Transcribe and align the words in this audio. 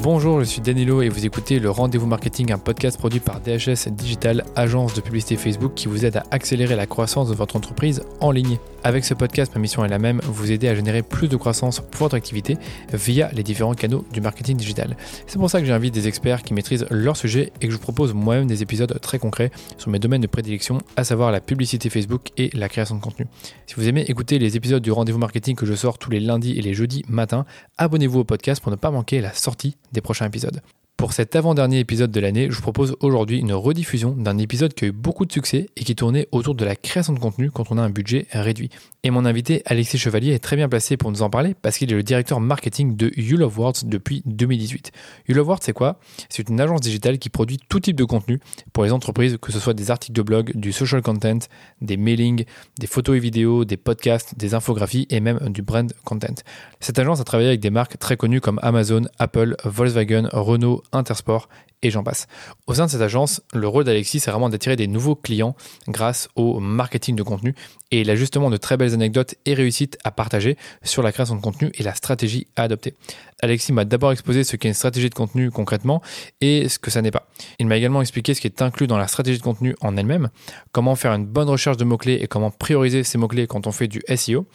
Bonjour, 0.00 0.38
je 0.38 0.44
suis 0.44 0.60
Danilo 0.60 1.02
et 1.02 1.08
vous 1.08 1.26
écoutez 1.26 1.58
le 1.58 1.70
Rendez-vous 1.70 2.06
Marketing, 2.06 2.52
un 2.52 2.58
podcast 2.58 2.96
produit 2.96 3.18
par 3.18 3.40
DHS 3.40 3.88
Digital, 3.90 4.44
agence 4.54 4.94
de 4.94 5.00
publicité 5.00 5.36
Facebook 5.36 5.72
qui 5.74 5.88
vous 5.88 6.06
aide 6.06 6.18
à 6.18 6.22
accélérer 6.30 6.76
la 6.76 6.86
croissance 6.86 7.28
de 7.28 7.34
votre 7.34 7.56
entreprise 7.56 8.04
en 8.20 8.30
ligne. 8.30 8.58
Avec 8.84 9.04
ce 9.04 9.12
podcast, 9.12 9.52
ma 9.56 9.60
mission 9.60 9.84
est 9.84 9.88
la 9.88 9.98
même, 9.98 10.20
vous 10.22 10.52
aider 10.52 10.68
à 10.68 10.74
générer 10.76 11.02
plus 11.02 11.26
de 11.26 11.36
croissance 11.36 11.80
pour 11.80 12.02
votre 12.02 12.14
activité 12.14 12.56
via 12.92 13.28
les 13.32 13.42
différents 13.42 13.74
canaux 13.74 14.04
du 14.12 14.20
marketing 14.20 14.56
digital. 14.56 14.96
C'est 15.26 15.40
pour 15.40 15.50
ça 15.50 15.60
que 15.60 15.66
j'invite 15.66 15.92
des 15.92 16.06
experts 16.06 16.44
qui 16.44 16.54
maîtrisent 16.54 16.86
leur 16.90 17.16
sujet 17.16 17.52
et 17.60 17.66
que 17.66 17.72
je 17.72 17.76
vous 17.76 17.82
propose 17.82 18.14
moi-même 18.14 18.46
des 18.46 18.62
épisodes 18.62 18.96
très 19.00 19.18
concrets 19.18 19.50
sur 19.78 19.90
mes 19.90 19.98
domaines 19.98 20.22
de 20.22 20.28
prédilection, 20.28 20.78
à 20.96 21.02
savoir 21.02 21.32
la 21.32 21.40
publicité 21.40 21.90
Facebook 21.90 22.28
et 22.36 22.50
la 22.54 22.68
création 22.68 22.94
de 22.94 23.00
contenu. 23.00 23.26
Si 23.66 23.74
vous 23.74 23.88
aimez 23.88 24.02
écouter 24.02 24.38
les 24.38 24.56
épisodes 24.56 24.82
du 24.82 24.92
Rendez-vous 24.92 25.18
Marketing 25.18 25.56
que 25.56 25.66
je 25.66 25.74
sors 25.74 25.98
tous 25.98 26.10
les 26.10 26.20
lundis 26.20 26.56
et 26.56 26.62
les 26.62 26.72
jeudis 26.72 27.04
matin, 27.08 27.46
abonnez-vous 27.78 28.20
au 28.20 28.24
podcast 28.24 28.62
pour 28.62 28.70
ne 28.70 28.76
pas 28.76 28.92
manquer 28.92 29.20
la 29.20 29.32
sortie 29.32 29.76
des 29.92 30.00
prochains 30.00 30.26
épisodes. 30.26 30.60
Pour 30.98 31.12
cet 31.12 31.36
avant-dernier 31.36 31.78
épisode 31.78 32.10
de 32.10 32.18
l'année, 32.18 32.48
je 32.50 32.56
vous 32.56 32.62
propose 32.62 32.96
aujourd'hui 32.98 33.38
une 33.38 33.52
rediffusion 33.52 34.10
d'un 34.10 34.36
épisode 34.36 34.74
qui 34.74 34.84
a 34.84 34.88
eu 34.88 34.92
beaucoup 34.92 35.26
de 35.26 35.32
succès 35.32 35.68
et 35.76 35.84
qui 35.84 35.94
tournait 35.94 36.26
autour 36.32 36.56
de 36.56 36.64
la 36.64 36.74
création 36.74 37.12
de 37.12 37.20
contenu 37.20 37.52
quand 37.52 37.70
on 37.70 37.78
a 37.78 37.82
un 37.82 37.88
budget 37.88 38.26
réduit. 38.32 38.68
Et 39.04 39.12
mon 39.12 39.24
invité 39.24 39.62
Alexis 39.64 39.96
Chevalier 39.96 40.32
est 40.32 40.40
très 40.40 40.56
bien 40.56 40.68
placé 40.68 40.96
pour 40.96 41.12
nous 41.12 41.22
en 41.22 41.30
parler 41.30 41.54
parce 41.62 41.78
qu'il 41.78 41.92
est 41.92 41.94
le 41.94 42.02
directeur 42.02 42.40
marketing 42.40 42.96
de 42.96 43.12
You 43.16 43.36
Love 43.36 43.56
Words 43.60 43.84
depuis 43.84 44.24
2018. 44.26 44.90
You 45.28 45.36
Love 45.36 45.46
Words, 45.46 45.60
c'est 45.62 45.72
quoi? 45.72 46.00
C'est 46.28 46.48
une 46.48 46.60
agence 46.60 46.80
digitale 46.80 47.20
qui 47.20 47.28
produit 47.28 47.60
tout 47.68 47.78
type 47.78 47.94
de 47.94 48.02
contenu 48.02 48.40
pour 48.72 48.82
les 48.82 48.90
entreprises, 48.90 49.38
que 49.40 49.52
ce 49.52 49.60
soit 49.60 49.74
des 49.74 49.92
articles 49.92 50.16
de 50.16 50.22
blog, 50.22 50.50
du 50.56 50.72
social 50.72 51.00
content, 51.00 51.38
des 51.80 51.96
mailings, 51.96 52.44
des 52.80 52.88
photos 52.88 53.16
et 53.16 53.20
vidéos, 53.20 53.64
des 53.64 53.76
podcasts, 53.76 54.36
des 54.36 54.52
infographies 54.52 55.06
et 55.10 55.20
même 55.20 55.38
du 55.48 55.62
brand 55.62 55.92
content. 56.04 56.34
Cette 56.80 56.98
agence 56.98 57.20
a 57.20 57.24
travaillé 57.24 57.50
avec 57.50 57.60
des 57.60 57.70
marques 57.70 58.00
très 58.00 58.16
connues 58.16 58.40
comme 58.40 58.58
Amazon, 58.62 59.02
Apple, 59.20 59.54
Volkswagen, 59.64 60.28
Renault, 60.32 60.82
Intersport 60.92 61.48
et 61.82 61.90
j'en 61.90 62.02
passe. 62.02 62.26
Au 62.66 62.74
sein 62.74 62.86
de 62.86 62.90
cette 62.90 63.00
agence, 63.00 63.40
le 63.54 63.68
rôle 63.68 63.84
d'Alexis, 63.84 64.20
c'est 64.20 64.30
vraiment 64.30 64.48
d'attirer 64.48 64.76
des 64.76 64.88
nouveaux 64.88 65.14
clients 65.14 65.54
grâce 65.86 66.28
au 66.34 66.58
marketing 66.58 67.14
de 67.14 67.22
contenu. 67.22 67.54
Et 67.90 68.00
il 68.00 68.10
a 68.10 68.16
justement 68.16 68.50
de 68.50 68.56
très 68.56 68.76
belles 68.76 68.94
anecdotes 68.94 69.36
et 69.46 69.54
réussites 69.54 69.96
à 70.04 70.10
partager 70.10 70.56
sur 70.82 71.02
la 71.02 71.12
création 71.12 71.36
de 71.36 71.40
contenu 71.40 71.70
et 71.74 71.82
la 71.82 71.94
stratégie 71.94 72.48
à 72.56 72.62
adopter. 72.62 72.94
Alexis 73.40 73.72
m'a 73.72 73.84
d'abord 73.84 74.10
exposé 74.10 74.42
ce 74.42 74.56
qu'est 74.56 74.68
une 74.68 74.74
stratégie 74.74 75.08
de 75.08 75.14
contenu 75.14 75.50
concrètement 75.50 76.02
et 76.40 76.68
ce 76.68 76.78
que 76.78 76.90
ça 76.90 77.00
n'est 77.00 77.12
pas. 77.12 77.28
Il 77.60 77.66
m'a 77.66 77.76
également 77.76 78.00
expliqué 78.00 78.34
ce 78.34 78.40
qui 78.40 78.48
est 78.48 78.60
inclus 78.60 78.88
dans 78.88 78.98
la 78.98 79.06
stratégie 79.06 79.38
de 79.38 79.44
contenu 79.44 79.76
en 79.80 79.96
elle-même, 79.96 80.28
comment 80.72 80.96
faire 80.96 81.12
une 81.14 81.26
bonne 81.26 81.48
recherche 81.48 81.76
de 81.76 81.84
mots-clés 81.84 82.18
et 82.20 82.26
comment 82.26 82.50
prioriser 82.50 83.04
ces 83.04 83.16
mots-clés 83.16 83.46
quand 83.46 83.66
on 83.68 83.72
fait 83.72 83.88
du 83.88 84.02
SEO. 84.16 84.46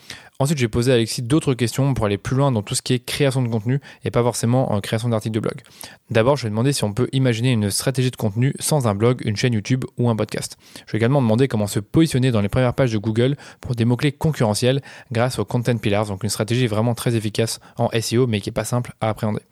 Ensuite, 0.44 0.58
j'ai 0.58 0.68
posé 0.68 0.92
à 0.92 0.96
Alexis 0.96 1.22
d'autres 1.22 1.54
questions 1.54 1.94
pour 1.94 2.06
aller 2.06 2.18
plus 2.18 2.36
loin 2.36 2.52
dans 2.52 2.62
tout 2.62 2.76
ce 2.76 2.82
qui 2.82 2.92
est 2.92 3.00
création 3.00 3.42
de 3.42 3.48
contenu 3.48 3.80
et 4.04 4.12
pas 4.12 4.22
forcément 4.22 4.74
en 4.74 4.82
création 4.82 5.08
d'articles 5.08 5.36
de 5.36 5.40
blog. 5.40 5.62
D'abord, 6.10 6.36
je 6.36 6.44
vais 6.44 6.50
demander 6.50 6.74
si 6.74 6.84
on 6.84 6.92
peut 6.92 7.08
imaginer 7.14 7.54
une 7.54 7.72
stratégie 7.72 8.12
de 8.12 8.18
contenu 8.18 8.54
sans 8.60 8.86
un 8.86 8.94
blog, 8.94 9.22
une 9.24 9.38
chaîne 9.38 9.54
YouTube 9.54 9.86
ou 9.98 10.10
un 10.10 10.18
podcast. 10.18 10.58
Je 10.86 10.92
vais 10.92 10.98
également 10.98 11.22
demander 11.22 11.48
comment 11.48 11.66
se 11.66 11.80
positionner 11.80 12.32
dans 12.32 12.42
les 12.42 12.50
premières 12.50 12.74
pages 12.74 12.92
de 12.92 12.98
Google 12.98 13.38
pour 13.62 13.74
des 13.74 13.86
mots-clés 13.86 14.12
concurrentiels 14.12 14.82
grâce 15.14 15.40
aux 15.40 15.46
Content 15.46 15.78
Pillars, 15.78 16.08
donc 16.08 16.24
une 16.26 16.30
stratégie 16.30 16.68
vraiment 16.68 16.94
très 16.94 17.16
efficace 17.16 17.62
en 17.78 17.90
SEO 18.02 18.28
mais 18.28 18.42
qui 18.42 18.50
n'est 18.50 18.54
pas 18.54 18.66
simple 18.66 18.92
à 19.00 19.08
appréhender. 19.08 19.44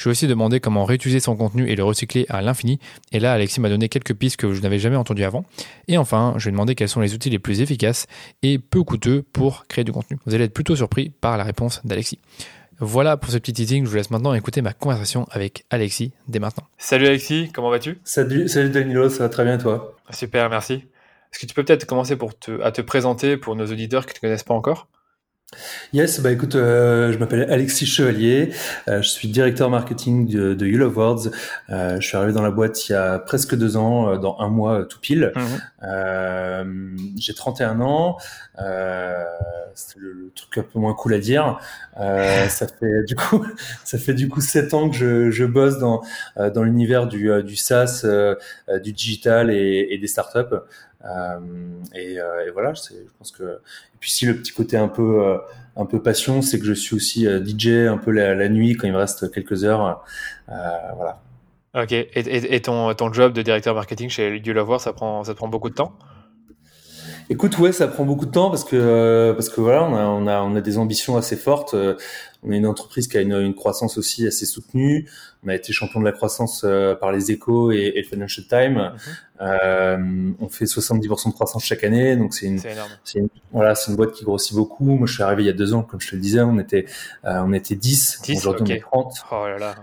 Je 0.00 0.06
vais 0.06 0.12
aussi 0.12 0.26
demander 0.26 0.60
comment 0.60 0.86
réutiliser 0.86 1.20
son 1.20 1.36
contenu 1.36 1.68
et 1.68 1.76
le 1.76 1.84
recycler 1.84 2.24
à 2.30 2.40
l'infini. 2.40 2.78
Et 3.12 3.20
là, 3.20 3.34
Alexis 3.34 3.60
m'a 3.60 3.68
donné 3.68 3.90
quelques 3.90 4.14
pistes 4.14 4.38
que 4.38 4.54
je 4.54 4.62
n'avais 4.62 4.78
jamais 4.78 4.96
entendues 4.96 5.24
avant. 5.24 5.44
Et 5.88 5.98
enfin, 5.98 6.32
je 6.38 6.46
vais 6.46 6.52
demander 6.52 6.74
quels 6.74 6.88
sont 6.88 7.02
les 7.02 7.12
outils 7.12 7.28
les 7.28 7.38
plus 7.38 7.60
efficaces 7.60 8.06
et 8.42 8.58
peu 8.58 8.82
coûteux 8.82 9.26
pour 9.34 9.66
créer 9.66 9.84
du 9.84 9.92
contenu. 9.92 10.16
Vous 10.24 10.34
allez 10.34 10.44
être 10.44 10.54
plutôt 10.54 10.74
surpris 10.74 11.10
par 11.10 11.36
la 11.36 11.44
réponse 11.44 11.82
d'Alexis. 11.84 12.18
Voilà 12.78 13.18
pour 13.18 13.30
ce 13.30 13.36
petit 13.36 13.52
teasing. 13.52 13.84
Je 13.84 13.90
vous 13.90 13.96
laisse 13.96 14.10
maintenant 14.10 14.32
écouter 14.32 14.62
ma 14.62 14.72
conversation 14.72 15.26
avec 15.32 15.66
Alexis 15.68 16.12
dès 16.28 16.38
maintenant. 16.38 16.64
Salut 16.78 17.06
Alexis, 17.06 17.50
comment 17.52 17.68
vas-tu? 17.68 17.98
Salut, 18.02 18.48
salut 18.48 18.70
Danilo, 18.70 19.10
ça 19.10 19.24
va 19.24 19.28
très 19.28 19.44
bien 19.44 19.58
toi? 19.58 19.98
Super, 20.08 20.48
merci. 20.48 20.72
Est-ce 21.30 21.40
que 21.40 21.44
tu 21.44 21.52
peux 21.52 21.62
peut-être 21.62 21.84
commencer 21.84 22.16
pour 22.16 22.38
te, 22.38 22.62
à 22.62 22.72
te 22.72 22.80
présenter 22.80 23.36
pour 23.36 23.54
nos 23.54 23.66
auditeurs 23.66 24.06
qui 24.06 24.12
ne 24.12 24.14
te 24.14 24.20
connaissent 24.20 24.44
pas 24.44 24.54
encore? 24.54 24.88
Yes, 25.92 26.20
bah 26.20 26.30
écoute, 26.30 26.54
euh, 26.54 27.12
je 27.12 27.18
m'appelle 27.18 27.50
Alexis 27.50 27.84
Chevalier, 27.84 28.52
euh, 28.86 29.02
je 29.02 29.08
suis 29.08 29.26
directeur 29.26 29.68
marketing 29.68 30.28
de, 30.28 30.54
de 30.54 30.66
You 30.66 30.78
Love 30.78 30.96
Words. 30.96 31.30
Euh, 31.70 32.00
je 32.00 32.06
suis 32.06 32.16
arrivé 32.16 32.32
dans 32.32 32.42
la 32.42 32.52
boîte 32.52 32.88
il 32.88 32.92
y 32.92 32.94
a 32.94 33.18
presque 33.18 33.56
deux 33.56 33.76
ans, 33.76 34.16
dans 34.16 34.38
un 34.38 34.48
mois 34.48 34.84
tout 34.84 35.00
pile. 35.00 35.32
Mhm. 35.82 37.16
J'ai 37.18 37.34
31 37.34 37.80
ans, 37.80 38.18
c'est 39.74 39.98
le, 39.98 40.30
truc 40.36 40.58
un 40.58 40.62
peu 40.62 40.78
moins 40.78 40.94
cool 40.94 41.14
à 41.14 41.18
dire. 41.18 41.58
ça 41.96 42.66
fait 42.68 43.04
du 43.08 43.16
coup, 43.16 43.44
ça 43.84 43.98
fait 43.98 44.14
du 44.14 44.28
coup 44.28 44.40
sept 44.40 44.72
ans 44.72 44.88
que 44.88 44.96
je, 44.96 45.30
je 45.32 45.44
bosse 45.44 45.78
dans 45.78 46.02
dans 46.36 46.62
l'univers 46.62 47.08
du, 47.08 47.28
du 47.42 47.56
SaaS, 47.56 48.06
du 48.84 48.92
digital 48.92 49.50
et, 49.50 49.88
et 49.90 49.98
des 49.98 50.06
startups. 50.06 50.56
Euh, 51.04 51.38
et, 51.94 52.18
euh, 52.18 52.46
et, 52.46 52.50
voilà, 52.50 52.74
je 52.74 52.94
pense 53.18 53.30
que. 53.32 53.42
Et 53.44 53.98
puis 53.98 54.10
si 54.10 54.26
le 54.26 54.36
petit 54.36 54.52
côté 54.52 54.76
un 54.76 54.88
peu 54.88 55.24
euh, 55.24 55.38
un 55.76 55.86
peu 55.86 56.02
passion, 56.02 56.42
c'est 56.42 56.58
que 56.58 56.66
je 56.66 56.74
suis 56.74 56.94
aussi 56.94 57.24
DJ 57.24 57.88
un 57.88 57.98
peu 57.98 58.10
la, 58.10 58.48
nuit 58.48 58.74
quand 58.74 58.86
il 58.86 58.92
me 58.92 58.98
reste 58.98 59.30
quelques 59.32 59.64
heures. 59.64 60.04
voilà. 60.48 61.20
Ok. 61.74 61.92
Et, 61.92 62.54
et, 62.54 62.60
ton, 62.60 62.92
ton 62.94 63.12
job 63.12 63.32
de 63.32 63.42
directeur 63.42 63.74
marketing 63.74 64.08
chez 64.08 64.40
Love 64.40 64.68
War, 64.68 64.80
ça 64.80 64.92
prend 64.92 65.24
ça 65.24 65.34
prend 65.34 65.48
beaucoup 65.48 65.70
de 65.70 65.74
temps? 65.74 65.92
Écoute, 67.30 67.56
ouais, 67.58 67.70
ça 67.70 67.86
prend 67.86 68.04
beaucoup 68.04 68.26
de 68.26 68.32
temps 68.32 68.50
parce 68.50 68.64
que 68.64 69.32
parce 69.32 69.48
que 69.48 69.60
voilà, 69.60 69.84
on 69.84 69.94
a 69.94 70.04
on 70.04 70.26
a 70.26 70.40
on 70.42 70.56
a 70.56 70.60
des 70.60 70.78
ambitions 70.78 71.16
assez 71.16 71.36
fortes. 71.36 71.76
On 72.42 72.52
est 72.52 72.56
une 72.56 72.66
entreprise 72.66 73.06
qui 73.06 73.18
a 73.18 73.20
une, 73.20 73.34
une 73.34 73.54
croissance 73.54 73.98
aussi 73.98 74.26
assez 74.26 74.46
soutenue. 74.46 75.08
On 75.44 75.48
a 75.48 75.54
été 75.54 75.72
champion 75.72 76.00
de 76.00 76.04
la 76.04 76.12
croissance 76.12 76.62
euh, 76.64 76.94
par 76.94 77.12
les 77.12 77.30
Échos 77.30 77.70
et, 77.70 77.92
et, 77.94 78.02
le 78.02 78.08
Financial 78.08 78.46
Times. 78.46 78.76
Mhm. 78.76 78.98
euh, 79.42 80.32
on 80.40 80.48
fait 80.48 80.64
70% 80.64 81.28
de 81.28 81.32
croissance 81.34 81.64
chaque 81.64 81.84
année, 81.84 82.16
donc 82.16 82.34
c'est 82.34 82.46
une, 82.46 82.60
une, 83.14 83.28
voilà, 83.52 83.74
c'est 83.74 83.90
une 83.90 83.96
boîte 83.96 84.12
qui 84.12 84.24
grossit 84.24 84.54
beaucoup. 84.54 84.96
Moi, 84.96 85.06
je 85.06 85.14
suis 85.14 85.22
arrivé 85.22 85.42
il 85.42 85.46
y 85.46 85.50
a 85.50 85.54
deux 85.54 85.74
ans, 85.74 85.82
comme 85.82 86.00
je 86.00 86.10
te 86.10 86.14
le 86.16 86.22
disais, 86.22 86.40
on 86.40 86.58
était 86.58 86.86
euh, 87.24 87.42
on 87.44 87.52
était 87.52 87.74
10. 87.74 88.20
10 88.22 88.38
Aujourd'hui, 88.38 88.64
on 88.68 88.76
est 88.76 88.80
30. 88.80 89.14
Oh 89.32 89.46
là 89.46 89.58
là. 89.58 89.74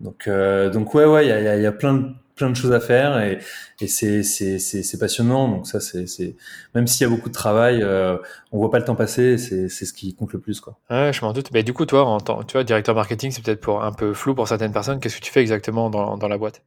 Donc 0.00 0.28
euh, 0.28 0.70
donc 0.70 0.94
ouais 0.94 1.04
ouais, 1.04 1.26
il 1.26 1.28
y 1.28 1.32
a, 1.32 1.56
y 1.56 1.66
a 1.66 1.72
plein 1.72 1.94
de 1.94 2.12
plein 2.38 2.48
de 2.48 2.56
choses 2.56 2.72
à 2.72 2.80
faire 2.80 3.20
et, 3.20 3.38
et 3.80 3.86
c'est, 3.88 4.22
c'est, 4.22 4.58
c'est, 4.58 4.82
c'est 4.82 4.98
passionnant. 4.98 5.48
Donc 5.48 5.66
ça, 5.66 5.80
c'est, 5.80 6.06
c'est 6.06 6.36
même 6.74 6.86
s'il 6.86 7.06
y 7.06 7.10
a 7.10 7.14
beaucoup 7.14 7.28
de 7.28 7.34
travail, 7.34 7.82
euh, 7.82 8.16
on 8.52 8.58
voit 8.58 8.70
pas 8.70 8.78
le 8.78 8.84
temps 8.84 8.94
passer. 8.94 9.36
C'est, 9.36 9.68
c'est 9.68 9.84
ce 9.84 9.92
qui 9.92 10.14
compte 10.14 10.32
le 10.32 10.38
plus, 10.38 10.60
quoi. 10.60 10.78
Ouais, 10.88 11.12
je 11.12 11.20
m'en 11.22 11.32
doute. 11.32 11.50
Mais 11.52 11.62
du 11.62 11.74
coup, 11.74 11.84
toi, 11.84 12.04
en 12.06 12.20
tant, 12.20 12.42
tu 12.44 12.54
vois, 12.54 12.64
directeur 12.64 12.94
marketing, 12.94 13.30
c'est 13.30 13.44
peut-être 13.44 13.60
pour 13.60 13.82
un 13.82 13.92
peu 13.92 14.14
flou 14.14 14.34
pour 14.34 14.48
certaines 14.48 14.72
personnes. 14.72 15.00
Qu'est-ce 15.00 15.16
que 15.16 15.24
tu 15.24 15.32
fais 15.32 15.42
exactement 15.42 15.90
dans, 15.90 16.16
dans 16.16 16.28
la 16.28 16.38
boîte? 16.38 16.62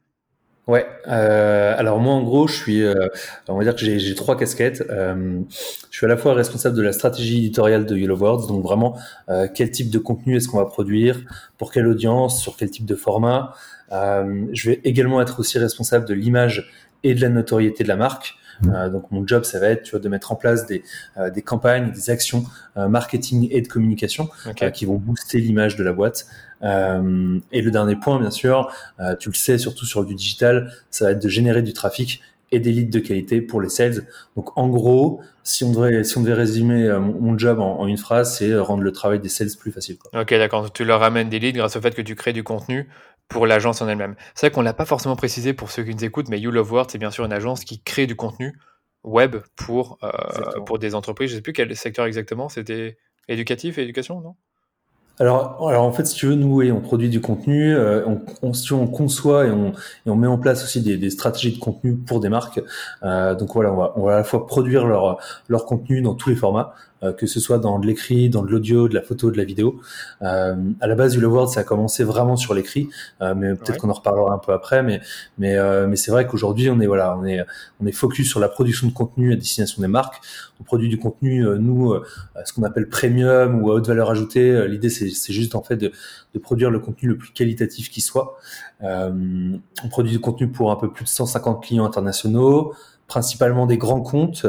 Ouais. 0.67 0.85
Euh, 1.07 1.73
alors 1.75 1.99
moi, 1.99 2.13
en 2.13 2.21
gros, 2.21 2.47
je 2.47 2.53
suis, 2.53 2.83
euh, 2.83 3.07
on 3.47 3.57
va 3.57 3.63
dire 3.63 3.75
que 3.75 3.81
j'ai, 3.81 3.97
j'ai 3.97 4.13
trois 4.13 4.37
casquettes. 4.37 4.83
Euh, 4.89 5.39
je 5.89 5.97
suis 5.97 6.05
à 6.05 6.09
la 6.09 6.17
fois 6.17 6.33
responsable 6.35 6.77
de 6.77 6.83
la 6.83 6.93
stratégie 6.93 7.39
éditoriale 7.39 7.85
de 7.85 7.97
Yellow 7.97 8.17
Words, 8.17 8.47
donc 8.47 8.63
vraiment 8.63 8.97
quel 9.55 9.71
type 9.71 9.89
de 9.89 9.97
contenu 9.97 10.37
est-ce 10.37 10.47
qu'on 10.47 10.59
va 10.59 10.65
produire, 10.65 11.19
pour 11.57 11.71
quelle 11.71 11.87
audience, 11.87 12.41
sur 12.41 12.55
quel 12.57 12.69
type 12.69 12.85
de 12.85 12.95
format? 12.95 13.53
Euh, 13.91 14.45
je 14.53 14.69
vais 14.69 14.81
également 14.83 15.21
être 15.21 15.39
aussi 15.39 15.59
responsable 15.59 16.05
de 16.05 16.13
l'image 16.13 16.71
et 17.03 17.13
de 17.13 17.21
la 17.21 17.29
notoriété 17.29 17.83
de 17.83 17.89
la 17.89 17.95
marque. 17.95 18.35
Mmh. 18.61 18.73
Euh, 18.73 18.89
donc 18.89 19.11
mon 19.11 19.25
job, 19.25 19.43
ça 19.43 19.59
va 19.59 19.67
être 19.67 19.83
tu 19.83 19.91
vois, 19.91 19.99
de 19.99 20.09
mettre 20.09 20.31
en 20.31 20.35
place 20.35 20.65
des, 20.65 20.83
euh, 21.17 21.29
des 21.29 21.41
campagnes, 21.41 21.91
des 21.91 22.09
actions 22.09 22.45
marketing 22.75 23.49
et 23.51 23.61
de 23.61 23.67
communication 23.67 24.29
qui 24.73 24.85
vont 24.85 24.95
booster 24.95 25.39
l'image 25.39 25.75
de 25.75 25.83
la 25.83 25.91
boîte. 25.91 26.27
et 26.63 27.61
le 27.61 27.69
dernier 27.69 27.95
point, 27.97 28.19
bien 28.19 28.31
sûr, 28.31 28.71
tu 29.19 29.29
le 29.29 29.35
sais, 29.35 29.57
surtout 29.57 29.85
sur 29.85 30.05
du 30.05 30.15
digital, 30.15 30.71
ça 30.89 31.05
va 31.05 31.11
être 31.11 31.21
de 31.21 31.27
générer 31.27 31.61
du 31.61 31.73
trafic 31.73 32.21
et 32.53 32.59
des 32.59 32.71
leads 32.71 32.91
de 32.91 32.99
qualité 32.99 33.41
pour 33.41 33.61
les 33.61 33.69
sales. 33.69 34.05
Donc 34.37 34.57
en 34.57 34.69
gros, 34.69 35.21
si 35.43 35.65
on 35.65 35.71
devait, 35.73 36.03
si 36.03 36.17
on 36.17 36.21
devait 36.21 36.33
résumer 36.33 36.89
mon, 36.99 37.37
job 37.37 37.59
en, 37.59 37.85
une 37.87 37.97
phrase, 37.97 38.37
c'est 38.37 38.55
rendre 38.55 38.83
le 38.83 38.91
travail 38.93 39.19
des 39.19 39.29
sales 39.29 39.49
plus 39.59 39.71
facile. 39.71 39.97
Quoi. 39.97 40.21
Ok, 40.21 40.29
d'accord. 40.29 40.71
Tu 40.71 40.85
leur 40.85 41.03
amènes 41.03 41.29
des 41.29 41.39
leads 41.39 41.57
grâce 41.57 41.75
au 41.75 41.81
fait 41.81 41.93
que 41.93 42.01
tu 42.01 42.15
crées 42.15 42.33
du 42.33 42.43
contenu 42.43 42.87
pour 43.31 43.47
l'agence 43.47 43.81
en 43.81 43.87
elle-même. 43.87 44.15
C'est 44.35 44.47
vrai 44.47 44.53
qu'on 44.53 44.61
l'a 44.61 44.73
pas 44.73 44.85
forcément 44.85 45.15
précisé 45.15 45.53
pour 45.53 45.71
ceux 45.71 45.83
qui 45.83 45.95
nous 45.95 46.03
écoutent, 46.03 46.29
mais 46.29 46.39
You 46.39 46.51
Love 46.51 46.71
Word, 46.71 46.87
c'est 46.89 46.97
bien 46.97 47.11
sûr 47.11 47.25
une 47.25 47.33
agence 47.33 47.63
qui 47.63 47.81
crée 47.81 48.05
du 48.05 48.15
contenu 48.15 48.59
web 49.03 49.37
pour, 49.55 49.97
euh, 50.03 50.61
pour 50.65 50.79
des 50.79 50.93
entreprises. 50.93 51.31
Je 51.31 51.35
sais 51.35 51.41
plus 51.41 51.53
quel 51.53 51.75
secteur 51.75 52.05
exactement, 52.05 52.49
c'était 52.49 52.97
éducatif 53.27 53.77
et 53.77 53.83
éducation, 53.83 54.21
non? 54.21 54.35
Alors, 55.19 55.67
alors 55.67 55.83
en 55.83 55.91
fait, 55.91 56.05
si 56.05 56.15
tu 56.15 56.25
veux, 56.25 56.35
nous, 56.35 56.61
on 56.71 56.81
produit 56.81 57.09
du 57.09 57.21
contenu, 57.21 57.75
euh, 57.75 58.03
on, 58.07 58.21
on, 58.41 58.51
on, 58.71 58.87
conçoit 58.87 59.45
et 59.45 59.51
on, 59.51 59.71
et 59.71 60.09
on 60.09 60.15
met 60.15 60.27
en 60.27 60.39
place 60.39 60.63
aussi 60.63 60.81
des, 60.81 60.97
des 60.97 61.09
stratégies 61.11 61.53
de 61.53 61.59
contenu 61.59 61.95
pour 61.95 62.19
des 62.19 62.29
marques. 62.29 62.59
Euh, 63.03 63.35
donc 63.35 63.53
voilà, 63.53 63.71
on 63.71 63.77
va, 63.77 63.93
on 63.97 64.05
va 64.05 64.13
à 64.13 64.17
la 64.17 64.23
fois 64.23 64.47
produire 64.47 64.87
leur, 64.87 65.19
leur 65.47 65.65
contenu 65.65 66.01
dans 66.01 66.15
tous 66.15 66.29
les 66.29 66.35
formats, 66.35 66.73
que 67.17 67.25
ce 67.25 67.39
soit 67.39 67.57
dans 67.57 67.79
de 67.79 67.87
l'écrit, 67.87 68.29
dans 68.29 68.43
de 68.43 68.51
l'audio, 68.51 68.87
de 68.87 68.93
la 68.93 69.01
photo, 69.01 69.31
de 69.31 69.37
la 69.37 69.43
vidéo. 69.43 69.79
à 70.21 70.55
la 70.81 70.95
base, 70.95 71.17
du 71.17 71.25
World, 71.25 71.49
ça 71.49 71.61
a 71.61 71.63
commencé 71.63 72.03
vraiment 72.03 72.35
sur 72.35 72.53
l'écrit, 72.53 72.89
mais 73.19 73.55
peut-être 73.55 73.77
qu'on 73.77 73.89
en 73.89 73.93
reparlera 73.93 74.33
un 74.33 74.37
peu 74.37 74.53
après. 74.53 74.83
Mais 74.83 75.01
mais 75.37 75.57
mais 75.87 75.95
c'est 75.95 76.11
vrai 76.11 76.27
qu'aujourd'hui, 76.27 76.69
on 76.69 76.79
est 76.79 76.87
voilà, 76.87 77.17
on 77.17 77.25
est 77.25 77.43
on 77.81 77.85
est 77.85 77.91
focus 77.91 78.29
sur 78.29 78.39
la 78.39 78.49
production 78.49 78.87
de 78.87 78.93
contenu 78.93 79.33
à 79.33 79.35
destination 79.35 79.81
des 79.81 79.87
marques. 79.87 80.21
On 80.59 80.63
produit 80.63 80.89
du 80.89 80.97
contenu, 80.97 81.43
nous, 81.59 81.95
ce 82.45 82.53
qu'on 82.53 82.63
appelle 82.63 82.87
premium 82.87 83.63
ou 83.63 83.71
à 83.71 83.75
haute 83.75 83.87
valeur 83.87 84.11
ajoutée. 84.11 84.67
L'idée, 84.67 84.89
c'est 84.89 85.33
juste 85.33 85.55
en 85.55 85.63
fait 85.63 85.77
de, 85.77 85.91
de 86.33 86.39
produire 86.39 86.69
le 86.69 86.79
contenu 86.79 87.09
le 87.09 87.17
plus 87.17 87.31
qualitatif 87.31 87.89
qui 87.89 88.01
soit. 88.01 88.37
Euh, 88.83 89.57
on 89.83 89.89
produit 89.89 90.11
du 90.11 90.19
contenu 90.19 90.49
pour 90.49 90.71
un 90.71 90.75
peu 90.75 90.91
plus 90.91 91.03
de 91.03 91.09
150 91.09 91.63
clients 91.63 91.85
internationaux, 91.85 92.73
principalement 93.11 93.65
des 93.65 93.77
grands 93.77 93.99
comptes. 93.99 94.45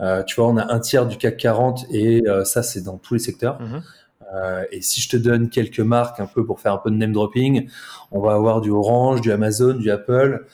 Euh, 0.00 0.24
tu 0.24 0.34
vois, 0.34 0.48
on 0.48 0.56
a 0.56 0.72
un 0.72 0.80
tiers 0.80 1.06
du 1.06 1.16
CAC 1.16 1.36
40 1.36 1.86
et 1.92 2.22
euh, 2.26 2.44
ça, 2.44 2.64
c'est 2.64 2.80
dans 2.80 2.98
tous 2.98 3.14
les 3.14 3.20
secteurs. 3.20 3.60
Mhm. 3.60 3.82
et 4.70 4.80
si 4.80 5.00
je 5.00 5.08
te 5.08 5.16
donne 5.16 5.48
quelques 5.48 5.80
marques 5.80 6.20
un 6.20 6.26
peu 6.26 6.44
pour 6.44 6.60
faire 6.60 6.72
un 6.72 6.78
peu 6.78 6.90
de 6.90 6.96
name 6.96 7.12
dropping, 7.12 7.68
on 8.12 8.20
va 8.20 8.34
avoir 8.34 8.60
du 8.60 8.70
Orange, 8.70 9.20
du 9.20 9.30
Amazon, 9.32 9.74
du 9.74 9.90
Apple, 9.90 10.46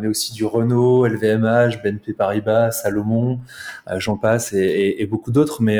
mais 0.00 0.06
aussi 0.06 0.34
du 0.34 0.44
Renault, 0.44 1.06
LVMH, 1.06 1.82
BNP 1.82 2.12
Paribas, 2.12 2.72
Salomon, 2.72 3.40
j'en 3.96 4.18
passe 4.18 4.52
et, 4.52 5.06
beaucoup 5.10 5.32
d'autres. 5.32 5.62
Mais 5.62 5.78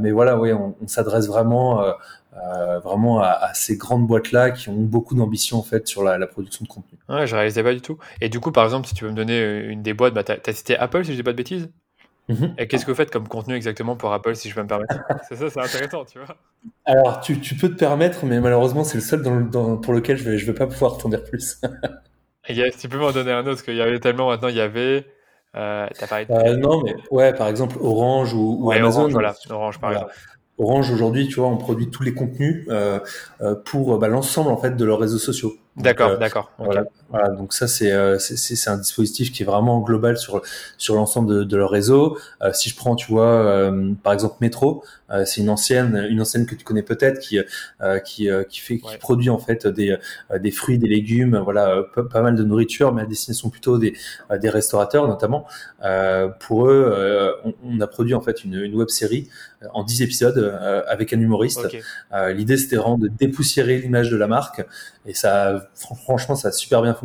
mais 0.00 0.12
voilà, 0.12 0.38
oui, 0.38 0.52
on, 0.52 0.76
on 0.80 0.86
s'adresse 0.86 1.26
vraiment 1.26 1.82
euh, 2.36 2.80
vraiment 2.80 3.20
à, 3.20 3.52
ces 3.54 3.76
grandes 3.76 4.06
boîtes 4.06 4.32
là 4.32 4.50
qui 4.50 4.68
ont 4.68 4.80
beaucoup 4.80 5.14
d'ambition 5.14 5.58
en 5.58 5.62
fait 5.62 5.86
sur 5.86 6.02
la, 6.02 6.26
production 6.26 6.64
de 6.64 6.68
contenu. 6.68 6.98
Ouais, 7.08 7.26
je 7.26 7.34
réalisais 7.36 7.62
pas 7.62 7.74
du 7.74 7.80
tout. 7.80 7.98
Et 8.20 8.28
du 8.28 8.40
coup, 8.40 8.50
par 8.50 8.64
exemple, 8.64 8.88
si 8.88 8.94
tu 8.94 9.04
veux 9.04 9.10
me 9.10 9.16
donner 9.16 9.60
une 9.66 9.82
des 9.82 9.94
boîtes, 9.94 10.14
bah, 10.14 10.24
tu 10.24 10.32
as, 10.32 10.52
cité 10.52 10.76
Apple 10.76 11.04
si 11.04 11.12
je 11.12 11.16
dis 11.16 11.22
pas 11.22 11.32
de 11.32 11.36
bêtises? 11.36 11.70
Mhm. 12.28 12.54
Et 12.56 12.66
qu'est-ce 12.66 12.86
que 12.86 12.90
vous 12.90 12.96
faites 12.96 13.10
comme 13.10 13.28
contenu 13.28 13.54
exactement 13.54 13.96
pour 13.96 14.12
Apple, 14.12 14.34
si 14.34 14.48
je 14.48 14.54
peux 14.54 14.62
me 14.62 14.66
permettre? 14.66 14.96
C'est 15.28 15.36
ça, 15.36 15.50
c'est 15.50 15.60
intéressant, 15.60 16.04
tu 16.04 16.18
vois. 16.18 16.36
Alors, 16.86 17.20
tu, 17.20 17.36
peux 17.36 17.68
te 17.68 17.74
permettre, 17.74 18.24
mais 18.24 18.40
malheureusement, 18.40 18.84
c'est 18.84 18.96
le 18.96 19.02
seul 19.02 19.22
dans, 19.22 19.76
pour 19.76 19.92
lequel 19.92 20.16
je 20.16 20.24
vais, 20.24 20.38
je 20.38 20.46
vais 20.46 20.54
pas 20.54 20.66
pouvoir 20.66 20.96
t'en 20.96 21.10
dire 21.10 21.22
plus. 21.22 21.60
yes, 22.48 22.78
tu 22.78 22.88
peux 22.88 22.98
m'en 22.98 23.12
donner 23.12 23.32
un 23.32 23.40
autre, 23.40 23.50
parce 23.50 23.62
qu'il 23.62 23.76
y 23.76 23.82
avait 23.82 24.00
tellement 24.00 24.28
maintenant, 24.28 24.48
il 24.48 24.56
y 24.56 24.60
avait. 24.60 25.06
Euh, 25.56 25.86
parlé 26.08 26.24
de... 26.24 26.32
Euh, 26.32 26.56
non, 26.56 26.82
mais 26.82 26.96
ouais, 27.10 27.32
par 27.34 27.48
exemple, 27.48 27.76
Orange 27.80 28.32
ou, 28.34 28.72
Amazon. 28.72 29.02
Orange, 29.02 29.12
voilà, 29.12 29.34
Orange, 29.50 29.78
par 29.78 29.92
exemple. 29.92 30.14
Orange 30.58 30.90
aujourd'hui, 30.92 31.26
tu 31.26 31.40
vois, 31.40 31.48
on 31.48 31.56
produit 31.56 31.90
tous 31.90 32.02
les 32.02 32.14
contenus 32.14 32.66
euh, 32.68 33.00
euh 33.40 33.54
pour 33.56 33.98
bah, 33.98 34.08
l'ensemble 34.08 34.50
en 34.50 34.56
fait 34.56 34.76
de 34.76 34.84
leurs 34.84 35.00
réseaux 35.00 35.18
sociaux. 35.18 35.56
D'accord, 35.76 36.10
euh, 36.10 36.16
d'accord. 36.16 36.52
Voilà, 36.58 36.84
voilà, 37.14 37.28
donc 37.28 37.52
ça 37.52 37.66
euh, 37.82 38.18
c'est 38.18 38.36
c'est 38.36 38.70
un 38.70 38.76
dispositif 38.76 39.30
qui 39.30 39.44
est 39.44 39.46
vraiment 39.46 39.80
global 39.80 40.18
sur 40.18 40.42
sur 40.78 40.96
l'ensemble 40.96 41.32
de, 41.32 41.44
de, 41.44 41.56
leur 41.56 41.70
réseau. 41.70 42.18
Euh, 42.42 42.52
si 42.52 42.68
je 42.70 42.76
prends, 42.76 42.96
tu 42.96 43.06
vois, 43.12 43.72
par 44.02 44.12
exemple 44.12 44.34
Metro, 44.40 44.82
c'est 45.24 45.42
une 45.42 45.48
ancienne 45.48 46.08
une 46.10 46.20
ancienne 46.20 46.44
que 46.44 46.56
tu 46.56 46.64
connais 46.64 46.82
peut-être 46.82 47.20
qui 47.20 47.38
qui 48.04 48.28
qui 48.48 48.60
fait 48.60 48.78
qui 48.78 48.96
produit 48.98 49.30
en 49.30 49.38
fait 49.38 49.68
des 49.68 49.96
des 50.40 50.50
fruits, 50.50 50.78
des 50.78 50.88
légumes, 50.88 51.38
voilà, 51.38 51.84
pas, 52.10 52.20
mal 52.20 52.34
de 52.34 52.42
nourriture, 52.42 52.92
mais 52.92 53.02
à 53.02 53.06
destination 53.06 53.48
plutôt 53.48 53.78
des 53.78 53.94
des 54.40 54.48
restaurateurs 54.48 55.06
notamment. 55.06 55.46
pour 56.40 56.68
eux, 56.68 57.36
on, 57.44 57.54
on, 57.64 57.80
a 57.80 57.86
produit 57.86 58.14
en 58.14 58.22
fait 58.22 58.42
une, 58.42 58.54
une 58.54 58.74
web 58.74 58.88
série 58.88 59.28
en 59.72 59.84
10 59.84 60.02
épisodes 60.02 60.58
avec 60.88 61.12
un 61.12 61.20
humoriste. 61.20 61.68
L'idée 62.34 62.56
c'était 62.56 62.76
vraiment 62.76 62.98
de 62.98 63.06
dépoussiérer 63.06 63.78
l'image 63.78 64.10
de 64.10 64.16
la 64.16 64.26
marque 64.26 64.66
et 65.06 65.14
ça 65.14 65.68
franchement 65.74 66.34
ça 66.34 66.48
a 66.48 66.52
super 66.52 66.82
bien 66.82 66.94
fonctionné 66.94 67.03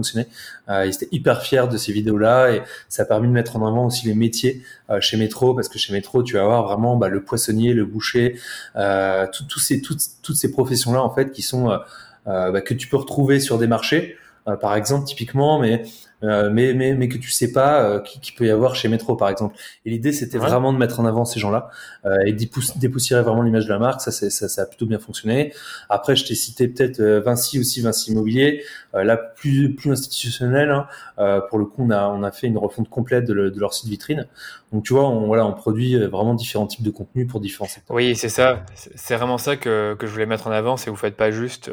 euh, 0.69 0.85
ils 0.85 0.93
étaient 0.93 1.09
hyper 1.11 1.41
fiers 1.41 1.67
de 1.71 1.77
ces 1.77 1.91
vidéos 1.91 2.17
là 2.17 2.51
et 2.51 2.61
ça 2.87 3.03
a 3.03 3.05
permis 3.05 3.27
de 3.27 3.33
mettre 3.33 3.55
en 3.55 3.67
avant 3.67 3.87
aussi 3.87 4.07
les 4.07 4.15
métiers 4.15 4.63
euh, 4.89 5.01
chez 5.01 5.17
Métro 5.17 5.53
parce 5.53 5.69
que 5.69 5.79
chez 5.79 5.93
Métro 5.93 6.23
tu 6.23 6.35
vas 6.35 6.41
avoir 6.41 6.63
vraiment 6.63 6.95
bah, 6.97 7.09
le 7.09 7.23
poissonnier 7.23 7.73
le 7.73 7.85
boucher 7.85 8.37
euh, 8.75 9.25
ces 9.57 9.81
toutes, 9.81 10.01
toutes 10.21 10.35
ces 10.35 10.51
professions 10.51 10.93
là 10.93 11.01
en 11.01 11.13
fait 11.13 11.31
qui 11.31 11.41
sont 11.41 11.77
bah, 12.25 12.61
que 12.61 12.73
tu 12.73 12.87
peux 12.87 12.97
retrouver 12.97 13.39
sur 13.39 13.57
des 13.57 13.67
marchés 13.67 14.17
par 14.61 14.75
exemple 14.75 15.05
typiquement 15.05 15.59
mais 15.59 15.83
euh, 16.23 16.49
mais, 16.51 16.73
mais, 16.73 16.95
mais 16.95 17.07
que 17.07 17.17
tu 17.17 17.29
sais 17.29 17.51
pas 17.51 17.81
euh, 17.83 17.99
qui, 18.01 18.19
qui, 18.19 18.31
peut 18.33 18.45
y 18.45 18.49
avoir 18.49 18.75
chez 18.75 18.89
Metro 18.89 19.15
par 19.15 19.29
exemple. 19.29 19.55
Et 19.85 19.89
l'idée 19.89 20.11
c'était 20.11 20.37
vraiment 20.37 20.73
de 20.73 20.77
mettre 20.77 20.99
en 20.99 21.05
avant 21.05 21.25
ces 21.25 21.39
gens-là 21.39 21.69
euh, 22.05 22.17
et 22.25 22.33
dépoussiérer 22.33 23.21
vraiment 23.21 23.41
l'image 23.41 23.65
de 23.65 23.69
la 23.73 23.79
marque. 23.79 24.01
Ça, 24.01 24.11
ça, 24.11 24.29
ça 24.29 24.61
a 24.61 24.65
plutôt 24.65 24.85
bien 24.85 24.99
fonctionné. 24.99 25.53
Après, 25.89 26.15
je 26.15 26.25
t'ai 26.25 26.35
cité 26.35 26.67
peut-être 26.67 27.01
Vinci 27.01 27.59
aussi, 27.59 27.81
Vinci 27.81 28.11
Immobilier, 28.11 28.63
là 28.93 29.17
plus 29.17 29.75
plus 29.75 29.91
institutionnel. 29.91 30.71
Hein. 30.71 31.41
pour 31.49 31.59
le 31.59 31.65
coup, 31.65 31.83
on 31.83 31.89
a 31.91 32.07
on 32.07 32.23
a 32.23 32.31
fait 32.31 32.47
une 32.47 32.57
refonte 32.57 32.89
complète 32.89 33.25
de, 33.25 33.49
de 33.49 33.59
leur 33.59 33.73
site 33.73 33.89
vitrine. 33.89 34.27
Donc 34.71 34.83
tu 34.83 34.93
vois, 34.93 35.07
on 35.07 35.27
voilà, 35.27 35.45
on 35.45 35.53
produit 35.53 35.97
vraiment 36.07 36.33
différents 36.33 36.67
types 36.67 36.83
de 36.83 36.91
contenus 36.91 37.27
pour 37.27 37.39
différents 37.39 37.69
secteurs. 37.69 37.95
Oui, 37.95 38.15
c'est 38.15 38.29
ça. 38.29 38.65
C'est 38.73 39.15
vraiment 39.15 39.37
ça 39.37 39.57
que, 39.57 39.95
que 39.99 40.07
je 40.07 40.11
voulais 40.11 40.25
mettre 40.25 40.47
en 40.47 40.51
avant. 40.51 40.77
C'est 40.77 40.89
vous 40.89 40.95
faites 40.95 41.17
pas 41.17 41.31
juste, 41.31 41.71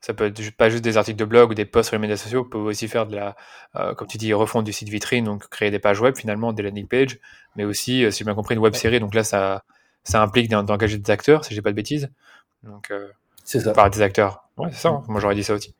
ça 0.00 0.14
peut 0.14 0.26
être 0.26 0.56
pas 0.56 0.68
juste 0.68 0.84
des 0.84 0.96
articles 0.96 1.18
de 1.18 1.24
blog 1.24 1.50
ou 1.50 1.54
des 1.54 1.64
posts 1.64 1.88
sur 1.88 1.96
les 1.96 2.02
médias 2.02 2.16
sociaux. 2.16 2.42
Vous 2.44 2.50
pouvez 2.50 2.70
aussi 2.70 2.88
faire 2.88 3.06
de 3.06 3.16
la 3.16 3.36
euh, 3.76 3.94
comme 3.94 4.08
tu 4.08 4.18
dis, 4.18 4.32
refondre 4.32 4.64
du 4.64 4.72
site 4.72 4.88
vitrine, 4.88 5.24
donc 5.24 5.48
créer 5.48 5.70
des 5.70 5.78
pages 5.78 6.00
web 6.00 6.16
finalement, 6.16 6.52
des 6.52 6.62
landing 6.62 6.88
pages, 6.88 7.18
mais 7.56 7.64
aussi, 7.64 8.04
euh, 8.04 8.10
si 8.10 8.18
j'ai 8.18 8.24
bien 8.24 8.34
compris, 8.34 8.54
une 8.54 8.60
web 8.60 8.74
série. 8.74 8.98
Donc 8.98 9.14
là, 9.14 9.24
ça, 9.24 9.64
ça 10.04 10.22
implique 10.22 10.48
d'engager 10.50 10.98
des 10.98 11.10
acteurs, 11.10 11.44
si 11.44 11.54
j'ai 11.54 11.62
pas 11.62 11.70
de 11.70 11.76
bêtises. 11.76 12.10
Donc, 12.62 12.90
euh, 12.90 13.08
c'est 13.44 13.60
ça. 13.60 13.72
Par 13.72 13.90
des 13.90 14.00
acteurs. 14.00 14.47
Ouais, 14.58 14.68
c'est 14.72 14.80
ça. 14.80 14.88
Hein. 14.88 15.02
Moi, 15.08 15.20
j'aurais 15.20 15.34
dit 15.34 15.44
ça 15.44 15.54
aussi. 15.54 15.74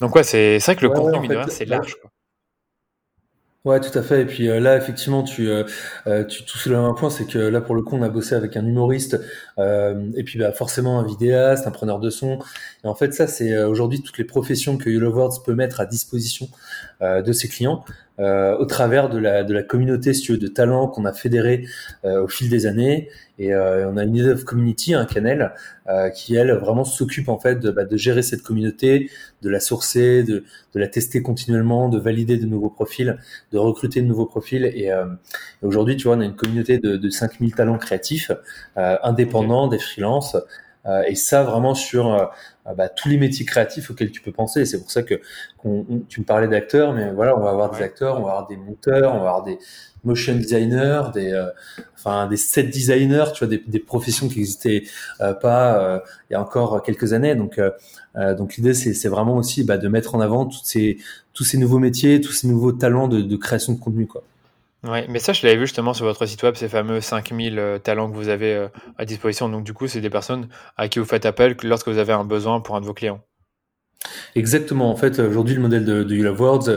Donc, 0.00 0.14
ouais, 0.14 0.22
c'est 0.22 0.58
vrai 0.58 0.76
que 0.76 0.82
le 0.82 0.90
contenu, 0.90 1.28
c'est 1.48 1.64
large. 1.64 1.96
Quoi. 2.00 2.10
Ouais, 3.66 3.78
tout 3.78 3.96
à 3.98 4.02
fait. 4.02 4.22
Et 4.22 4.24
puis 4.24 4.46
là, 4.46 4.76
effectivement, 4.76 5.22
tu, 5.22 5.50
euh, 5.50 6.24
tu 6.24 6.44
tout 6.44 6.56
soulèves 6.56 6.78
un 6.78 6.94
point, 6.94 7.10
c'est 7.10 7.26
que 7.26 7.38
là, 7.38 7.60
pour 7.60 7.74
le 7.74 7.82
coup, 7.82 7.94
on 7.94 8.02
a 8.02 8.08
bossé 8.08 8.34
avec 8.34 8.56
un 8.56 8.64
humoriste, 8.64 9.20
et 9.58 10.24
puis 10.24 10.38
bah, 10.38 10.52
forcément 10.52 10.98
un 10.98 11.04
vidéaste, 11.04 11.66
un 11.66 11.70
preneur 11.70 11.98
de 12.00 12.08
son. 12.08 12.38
Et 12.84 12.88
en 12.88 12.94
fait, 12.94 13.12
ça, 13.12 13.26
c'est 13.26 13.62
aujourd'hui 13.62 14.00
toutes 14.00 14.16
les 14.16 14.24
professions 14.24 14.78
que 14.78 14.88
Yellow 14.88 15.12
Words 15.12 15.42
peut 15.44 15.54
mettre 15.54 15.80
à 15.80 15.86
disposition 15.86 16.48
euh, 17.02 17.22
de 17.22 17.32
ses 17.32 17.48
clients 17.48 17.84
euh, 18.20 18.56
au 18.58 18.66
travers 18.66 19.08
de 19.08 19.18
la, 19.18 19.44
de 19.44 19.54
la 19.54 19.62
communauté 19.62 20.12
si 20.12 20.20
tu 20.20 20.32
veux, 20.32 20.38
de 20.38 20.46
talents 20.46 20.88
qu'on 20.88 21.06
a 21.06 21.12
fédéré 21.12 21.64
euh, 22.04 22.22
au 22.22 22.28
fil 22.28 22.50
des 22.50 22.66
années. 22.66 23.08
Et 23.38 23.54
on 23.54 23.96
a 23.96 24.04
une 24.04 24.18
Head 24.18 24.26
of 24.26 24.44
Community, 24.44 24.92
un 24.92 25.06
Canel, 25.06 25.54
qui 26.14 26.36
elle 26.36 26.52
vraiment 26.52 26.84
s'occupe 26.84 27.30
en 27.30 27.38
fait 27.38 27.58
de, 27.58 27.70
bah, 27.70 27.86
de, 27.86 27.96
gérer 27.96 28.20
cette 28.20 28.42
communauté, 28.42 29.10
de 29.40 29.48
la 29.48 29.60
sourcer, 29.60 30.22
de, 30.24 30.44
de, 30.74 30.78
la 30.78 30.88
tester 30.88 31.22
continuellement, 31.22 31.88
de 31.88 31.98
valider 31.98 32.36
de 32.36 32.44
nouveaux 32.44 32.68
profils, 32.68 33.16
de 33.52 33.56
recruter 33.56 34.02
de 34.02 34.06
nouveaux 34.06 34.26
profils. 34.26 34.66
Et, 34.66 34.92
aujourd'hui, 35.62 35.96
tu 35.96 36.06
vois, 36.06 36.18
on 36.18 36.20
a 36.20 36.26
une 36.26 36.36
communauté 36.36 36.76
de, 36.76 36.98
de 36.98 37.08
5000 37.08 37.54
talents 37.54 37.78
créatifs, 37.78 38.30
indépendants, 38.76 39.68
des 39.68 39.78
freelances. 39.78 40.36
et 41.08 41.14
ça 41.14 41.42
vraiment 41.42 41.74
sur 41.74 42.30
ah 42.59 42.59
bah, 42.76 42.88
tous 42.88 43.08
les 43.08 43.18
métiers 43.18 43.44
créatifs 43.44 43.90
auxquels 43.90 44.10
tu 44.10 44.20
peux 44.20 44.32
penser. 44.32 44.64
C'est 44.64 44.78
pour 44.78 44.90
ça 44.90 45.02
que 45.02 45.20
tu 46.08 46.20
me 46.20 46.24
parlais 46.24 46.48
d'acteurs, 46.48 46.92
mais 46.92 47.12
voilà, 47.12 47.36
on 47.36 47.40
va 47.42 47.50
avoir 47.50 47.70
des 47.70 47.82
acteurs, 47.82 48.18
on 48.18 48.22
va 48.22 48.30
avoir 48.30 48.46
des 48.46 48.56
monteurs, 48.56 49.14
on 49.14 49.20
va 49.20 49.28
avoir 49.28 49.42
des 49.42 49.58
motion 50.04 50.34
designers, 50.34 51.02
des 51.14 51.32
euh, 51.32 51.50
enfin 51.94 52.26
des 52.26 52.36
set 52.36 52.70
designers, 52.70 53.32
tu 53.34 53.44
vois, 53.44 53.48
des, 53.48 53.62
des 53.66 53.78
professions 53.78 54.28
qui 54.28 54.38
n'existaient 54.38 54.84
euh, 55.20 55.34
pas 55.34 55.82
euh, 55.82 56.00
il 56.30 56.34
y 56.34 56.36
a 56.36 56.40
encore 56.40 56.82
quelques 56.82 57.12
années. 57.12 57.34
Donc 57.34 57.60
donc 58.36 58.56
l'idée 58.56 58.74
c'est 58.74 59.08
vraiment 59.08 59.36
aussi 59.36 59.62
bah, 59.62 59.78
de 59.78 59.88
mettre 59.88 60.14
en 60.14 60.20
avant 60.20 60.46
toutes 60.46 60.64
ces 60.64 60.98
tous 61.32 61.44
ces 61.44 61.58
nouveaux 61.58 61.78
métiers, 61.78 62.20
tous 62.20 62.32
ces 62.32 62.48
nouveaux 62.48 62.72
talents 62.72 63.08
de, 63.08 63.20
de 63.20 63.36
création 63.36 63.72
de 63.72 63.78
contenu 63.78 64.06
quoi. 64.06 64.24
Ouais, 64.82 65.06
mais 65.08 65.18
ça, 65.18 65.34
je 65.34 65.46
l'avais 65.46 65.58
vu 65.58 65.66
justement 65.66 65.92
sur 65.92 66.06
votre 66.06 66.24
site 66.24 66.42
web, 66.42 66.54
ces 66.54 66.68
fameux 66.68 67.02
5000 67.02 67.58
euh, 67.58 67.78
talents 67.78 68.10
que 68.10 68.16
vous 68.16 68.28
avez 68.28 68.54
euh, 68.54 68.68
à 68.96 69.04
disposition. 69.04 69.48
Donc, 69.50 69.62
du 69.64 69.74
coup, 69.74 69.86
c'est 69.88 70.00
des 70.00 70.08
personnes 70.08 70.48
à 70.78 70.88
qui 70.88 70.98
vous 70.98 71.04
faites 71.04 71.26
appel 71.26 71.54
lorsque 71.62 71.88
vous 71.88 71.98
avez 71.98 72.14
un 72.14 72.24
besoin 72.24 72.60
pour 72.60 72.76
un 72.76 72.80
de 72.80 72.86
vos 72.86 72.94
clients. 72.94 73.20
Exactement. 74.34 74.90
En 74.90 74.96
fait, 74.96 75.18
aujourd'hui, 75.18 75.54
le 75.54 75.60
modèle 75.60 75.84
de, 75.84 76.14
You 76.14 76.24
Love 76.24 76.40
Words, 76.40 76.68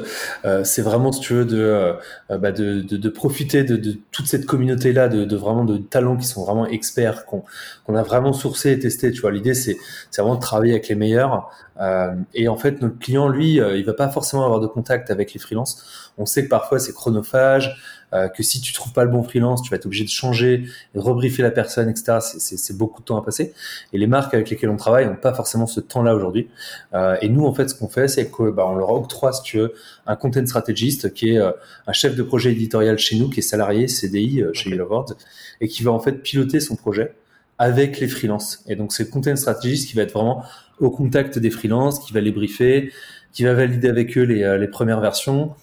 euh, 0.43 0.63
c'est 0.63 0.81
vraiment, 0.81 1.11
si 1.11 1.21
tu 1.21 1.33
veux, 1.33 1.45
de, 1.45 1.57
euh, 1.59 2.37
bah 2.37 2.51
de, 2.51 2.81
de, 2.81 3.09
profiter 3.09 3.63
de, 3.63 3.97
toute 4.11 4.27
cette 4.27 4.45
communauté-là, 4.45 5.07
de, 5.07 5.35
vraiment 5.35 5.63
de 5.63 5.77
talents 5.77 6.17
qui 6.17 6.27
sont 6.27 6.43
vraiment 6.43 6.67
experts, 6.67 7.25
qu'on 7.25 7.95
a 7.95 8.03
vraiment 8.03 8.33
sourcé 8.33 8.71
et 8.71 8.79
testé. 8.79 9.11
Tu 9.11 9.21
vois, 9.21 9.31
l'idée, 9.31 9.53
c'est 9.53 9.77
vraiment 10.17 10.35
de 10.35 10.41
travailler 10.41 10.73
avec 10.73 10.89
les 10.89 10.95
meilleurs. 10.95 11.49
Et 12.33 12.47
en 12.47 12.57
fait, 12.57 12.81
notre 12.81 12.99
client, 12.99 13.27
lui, 13.29 13.55
il 13.55 13.85
va 13.85 13.93
pas 13.93 14.09
forcément 14.09 14.45
avoir 14.45 14.59
de 14.59 14.67
contact 14.67 15.09
avec 15.11 15.33
les 15.33 15.39
freelances. 15.39 16.11
On 16.17 16.25
sait 16.25 16.43
que 16.43 16.49
parfois, 16.49 16.79
c'est 16.79 16.93
chronophage. 16.93 17.75
Euh, 18.13 18.27
que 18.27 18.43
si 18.43 18.61
tu 18.61 18.73
trouves 18.73 18.93
pas 18.93 19.03
le 19.03 19.09
bon 19.09 19.23
freelance, 19.23 19.61
tu 19.61 19.69
vas 19.71 19.77
être 19.77 19.85
obligé 19.85 20.03
de 20.03 20.09
changer, 20.09 20.65
de 20.93 20.99
rebriefer 20.99 21.41
la 21.41 21.51
personne, 21.51 21.89
etc. 21.89 22.19
C'est 22.19 22.77
beaucoup 22.77 23.01
de 23.01 23.05
temps 23.05 23.17
à 23.17 23.23
passer. 23.23 23.53
Et 23.91 23.97
les 23.97 24.07
marques 24.07 24.33
avec 24.33 24.49
lesquelles 24.49 24.69
on 24.69 24.77
travaille 24.77 25.05
n'ont 25.05 25.15
pas 25.15 25.33
forcément 25.33 25.65
ce 25.65 25.79
temps-là 25.79 26.15
aujourd'hui. 26.15 26.47
Euh, 26.93 27.15
et 27.21 27.29
nous, 27.29 27.45
en 27.45 27.53
fait, 27.53 27.69
ce 27.69 27.75
qu'on 27.75 27.89
fait, 27.89 28.07
c'est 28.07 28.29
qu'on 28.29 28.49
bah, 28.49 28.71
leur 28.77 28.91
octroie, 28.91 29.33
si 29.33 29.41
tu 29.43 29.57
veux, 29.57 29.73
un 30.05 30.15
content 30.15 30.45
stratégiste 30.45 31.13
qui 31.13 31.31
est 31.31 31.39
euh, 31.39 31.51
un 31.87 31.93
chef 31.93 32.15
de 32.15 32.23
projet 32.23 32.51
éditorial 32.51 32.97
chez 32.97 33.17
nous, 33.17 33.29
qui 33.29 33.39
est 33.39 33.43
salarié 33.43 33.87
CDI 33.87 34.43
chez 34.53 34.79
okay. 34.79 35.13
et 35.61 35.67
qui 35.67 35.83
va 35.83 35.91
en 35.91 35.99
fait 35.99 36.13
piloter 36.13 36.59
son 36.59 36.75
projet. 36.75 37.15
avec 37.59 37.99
les 37.99 38.07
freelances. 38.07 38.63
Et 38.67 38.75
donc 38.75 38.91
c'est 38.91 39.03
le 39.03 39.09
content 39.09 39.35
strategist 39.35 39.87
qui 39.87 39.95
va 39.95 40.01
être 40.01 40.11
vraiment 40.11 40.43
au 40.79 40.89
contact 40.89 41.37
des 41.37 41.51
freelances, 41.51 41.99
qui 41.99 42.11
va 42.11 42.19
les 42.19 42.31
briefer, 42.31 42.91
qui 43.31 43.43
va 43.43 43.53
valider 43.53 43.87
avec 43.87 44.17
eux 44.17 44.23
les, 44.23 44.57
les 44.57 44.67
premières 44.67 44.99
versions. 44.99 45.53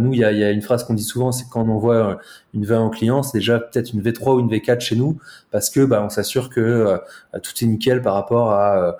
Nous, 0.00 0.12
il 0.12 0.20
y 0.20 0.24
a, 0.24 0.32
y 0.32 0.44
a, 0.44 0.50
une 0.50 0.62
phrase 0.62 0.84
qu'on 0.84 0.94
dit 0.94 1.02
souvent, 1.02 1.32
c'est 1.32 1.46
quand 1.50 1.62
on 1.62 1.68
envoie 1.68 2.18
une 2.54 2.64
V1 2.64 2.86
au 2.86 2.90
client, 2.90 3.22
c'est 3.22 3.38
déjà 3.38 3.58
peut-être 3.58 3.92
une 3.92 4.02
V3 4.02 4.36
ou 4.36 4.40
une 4.40 4.48
V4 4.48 4.80
chez 4.80 4.96
nous, 4.96 5.18
parce 5.50 5.70
que 5.70 5.84
bah, 5.84 6.02
on 6.04 6.08
s'assure 6.08 6.50
que 6.50 7.00
tout 7.42 7.52
est 7.62 7.66
nickel 7.66 8.02
par 8.02 8.14
rapport 8.14 8.50
à, 8.52 8.98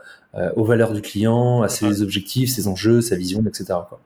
aux 0.56 0.64
valeurs 0.64 0.92
du 0.92 1.02
client, 1.02 1.62
à 1.62 1.68
ses 1.68 2.02
objectifs, 2.02 2.50
ses 2.50 2.68
enjeux, 2.68 3.00
sa 3.00 3.16
vision, 3.16 3.44
etc. 3.46 3.74
Quoi. 3.88 4.00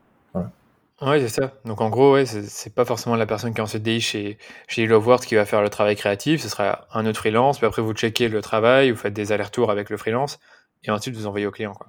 Oui, 1.02 1.20
c'est 1.20 1.42
ça. 1.42 1.52
Donc 1.66 1.82
en 1.82 1.90
gros, 1.90 2.14
ouais, 2.14 2.24
c'est 2.24 2.74
pas 2.74 2.86
forcément 2.86 3.16
la 3.16 3.26
personne 3.26 3.52
qui 3.52 3.58
est 3.58 3.62
en 3.62 3.66
CDI 3.66 4.00
chez, 4.00 4.38
chez 4.66 4.84
Hello 4.84 5.02
qui 5.18 5.34
va 5.34 5.44
faire 5.44 5.60
le 5.60 5.68
travail 5.68 5.94
créatif, 5.94 6.40
ce 6.40 6.48
sera 6.48 6.86
un 6.94 7.04
autre 7.04 7.18
freelance, 7.18 7.58
puis 7.58 7.66
après 7.66 7.82
vous 7.82 7.92
checkez 7.92 8.28
le 8.28 8.40
travail, 8.40 8.92
vous 8.92 8.96
faites 8.96 9.12
des 9.12 9.30
allers-retours 9.30 9.70
avec 9.70 9.90
le 9.90 9.98
freelance, 9.98 10.38
et 10.84 10.90
ensuite 10.90 11.14
vous 11.14 11.26
envoyez 11.26 11.46
au 11.46 11.50
client. 11.50 11.74
Quoi. 11.74 11.88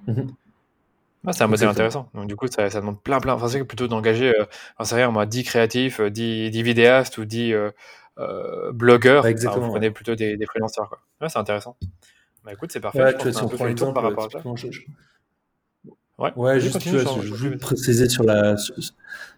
Mhm. 1.32 1.34
c'est 1.34 1.44
un 1.44 1.48
modèle 1.48 1.68
intéressant. 1.70 2.10
Donc 2.14 2.28
du 2.28 2.36
coup, 2.36 2.48
ça, 2.48 2.70
ça 2.70 2.80
demande 2.80 3.02
plein, 3.02 3.20
plein. 3.20 3.34
Enfin, 3.34 3.48
c'est 3.48 3.64
plutôt 3.64 3.88
d'engager, 3.88 4.34
euh, 4.38 4.46
rien, 4.80 5.12
moi, 5.12 5.26
10 5.26 5.44
créatifs, 5.44 6.00
10, 6.02 6.48
euh, 6.48 6.50
10 6.50 6.64
vidéastes 6.64 7.18
ou 7.18 7.26
10 7.26 7.54
euh, 7.54 7.72
euh, 8.20 8.72
blogueurs. 8.72 9.26
exactement, 9.26 9.68
vous 9.68 9.74
prenez 9.74 9.92
plutôt 9.92 10.16
des, 10.16 10.38
des 10.38 10.46
freelancers. 10.46 10.88
Quoi. 10.90 11.00
Ouais, 11.22 11.30
c'est 11.30 11.40
intéressant. 11.40 11.78
Bah 12.44 12.54
écoute, 12.54 12.72
c'est 12.72 12.80
parfait. 12.80 13.02
Ouais, 13.02 13.18
tu 13.18 13.24
vois, 13.24 13.34
si 13.34 13.44
on 13.44 13.50
prend 13.50 13.66
le 13.66 13.76
par 13.76 14.04
rapport 14.04 14.26
à 14.26 14.30
ça. 14.30 14.42
Ouais, 16.20 16.32
ouais 16.36 16.60
juste, 16.60 16.80
tu 16.80 16.90
vois, 16.90 17.22
je, 17.22 17.32
veux 17.32 17.58
préciser 17.60 18.10
sur 18.10 18.24
la, 18.24 18.56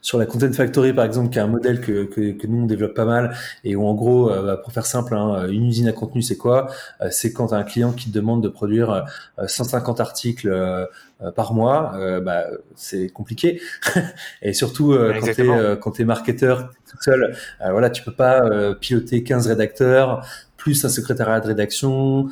sur, 0.01 0.17
la 0.17 0.25
Content 0.25 0.53
Factory, 0.53 0.93
par 0.93 1.03
exemple, 1.03 1.29
qui 1.29 1.37
est 1.37 1.41
un 1.41 1.47
modèle 1.47 1.81
que, 1.81 2.05
que, 2.05 2.31
que 2.31 2.47
nous, 2.47 2.63
on 2.63 2.65
développe 2.67 2.93
pas 2.93 3.03
mal, 3.03 3.35
et 3.65 3.75
où, 3.75 3.85
en 3.85 3.93
gros, 3.93 4.31
euh, 4.31 4.43
bah, 4.43 4.55
pour 4.55 4.71
faire 4.71 4.85
simple, 4.85 5.13
hein, 5.13 5.49
une 5.49 5.65
usine 5.65 5.89
à 5.89 5.91
contenu, 5.91 6.21
c'est 6.21 6.37
quoi? 6.37 6.71
Euh, 7.01 7.09
C'est 7.11 7.33
quand 7.33 7.51
un 7.51 7.63
client 7.63 7.91
qui 7.91 8.09
te 8.09 8.15
demande 8.15 8.41
de 8.41 8.47
produire 8.47 9.03
150 9.45 9.99
euh, 9.99 10.03
articles 10.03 10.87
par 11.35 11.53
mois, 11.53 11.99
bah, 12.21 12.45
c'est 12.75 13.09
compliqué. 13.09 13.61
et 14.41 14.53
surtout, 14.53 14.95
quand 15.19 15.33
tu 15.33 15.41
es, 15.41 15.77
quand 15.81 15.91
t'es 15.91 16.05
marketeur 16.05 16.71
tout 16.89 16.97
seul, 17.01 17.35
voilà, 17.59 17.89
tu 17.89 18.03
peux 18.03 18.15
pas 18.15 18.73
piloter 18.75 19.23
15 19.23 19.47
rédacteurs, 19.47 20.25
plus 20.55 20.85
un 20.85 20.89
secrétariat 20.89 21.41
de 21.41 21.47
rédaction, 21.47 22.29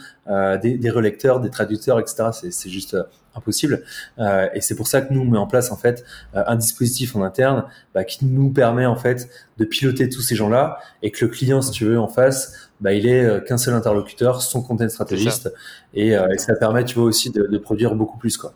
des, 0.61 0.77
des 0.77 0.89
relecteurs, 0.89 1.41
des 1.41 1.49
traducteurs, 1.49 1.99
etc. 1.99 2.29
C'est 2.31 2.69
juste 2.69 2.95
impossible. 3.37 3.83
Euh, 4.19 4.47
et 4.53 4.61
c'est 4.61 4.75
pour 4.75 4.87
ça 4.87 5.01
que 5.01 5.13
nous 5.13 5.21
on 5.21 5.25
met 5.25 5.37
en 5.37 5.47
place 5.47 5.71
en 5.71 5.77
fait 5.77 6.03
euh, 6.35 6.43
un 6.47 6.55
dispositif 6.55 7.15
en 7.15 7.23
interne 7.23 7.65
bah, 7.93 8.03
qui 8.03 8.25
nous 8.25 8.49
permet 8.49 8.85
en 8.85 8.95
fait 8.95 9.29
de 9.57 9.65
piloter 9.65 10.09
tous 10.09 10.21
ces 10.21 10.35
gens-là 10.35 10.79
et 11.01 11.11
que 11.11 11.25
le 11.25 11.31
client, 11.31 11.61
si 11.61 11.71
tu 11.71 11.85
veux, 11.85 11.99
en 11.99 12.07
face, 12.07 12.69
bah, 12.81 12.93
il 12.93 13.07
est 13.07 13.23
euh, 13.23 13.39
qu'un 13.39 13.57
seul 13.57 13.73
interlocuteur, 13.73 14.41
son 14.41 14.61
content 14.61 14.87
stratégiste, 14.89 15.53
et, 15.93 16.15
ça 16.37 16.55
permet, 16.55 16.85
tu 16.85 16.95
vois, 16.95 17.05
aussi 17.05 17.31
de, 17.31 17.57
produire 17.57 17.95
beaucoup 17.95 18.17
plus 18.17 18.37
quoi. 18.37 18.53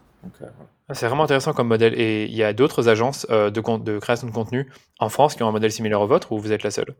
Ah, 0.87 0.93
c'est 0.93 1.07
vraiment 1.07 1.23
intéressant 1.23 1.53
comme 1.53 1.67
modèle. 1.67 1.99
Et 1.99 2.25
il 2.25 2.35
y 2.35 2.43
a 2.43 2.53
d'autres 2.53 2.89
agences 2.89 3.25
de, 3.27 3.49
de 3.49 3.99
création 3.99 4.27
de 4.27 4.31
contenu 4.31 4.69
en 4.99 5.09
France 5.09 5.35
qui 5.35 5.43
ont 5.43 5.47
un 5.47 5.51
modèle 5.51 5.71
similaire 5.71 6.01
au 6.01 6.07
vôtre 6.07 6.31
ou 6.31 6.39
vous 6.39 6.51
êtes 6.51 6.63
la 6.63 6.71
seule? 6.71 6.93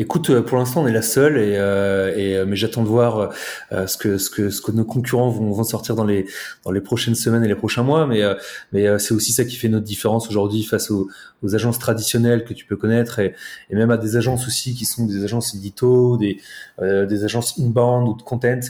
Écoute, 0.00 0.30
euh, 0.30 0.42
pour 0.42 0.58
l'instant, 0.58 0.82
on 0.82 0.86
est 0.86 0.92
la 0.92 1.02
seule, 1.02 1.38
et, 1.38 1.56
euh, 1.56 2.16
et 2.16 2.36
euh, 2.36 2.46
mais 2.46 2.54
j'attends 2.54 2.84
de 2.84 2.88
voir 2.88 3.32
ce 3.72 3.96
que 3.96 4.16
ce 4.16 4.30
que 4.30 4.48
ce 4.48 4.62
que 4.62 4.70
nos 4.70 4.84
concurrents 4.84 5.28
vont, 5.28 5.50
vont 5.50 5.64
sortir 5.64 5.96
dans 5.96 6.04
les 6.04 6.24
dans 6.64 6.70
les 6.70 6.80
prochaines 6.80 7.16
semaines 7.16 7.44
et 7.44 7.48
les 7.48 7.56
prochains 7.56 7.82
mois. 7.82 8.06
Mais 8.06 8.22
mais 8.72 8.96
c'est 9.00 9.12
aussi 9.12 9.32
ça 9.32 9.44
qui 9.44 9.56
fait 9.56 9.68
notre 9.68 9.84
différence 9.84 10.28
aujourd'hui 10.28 10.62
face 10.62 10.92
aux, 10.92 11.08
aux, 11.42 11.56
agences 11.56 11.80
traditionnelles 11.80 12.44
que 12.44 12.54
tu 12.54 12.64
peux 12.64 12.76
connaître 12.76 13.18
et, 13.18 13.34
et, 13.70 13.74
même 13.74 13.90
à 13.90 13.96
des 13.96 14.16
agences 14.16 14.46
aussi 14.46 14.72
qui 14.76 14.84
sont 14.84 15.04
des 15.04 15.24
agences 15.24 15.56
édito, 15.56 16.16
des 16.16 16.40
des 16.80 17.24
agences 17.24 17.58
inbound 17.58 18.08
ou 18.08 18.16
de 18.16 18.22
content. 18.22 18.60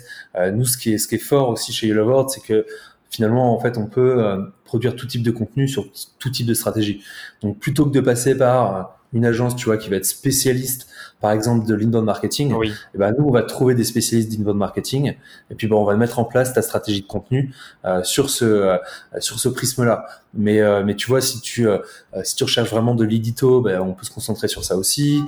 nous, 0.54 0.64
ce 0.64 0.78
qui 0.78 0.94
est 0.94 0.98
ce 0.98 1.08
qui 1.08 1.16
est 1.16 1.18
fort 1.18 1.50
aussi 1.50 1.74
chez 1.74 1.88
Yellowboard, 1.88 2.30
c'est 2.30 2.42
que 2.42 2.64
finalement, 3.10 3.54
en 3.54 3.60
fait, 3.60 3.76
on 3.76 3.86
peut 3.86 4.24
produire 4.64 4.96
tout 4.96 5.06
type 5.06 5.22
de 5.22 5.30
contenu 5.30 5.68
sur 5.68 5.92
tout 6.18 6.30
type 6.30 6.46
de 6.46 6.54
stratégie. 6.54 7.02
Donc, 7.42 7.58
plutôt 7.58 7.84
que 7.84 7.90
de 7.90 8.00
passer 8.00 8.34
par 8.34 8.98
une 9.12 9.24
agence, 9.24 9.56
tu 9.56 9.66
vois, 9.66 9.76
qui 9.76 9.88
va 9.88 9.96
être 9.96 10.06
spécialiste 10.06 10.86
par 11.20 11.32
exemple 11.32 11.66
de 11.66 11.74
l'inbound 11.74 12.04
marketing, 12.04 12.52
oui. 12.54 12.68
et 12.68 12.72
eh 12.94 12.98
ben 12.98 13.12
nous 13.18 13.24
on 13.24 13.32
va 13.32 13.42
trouver 13.42 13.74
des 13.74 13.84
spécialistes 13.84 14.30
d'inbound 14.30 14.56
marketing 14.56 15.14
et 15.50 15.54
puis 15.54 15.66
bon 15.66 15.80
on 15.80 15.84
va 15.84 15.96
mettre 15.96 16.18
en 16.18 16.24
place 16.24 16.52
ta 16.52 16.62
stratégie 16.62 17.02
de 17.02 17.06
contenu 17.06 17.52
euh, 17.84 18.02
sur 18.04 18.30
ce 18.30 18.44
euh, 18.44 18.76
sur 19.18 19.38
ce 19.38 19.48
prisme 19.48 19.84
là. 19.84 20.06
Mais 20.34 20.60
euh, 20.60 20.84
mais 20.84 20.94
tu 20.94 21.08
vois 21.08 21.20
si 21.20 21.40
tu 21.40 21.66
euh, 21.66 21.78
si 22.22 22.36
tu 22.36 22.44
recherches 22.44 22.70
vraiment 22.70 22.94
de 22.94 23.04
l'édito, 23.04 23.60
ben, 23.60 23.80
on 23.80 23.94
peut 23.94 24.04
se 24.04 24.10
concentrer 24.10 24.46
sur 24.46 24.64
ça 24.64 24.76
aussi. 24.76 25.22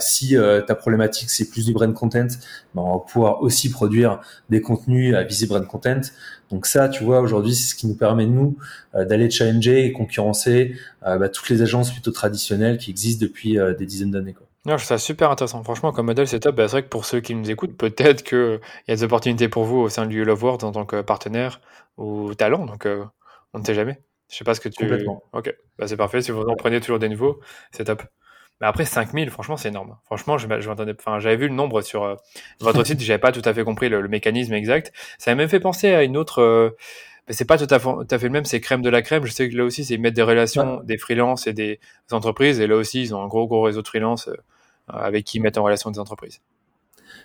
si 0.00 0.36
ta 0.66 0.74
problématique 0.74 1.30
c'est 1.30 1.48
plus 1.48 1.64
du 1.66 1.72
brand 1.72 1.92
content, 1.94 2.26
ben, 2.74 2.82
on 2.82 2.92
va 2.98 2.98
pouvoir 2.98 3.42
aussi 3.42 3.70
produire 3.70 4.20
des 4.50 4.60
contenus 4.60 5.14
à 5.14 5.22
viser 5.22 5.46
brand 5.46 5.66
content. 5.66 6.00
Donc 6.50 6.66
ça, 6.66 6.88
tu 6.88 7.02
vois, 7.02 7.20
aujourd'hui, 7.20 7.54
c'est 7.54 7.70
ce 7.70 7.74
qui 7.74 7.88
nous 7.88 7.96
permet, 7.96 8.26
nous, 8.26 8.56
d'aller 8.94 9.28
challenger 9.30 9.84
et 9.84 9.92
concurrencer 9.92 10.76
bah, 11.02 11.28
toutes 11.28 11.48
les 11.48 11.62
agences 11.62 11.90
plutôt 11.90 12.12
traditionnelles 12.12 12.78
qui 12.78 12.90
existent 12.90 13.24
depuis 13.24 13.58
des 13.78 13.86
dizaines 13.86 14.12
d'années. 14.12 14.34
Quoi. 14.34 14.45
Non, 14.66 14.76
je 14.78 14.84
trouve 14.84 14.88
ça 14.88 14.98
super 14.98 15.30
intéressant. 15.30 15.62
Franchement, 15.62 15.92
comme 15.92 16.06
modèle, 16.06 16.26
c'est 16.26 16.40
top. 16.40 16.56
Bah, 16.56 16.66
c'est 16.66 16.72
vrai 16.72 16.82
que 16.82 16.88
pour 16.88 17.04
ceux 17.04 17.20
qui 17.20 17.36
nous 17.36 17.48
écoutent, 17.48 17.76
peut-être 17.76 18.24
qu'il 18.24 18.60
y 18.88 18.90
a 18.90 18.96
des 18.96 19.04
opportunités 19.04 19.48
pour 19.48 19.62
vous 19.62 19.76
au 19.76 19.88
sein 19.88 20.06
du 20.06 20.24
Love 20.24 20.42
World 20.42 20.64
en 20.64 20.72
tant 20.72 20.84
que 20.84 21.02
partenaire 21.02 21.60
ou 21.98 22.34
talent. 22.34 22.66
Donc, 22.66 22.84
euh, 22.84 23.04
on 23.54 23.60
ne 23.60 23.64
sait 23.64 23.74
jamais. 23.74 24.00
Je 24.28 24.34
sais 24.34 24.42
pas 24.42 24.54
ce 24.54 24.60
que 24.60 24.68
tu. 24.68 24.82
Complètement. 24.82 25.22
Ok, 25.32 25.54
bah, 25.78 25.86
c'est 25.86 25.96
parfait. 25.96 26.20
Si 26.20 26.32
vous 26.32 26.42
en 26.42 26.56
prenez 26.56 26.80
toujours 26.80 26.98
des 26.98 27.08
nouveaux, 27.08 27.38
c'est 27.70 27.84
top. 27.84 28.02
Mais 28.60 28.66
après, 28.66 28.84
5000, 28.84 29.30
franchement, 29.30 29.56
c'est 29.56 29.68
énorme. 29.68 29.98
Franchement, 30.04 30.36
je, 30.36 30.48
je 30.58 30.68
enfin, 30.68 31.20
j'avais 31.20 31.36
vu 31.36 31.46
le 31.46 31.54
nombre 31.54 31.80
sur 31.80 32.02
euh, 32.02 32.16
votre 32.58 32.84
site, 32.84 33.00
j'avais 33.00 33.20
pas 33.20 33.30
tout 33.30 33.42
à 33.44 33.54
fait 33.54 33.62
compris 33.62 33.88
le, 33.88 34.08
mécanisme 34.08 34.54
exact. 34.54 34.92
Ça 35.18 35.30
m'a 35.30 35.36
même 35.36 35.48
fait 35.48 35.60
penser 35.60 35.94
à 35.94 36.02
une 36.02 36.16
autre. 36.16 36.42
Euh, 36.42 36.70
mais 37.28 37.34
c'est 37.34 37.44
pas 37.44 37.58
tout 37.58 37.72
à, 37.72 37.78
fait, 37.78 37.88
tout 37.88 38.06
à 38.14 38.18
fait 38.18 38.26
le 38.26 38.32
même, 38.32 38.44
c'est 38.44 38.60
crème 38.60 38.82
de 38.82 38.90
la 38.90 39.02
crème. 39.02 39.26
Je 39.26 39.32
sais 39.32 39.48
que 39.48 39.56
là 39.56 39.62
aussi, 39.62 39.84
c'est 39.84 39.96
mettre 39.96 40.16
des 40.16 40.22
relations 40.22 40.80
des 40.82 40.98
freelances 40.98 41.46
et 41.46 41.52
des 41.52 41.78
entreprises. 42.10 42.60
Et 42.60 42.66
là 42.66 42.74
aussi, 42.74 43.02
ils 43.02 43.14
ont 43.14 43.22
un 43.22 43.28
gros, 43.28 43.46
gros 43.46 43.62
réseau 43.62 43.82
de 43.82 43.86
freelance 43.86 44.28
avec 44.88 45.24
qui 45.24 45.38
ils 45.38 45.40
mettent 45.40 45.58
en 45.58 45.64
relation 45.64 45.90
des 45.90 45.98
entreprises. 45.98 46.40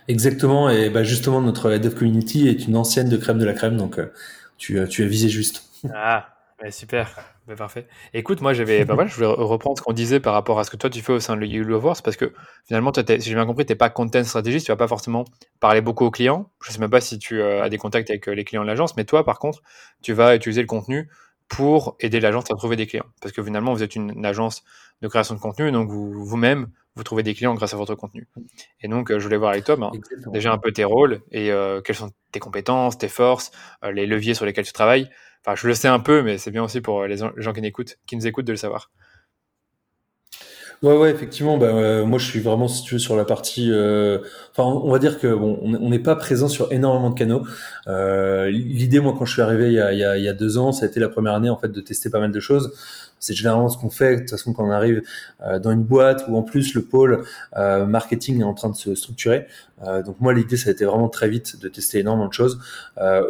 Voilà. 0.08 0.74
et 0.74 0.90
bah 0.90 1.04
justement, 1.04 1.40
notre 1.40 1.70
of 1.70 1.94
Community 1.94 2.48
est 2.48 2.66
une 2.66 2.76
ancienne 2.76 3.08
de 3.08 3.16
crème 3.16 3.38
de 3.38 3.44
la 3.44 3.52
crème, 3.52 3.76
donc 3.76 3.98
euh, 3.98 4.12
tu, 4.58 4.78
euh, 4.78 4.86
tu 4.86 5.02
as 5.02 5.06
visé 5.06 5.28
juste. 5.28 5.68
Ah, 5.92 6.28
bah 6.62 6.70
super, 6.70 7.16
bah 7.48 7.56
parfait. 7.56 7.88
Écoute, 8.14 8.40
moi 8.40 8.52
j'avais, 8.52 8.84
bah 8.84 8.94
voilà, 8.94 9.10
je 9.10 9.16
voulais 9.16 9.26
reprendre 9.26 9.76
ce 9.76 9.82
qu'on 9.82 9.92
disait 9.92 10.20
par 10.20 10.32
rapport 10.32 10.60
à 10.60 10.64
ce 10.64 10.70
que 10.70 10.76
toi 10.76 10.88
tu 10.90 11.00
fais 11.00 11.12
au 11.12 11.18
sein 11.18 11.36
de 11.36 11.44
You 11.44 11.64
Love 11.64 12.00
parce 12.04 12.16
que 12.16 12.32
finalement, 12.66 12.92
toi, 12.92 13.02
si 13.04 13.20
j'ai 13.20 13.34
bien 13.34 13.46
compris, 13.46 13.66
tu 13.66 13.72
n'es 13.72 13.76
pas 13.76 13.90
content 13.90 14.22
stratégiste, 14.22 14.66
tu 14.66 14.70
vas 14.72 14.76
pas 14.76 14.86
forcément 14.86 15.24
parler 15.58 15.80
beaucoup 15.80 16.04
aux 16.04 16.12
clients. 16.12 16.52
Je 16.64 16.70
sais 16.70 16.78
même 16.78 16.90
pas 16.90 17.00
si 17.00 17.18
tu 17.18 17.40
euh, 17.40 17.64
as 17.64 17.68
des 17.68 17.78
contacts 17.78 18.10
avec 18.10 18.28
les 18.28 18.44
clients 18.44 18.62
de 18.62 18.68
l'agence, 18.68 18.96
mais 18.96 19.04
toi, 19.04 19.24
par 19.24 19.40
contre, 19.40 19.60
tu 20.02 20.12
vas 20.12 20.36
utiliser 20.36 20.60
le 20.60 20.68
contenu 20.68 21.10
pour 21.52 21.96
aider 22.00 22.18
l'agence 22.18 22.50
à 22.50 22.54
trouver 22.54 22.76
des 22.76 22.86
clients. 22.86 23.04
Parce 23.20 23.32
que 23.32 23.42
finalement, 23.42 23.74
vous 23.74 23.82
êtes 23.82 23.94
une, 23.94 24.24
agence 24.24 24.64
de 25.02 25.08
création 25.08 25.34
de 25.34 25.40
contenu, 25.40 25.70
donc 25.70 25.90
vous-même, 25.90 26.68
vous, 26.96 27.02
trouvez 27.04 27.22
des 27.22 27.34
clients 27.34 27.54
grâce 27.54 27.74
à 27.74 27.76
votre 27.76 27.94
contenu. 27.94 28.26
Et 28.80 28.88
donc, 28.88 29.10
euh, 29.10 29.18
je 29.18 29.24
voulais 29.24 29.36
voir 29.36 29.50
avec 29.50 29.64
toi, 29.64 29.76
ben, 29.76 29.90
déjà 30.32 30.50
un 30.50 30.58
peu 30.58 30.72
tes 30.72 30.84
rôles 30.84 31.20
et 31.30 31.52
euh, 31.52 31.82
quelles 31.82 31.96
sont 31.96 32.10
tes 32.32 32.40
compétences, 32.40 32.96
tes 32.96 33.08
forces, 33.08 33.50
euh, 33.84 33.92
les 33.92 34.06
leviers 34.06 34.32
sur 34.32 34.46
lesquels 34.46 34.64
tu 34.64 34.72
travailles. 34.72 35.10
Enfin, 35.44 35.54
je 35.54 35.68
le 35.68 35.74
sais 35.74 35.88
un 35.88 35.98
peu, 36.00 36.22
mais 36.22 36.38
c'est 36.38 36.50
bien 36.50 36.64
aussi 36.64 36.80
pour 36.80 37.04
les 37.04 37.16
gens 37.18 37.52
qui 37.52 37.60
nous 37.60 37.66
écoutent, 37.66 37.98
qui 38.06 38.16
nous 38.16 38.26
écoutent 38.26 38.46
de 38.46 38.52
le 38.52 38.56
savoir. 38.56 38.90
Ouais, 40.82 40.96
ouais, 40.96 41.10
effectivement. 41.12 41.58
Bah, 41.58 41.66
euh, 41.66 42.04
moi, 42.04 42.18
je 42.18 42.26
suis 42.26 42.40
vraiment, 42.40 42.66
si 42.66 42.82
tu 42.82 42.94
veux, 42.94 42.98
sur 42.98 43.14
la 43.16 43.24
partie. 43.24 43.70
Euh, 43.70 44.18
enfin, 44.50 44.64
on 44.64 44.90
va 44.90 44.98
dire 44.98 45.20
que 45.20 45.32
bon, 45.32 45.58
on 45.62 45.88
n'est 45.90 46.00
pas 46.00 46.16
présent 46.16 46.48
sur 46.48 46.72
énormément 46.72 47.10
de 47.10 47.14
canaux. 47.14 47.46
Euh, 47.86 48.50
L'idée, 48.50 48.98
moi, 48.98 49.14
quand 49.16 49.24
je 49.24 49.32
suis 49.32 49.42
arrivé 49.42 49.68
il, 49.68 49.74
y 49.74 49.80
a, 49.80 50.16
il 50.16 50.24
y 50.24 50.28
a 50.28 50.32
deux 50.32 50.58
ans, 50.58 50.72
ça 50.72 50.84
a 50.84 50.88
été 50.88 50.98
la 50.98 51.08
première 51.08 51.34
année 51.34 51.50
en 51.50 51.56
fait 51.56 51.68
de 51.70 51.80
tester 51.80 52.10
pas 52.10 52.18
mal 52.18 52.32
de 52.32 52.40
choses. 52.40 52.72
C'est 53.22 53.34
généralement 53.34 53.68
ce 53.68 53.78
qu'on 53.78 53.88
fait. 53.88 54.16
De 54.16 54.20
toute 54.22 54.30
façon, 54.30 54.52
quand 54.52 54.66
on 54.66 54.70
arrive 54.70 55.02
euh, 55.46 55.60
dans 55.60 55.70
une 55.70 55.84
boîte 55.84 56.24
où 56.28 56.36
en 56.36 56.42
plus 56.42 56.74
le 56.74 56.82
pôle 56.82 57.24
euh, 57.56 57.86
marketing 57.86 58.40
est 58.40 58.44
en 58.44 58.52
train 58.52 58.68
de 58.68 58.74
se 58.74 58.96
structurer. 58.96 59.46
Euh, 59.86 60.02
donc 60.02 60.16
moi, 60.20 60.34
l'idée, 60.34 60.56
ça 60.56 60.70
a 60.70 60.72
été 60.72 60.84
vraiment 60.84 61.08
très 61.08 61.28
vite 61.28 61.60
de 61.60 61.68
tester 61.68 62.00
énormément 62.00 62.26
de 62.26 62.32
choses. 62.32 62.58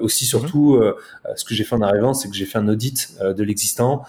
aussi, 0.00 0.24
surtout, 0.24 0.76
mhm. 0.76 0.94
ce 1.36 1.44
que 1.44 1.54
j'ai 1.54 1.64
fait 1.64 1.76
en 1.76 1.82
arrivant, 1.82 2.14
c'est 2.14 2.28
que 2.28 2.34
j'ai 2.34 2.46
fait 2.46 2.58
un 2.58 2.68
audit 2.68 3.16
de 3.20 3.42
l'existant. 3.42 4.04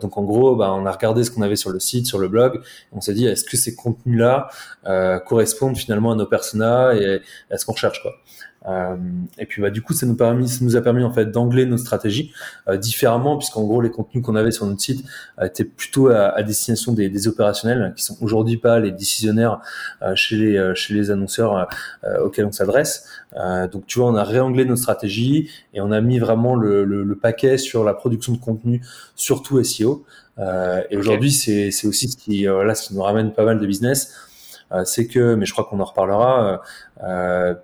donc 0.00 0.16
en 0.16 0.22
gros, 0.22 0.54
bah, 0.54 0.72
on 0.72 0.86
a 0.86 0.92
regardé 0.92 1.24
ce 1.24 1.30
qu'on 1.32 1.42
avait 1.42 1.56
sur 1.56 1.70
le 1.70 1.80
site, 1.80 2.06
sur 2.06 2.18
le 2.18 2.28
blog. 2.28 2.60
on 2.92 3.00
s'est 3.00 3.14
dit, 3.14 3.26
est-ce 3.26 3.44
que 3.44 3.56
ces 3.56 3.74
contenus-là 3.74 4.48
correspondent 5.26 5.76
finalement 5.76 6.12
à 6.12 6.16
nos 6.16 6.26
personas 6.26 6.94
et 6.94 7.20
à 7.50 7.58
ce 7.58 7.64
qu'on 7.64 7.72
recherche, 7.72 8.00
quoi. 8.02 8.12
Euh, 8.68 8.96
et 9.38 9.46
puis 9.46 9.62
bah, 9.62 9.70
du 9.70 9.80
coup, 9.82 9.94
ça 9.94 10.06
nous, 10.06 10.16
permis, 10.16 10.48
ça 10.48 10.64
nous 10.64 10.76
a 10.76 10.82
permis 10.82 11.02
en 11.02 11.12
fait 11.12 11.26
d'angler 11.26 11.64
nos 11.64 11.78
stratégies 11.78 12.32
euh, 12.68 12.76
différemment, 12.76 13.38
puisqu'en 13.38 13.64
gros 13.64 13.80
les 13.80 13.90
contenus 13.90 14.22
qu'on 14.22 14.36
avait 14.36 14.50
sur 14.50 14.66
notre 14.66 14.80
site 14.80 15.04
euh, 15.40 15.46
étaient 15.46 15.64
plutôt 15.64 16.08
à, 16.08 16.28
à 16.28 16.42
destination 16.42 16.92
des, 16.92 17.08
des, 17.08 17.28
opérationnels, 17.28 17.94
qui 17.96 18.04
sont 18.04 18.16
aujourd'hui 18.20 18.58
pas 18.58 18.78
les 18.78 18.92
décisionnaires 18.92 19.60
euh, 20.02 20.14
chez 20.14 20.36
les 20.36 20.72
chez 20.74 20.94
les 20.94 21.10
annonceurs 21.10 21.68
auxquels 22.22 22.44
on 22.44 22.52
s'adresse. 22.52 23.06
donc 23.72 23.86
tu 23.86 23.98
vois, 23.98 24.08
on 24.08 24.14
a 24.14 24.24
réanglé 24.24 24.64
nos 24.64 24.76
stratégies 24.76 25.50
et 25.74 25.80
on 25.80 25.90
a 25.90 26.00
mis 26.00 26.18
vraiment 26.18 26.54
le, 26.54 26.84
le, 26.84 27.02
le 27.02 27.16
paquet 27.16 27.58
sur 27.58 27.84
la 27.84 27.94
production 27.94 28.32
de 28.32 28.38
contenu, 28.38 28.82
surtout 29.14 29.62
SEO. 29.62 30.04
et 30.38 30.96
aujourd'hui, 30.96 31.30
c'est 31.30 31.70
c'est 31.70 31.86
aussi 31.86 32.08
ce 32.08 32.16
qui 32.16 32.42
là 32.44 32.74
ce 32.74 32.88
qui 32.88 32.94
nous 32.94 33.02
ramène 33.02 33.32
pas 33.32 33.44
mal 33.44 33.58
de 33.58 33.66
business 33.66 34.29
c'est 34.84 35.06
que, 35.06 35.34
mais 35.34 35.46
je 35.46 35.52
crois 35.52 35.64
qu'on 35.64 35.80
en 35.80 35.84
reparlera. 35.84 36.62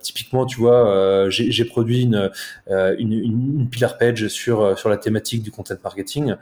typiquement, 0.01 0.45
tu 0.45 0.59
vois, 0.59 1.29
j'ai 1.29 1.65
produit 1.65 2.03
une, 2.03 2.31
une, 2.69 3.13
une, 3.13 3.69
pillar 3.69 3.97
page 3.97 4.27
sur 4.27 4.77
sur 4.77 4.89
la 4.89 4.97
thématique 4.97 5.43
du 5.43 5.51
content 5.51 5.75
marketing, 5.83 6.35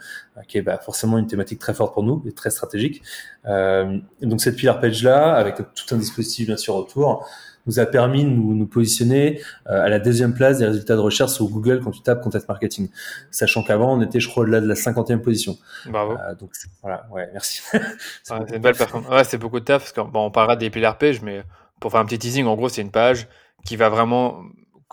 qui 0.48 0.58
est 0.58 0.62
bah, 0.62 0.78
forcément 0.78 1.18
une 1.18 1.28
thématique 1.28 1.60
très 1.60 1.74
forte 1.74 1.94
pour 1.94 2.04
nous 2.04 2.24
et 2.28 2.32
très 2.32 2.50
stratégique. 2.50 3.04
donc 3.46 4.42
cette 4.42 4.56
pillar 4.56 4.80
page 4.80 5.04
là, 5.04 5.36
avec 5.36 5.58
tout 5.58 5.96
un 5.96 5.98
dispositif 5.98 6.48
bien 6.48 6.58
sûr 6.58 6.76
autour, 6.76 7.28
nous 7.66 7.80
a 7.80 7.86
permis 7.86 8.24
de 8.24 8.30
nous, 8.30 8.54
nous 8.54 8.68
positionner 8.68 9.42
euh, 9.68 9.84
à 9.84 9.90
la 9.90 10.00
deuxième 10.00 10.34
place 10.34 10.60
des 10.60 10.66
résultats 10.66 10.96
de 10.96 11.02
recherche 11.02 11.32
sur 11.32 11.48
Google 11.48 11.82
quand 11.84 11.92
tu 11.92 12.02
tapes 12.02 12.22
content 12.22 12.40
marketing. 12.48 12.90
Sachant 13.32 13.64
qu'avant, 13.64 13.98
on 13.98 14.02
était, 14.02 14.20
je 14.20 14.28
crois, 14.28 14.44
au-delà 14.44 14.62
de 14.62 14.68
la 14.68 14.76
cinquantième 14.76 15.22
position. 15.22 15.58
Bravo. 15.88 16.14
Euh, 16.14 16.36
donc 16.36 16.52
voilà, 16.82 17.08
ouais, 17.12 17.30
merci. 17.34 17.62
c'est 18.24 18.34
une 18.34 18.60
belle 18.60 18.76
performance. 18.76 19.12
Ouais, 19.12 19.24
c'est 19.24 19.38
beaucoup 19.38 19.60
de 19.60 19.66
taf 19.66 19.84
parce 19.84 19.94
qu'on 19.94 20.12
bon, 20.12 20.26
on 20.26 20.32
parlera 20.32 20.56
des 20.56 20.70
pillar 20.70 20.98
pages, 20.98 21.22
mais 21.22 21.44
pour 21.80 21.92
faire 21.92 22.02
un 22.02 22.06
petit 22.06 22.20
teasing, 22.20 22.46
en 22.46 22.56
gros, 22.56 22.70
c'est 22.70 22.82
une 22.82 22.92
page 22.92 23.28
qui 23.66 23.76
va 23.76 23.90
vraiment, 23.90 24.44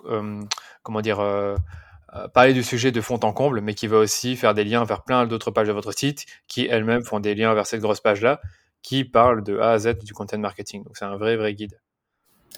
euh, 0.07 0.41
comment 0.83 1.00
dire, 1.00 1.21
euh, 1.21 2.29
parler 2.35 2.52
du 2.52 2.62
sujet 2.62 2.93
de 2.93 3.00
fond 3.00 3.19
en 3.23 3.33
comble, 3.33 3.61
mais 3.61 3.75
qui 3.75 3.87
va 3.87 3.99
aussi 3.99 4.37
faire 4.37 4.55
des 4.55 4.64
liens 4.64 4.85
vers 4.85 5.02
plein 5.02 5.26
d'autres 5.26 5.50
pages 5.50 5.69
de 5.69 5.73
votre 5.73 5.93
site 5.93 6.26
qui 6.47 6.67
elles-mêmes 6.67 7.02
font 7.02 7.21
des 7.21 7.35
liens 7.35 7.55
vers 7.55 7.67
cette 7.67 7.81
grosse 7.81 8.00
page-là 8.00 8.41
qui 8.83 9.05
parle 9.05 9.43
de 9.43 9.59
A 9.59 9.71
à 9.71 9.79
Z 9.79 9.99
du 10.05 10.12
content 10.12 10.38
marketing. 10.38 10.85
Donc 10.85 10.97
c'est 10.97 11.05
un 11.05 11.17
vrai, 11.17 11.37
vrai 11.37 11.55
guide. 11.55 11.79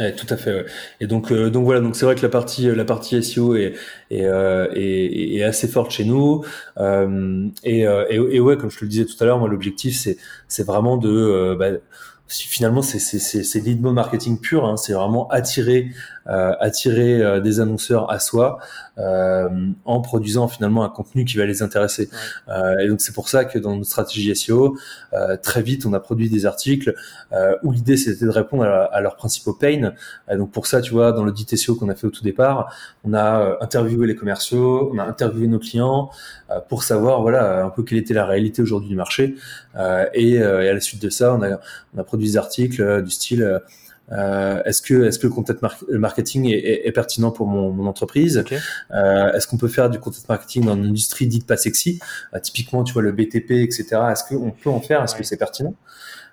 Ouais, 0.01 0.13
tout 0.15 0.27
à 0.29 0.37
fait. 0.37 0.53
Ouais. 0.53 0.67
Et 1.01 1.07
donc, 1.07 1.31
euh, 1.31 1.51
donc 1.51 1.65
voilà, 1.65 1.81
donc 1.81 1.95
c'est 1.95 2.05
vrai 2.05 2.17
que 2.17 2.23
la 2.23 2.29
partie, 2.29 2.69
euh, 2.69 2.75
la 2.75 2.85
partie 2.85 3.23
SEO 3.23 3.55
est, 3.55 3.75
est, 4.11 4.25
euh, 4.25 4.67
est, 4.75 5.37
est 5.37 5.43
assez 5.45 5.69
forte 5.69 5.93
chez 5.93 6.05
nous. 6.05 6.45
Euh, 6.79 7.49
et, 7.63 7.83
et, 7.83 8.15
et, 8.15 8.41
ouais, 8.41 8.57
comme 8.57 8.71
je 8.73 8.79
te 8.79 8.85
le 8.85 8.91
disais 8.91 9.05
tout 9.05 9.15
à 9.21 9.25
l'heure, 9.25 9.39
moi 9.39 9.49
l'objectif 9.49 9.97
c'est, 9.97 10.17
c'est 10.49 10.67
vraiment 10.67 10.97
de, 10.97 11.55
bah, 11.57 11.69
finalement 12.27 12.83
c'est, 12.83 12.99
c'est, 12.99 13.19
c'est, 13.21 13.61
lead 13.61 13.81
marketing 13.83 14.41
pur. 14.41 14.65
Hein, 14.65 14.77
c'est 14.77 14.95
vraiment 14.95 15.29
attirer 15.29 15.89
euh, 15.89 16.14
attirer 16.27 17.23
euh, 17.23 17.41
des 17.41 17.61
annonceurs 17.61 18.11
à 18.11 18.19
soi 18.19 18.59
euh, 18.99 19.49
en 19.85 20.01
produisant 20.01 20.49
finalement 20.49 20.85
un 20.85 20.89
contenu 20.89 21.25
qui 21.25 21.37
va 21.37 21.45
les 21.45 21.63
intéresser. 21.63 22.09
et 22.81 22.89
donc 22.89 23.01
c'est 23.01 23.13
pour 23.13 23.29
ça 23.29 23.45
que 23.45 23.59
dans 23.59 23.77
notre 23.77 23.87
stratégie 23.87 24.35
SEO, 24.35 24.77
très 25.43 25.63
vite 25.63 25.87
on 25.87 25.93
a 25.93 26.01
produit 26.01 26.31
des 26.31 26.47
articles 26.47 26.95
où 27.63 27.73
l'idée 27.73 27.97
c'était 27.97 28.25
de 28.25 28.31
répondre 28.31 28.65
à, 28.65 29.01
leurs 29.01 29.17
principaux 29.17 29.53
pains. 29.53 29.93
donc 30.33 30.53
pour 30.53 30.67
ça, 30.67 30.81
tu 30.81 30.93
vois, 30.93 31.13
dans 31.13 31.25
l'audit 31.25 31.57
SEO 31.57 31.75
qu'on 31.75 31.89
a 31.89 31.95
fait 31.95 32.07
au 32.07 32.11
tout 32.11 32.23
départ, 32.23 32.73
on 33.05 33.15
a 33.15 33.59
interviewé 33.61 34.07
les 34.07 34.15
commerciaux, 34.15 34.91
on 34.93 34.99
a 34.99 35.05
interviewé 35.05 35.49
nos 35.49 35.59
clients 35.59 36.11
pour 36.69 36.85
savoir 36.85 37.23
voilà 37.23 37.65
un 37.65 37.71
peu 37.71 37.83
quelle 37.83 37.99
était 37.99 38.15
la 38.15 38.27
réalité 38.27 38.63
aujourd'hui 38.63 38.89
du 38.89 38.97
marché. 38.97 39.35
Et, 40.15 40.35
et, 40.35 40.43
à 40.43 40.73
la 40.73 40.81
suite 40.81 41.03
de 41.03 41.11
ça, 41.11 41.35
on 41.35 41.43
a, 41.43 41.59
on 41.95 41.99
a 41.99 42.05
produit 42.05 42.29
des 42.29 42.37
articles 42.37 43.03
du 43.03 43.11
style 43.11 43.61
euh, 44.13 44.63
est-ce 44.65 44.83
que 44.83 45.05
est-ce 45.05 45.19
que 45.19 45.27
le 45.27 45.33
content 45.33 45.55
marketing 45.91 46.51
est, 46.51 46.87
est, 46.87 46.93
pertinent 46.93 47.31
pour 47.31 47.47
mon, 47.47 47.71
mon 47.71 47.87
entreprise? 47.87 48.45
Euh, 48.93 49.33
Est-ce 49.33 49.47
qu'on 49.47 49.57
peut 49.57 49.69
faire 49.69 49.91
du 49.91 49.99
content 49.99 50.19
marketing 50.29 50.67
dans 50.67 50.75
une 50.75 50.87
industrie 50.87 51.27
dite 51.27 51.47
pas 51.47 51.57
sexy? 51.57 51.99
Euh, 52.35 52.39
Typiquement, 52.39 52.85
tu 52.85 52.93
vois 52.93 53.03
le 53.03 53.13
BTP, 53.13 53.53
etc. 53.53 53.87
Est-ce 54.13 54.25
qu'on 54.25 54.51
peut 54.51 54.71
en 54.71 54.81
faire? 54.81 55.03
Est-ce 55.03 55.15
que 55.15 55.25
c'est 55.25 55.37
pertinent? 55.37 55.75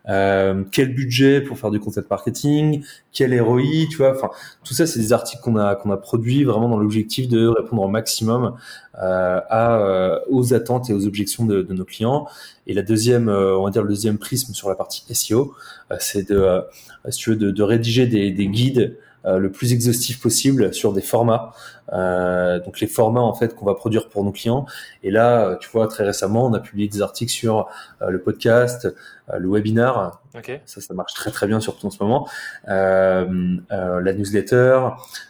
Euh, 0.10 0.64
quel 0.72 0.96
budget 0.96 1.42
pour 1.42 1.60
faire 1.60 1.72
du 1.72 1.80
content 1.80 2.02
marketing, 2.10 2.84
quel 3.12 3.40
ROI, 3.40 3.88
tu 3.90 3.98
vois, 3.98 4.12
enfin 4.12 4.30
tout 4.64 4.74
ça 4.74 4.88
c'est 4.88 5.00
des 5.00 5.14
articles 5.14 5.42
qu'on 5.44 5.58
a 5.58 5.76
qu'on 5.76 5.92
a 5.92 5.98
produits 5.98 6.44
vraiment 6.44 6.70
dans 6.70 6.78
l'objectif 6.80 7.28
de 7.28 7.48
répondre 7.48 7.84
au 7.84 7.88
maximum 7.88 8.56
euh, 9.02 9.40
à 9.50 9.80
euh, 9.80 10.20
aux 10.30 10.54
attentes 10.54 10.90
et 10.90 10.94
aux 10.94 11.08
objections 11.08 11.46
de, 11.46 11.62
de, 11.62 11.74
nos 11.74 11.86
clients. 11.86 12.28
Et 12.68 12.74
la 12.74 12.82
deuxième, 12.82 13.30
euh, 13.30 13.58
on 13.58 13.64
va 13.64 13.70
dire 13.70 13.84
le 13.84 13.90
deuxième 13.90 14.18
prisme 14.18 14.54
sur 14.54 14.70
la 14.70 14.76
partie 14.76 15.04
SEO, 15.14 15.54
c'est 16.00 16.30
de 16.30 16.62
si 17.10 17.20
tu 17.20 17.30
veux 17.32 17.36
de, 17.36 17.52
de 17.52 17.64
rédiger 17.64 18.08
des, 18.08 18.32
des 18.32 18.48
guides 18.48 18.98
le 19.24 19.52
plus 19.52 19.72
exhaustif 19.72 20.20
possible 20.20 20.74
sur 20.74 20.94
des 20.94 21.02
formats. 21.02 21.54
Euh, 21.94 22.60
donc 22.60 22.80
les 22.80 22.88
formats 22.88 23.22
en 23.22 23.34
fait 23.34 23.56
qu'on 23.56 23.66
va 23.66 23.76
produire 23.76 24.10
pour 24.10 24.24
nos 24.24 24.32
clients. 24.32 24.66
Et 25.04 25.12
là, 25.12 25.58
tu 25.60 25.70
vois, 25.70 25.88
très 25.88 26.04
récemment, 26.04 26.46
on 26.46 26.54
a 26.54 26.60
publié 26.60 26.88
des 26.88 27.02
articles 27.02 27.32
sur 27.32 27.68
le 28.06 28.22
podcast, 28.22 28.88
euh, 29.34 29.40
le 29.40 29.50
webinar. 29.50 30.22
Ça, 30.66 30.80
ça 30.80 30.94
marche 30.94 31.14
très 31.14 31.30
très 31.30 31.46
bien 31.46 31.60
surtout 31.60 31.88
en 31.88 31.90
ce 31.90 32.02
moment. 32.02 32.28
Euh, 32.70 33.58
euh, 33.72 34.02
la 34.02 34.14
newsletter, 34.14 34.80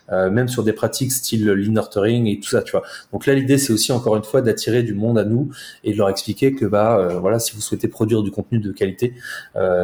même 0.10 0.48
sur 0.48 0.64
des 0.64 0.74
pratiques 0.74 1.12
style 1.12 1.46
lean 1.46 1.72
nurturing 1.72 2.28
et 2.28 2.40
tout 2.40 2.50
ça, 2.50 2.62
tu 2.62 2.72
vois. 2.72 2.84
Donc 3.12 3.26
là, 3.26 3.34
l'idée, 3.34 3.58
c'est 3.58 3.74
aussi 3.74 3.92
encore 3.92 4.18
une 4.18 4.24
fois 4.24 4.42
d'attirer 4.42 4.84
du 4.84 4.94
monde 4.94 5.18
à 5.18 5.24
nous 5.24 5.50
et 5.84 5.94
de 5.94 5.98
leur 5.98 6.10
expliquer 6.10 6.54
que 6.54 6.66
bah 6.66 7.18
voilà, 7.20 7.40
si 7.40 7.56
vous 7.56 7.62
souhaitez 7.62 7.88
produire 7.88 8.22
du 8.22 8.30
contenu 8.30 8.60
de 8.60 8.72
qualité, 8.72 9.16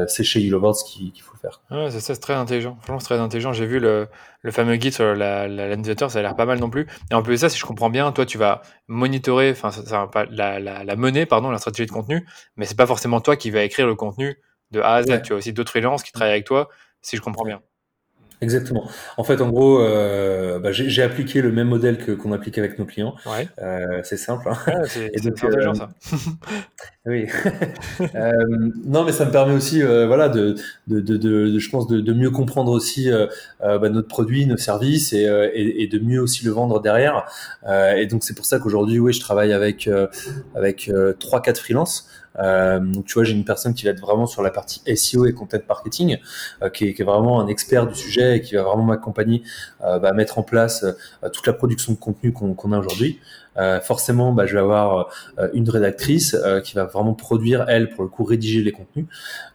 c'est 0.07 0.23
chez 0.23 0.41
Yellowbirds 0.41 0.83
qu'il 0.85 1.21
faut 1.21 1.33
le 1.33 1.39
faire. 1.39 1.61
Ouais, 1.71 1.89
c'est 1.89 2.19
très 2.19 2.33
intelligent. 2.33 2.77
Franchement, 2.81 2.99
c'est 2.99 3.05
très 3.05 3.19
intelligent. 3.19 3.53
J'ai 3.53 3.65
vu 3.65 3.79
le, 3.79 4.07
le 4.41 4.51
fameux 4.51 4.75
guide 4.75 4.93
sur 4.93 5.15
la, 5.15 5.47
la, 5.47 5.75
newsletter, 5.75 6.09
ça 6.09 6.19
a 6.19 6.21
l'air 6.21 6.35
pas 6.35 6.45
mal 6.45 6.59
non 6.59 6.66
plus. 6.69 6.87
Et 7.11 7.13
en 7.13 7.21
plus 7.21 7.33
de 7.33 7.37
ça, 7.37 7.49
si 7.49 7.57
je 7.57 7.65
comprends 7.65 7.89
bien, 7.89 8.11
toi, 8.11 8.25
tu 8.25 8.37
vas 8.37 8.61
monitorer, 8.87 9.51
enfin, 9.51 9.71
ça, 9.71 10.07
pas 10.07 10.25
la, 10.25 10.59
la, 10.59 10.83
la 10.83 10.95
mener, 10.95 11.25
pardon, 11.25 11.49
la 11.49 11.57
stratégie 11.57 11.87
de 11.87 11.91
contenu, 11.91 12.25
mais 12.55 12.65
c'est 12.65 12.77
pas 12.77 12.87
forcément 12.87 13.21
toi 13.21 13.35
qui 13.35 13.51
va 13.51 13.63
écrire 13.63 13.87
le 13.87 13.95
contenu 13.95 14.37
de 14.71 14.81
A 14.81 14.95
à 14.95 15.03
Z. 15.03 15.21
Tu 15.23 15.33
as 15.33 15.35
aussi 15.35 15.53
d'autres 15.53 15.71
freelances 15.71 16.03
qui 16.03 16.11
travaillent 16.11 16.33
avec 16.33 16.45
toi, 16.45 16.69
si 17.01 17.17
je 17.17 17.21
comprends 17.21 17.45
bien. 17.45 17.61
Exactement. 18.39 18.87
En 19.17 19.23
fait, 19.23 19.41
en 19.41 19.49
gros, 19.49 19.81
euh, 19.81 20.59
bah, 20.59 20.71
j'ai 20.71 21.01
appliqué 21.01 21.41
le 21.41 21.51
même 21.51 21.69
modèle 21.69 21.97
que 21.97 22.11
qu'on 22.11 22.31
applique 22.33 22.57
avec 22.57 22.77
nos 22.77 22.85
clients. 22.85 23.15
Ouais. 23.25 23.47
Euh, 23.59 24.01
c'est 24.03 24.17
simple. 24.17 24.49
Hein. 24.49 24.57
Ouais, 24.67 24.87
c'est 24.87 25.27
intelligent 25.27 25.71
euh, 25.71 25.73
ça. 25.73 25.89
oui. 27.07 27.27
Euh, 28.15 28.31
non, 28.85 29.03
mais 29.03 29.11
ça 29.11 29.25
me 29.25 29.31
permet 29.31 29.53
aussi, 29.53 29.81
euh, 29.81 30.05
voilà, 30.07 30.29
de, 30.29 30.55
de, 30.87 30.99
de, 30.99 31.17
de, 31.17 31.57
je 31.57 31.69
pense, 31.69 31.87
de, 31.87 32.13
mieux 32.13 32.29
comprendre 32.29 32.71
aussi 32.71 33.09
bah, 33.59 33.89
notre 33.89 34.07
produit, 34.07 34.45
nos 34.45 34.57
services, 34.57 35.13
et, 35.13 35.23
et, 35.53 35.83
et, 35.83 35.87
de 35.87 35.99
mieux 35.99 36.21
aussi 36.21 36.45
le 36.45 36.51
vendre 36.51 36.79
derrière. 36.79 37.25
et 37.95 38.05
donc 38.05 38.23
c'est 38.23 38.35
pour 38.35 38.45
ça 38.45 38.59
qu'aujourd'hui, 38.59 38.99
oui, 38.99 39.13
je 39.13 39.19
travaille 39.19 39.53
avec 39.53 39.89
avec 40.55 40.91
trois, 41.19 41.41
quatre 41.41 41.59
freelances. 41.59 42.07
Euh, 42.39 42.79
donc 42.79 43.05
tu 43.05 43.13
vois, 43.13 43.23
j'ai 43.23 43.33
une 43.33 43.45
personne 43.45 43.73
qui 43.73 43.85
va 43.85 43.91
être 43.91 43.99
vraiment 43.99 44.25
sur 44.25 44.41
la 44.41 44.51
partie 44.51 44.81
SEO 44.95 45.25
et 45.25 45.33
content 45.33 45.57
marketing, 45.67 46.17
euh, 46.61 46.69
qui, 46.69 46.85
est, 46.85 47.03
vraiment 47.03 47.39
un 47.41 47.47
expert 47.47 47.87
du 47.87 47.95
sujet 47.95 48.37
et 48.37 48.41
qui 48.41 48.55
va 48.55 48.63
vraiment 48.63 48.83
m'accompagner 48.83 49.43
euh, 49.83 49.99
bah, 49.99 50.09
à 50.09 50.13
mettre 50.13 50.37
en 50.37 50.43
place 50.43 50.83
euh, 50.83 51.29
toute 51.29 51.47
la 51.47 51.53
production 51.53 51.93
de 51.93 51.97
contenu 51.97 52.31
qu'on 52.31 52.71
a 52.71 52.79
aujourd'hui. 52.79 53.19
Euh, 53.57 53.79
forcément, 53.81 54.33
bah, 54.33 54.45
je 54.45 54.53
vais 54.53 54.61
avoir 54.61 55.09
une 55.53 55.69
rédactrice 55.69 56.35
qui 56.63 56.75
va 56.75 56.85
vraiment 56.85 57.13
produire, 57.13 57.65
elle, 57.67 57.89
pour 57.89 58.03
le 58.03 58.09
coup, 58.09 58.23
rédiger 58.23 58.61
les 58.61 58.71
contenus. 58.71 59.05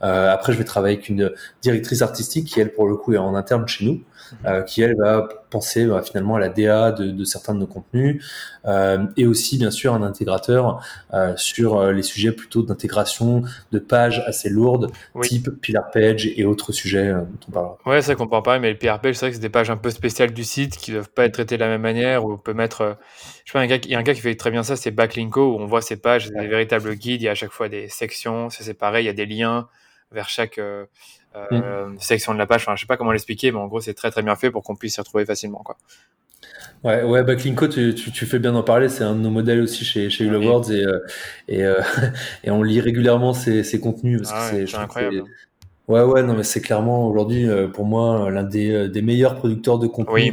après, 0.01 0.53
je 0.53 0.59
vais 0.59 0.65
travailler 0.65 0.97
avec 0.97 1.09
une 1.09 1.33
directrice 1.63 2.03
artistique 2.03 2.49
qui, 2.49 2.61
elle, 2.61 2.73
pour 2.73 2.89
le 2.89 2.97
coup, 2.97 3.13
est 3.15 3.19
en 3.19 3.35
interne 3.35 3.67
chez 3.67 3.85
nous. 3.85 4.01
Euh, 4.45 4.63
qui 4.63 4.83
elle 4.83 4.97
va 4.97 5.29
penser 5.51 5.87
bah, 5.87 6.03
finalement 6.03 6.37
à 6.37 6.41
la 6.41 6.49
DA 6.49 6.93
de, 6.93 7.11
de, 7.11 7.25
certains 7.25 7.55
de 7.55 7.61
nos 7.61 7.67
contenus 7.67 8.25
euh, 8.65 9.05
et 9.17 9.27
aussi 9.27 9.59
bien 9.59 9.71
sûr 9.71 9.95
un 9.95 10.03
intégrateur 10.03 10.81
euh, 11.13 11.35
sur 11.37 11.93
les 11.93 12.03
sujets 12.03 12.33
plutôt 12.33 12.63
d'intégration 12.63 13.43
de 13.71 13.79
pages 13.79 14.23
assez 14.27 14.49
lourdes 14.49 14.91
type 15.23 15.51
pillar 15.61 15.91
page 15.91 16.27
et 16.27 16.45
autres 16.45 16.73
sujets 16.73 17.13
dont 17.13 17.39
on 17.49 17.53
parlera. 17.53 17.79
Ouais, 17.87 18.03
ça 18.03 18.15
comprend 18.15 18.43
pas, 18.43 18.59
mais 18.59 18.71
le 18.71 18.79
pillar 18.79 19.01
page 19.01 19.17
c'est 19.17 19.27
vrai 19.27 19.31
que 19.31 19.37
c'est 19.37 19.43
des 19.43 19.49
pages 19.49 19.71
un 19.71 19.77
peu 19.77 19.91
spéciales 19.91 20.33
du 20.33 20.45
site 20.45 20.77
qui 20.77 20.93
doivent 20.93 21.11
pas 21.11 21.25
être 21.25 21.35
traitées 21.35 21.57
de 21.57 21.63
la 21.63 21.69
même 21.69 21.83
manière 21.83 22.25
où 22.25 22.33
on 22.33 22.39
peut 22.39 22.55
mettre 22.55 22.97
je 23.45 23.53
sais 23.53 23.59
pas, 23.59 23.65
il 23.65 23.91
y 23.91 23.95
a 23.95 23.99
un 23.99 24.03
gars 24.03 24.15
qui 24.15 24.21
fait 24.21 24.35
très 24.35 24.51
bien 24.51 24.63
ça, 24.63 24.77
c'est 24.77 24.91
Backlinko, 24.91 25.57
où 25.57 25.59
on 25.59 25.67
voit 25.67 25.83
ces 25.83 25.97
pages, 25.97 26.31
des 26.31 26.47
véritables 26.47 26.95
guides, 26.95 27.23
il 27.23 27.25
y 27.25 27.29
a 27.29 27.33
à 27.33 27.35
chaque 27.35 27.51
fois 27.51 27.69
des 27.69 27.89
sections, 27.89 28.51
c'est 28.51 28.75
pareil, 28.75 29.05
il 29.05 29.07
y 29.07 29.11
a 29.11 29.15
des 29.15 29.27
liens 29.27 29.69
vers 30.13 30.29
chaque, 30.29 30.59
euh, 30.59 30.87
mm. 31.51 31.97
section 31.99 32.35
de 32.35 32.39
la 32.39 32.47
page. 32.47 32.63
Enfin, 32.63 32.77
je 32.77 32.81
sais 32.83 32.87
pas 32.87 32.97
comment 32.97 33.13
l'expliquer, 33.13 33.53
mais 33.53 33.59
en 33.59 33.67
gros, 33.67 33.81
c'est 33.81 33.95
très 33.95 34.11
très 34.11 34.23
bien 34.23 34.37
fait 34.37 34.51
pour 34.51 34.63
qu'on 34.63 34.77
puisse 34.77 34.95
s'y 34.95 35.01
retrouver 35.01 35.25
facilement, 35.25 35.63
quoi. 35.65 35.77
Ouais, 36.85 37.05
ouais, 37.05 37.23
Backlinko, 37.23 37.69
tu, 37.69 37.95
tu, 37.95 38.11
tu, 38.11 38.27
fais 38.27 38.41
bien 38.41 38.53
d'en 38.53 38.65
parler. 38.65 38.89
C'est 38.89 39.05
un 39.05 39.15
de 39.15 39.21
nos 39.21 39.31
modèles 39.31 39.61
aussi 39.61 39.85
chez 39.85 40.11
chez 40.11 40.25
Hula 40.25 40.41
Words 40.41 40.73
et 40.73 40.85
euh, 40.85 40.99
et, 41.47 41.65
euh, 41.65 41.81
et 42.45 42.51
on 42.51 42.63
lit 42.63 42.81
régulièrement 42.81 43.35
ces, 43.35 43.63
ces 43.63 43.79
contenus 43.79 44.23
parce 44.23 44.33
ah 44.35 44.51
que 44.51 44.67
c'est 44.67 44.77
incroyable. 44.77 45.23
Ouais, 45.89 46.03
ouais, 46.03 46.23
non, 46.23 46.35
mais 46.35 46.43
c'est 46.43 46.61
clairement 46.61 47.07
aujourd'hui 47.07 47.49
euh, 47.49 47.69
pour 47.69 47.85
moi 47.85 48.31
l'un 48.31 48.45
des, 48.45 48.73
euh, 48.73 48.89
des 48.89 49.03
meilleurs 49.03 49.37
producteurs 49.37 49.79
de 49.79 49.87
contenu 49.87 50.33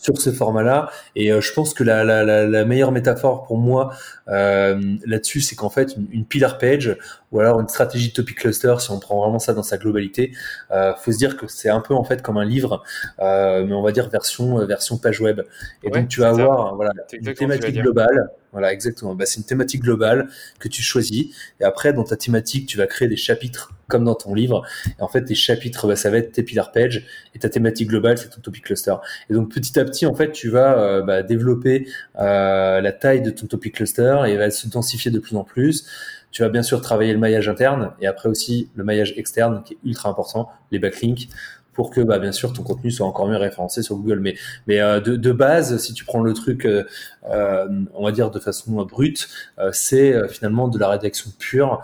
sur 0.00 0.18
ce 0.20 0.32
format-là. 0.32 0.90
Et 1.14 1.30
euh, 1.30 1.40
je 1.40 1.52
pense 1.52 1.74
que 1.74 1.84
la, 1.84 2.04
la, 2.04 2.24
la, 2.24 2.46
la, 2.46 2.64
meilleure 2.64 2.92
métaphore 2.92 3.44
pour 3.44 3.58
moi 3.58 3.92
euh, 4.28 4.80
là-dessus, 5.04 5.40
c'est 5.40 5.56
qu'en 5.56 5.70
fait, 5.70 5.94
une, 5.96 6.08
une, 6.10 6.24
pillar 6.24 6.58
page 6.58 6.96
ou 7.32 7.40
alors 7.40 7.60
une 7.60 7.68
stratégie 7.68 8.12
topic 8.12 8.38
cluster, 8.38 8.74
si 8.78 8.90
on 8.90 8.98
prend 8.98 9.20
vraiment 9.20 9.38
ça 9.38 9.52
dans 9.54 9.62
sa 9.62 9.78
globalité, 9.78 10.32
euh, 10.70 10.94
faut 10.94 11.12
se 11.12 11.18
dire 11.18 11.36
que 11.36 11.46
c'est 11.46 11.70
un 11.70 11.80
peu 11.80 11.94
en 11.94 12.04
fait 12.04 12.22
comme 12.22 12.38
un 12.38 12.44
livre, 12.44 12.82
euh, 13.20 13.64
mais 13.64 13.74
on 13.74 13.82
va 13.82 13.92
dire 13.92 14.08
version 14.08 14.60
euh, 14.60 14.66
version 14.66 14.98
page 14.98 15.20
web. 15.20 15.42
Et 15.82 15.90
donc 15.90 16.08
tu 16.08 16.20
vas 16.20 16.30
avoir 16.30 16.74
voilà 16.74 16.92
une 17.12 17.34
thématique 17.34 17.80
globale. 17.80 18.30
Voilà, 18.52 18.72
exactement. 18.72 19.14
Bah, 19.14 19.26
c'est 19.26 19.38
une 19.38 19.46
thématique 19.46 19.82
globale 19.82 20.28
que 20.58 20.68
tu 20.68 20.82
choisis. 20.82 21.26
Et 21.60 21.64
après, 21.64 21.92
dans 21.92 22.02
ta 22.02 22.16
thématique, 22.16 22.66
tu 22.66 22.78
vas 22.78 22.86
créer 22.86 23.06
des 23.06 23.16
chapitres 23.16 23.72
comme 23.86 24.04
dans 24.04 24.14
ton 24.14 24.34
livre. 24.34 24.64
Et 24.98 25.02
en 25.02 25.08
fait, 25.08 25.24
tes 25.24 25.34
chapitres, 25.34 25.86
bah, 25.86 25.96
ça 25.96 26.10
va 26.10 26.18
être 26.18 26.32
tes 26.32 26.42
pillar 26.42 26.72
pages. 26.72 27.06
Et 27.34 27.38
ta 27.38 27.48
thématique 27.48 27.88
globale, 27.88 28.18
c'est 28.18 28.28
ton 28.28 28.40
topic 28.40 28.64
cluster. 28.64 28.94
Et 29.28 29.34
donc, 29.34 29.52
petit 29.52 29.78
à 29.78 29.84
petit, 29.84 30.04
en 30.04 30.14
fait, 30.14 30.32
tu 30.32 30.48
vas 30.48 30.78
euh, 30.78 31.02
bah, 31.02 31.22
développer 31.22 31.86
euh, 32.18 32.80
la 32.80 32.92
taille 32.92 33.22
de 33.22 33.30
ton 33.30 33.46
topic 33.46 33.74
cluster 33.76 34.22
et 34.26 34.32
elle 34.32 34.38
va 34.38 34.50
se 34.50 34.66
densifier 34.68 35.12
de 35.12 35.20
plus 35.20 35.36
en 35.36 35.44
plus 35.44 35.86
Tu 36.30 36.42
vas 36.42 36.48
bien 36.48 36.62
sûr 36.62 36.80
travailler 36.80 37.12
le 37.12 37.18
maillage 37.18 37.48
interne 37.48 37.92
et 38.00 38.06
après 38.06 38.28
aussi 38.28 38.70
le 38.74 38.84
maillage 38.84 39.14
externe 39.16 39.62
qui 39.64 39.74
est 39.74 39.78
ultra 39.84 40.08
important, 40.08 40.48
les 40.70 40.78
backlinks 40.78 41.28
pour 41.72 41.90
que 41.90 42.00
bah, 42.00 42.18
bien 42.18 42.32
sûr 42.32 42.52
ton 42.52 42.62
contenu 42.62 42.90
soit 42.90 43.06
encore 43.06 43.26
mieux 43.26 43.36
référencé 43.36 43.82
sur 43.82 43.96
Google. 43.96 44.20
Mais, 44.20 44.34
mais 44.66 44.80
euh, 44.80 45.00
de, 45.00 45.32
base, 45.32 45.78
si 45.78 45.94
tu 45.94 46.04
prends 46.04 46.20
le 46.20 46.34
truc, 46.34 46.66
euh, 46.66 46.84
euh 47.30 47.68
on 47.94 48.04
va 48.04 48.12
dire 48.12 48.30
de 48.30 48.38
façon 48.38 48.72
brute, 48.84 49.28
c'est 49.72 50.28
finalement 50.28 50.68
de 50.68 50.78
la 50.78 50.88
rédaction 50.88 51.30
pure, 51.38 51.82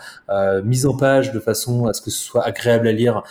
mise 0.65 0.87
en 0.87 0.97
page 0.97 1.33
de 1.33 1.41
façon 1.41 1.87
à 1.87 1.93
ce 1.93 2.01
que 2.01 2.11
ce 2.11 2.23
soit 2.23 2.45
agréable 2.45 2.89
à 2.89 2.93
lire 2.93 3.23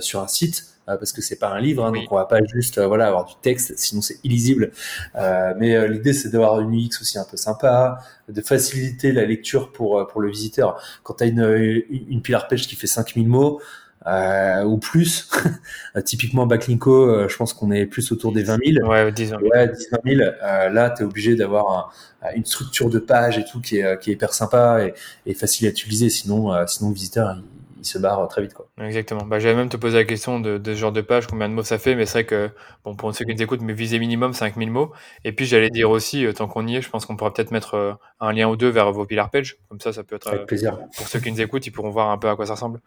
sur 0.00 0.20
un 0.20 0.28
site. 0.28 0.71
Parce 0.86 1.12
que 1.12 1.22
c'est 1.22 1.38
pas 1.38 1.48
un 1.48 1.60
livre, 1.60 1.84
hein, 1.84 1.92
donc 1.92 2.10
on 2.10 2.16
va 2.16 2.24
pas 2.24 2.40
juste 2.44 2.80
voilà 2.80 3.06
avoir 3.06 3.24
du 3.24 3.34
texte, 3.40 3.74
sinon 3.76 4.02
c'est 4.02 4.18
illisible. 4.24 4.72
mais 5.14 5.88
l'idée 5.88 6.12
c'est 6.12 6.30
d'avoir 6.30 6.60
une 6.60 6.74
UX 6.74 7.00
aussi 7.00 7.18
un 7.18 7.24
peu 7.24 7.36
sympa, 7.36 7.98
de 8.28 8.40
faciliter 8.40 9.12
la 9.12 9.24
lecture 9.24 9.72
pour 9.72 10.06
pour 10.08 10.20
le 10.20 10.30
visiteur. 10.30 10.82
Quand 11.02 11.14
tu 11.14 11.24
as 11.24 11.26
une, 11.26 11.82
une 12.08 12.22
pillar 12.22 12.48
page 12.48 12.66
qui 12.66 12.76
fait 12.76 12.86
5000 12.86 13.28
mots, 13.28 13.60
euh, 14.06 14.64
ou 14.64 14.78
plus. 14.78 15.30
Typiquement, 16.04 16.46
Backlinko, 16.46 17.08
euh, 17.08 17.28
je 17.28 17.36
pense 17.36 17.52
qu'on 17.52 17.70
est 17.70 17.86
plus 17.86 18.10
autour 18.12 18.32
des 18.32 18.42
20 18.42 18.58
000. 18.80 18.86
Ouais, 18.88 19.12
10 19.12 19.26
000. 19.28 19.42
Ouais, 19.42 19.68
10 19.68 19.88
000. 20.16 20.20
Euh, 20.42 20.68
là, 20.70 20.90
tu 20.90 21.02
es 21.02 21.06
obligé 21.06 21.36
d'avoir 21.36 21.94
une 22.34 22.44
structure 22.44 22.88
de 22.88 22.98
page 22.98 23.38
et 23.38 23.44
tout 23.44 23.60
qui 23.60 23.78
est, 23.78 24.00
qui 24.00 24.10
est 24.10 24.14
hyper 24.14 24.32
sympa 24.32 24.84
et, 24.84 24.94
et 25.26 25.34
facile 25.34 25.66
à 25.66 25.70
utiliser. 25.70 26.08
Sinon, 26.10 26.52
euh, 26.52 26.64
sinon 26.66 26.90
le 26.90 26.94
visiteur, 26.94 27.36
il, 27.36 27.42
il 27.82 27.86
se 27.86 27.98
barre 27.98 28.26
très 28.28 28.42
vite. 28.42 28.54
Quoi. 28.54 28.68
Exactement. 28.80 29.24
Bah, 29.24 29.38
J'allais 29.38 29.54
même 29.54 29.68
te 29.68 29.76
poser 29.76 29.98
la 29.98 30.04
question 30.04 30.40
de, 30.40 30.58
de, 30.58 30.74
ce 30.74 30.78
genre 30.78 30.92
de 30.92 31.00
page, 31.00 31.26
combien 31.26 31.48
de 31.48 31.54
mots 31.54 31.62
ça 31.62 31.78
fait, 31.78 31.94
mais 31.94 32.06
c'est 32.06 32.12
vrai 32.18 32.24
que, 32.24 32.50
bon, 32.84 32.94
pour 32.94 33.14
ceux 33.14 33.24
qui 33.24 33.34
nous 33.34 33.42
écoutent, 33.42 33.62
mais 33.62 33.72
viser 33.72 33.98
minimum 33.98 34.32
5000 34.32 34.70
mots. 34.70 34.92
Et 35.24 35.32
puis, 35.32 35.44
j'allais 35.44 35.70
dire 35.70 35.90
aussi, 35.90 36.26
tant 36.34 36.48
qu'on 36.48 36.66
y 36.66 36.76
est, 36.76 36.82
je 36.82 36.88
pense 36.88 37.06
qu'on 37.06 37.16
pourra 37.16 37.32
peut-être 37.32 37.50
mettre 37.50 37.98
un 38.20 38.32
lien 38.32 38.48
ou 38.48 38.56
deux 38.56 38.68
vers 38.68 38.90
vos 38.92 39.04
pillar 39.04 39.30
pages. 39.30 39.58
Comme 39.68 39.80
ça, 39.80 39.92
ça 39.92 40.04
peut 40.04 40.16
être. 40.16 40.28
Avec 40.28 40.46
plaisir. 40.46 40.78
Pour 40.96 41.08
ceux 41.08 41.20
qui 41.20 41.30
nous 41.30 41.40
écoutent, 41.40 41.66
ils 41.66 41.72
pourront 41.72 41.90
voir 41.90 42.10
un 42.10 42.18
peu 42.18 42.28
à 42.28 42.36
quoi 42.36 42.46
ça 42.46 42.54
ressemble. 42.54 42.80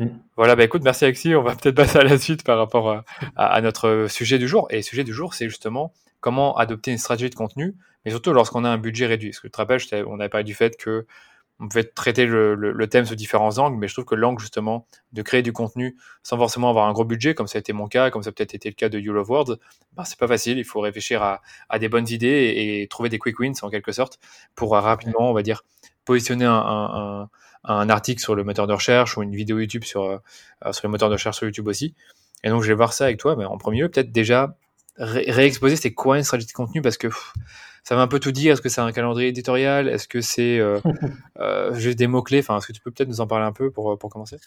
Mm. 0.00 0.06
Voilà, 0.36 0.56
bah 0.56 0.64
écoute, 0.64 0.82
merci 0.82 1.04
Alexis. 1.04 1.34
On 1.34 1.42
va 1.42 1.54
peut-être 1.54 1.76
passer 1.76 1.98
à 1.98 2.04
la 2.04 2.18
suite 2.18 2.42
par 2.42 2.58
rapport 2.58 3.04
à, 3.36 3.60
notre 3.60 4.06
sujet 4.08 4.38
du 4.38 4.48
jour. 4.48 4.66
Et 4.70 4.76
le 4.76 4.82
sujet 4.82 5.04
du 5.04 5.12
jour, 5.12 5.34
c'est 5.34 5.48
justement 5.48 5.92
comment 6.20 6.56
adopter 6.56 6.90
une 6.90 6.98
stratégie 6.98 7.30
de 7.30 7.34
contenu, 7.34 7.74
mais 8.04 8.10
surtout 8.10 8.32
lorsqu'on 8.32 8.64
a 8.64 8.68
un 8.68 8.78
budget 8.78 9.06
réduit. 9.06 9.30
Parce 9.30 9.40
que 9.40 9.48
tu 9.48 9.52
te 9.52 9.56
rappelles, 9.58 9.80
on 10.06 10.18
avait 10.18 10.28
parlé 10.28 10.44
du 10.44 10.54
fait 10.54 10.76
que 10.76 11.06
on 11.60 11.68
pouvait 11.68 11.84
traiter 11.84 12.24
le, 12.24 12.86
thème 12.88 13.04
sous 13.04 13.14
différents 13.14 13.58
angles, 13.58 13.76
mais 13.76 13.86
je 13.86 13.92
trouve 13.92 14.06
que 14.06 14.14
l'angle 14.14 14.40
justement 14.40 14.86
de 15.12 15.22
créer 15.22 15.42
du 15.42 15.52
contenu 15.52 15.96
sans 16.22 16.38
forcément 16.38 16.70
avoir 16.70 16.88
un 16.88 16.92
gros 16.92 17.04
budget, 17.04 17.34
comme 17.34 17.46
ça 17.46 17.58
a 17.58 17.60
été 17.60 17.72
mon 17.72 17.86
cas, 17.86 18.10
comme 18.10 18.22
ça 18.22 18.30
a 18.30 18.32
peut-être 18.32 18.54
été 18.54 18.70
le 18.70 18.74
cas 18.74 18.88
de 18.88 18.98
You 18.98 19.12
Love 19.12 19.30
Words, 19.30 19.56
ben, 19.92 20.04
c'est 20.04 20.18
pas 20.18 20.26
facile. 20.26 20.58
Il 20.58 20.64
faut 20.64 20.80
réfléchir 20.80 21.22
à, 21.22 21.78
des 21.78 21.88
bonnes 21.88 22.08
idées 22.08 22.54
et, 22.56 22.88
trouver 22.88 23.10
des 23.10 23.18
quick 23.18 23.38
wins 23.38 23.52
en 23.62 23.68
quelque 23.68 23.92
sorte 23.92 24.18
pour 24.54 24.72
rapidement, 24.72 25.30
on 25.30 25.34
va 25.34 25.42
dire, 25.42 25.62
positionner 26.06 26.46
un, 26.46 27.28
article 27.64 28.22
sur 28.22 28.34
le 28.34 28.42
moteur 28.42 28.66
de 28.66 28.72
recherche 28.72 29.18
ou 29.18 29.22
une 29.22 29.36
vidéo 29.36 29.58
YouTube 29.58 29.84
sur, 29.84 30.04
euh, 30.04 30.72
sur 30.72 30.86
le 30.86 30.90
moteur 30.90 31.10
de 31.10 31.14
recherche 31.14 31.36
sur 31.36 31.46
YouTube 31.46 31.68
aussi. 31.68 31.94
Et 32.42 32.48
donc, 32.48 32.62
je 32.62 32.68
vais 32.68 32.74
voir 32.74 32.94
ça 32.94 33.04
avec 33.04 33.18
toi. 33.18 33.36
Mais 33.36 33.44
en 33.44 33.58
premier 33.58 33.80
lieu, 33.80 33.88
peut-être 33.90 34.12
déjà 34.12 34.56
réexposer 34.96 35.76
c'est 35.76 35.92
quoi 35.92 36.18
une 36.18 36.24
stratégie 36.24 36.48
de 36.48 36.52
contenu 36.52 36.82
parce 36.82 36.98
que 36.98 37.08
ça 37.84 37.96
va 37.96 38.02
un 38.02 38.06
peu 38.06 38.20
tout 38.20 38.32
dire. 38.32 38.52
Est-ce 38.52 38.62
que 38.62 38.68
c'est 38.68 38.80
un 38.80 38.92
calendrier 38.92 39.28
éditorial? 39.28 39.88
Est-ce 39.88 40.08
que 40.08 40.20
c'est 40.20 40.58
euh, 40.58 40.80
euh, 41.40 41.74
juste 41.74 41.98
des 41.98 42.06
mots-clés? 42.06 42.40
Enfin, 42.40 42.58
est-ce 42.58 42.66
que 42.66 42.72
tu 42.72 42.80
peux 42.80 42.90
peut-être 42.90 43.08
nous 43.08 43.20
en 43.20 43.26
parler 43.26 43.46
un 43.46 43.52
peu 43.52 43.70
pour, 43.70 43.98
pour 43.98 44.10
commencer? 44.10 44.38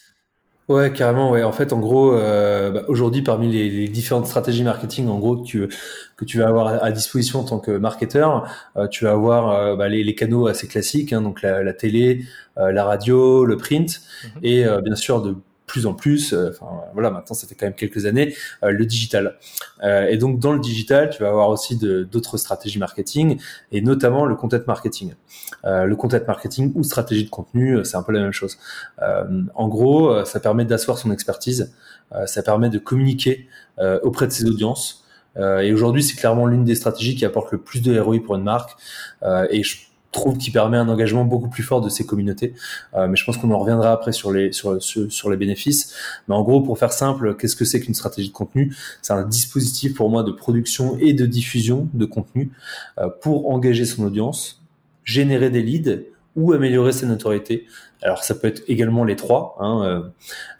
Ouais, 0.70 0.94
carrément. 0.94 1.30
Ouais. 1.32 1.44
En 1.44 1.52
fait, 1.52 1.74
en 1.74 1.80
gros, 1.80 2.14
euh, 2.14 2.72
bah, 2.72 2.84
aujourd'hui, 2.88 3.22
parmi 3.22 3.52
les, 3.52 3.70
les, 3.70 3.88
différentes 3.90 4.28
stratégies 4.28 4.64
marketing, 4.64 5.10
en 5.10 5.20
gros, 5.20 5.38
que 5.38 5.44
tu, 5.44 5.68
que 6.16 6.24
tu 6.24 6.38
vas 6.40 6.48
avoir 6.48 6.82
à 6.82 6.92
disposition 6.92 7.42
en 7.42 7.44
tant 7.44 7.60
que 7.60 7.72
marketeur, 7.72 8.48
euh, 8.78 8.88
tu 8.88 9.04
vas 9.04 9.12
avoir 9.12 9.52
euh, 9.52 9.76
bah, 9.76 9.90
les, 9.90 10.04
les, 10.06 10.16
canaux 10.16 10.48
assez 10.48 10.68
classiques, 10.68 11.12
hein, 11.12 11.22
donc 11.22 11.42
la, 11.42 11.64
la 11.64 11.74
télé, 11.74 12.24
euh, 12.58 12.72
la 12.72 12.86
radio, 12.86 13.44
le 13.44 13.58
print, 13.58 14.02
mhm. 14.24 14.40
et 14.44 14.66
bien 14.84 14.96
sûr 14.96 15.22
de 15.22 15.36
plus 15.74 15.88
en 15.88 15.96
plus, 15.96 16.34
euh, 16.34 16.52
voilà, 16.94 17.10
maintenant 17.10 17.34
ça 17.34 17.48
fait 17.48 17.56
quand 17.56 17.66
même 17.66 17.74
quelques 17.74 18.06
années, 18.06 18.36
euh, 18.62 18.70
le 18.70 18.86
digital. 18.86 19.40
Euh, 19.82 20.06
et 20.06 20.18
donc 20.18 20.38
dans 20.38 20.54
le 20.54 20.60
digital, 20.60 21.10
tu 21.10 21.24
vas 21.24 21.30
avoir 21.30 21.50
aussi 21.50 21.78
d'autres 21.78 22.38
stratégies 22.38 22.78
marketing 22.78 23.40
et 23.72 23.82
notamment 23.82 24.28
le 24.28 24.36
content 24.36 24.60
marketing. 24.68 25.16
le 25.64 25.96
content 25.96 26.20
marketing 26.28 26.72
ou 26.76 26.84
stratégie 26.84 27.24
de 27.24 27.32
contenu, 27.32 27.84
c'est 27.84 27.98
un 27.98 28.04
peu 28.04 28.12
la 28.12 28.22
même 28.22 28.34
chose. 28.34 28.60
en 29.56 29.68
gros, 29.68 30.24
ça 30.26 30.40
permet 30.40 30.66
d'asseoir 30.66 31.00
son 31.00 31.12
expertise, 31.12 31.74
ça 32.28 32.44
permet 32.44 32.70
de 32.70 32.78
communiquer 32.78 33.48
auprès 34.04 34.28
de 34.28 34.32
ses 34.32 34.46
audiences. 34.46 35.06
et 35.38 35.74
aujourd'hui, 35.74 36.04
c'est 36.04 36.16
clairement 36.16 36.46
l'une 36.46 36.66
des 36.66 36.76
stratégies 36.76 37.16
qui 37.16 37.26
apporte 37.26 37.52
le 37.52 37.58
plus 37.58 37.82
de 37.82 37.98
ROI 38.00 38.20
pour 38.24 38.36
une 38.36 38.44
marque. 38.44 38.72
et 39.50 39.64
je 39.64 39.78
trouve 40.14 40.38
qu'il 40.38 40.54
permet 40.54 40.78
un 40.78 40.88
engagement 40.88 41.26
beaucoup 41.26 41.50
plus 41.50 41.64
fort 41.64 41.82
de 41.82 41.90
ces 41.90 42.06
communautés. 42.06 42.54
Euh, 42.94 43.08
mais 43.08 43.18
je 43.18 43.26
pense 43.26 43.38
qu'on 43.38 43.52
en 43.52 43.60
reviendra 43.60 43.92
après 43.92 44.14
sur 44.14 44.32
les 44.32 44.54
sur, 44.54 44.82
sur, 44.82 45.30
les 45.30 45.38
bénéfices. 45.38 45.94
Mais 46.28 46.36
en 46.36 46.44
gros, 46.44 46.62
pour 46.62 46.78
faire 46.80 46.94
simple, 46.94 47.36
qu'est-ce 47.36 47.58
que 47.58 47.66
c'est 47.66 47.82
qu'une 47.82 47.94
stratégie 47.94 48.30
de 48.30 48.34
contenu? 48.34 48.74
C'est 49.02 49.14
un 49.14 49.24
dispositif 49.24 49.96
pour 49.96 50.10
moi 50.10 50.24
de 50.24 50.32
production 50.32 50.98
et 51.00 51.14
de 51.14 51.26
diffusion 51.26 51.90
de 51.94 52.06
contenu 52.06 52.52
euh, 53.00 53.10
pour 53.22 53.50
engager 53.50 53.86
son 53.86 54.06
audience, 54.06 54.62
générer 55.04 55.50
des 55.50 55.62
leads 55.62 56.04
ou 56.36 56.54
améliorer 56.54 56.94
sa 56.94 57.06
notoriété. 57.06 57.68
Alors 58.02 58.24
ça 58.24 58.36
peut 58.36 58.48
être 58.48 58.64
également 58.68 59.06
les 59.06 59.16
trois. 59.16 59.56
Hein, 59.60 59.84
euh, 59.86 60.02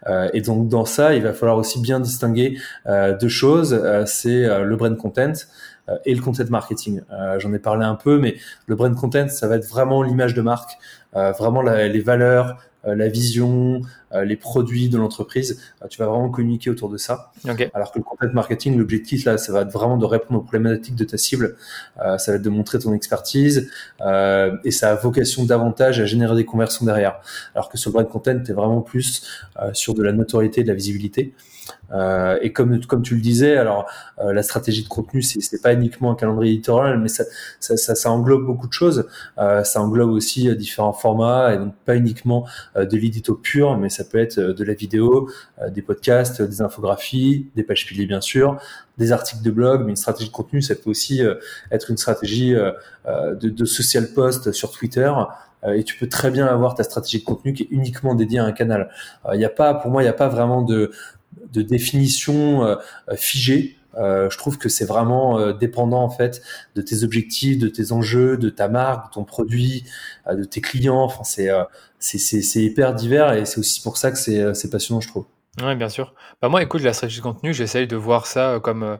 euh 0.08 0.30
et 0.32 0.40
donc 0.40 0.68
dans 0.68 0.84
ça, 0.84 1.14
il 1.14 1.22
va 1.22 1.32
falloir 1.32 1.58
aussi 1.58 1.80
bien 1.80 2.00
distinguer 2.00 2.58
euh, 2.86 3.16
deux 3.16 3.28
choses. 3.28 3.80
c'est 4.06 4.64
le 4.64 4.76
brand 4.76 4.96
content 4.96 5.32
euh, 5.32 5.73
et 6.04 6.14
le 6.14 6.22
content 6.22 6.44
marketing. 6.50 7.02
Euh, 7.12 7.38
j'en 7.38 7.52
ai 7.52 7.58
parlé 7.58 7.84
un 7.84 7.94
peu, 7.94 8.18
mais 8.18 8.36
le 8.66 8.74
brand 8.74 8.94
content, 8.94 9.28
ça 9.28 9.48
va 9.48 9.56
être 9.56 9.68
vraiment 9.68 10.02
l'image 10.02 10.34
de 10.34 10.42
marque, 10.42 10.78
euh, 11.16 11.32
vraiment 11.32 11.62
les 11.62 12.00
valeurs, 12.00 12.62
la 12.86 13.08
vision, 13.08 13.80
les 14.24 14.36
produits 14.36 14.88
de 14.88 14.98
l'entreprise. 14.98 15.60
tu 15.90 15.98
vas 15.98 16.06
vraiment 16.06 16.30
communiquer 16.30 16.70
autour 16.70 16.88
de 16.88 16.96
ça. 16.96 17.32
Alors 17.74 17.92
que 17.92 17.98
le 17.98 18.04
content 18.04 18.28
marketing, 18.32 18.76
l'objectif 18.76 19.24
là, 19.24 19.38
ça 19.38 19.52
va 19.52 19.62
être 19.62 19.72
vraiment 19.72 19.96
de 19.96 20.04
répondre 20.04 20.40
aux 20.40 20.42
problématiques 20.42 20.94
de 20.94 21.04
ta 21.04 21.16
cible. 21.16 21.56
ça 21.96 22.32
va 22.32 22.36
être 22.36 22.42
de 22.42 22.50
montrer 22.50 22.78
ton 22.78 22.92
expertise 22.94 23.70
et 24.00 24.70
ça 24.70 24.90
a 24.90 24.94
vocation 24.94 25.44
davantage 25.44 26.00
à 26.00 26.06
générer 26.06 26.36
des 26.36 26.44
conversions 26.44 26.84
derrière. 26.84 27.20
Alors 27.54 27.68
que 27.68 27.78
sur 27.78 27.90
le 27.90 27.94
brand 27.94 28.08
content, 28.08 28.38
tu 28.44 28.50
es 28.50 28.54
vraiment 28.54 28.82
plus 28.82 29.26
sur 29.72 29.94
de 29.94 30.02
la 30.02 30.12
notoriété, 30.12 30.62
de 30.62 30.68
la 30.68 30.74
visibilité. 30.74 31.34
Euh, 31.92 32.38
et 32.42 32.52
comme 32.52 32.84
comme 32.86 33.02
tu 33.02 33.14
le 33.14 33.20
disais, 33.20 33.56
alors 33.56 33.86
euh, 34.18 34.32
la 34.32 34.42
stratégie 34.42 34.82
de 34.82 34.88
contenu, 34.88 35.22
c'est 35.22 35.62
pas 35.62 35.72
uniquement 35.72 36.12
un 36.12 36.14
calendrier 36.14 36.54
éditorial, 36.54 36.98
mais 36.98 37.08
ça 37.08 37.24
ça, 37.60 37.76
ça, 37.76 37.94
ça 37.94 38.10
englobe 38.10 38.44
beaucoup 38.44 38.66
de 38.66 38.72
choses. 38.72 39.06
Euh, 39.38 39.64
ça 39.64 39.80
englobe 39.80 40.10
aussi 40.10 40.48
euh, 40.48 40.54
différents 40.54 40.92
formats 40.92 41.54
et 41.54 41.58
donc 41.58 41.74
pas 41.84 41.96
uniquement 41.96 42.46
euh, 42.76 42.84
de 42.86 42.96
l'édito 42.96 43.34
pur, 43.34 43.76
mais 43.76 43.88
ça 43.88 44.03
peut 44.04 44.18
être 44.18 44.40
de 44.40 44.64
la 44.64 44.74
vidéo, 44.74 45.30
des 45.70 45.82
podcasts, 45.82 46.42
des 46.42 46.62
infographies, 46.62 47.48
des 47.56 47.62
pages 47.62 47.86
piliers 47.86 48.06
bien 48.06 48.20
sûr, 48.20 48.58
des 48.98 49.12
articles 49.12 49.42
de 49.42 49.50
blog, 49.50 49.82
mais 49.84 49.90
une 49.90 49.96
stratégie 49.96 50.28
de 50.28 50.34
contenu, 50.34 50.62
ça 50.62 50.74
peut 50.74 50.90
aussi 50.90 51.22
être 51.70 51.90
une 51.90 51.96
stratégie 51.96 52.54
de, 53.04 53.64
social 53.64 54.08
post 54.14 54.52
sur 54.52 54.70
Twitter 54.70 55.12
et 55.74 55.82
tu 55.82 55.96
peux 55.96 56.08
très 56.08 56.30
bien 56.30 56.46
avoir 56.46 56.74
ta 56.74 56.82
stratégie 56.82 57.20
de 57.20 57.24
contenu 57.24 57.52
qui 57.52 57.64
est 57.64 57.68
uniquement 57.70 58.14
dédiée 58.14 58.38
à 58.38 58.44
un 58.44 58.52
canal. 58.52 58.90
Il 59.32 59.38
n'y 59.38 59.44
a 59.44 59.50
pas, 59.50 59.74
pour 59.74 59.90
moi, 59.90 60.02
il 60.02 60.04
n'y 60.04 60.10
a 60.10 60.14
pas 60.14 60.28
vraiment 60.28 60.62
de, 60.62 60.90
définition 61.62 62.64
euh, 62.64 62.76
euh, 63.08 63.16
figée. 63.16 63.76
Euh, 63.98 64.28
je 64.30 64.38
trouve 64.38 64.58
que 64.58 64.68
c'est 64.68 64.84
vraiment 64.84 65.52
dépendant 65.52 66.02
en 66.02 66.10
fait 66.10 66.42
de 66.74 66.82
tes 66.82 67.04
objectifs, 67.04 67.58
de 67.58 67.68
tes 67.68 67.92
enjeux, 67.92 68.36
de 68.36 68.50
ta 68.50 68.68
marque, 68.68 69.08
de 69.08 69.14
ton 69.14 69.24
produit, 69.24 69.84
de 70.30 70.44
tes 70.44 70.60
clients. 70.60 71.02
Enfin, 71.02 71.24
c'est 71.24 71.50
c'est 71.98 72.62
hyper 72.62 72.94
divers 72.94 73.32
et 73.32 73.44
c'est 73.44 73.58
aussi 73.58 73.80
pour 73.82 73.96
ça 73.96 74.10
que 74.10 74.18
c'est 74.18 74.70
passionnant, 74.70 75.00
je 75.00 75.08
trouve. 75.08 75.26
Oui, 75.62 75.76
bien 75.76 75.88
sûr. 75.88 76.14
Bah 76.42 76.48
moi, 76.48 76.62
écoute, 76.62 76.82
la 76.82 76.92
stratégie 76.92 77.18
de 77.18 77.22
contenu, 77.22 77.54
j'essaye 77.54 77.86
de 77.86 77.96
voir 77.96 78.26
ça 78.26 78.58
comme 78.62 78.98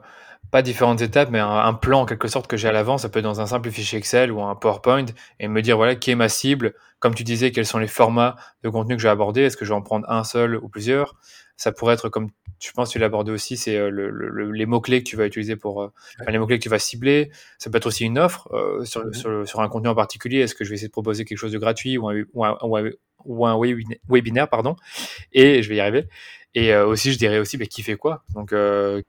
pas 0.50 0.62
différentes 0.62 1.02
étapes, 1.02 1.30
mais 1.30 1.40
un, 1.40 1.74
plan 1.74 2.02
en 2.02 2.06
quelque 2.06 2.28
sorte 2.28 2.46
que 2.46 2.56
j'ai 2.56 2.68
à 2.68 2.72
l'avance. 2.72 3.02
Ça 3.02 3.08
peut 3.08 3.18
être 3.18 3.24
dans 3.24 3.40
un 3.40 3.46
simple 3.46 3.70
fichier 3.72 3.98
Excel 3.98 4.30
ou 4.30 4.40
un 4.40 4.54
PowerPoint 4.54 5.06
et 5.40 5.48
me 5.48 5.62
dire 5.62 5.76
voilà 5.76 5.96
qui 5.96 6.12
est 6.12 6.14
ma 6.14 6.28
cible. 6.28 6.74
Comme 7.00 7.14
tu 7.14 7.24
disais, 7.24 7.50
quels 7.50 7.66
sont 7.66 7.78
les 7.78 7.88
formats 7.88 8.36
de 8.62 8.68
contenu 8.68 8.94
que 8.94 9.02
je 9.02 9.08
vais 9.08 9.12
aborder. 9.12 9.42
Est-ce 9.42 9.56
que 9.56 9.64
je 9.64 9.70
vais 9.70 9.76
en 9.76 9.82
prendre 9.82 10.08
un 10.08 10.22
seul 10.24 10.56
ou 10.56 10.68
plusieurs? 10.68 11.16
Ça 11.56 11.72
pourrait 11.72 11.94
être 11.94 12.08
comme 12.08 12.30
je 12.60 12.72
pense 12.72 12.88
que 12.88 12.92
tu 12.94 12.98
l'as 12.98 13.14
aussi, 13.14 13.56
c'est 13.56 13.76
euh, 13.76 13.90
le, 13.90 14.50
les 14.52 14.66
mots-clés 14.66 15.02
que 15.02 15.08
tu 15.08 15.16
vas 15.16 15.26
utiliser 15.26 15.56
pour 15.56 15.82
euh, 15.82 15.92
les 16.28 16.38
mots-clés 16.38 16.58
que 16.58 16.62
tu 16.62 16.68
vas 16.68 16.78
cibler. 16.78 17.30
Ça 17.58 17.70
peut 17.70 17.76
être 17.76 17.86
aussi 17.86 18.04
une 18.04 18.18
offre 18.18 18.48
euh, 18.52 18.84
sur, 18.84 19.14
sur, 19.14 19.46
sur, 19.46 19.60
un 19.60 19.68
contenu 19.68 19.88
en 19.88 19.94
particulier. 19.94 20.40
Est-ce 20.40 20.54
que 20.54 20.64
je 20.64 20.70
vais 20.70 20.76
essayer 20.76 20.88
de 20.88 20.92
proposer 20.92 21.24
quelque 21.24 21.38
chose 21.38 21.52
de 21.52 21.58
gratuit 21.58 21.98
ou 21.98 22.08
un, 22.08 22.22
ou 22.32 22.44
un, 22.44 22.56
ou 23.24 23.46
un, 23.46 23.60
webinaire, 24.08 24.48
pardon? 24.48 24.76
Et 25.32 25.62
je 25.62 25.68
vais 25.68 25.76
y 25.76 25.80
arriver. 25.80 26.08
Et 26.54 26.74
aussi, 26.76 27.12
je 27.12 27.18
dirais 27.18 27.38
aussi, 27.38 27.56
bah, 27.56 27.66
qui 27.66 27.82
fait 27.82 27.96
quoi? 27.96 28.24
Donc, 28.34 28.54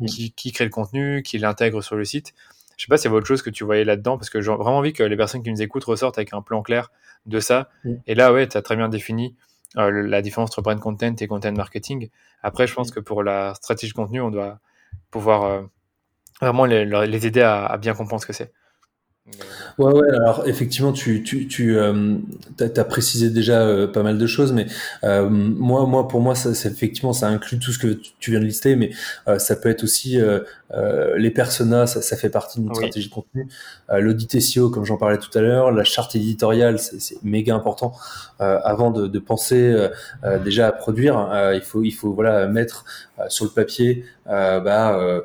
qui, 0.08 0.31
qui, 0.31 0.51
crée 0.51 0.65
le 0.65 0.71
contenu, 0.71 1.21
qui 1.21 1.38
l'intègre 1.38 1.81
sur 1.81 1.95
le 1.95 2.03
site. 2.03 2.34
Je 2.75 2.84
sais 2.84 2.89
pas 2.89 2.97
s'il 2.97 3.05
y 3.05 3.08
avait 3.10 3.17
autre 3.17 3.27
chose 3.27 3.43
que 3.43 3.51
tu 3.51 3.63
voyais 3.63 3.86
là-dedans, 3.86 4.17
parce 4.17 4.31
que 4.31 4.41
j'ai 4.41 4.51
vraiment 4.51 4.79
envie 4.79 4.93
que 4.93 5.03
les 5.03 5.15
personnes 5.15 5.43
qui 5.43 5.51
nous 5.51 5.62
écoutent 5.62 5.84
ressortent 5.84 6.17
avec 6.17 6.34
un 6.34 6.41
plan 6.41 6.63
clair 6.63 6.91
de 7.27 7.39
ça. 7.39 7.69
Et 8.08 8.15
là, 8.15 8.34
ouais, 8.34 8.47
tu 8.47 8.58
as 8.58 8.63
très 8.63 8.75
bien 8.75 8.89
défini 8.89 9.36
la 9.76 10.22
différence 10.22 10.50
entre 10.52 10.62
brand 10.62 10.80
content 10.80 11.16
et 11.20 11.28
content 11.28 11.52
marketing. 11.52 12.10
Après, 12.44 12.68
je 12.68 12.74
pense 12.74 12.92
que 12.92 13.00
pour 13.00 13.24
la 13.24 13.54
stratégie 13.56 13.92
de 13.92 13.98
contenu, 13.98 14.22
on 14.22 14.30
doit 14.30 14.60
pouvoir 15.12 15.44
euh, 15.44 15.62
vraiment 16.42 16.66
les, 16.66 16.86
les 16.86 17.28
aider 17.28 17.42
à, 17.42 17.78
bien 17.78 17.94
comprendre 17.94 18.22
ce 18.22 18.28
que 18.28 18.34
c'est. 18.34 18.54
Ouais, 19.80 19.92
ouais, 19.92 20.10
alors 20.10 20.48
effectivement, 20.48 20.94
tu, 20.94 21.24
tu, 21.24 21.48
tu 21.48 21.78
euh, 21.78 22.18
as, 22.60 22.84
précisé 22.84 23.32
déjà 23.32 23.62
euh, 23.62 23.88
pas 23.88 24.04
mal 24.04 24.20
de 24.20 24.28
choses, 24.28 24.54
mais 24.54 24.68
euh, 25.04 25.28
moi, 25.30 25.88
moi, 25.88 26.08
pour 26.08 26.22
moi, 26.22 26.36
ça, 26.36 26.52
effectivement, 26.52 27.12
ça 27.12 27.28
inclut 27.28 27.58
tout 27.58 27.72
ce 27.72 27.80
que 27.80 28.00
tu 28.20 28.32
viens 28.32 28.40
de 28.40 28.46
lister, 28.46 28.76
mais 28.76 28.92
euh, 29.28 29.40
ça 29.40 29.56
peut 29.56 29.70
être 29.70 29.84
aussi 29.84 30.20
les 31.18 31.32
personas, 31.32 31.88
ça, 31.88 32.02
ça 32.02 32.18
fait 32.18 32.30
partie 32.30 32.60
d'une 32.60 32.74
stratégie 32.74 33.10
de 33.10 33.14
contenu, 33.14 33.48
l'audit 33.90 34.40
SEO, 34.40 34.70
comme 34.70 34.86
j'en 34.86 34.98
parlais 34.98 35.18
tout 35.18 35.36
à 35.38 35.42
l'heure, 35.42 35.72
la 35.72 35.84
charte 35.84 36.16
éditoriale, 36.16 36.80
c'est 36.80 37.24
méga 37.24 37.56
important. 37.56 37.94
avant 38.40 38.92
de, 38.92 39.08
de 39.08 39.20
penser 39.20 39.74
déjà 40.44 40.68
à 40.68 40.72
produire, 40.72 41.30
il 41.54 41.62
faut, 41.62 41.84
il 41.84 41.92
faut 41.92 42.14
voilà 42.14 42.48
mettre 42.48 42.86
sur 43.30 43.46
le 43.46 43.52
papier, 43.52 44.04
bah 44.26 45.24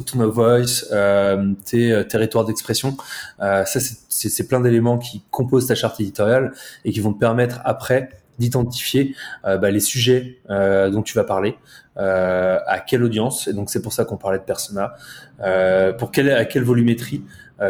Tone 0.00 0.22
of 0.22 0.34
Voice, 0.34 0.86
euh, 0.92 1.52
tes 1.64 1.92
euh, 1.92 2.04
territoires 2.04 2.44
d'expression. 2.44 2.96
Euh, 3.40 3.64
ça, 3.64 3.80
c'est 4.08 4.48
plein 4.48 4.60
d'éléments 4.60 4.98
qui 4.98 5.22
composent 5.30 5.66
ta 5.66 5.74
charte 5.74 6.00
éditoriale 6.00 6.52
et 6.84 6.92
qui 6.92 7.00
vont 7.00 7.12
te 7.12 7.18
permettre 7.18 7.60
après 7.64 8.10
d'identifier 8.38 9.14
bah, 9.44 9.70
les 9.70 9.78
sujets 9.78 10.38
dont 10.48 11.02
tu 11.02 11.14
vas 11.14 11.22
parler, 11.22 11.56
à 11.96 12.82
quelle 12.84 13.04
audience. 13.04 13.46
Et 13.46 13.52
donc 13.52 13.70
c'est 13.70 13.82
pour 13.82 13.92
ça 13.92 14.04
qu'on 14.04 14.16
parlait 14.16 14.38
de 14.38 14.44
persona. 14.44 14.94
pour 15.98 16.10
quelle, 16.10 16.30
à 16.30 16.44
quelle 16.46 16.64
volumétrie, 16.64 17.22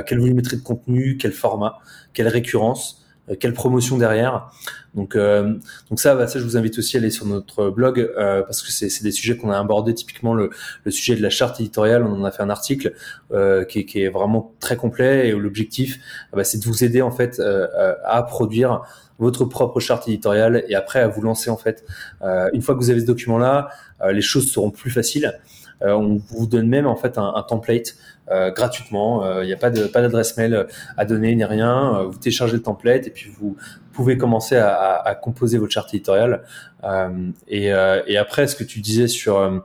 quelle 0.06 0.20
volumétrie 0.20 0.56
de 0.56 0.62
contenu, 0.62 1.18
quel 1.18 1.32
format, 1.32 1.78
quelle 2.14 2.28
récurrence. 2.28 3.01
Euh, 3.28 3.36
quelle 3.38 3.52
promotion 3.52 3.98
derrière. 3.98 4.50
Donc, 4.94 5.16
euh, 5.16 5.54
donc 5.88 6.00
ça, 6.00 6.14
bah, 6.14 6.26
ça, 6.26 6.38
je 6.38 6.44
vous 6.44 6.56
invite 6.56 6.78
aussi 6.78 6.96
à 6.96 7.00
aller 7.00 7.10
sur 7.10 7.24
notre 7.24 7.70
blog 7.70 7.98
euh, 8.00 8.42
parce 8.42 8.62
que 8.62 8.70
c'est 8.70 9.02
des 9.02 9.12
sujets 9.12 9.36
qu'on 9.36 9.50
a 9.50 9.58
abordés. 9.58 9.94
Typiquement, 9.94 10.34
le, 10.34 10.50
le, 10.84 10.90
sujet 10.90 11.16
de 11.16 11.22
la 11.22 11.30
charte 11.30 11.60
éditoriale, 11.60 12.02
on 12.04 12.20
en 12.20 12.24
a 12.24 12.30
fait 12.30 12.42
un 12.42 12.50
article 12.50 12.94
euh, 13.32 13.64
qui, 13.64 13.80
est, 13.80 13.84
qui, 13.84 14.02
est, 14.02 14.08
vraiment 14.08 14.54
très 14.60 14.76
complet 14.76 15.28
et 15.28 15.32
l'objectif, 15.32 15.98
bah, 16.32 16.44
c'est 16.44 16.58
de 16.58 16.64
vous 16.64 16.84
aider 16.84 17.00
en 17.00 17.10
fait 17.10 17.40
à 18.04 18.22
produire 18.22 18.82
votre 19.18 19.44
propre 19.44 19.78
charte 19.78 20.08
éditoriale 20.08 20.64
et 20.68 20.74
après 20.74 21.00
à 21.00 21.08
vous 21.08 21.22
lancer 21.22 21.48
en 21.48 21.56
fait. 21.56 21.84
une 22.52 22.60
fois 22.60 22.74
que 22.74 22.80
vous 22.80 22.90
avez 22.90 23.00
ce 23.00 23.06
document-là, 23.06 23.68
les 24.10 24.20
choses 24.20 24.50
seront 24.50 24.70
plus 24.70 24.90
faciles. 24.90 25.38
On 25.84 26.16
vous 26.16 26.46
donne 26.46 26.68
même 26.68 26.86
en 26.86 26.96
fait 26.96 27.18
un, 27.18 27.32
un 27.34 27.42
template 27.42 27.96
euh, 28.30 28.52
gratuitement. 28.52 29.24
Il 29.24 29.28
euh, 29.28 29.44
n'y 29.44 29.52
a 29.52 29.56
pas 29.56 29.70
de 29.70 29.84
pas 29.84 30.00
d'adresse 30.00 30.36
mail 30.36 30.66
à 30.96 31.04
donner 31.04 31.34
ni 31.34 31.44
rien. 31.44 31.96
Euh, 31.96 32.04
vous 32.04 32.18
téléchargez 32.18 32.54
le 32.54 32.62
template 32.62 33.08
et 33.08 33.10
puis 33.10 33.30
vous 33.30 33.56
pouvez 33.92 34.16
commencer 34.16 34.56
à, 34.56 34.94
à, 34.94 35.14
composer 35.16 35.58
votre 35.58 35.72
charte 35.72 35.92
éditoriale. 35.92 36.44
Et, 37.48 37.66
et, 37.66 38.16
après, 38.16 38.46
ce 38.46 38.56
que 38.56 38.64
tu 38.64 38.80
disais 38.80 39.06
sur 39.06 39.62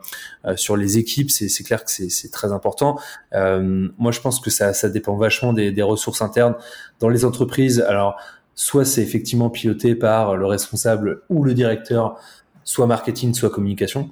sur 0.56 0.76
les 0.76 0.98
équipes, 0.98 1.32
c'est 1.32 1.64
clair 1.64 1.86
que 1.86 1.90
c'est 1.90 2.32
très 2.32 2.52
important. 2.52 3.00
moi, 3.34 4.12
je 4.12 4.20
pense 4.20 4.42
que 4.42 4.50
ça, 4.50 4.74
ça 4.74 4.90
dépend 4.90 5.16
vachement 5.16 5.54
des, 5.54 5.72
des 5.72 5.82
ressources 5.82 6.22
internes 6.22 6.56
dans 7.00 7.08
les 7.08 7.24
entreprises. 7.24 7.80
Alors, 7.80 8.20
soit 8.54 8.84
c'est 8.84 9.02
effectivement 9.02 9.50
piloté 9.50 9.96
par 9.96 10.36
le 10.36 10.46
responsable 10.46 11.22
ou 11.30 11.44
le 11.44 11.54
directeur, 11.54 12.20
soit 12.66 12.86
marketing, 12.86 13.34
soit 13.34 13.50
communication. 13.50 14.12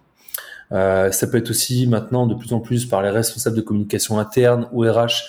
Euh, 0.71 1.11
ça 1.11 1.27
peut 1.27 1.37
être 1.37 1.49
aussi 1.49 1.87
maintenant 1.87 2.27
de 2.27 2.35
plus 2.35 2.53
en 2.53 2.59
plus 2.59 2.85
par 2.85 3.01
les 3.01 3.09
responsables 3.09 3.55
de 3.55 3.61
communication 3.61 4.19
interne 4.19 4.67
ou 4.71 4.81
RH 4.81 5.23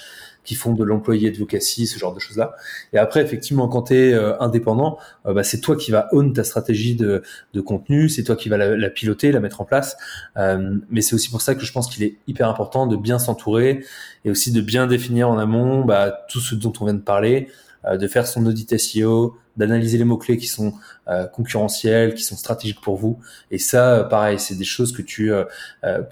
qui 0.45 0.55
font 0.55 0.75
de 0.75 0.85
l'employé 0.85 1.29
advocacy, 1.31 1.89
ce 1.89 1.99
genre 1.99 2.15
de 2.15 2.21
choses-là. 2.21 2.55
Et 2.93 2.99
après, 2.99 3.21
effectivement, 3.21 3.67
quand 3.67 3.83
tu 3.83 3.97
es 3.97 4.13
euh, 4.15 4.41
indépendant, 4.41 4.97
euh, 5.27 5.35
bah, 5.35 5.43
c'est 5.43 5.61
toi 5.61 5.75
qui 5.75 5.91
vas 5.91 6.07
own 6.13 6.33
ta 6.33 6.45
stratégie 6.45 6.95
de, 6.95 7.23
de 7.53 7.61
contenu, 7.61 8.09
c'est 8.09 8.23
toi 8.23 8.37
qui 8.37 8.49
vas 8.49 8.57
la, 8.57 8.77
la, 8.77 8.89
piloter, 8.89 9.33
la 9.33 9.41
mettre 9.41 9.61
en 9.61 9.65
place. 9.65 9.97
mais 10.37 11.01
c'est 11.01 11.15
aussi 11.15 11.31
pour 11.31 11.41
ça 11.41 11.57
que 11.57 11.65
je 11.65 11.73
pense 11.73 11.93
qu'il 11.93 12.05
est 12.05 12.19
hyper 12.29 12.49
important 12.49 12.87
de 12.87 12.97
bien 12.97 13.19
s'entourer 13.19 13.85
et 14.25 14.31
aussi 14.31 14.53
de 14.53 14.61
bien 14.61 14.87
définir 14.87 15.29
en 15.29 15.39
amont 15.39 15.85
bah, 15.85 16.17
tout 16.29 16.41
ce 16.41 16.55
dont 16.55 16.73
on 16.81 16.85
vient 16.85 16.95
de 16.95 17.01
parler, 17.01 17.49
de 17.91 18.07
faire 18.07 18.29
son 18.29 18.47
audit 18.47 18.79
SEO, 18.79 19.37
d'analyser 19.57 19.99
les 19.99 20.05
mots-clés 20.05 20.37
qui 20.37 20.47
sont 20.47 20.75
euh, 21.09 21.27
concurrentiels, 21.27 22.15
qui 22.15 22.23
sont 22.23 22.37
stratégiques 22.37 22.81
pour 22.81 22.97
vous. 22.97 23.21
Et 23.51 23.59
ça, 23.59 23.95
euh, 23.95 24.05
pareil, 24.05 24.39
c'est 24.39 24.57
des 24.57 24.65
choses 24.65 24.93
que 24.93 25.03
tu, 25.03 25.33
euh, 25.33 25.45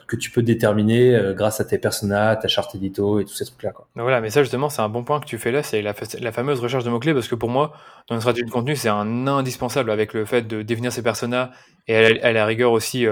que 0.07 0.17
tu 0.17 0.31
peux 0.31 0.43
déterminer 0.43 1.33
grâce 1.35 1.61
à 1.61 1.65
tes 1.65 1.79
personas, 1.79 2.37
ta 2.37 2.49
charte 2.49 2.75
édito 2.75 3.21
et 3.21 3.25
tous 3.25 3.35
ces 3.35 3.45
trucs-là. 3.45 3.73
Voilà, 3.97 4.21
mais 4.21 4.31
ça 4.31 4.43
justement, 4.43 4.69
c'est 4.69 4.83
un 4.83 4.89
bon 4.89 5.05
point 5.05 5.21
que 5.21 5.27
tu 5.27 5.39
fais 5.39 5.51
là, 5.51 5.63
c'est 5.63 5.83
la, 5.83 5.95
fameuse 6.33 6.61
recherche 6.61 6.85
de 6.85 6.91
mots-clés, 6.91 7.15
parce 7.15 7.29
que 7.29 7.35
pour 7.35 7.51
moi, 7.51 7.73
dans 8.09 8.15
une 8.15 8.21
stratégie 8.21 8.47
de 8.47 8.51
contenu, 8.51 8.77
c'est 8.77 8.89
un 8.89 9.27
indispensable 9.27 9.91
avec 9.91 10.15
le 10.15 10.25
fait 10.25 10.43
de 10.43 10.63
définir 10.63 10.93
ses 10.93 11.03
personas 11.03 11.51
et 11.87 11.97
à 11.97 12.33
la, 12.33 12.47
rigueur 12.47 12.73
aussi 12.73 13.07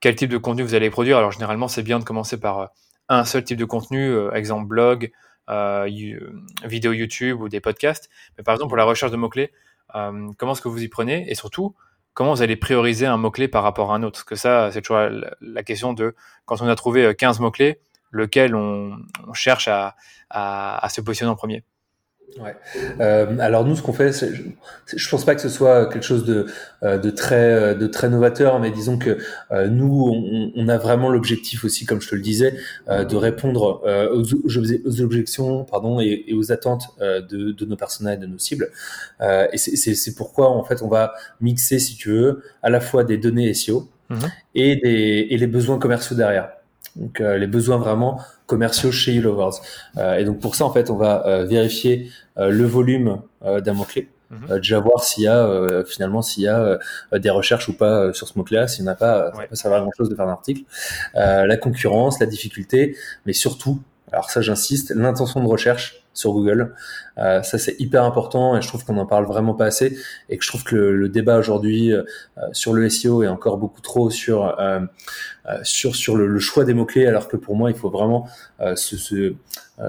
quel 0.00 0.16
type 0.16 0.30
de 0.30 0.38
contenu 0.38 0.62
vous 0.62 0.74
allez 0.74 0.90
produire. 0.90 1.18
Alors 1.18 1.32
généralement, 1.32 1.68
c'est 1.68 1.82
bien 1.82 1.98
de 1.98 2.04
commencer 2.04 2.38
par 2.38 2.72
un 3.08 3.24
seul 3.24 3.44
type 3.44 3.58
de 3.58 3.64
contenu, 3.64 4.12
exemple 4.32 4.66
blog, 4.66 5.12
vidéo 6.64 6.92
YouTube 6.92 7.40
ou 7.40 7.48
des 7.48 7.60
podcasts. 7.60 8.10
Mais 8.36 8.44
par 8.44 8.54
exemple, 8.54 8.70
pour 8.70 8.76
la 8.76 8.84
recherche 8.84 9.12
de 9.12 9.16
mots-clés, 9.16 9.52
comment 9.92 10.52
est-ce 10.52 10.62
que 10.62 10.68
vous 10.68 10.82
y 10.82 10.88
prenez 10.88 11.30
et 11.30 11.34
surtout 11.34 11.74
comment 12.18 12.34
vous 12.34 12.42
allez 12.42 12.56
prioriser 12.56 13.06
un 13.06 13.16
mot-clé 13.16 13.46
par 13.46 13.62
rapport 13.62 13.92
à 13.92 13.94
un 13.94 14.02
autre? 14.02 14.18
Parce 14.18 14.24
que 14.24 14.34
ça, 14.34 14.72
c'est 14.72 14.82
toujours 14.82 15.08
la, 15.40 15.62
question 15.62 15.92
de 15.92 16.16
quand 16.46 16.60
on 16.60 16.66
a 16.66 16.74
trouvé 16.74 17.14
15 17.14 17.38
euh, 17.38 17.42
mots-clés, 17.42 17.80
lequel 18.10 18.56
on, 18.56 18.98
cherche 19.34 19.68
à, 19.68 19.94
se 20.88 21.00
positionner 21.00 21.30
en 21.30 21.36
premier. 21.36 21.62
Ouais. 22.36 22.54
Euh, 23.00 23.38
alors 23.40 23.64
nous, 23.64 23.74
ce 23.74 23.82
qu'on 23.82 23.92
fait, 23.92 24.12
je, 24.12 24.42
je 24.96 25.08
pense 25.08 25.24
pas 25.24 25.34
que 25.34 25.40
ce 25.40 25.48
soit 25.48 25.86
quelque 25.86 26.04
chose 26.04 26.24
de, 26.24 26.46
euh, 26.82 26.98
de 26.98 27.10
très 27.10 27.52
euh, 27.52 27.74
de 27.74 27.86
très 27.86 28.08
novateur, 28.08 28.60
mais 28.60 28.70
disons 28.70 28.98
que 28.98 29.18
euh, 29.50 29.68
nous, 29.68 30.12
on, 30.12 30.52
on, 30.54 30.68
a 30.68 30.78
vraiment 30.78 31.08
l'objectif 31.08 31.64
aussi, 31.64 31.86
comme 31.86 32.00
je 32.00 32.08
te 32.08 32.14
le 32.14 32.20
disais, 32.20 32.54
de 32.88 33.16
répondre 33.16 33.82
aux, 34.12 34.22
aux, 34.22 35.00
objections, 35.00 35.64
pardon, 35.64 36.00
et, 36.00 36.24
et 36.28 36.34
aux 36.34 36.52
attentes 36.52 36.88
de, 37.00 37.52
de, 37.52 37.64
nos 37.64 37.76
personnages 37.76 38.18
de 38.18 38.26
nos 38.26 38.38
cibles. 38.38 38.70
et 39.20 39.56
c'est 39.56 40.14
pourquoi 40.14 40.50
en 40.50 40.64
fait, 40.64 40.82
on 40.82 40.88
va 40.88 41.14
mixer, 41.40 41.78
si 41.78 41.96
tu 41.96 42.10
veux, 42.10 42.42
à 42.62 42.70
la 42.70 42.80
fois 42.80 43.04
des 43.04 43.16
données 43.16 43.52
SEO 43.54 43.88
mhm. 44.10 44.18
et 44.54 44.76
des 44.76 45.26
et 45.30 45.36
les 45.38 45.46
besoins 45.46 45.78
commerciaux 45.78 46.16
derrière. 46.16 46.50
Donc 46.96 47.20
les 47.20 47.46
besoins 47.46 47.78
vraiment 47.78 48.20
commerciaux 48.48 48.90
chez 48.90 49.12
YouLovers. 49.12 49.60
Euh, 49.98 50.16
et 50.16 50.24
donc 50.24 50.40
pour 50.40 50.56
ça, 50.56 50.64
en 50.64 50.72
fait, 50.72 50.90
on 50.90 50.96
va 50.96 51.24
euh, 51.26 51.44
vérifier 51.44 52.10
euh, 52.38 52.50
le 52.50 52.64
volume 52.64 53.22
d'un 53.44 53.74
mot-clé. 53.74 54.08
Mhm. 54.30 54.58
déjà 54.58 54.78
voir 54.78 55.02
s'il 55.04 55.24
y 55.24 55.26
a 55.26 55.84
finalement 55.86 56.20
s'il 56.20 56.42
y 56.42 56.48
a 56.48 56.78
des 57.14 57.30
recherches 57.30 57.66
ou 57.68 57.72
pas 57.72 58.12
sur 58.12 58.28
ce 58.28 58.36
mot-clé 58.36 58.68
s'il 58.68 58.84
n'y 58.84 58.90
en 58.90 58.92
a 58.92 58.94
pas 58.94 59.32
ça 59.52 59.56
ça 59.56 59.70
va 59.70 59.80
grand 59.80 59.90
chose 59.96 60.10
de 60.10 60.14
faire 60.14 60.26
un 60.26 60.32
article 60.32 60.64
la 61.14 61.56
concurrence 61.56 62.20
la 62.20 62.26
difficulté 62.26 62.94
mais 63.24 63.32
surtout 63.32 63.80
alors 64.12 64.28
ça 64.28 64.42
j'insiste 64.42 64.92
l'intention 64.94 65.42
de 65.42 65.48
recherche 65.48 66.04
sur 66.18 66.32
Google. 66.32 66.74
Euh, 67.18 67.42
ça 67.42 67.58
c'est 67.58 67.76
hyper 67.78 68.04
important 68.04 68.56
et 68.56 68.62
je 68.62 68.68
trouve 68.68 68.84
qu'on 68.84 68.98
en 68.98 69.06
parle 69.06 69.24
vraiment 69.24 69.54
pas 69.54 69.66
assez 69.66 69.96
et 70.28 70.36
que 70.36 70.44
je 70.44 70.48
trouve 70.48 70.64
que 70.64 70.76
le, 70.76 71.08
débat 71.08 71.38
aujourd'hui 71.38 71.92
euh, 71.92 72.02
sur 72.52 72.72
le 72.72 72.88
SEO 72.88 73.22
est 73.22 73.28
encore 73.28 73.56
beaucoup 73.56 73.80
trop 73.80 74.10
sur 74.10 74.58
euh, 74.60 74.80
sur 75.62 75.96
sur 75.96 76.16
le, 76.16 76.38
choix 76.38 76.64
des 76.64 76.74
mots 76.74 76.86
clés 76.86 77.06
alors 77.06 77.28
que 77.28 77.36
pour 77.36 77.56
moi 77.56 77.70
il 77.70 77.76
faut 77.76 77.90
vraiment 77.90 78.28
se, 78.74 79.34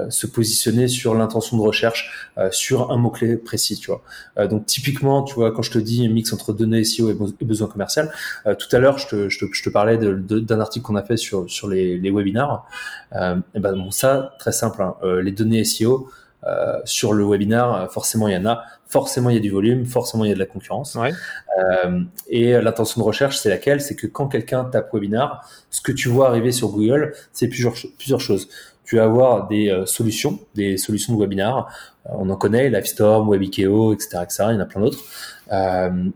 se 0.10 0.28
positionner 0.28 0.88
sur 0.88 1.16
l'intention 1.16 1.58
de 1.58 1.62
recherche 1.62 2.32
sur 2.52 2.92
un 2.92 2.98
mot 2.98 3.10
clé 3.10 3.38
précis 3.38 3.78
tu 3.78 3.92
vois. 3.92 4.48
donc 4.48 4.66
typiquement 4.66 5.24
tu 5.24 5.34
vois 5.34 5.52
quand 5.52 5.64
je 5.64 5.72
te 5.72 5.80
dis 5.80 6.08
mix 6.10 6.32
entre 6.32 6.54
données 6.54 6.84
SEO 6.84 7.10
et, 7.10 7.44
besoin 7.44 7.68
commercial, 7.68 8.12
tout 8.46 8.76
à 8.76 8.80
l'heure 8.80 9.00
je 9.00 9.08
te, 9.08 9.30
je 9.30 9.40
te, 9.40 9.46
je 9.52 9.64
te 9.64 9.70
parlais 9.70 9.98
d'un 9.98 10.60
article 10.60 10.86
qu'on 10.86 10.96
a 10.96 11.04
fait 11.04 11.18
sur 11.18 11.50
sur 11.50 11.68
les, 11.68 11.98
les 11.98 12.12
webinars. 12.12 12.66
et 13.14 13.60
ben 13.60 13.74
bon 13.74 13.92
ça 13.92 14.36
très 14.40 14.52
simple 14.52 14.82
hein, 14.82 14.96
les 15.22 15.32
données 15.32 15.64
SEO 15.64 16.10
euh, 16.46 16.80
sur 16.86 17.12
le 17.12 17.26
webinar, 17.26 17.76
euh, 17.76 17.88
forcément 17.90 18.30
il 18.30 18.34
y 18.34 18.38
en 18.38 18.46
a, 18.46 18.64
forcément 18.88 19.30
il 19.30 19.36
y 19.36 19.38
a 19.38 19.42
du 19.42 19.50
volume, 19.50 19.86
forcément 19.86 20.24
il 20.24 20.30
y 20.30 20.32
a 20.32 20.36
de 20.36 20.40
la 20.40 20.46
concurrence. 20.46 20.98
Euh, 20.98 22.02
et 22.30 22.54
l'intention 22.62 23.02
de 23.02 23.06
recherche, 23.06 23.38
c'est 23.38 23.50
laquelle? 23.50 23.82
C'est 23.82 23.96
que 23.96 24.08
quand 24.08 24.30
quelqu'un 24.30 24.64
tape 24.64 24.94
webinar, 24.94 25.46
ce 25.70 25.82
que 25.82 25.92
tu 25.92 26.08
vois 26.08 26.30
arriver 26.30 26.54
sur 26.54 26.70
Google, 26.70 27.14
c'est 27.34 27.50
plusieurs, 27.50 27.74
plusieurs 27.98 28.22
choses. 28.22 28.48
Tu 28.90 28.96
vas 28.96 29.04
avoir 29.04 29.48
des 29.48 29.84
solutions, 29.86 30.40
des 30.56 30.78
solutions 30.78 31.14
de 31.14 31.20
webinar. 31.20 31.72
on 32.06 32.28
en 32.32 32.36
connaît, 32.36 32.70
Livestorm, 32.72 33.30
Webikeo, 33.30 33.94
etc., 33.94 34.18
etc. 34.24 34.44
Il 34.48 34.54
y 34.54 34.58
en 34.58 34.62
a 34.62 34.66
plein 34.66 34.82
d'autres. 34.82 34.98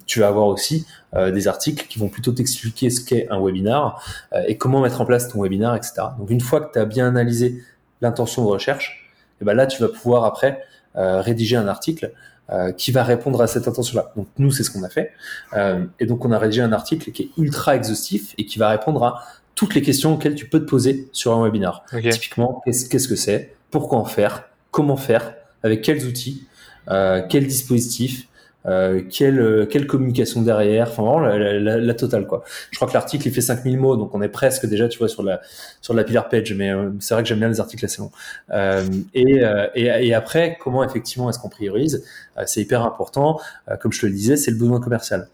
tu 0.07 0.21
vas 0.21 0.27
avoir 0.27 0.47
aussi 0.47 0.87
des 1.13 1.47
articles 1.47 1.85
qui 1.87 1.99
vont 1.99 2.09
plutôt 2.09 2.31
t'expliquer 2.31 2.89
ce 2.89 3.05
qu'est 3.05 3.27
un 3.29 3.39
webinar 3.39 4.03
et 4.47 4.57
comment 4.57 4.81
mettre 4.81 5.01
en 5.01 5.05
place 5.05 5.27
ton 5.27 5.43
webinar, 5.43 5.75
etc. 5.75 5.93
Donc 6.17 6.31
une 6.31 6.41
fois 6.41 6.61
que 6.61 6.73
tu 6.73 6.79
as 6.79 6.85
bien 6.85 7.05
analysé 7.05 7.61
l'intention 8.01 8.43
de 8.43 8.49
recherche, 8.49 9.03
et 9.43 9.45
ben 9.45 9.53
là, 9.53 9.67
tu 9.67 9.81
vas 9.81 9.89
pouvoir 9.89 10.23
après 10.23 10.63
euh, 10.95 11.21
rédiger 11.21 11.57
un 11.57 11.67
article 11.67 12.13
euh, 12.49 12.71
qui 12.71 12.91
va 12.91 13.03
répondre 13.03 13.41
à 13.41 13.47
cette 13.47 13.67
intention-là. 13.67 14.13
Donc 14.15 14.27
nous, 14.37 14.51
c'est 14.51 14.63
ce 14.63 14.71
qu'on 14.71 14.83
a 14.83 14.89
fait. 14.89 15.11
Euh, 15.53 15.85
et 15.99 16.05
donc 16.05 16.23
on 16.23 16.31
a 16.31 16.37
rédigé 16.37 16.61
un 16.61 16.71
article 16.71 17.11
qui 17.11 17.23
est 17.23 17.29
ultra 17.37 17.75
exhaustif 17.75 18.35
et 18.37 18.45
qui 18.45 18.57
va 18.57 18.69
répondre 18.69 19.03
à 19.03 19.23
toutes 19.55 19.75
les 19.75 19.81
questions 19.81 20.13
auxquelles 20.13 20.35
tu 20.35 20.47
peux 20.47 20.59
te 20.59 20.69
poser 20.69 21.07
sur 21.11 21.33
un 21.33 21.43
webinar. 21.43 21.85
Typiquement, 22.11 22.61
qu'est-ce 22.65 23.07
que 23.07 23.15
c'est? 23.15 23.55
Pourquoi 23.71 23.99
en 23.99 24.05
faire? 24.05 24.45
Comment 24.71 24.97
faire? 24.97 25.35
Avec 25.63 25.81
quels 25.81 26.05
outils? 26.05 26.47
Quels 27.29 27.47
dispositifs 28.65 29.09
quelle, 29.09 29.67
quelle 29.69 29.87
communication 29.87 30.41
derrière, 30.41 30.87
enfin 30.89 31.03
vraiment 31.03 31.19
la, 31.19 31.59
la, 31.59 31.93
totale 31.93 32.25
quoi. 32.25 32.43
Je 32.71 32.77
crois 32.77 32.87
que 32.87 32.93
l'article 32.93 33.27
il 33.27 33.33
fait 33.33 33.41
5000 33.41 33.77
mots, 33.77 33.97
donc 33.97 34.15
on 34.15 34.21
est 34.21 34.29
presque 34.29 34.65
déjà 34.65 34.87
tu 34.87 34.99
vois 34.99 35.09
sur 35.09 35.21
la 35.23 35.41
sur 35.81 35.93
la 35.93 36.03
pillar 36.03 36.29
page, 36.29 36.53
mais 36.53 36.71
c'est 36.99 37.13
vrai 37.13 37.23
que 37.23 37.29
j'aime 37.29 37.39
bien 37.39 37.49
les 37.49 37.59
articles 37.59 37.83
assez 37.83 38.01
longs. 38.01 38.11
Et, 39.13 39.43
et, 39.75 40.07
et, 40.07 40.13
après, 40.13 40.57
comment 40.61 40.83
effectivement 40.83 41.29
est-ce 41.29 41.39
qu'on 41.39 41.49
priorise? 41.49 42.05
C'est 42.45 42.61
hyper 42.61 42.83
important. 42.83 43.39
comme 43.81 43.91
je 43.91 43.99
te 43.99 44.05
le 44.05 44.13
disais, 44.13 44.37
c'est 44.37 44.51
le 44.51 44.57
besoin 44.57 44.79
commercial. 44.79 45.27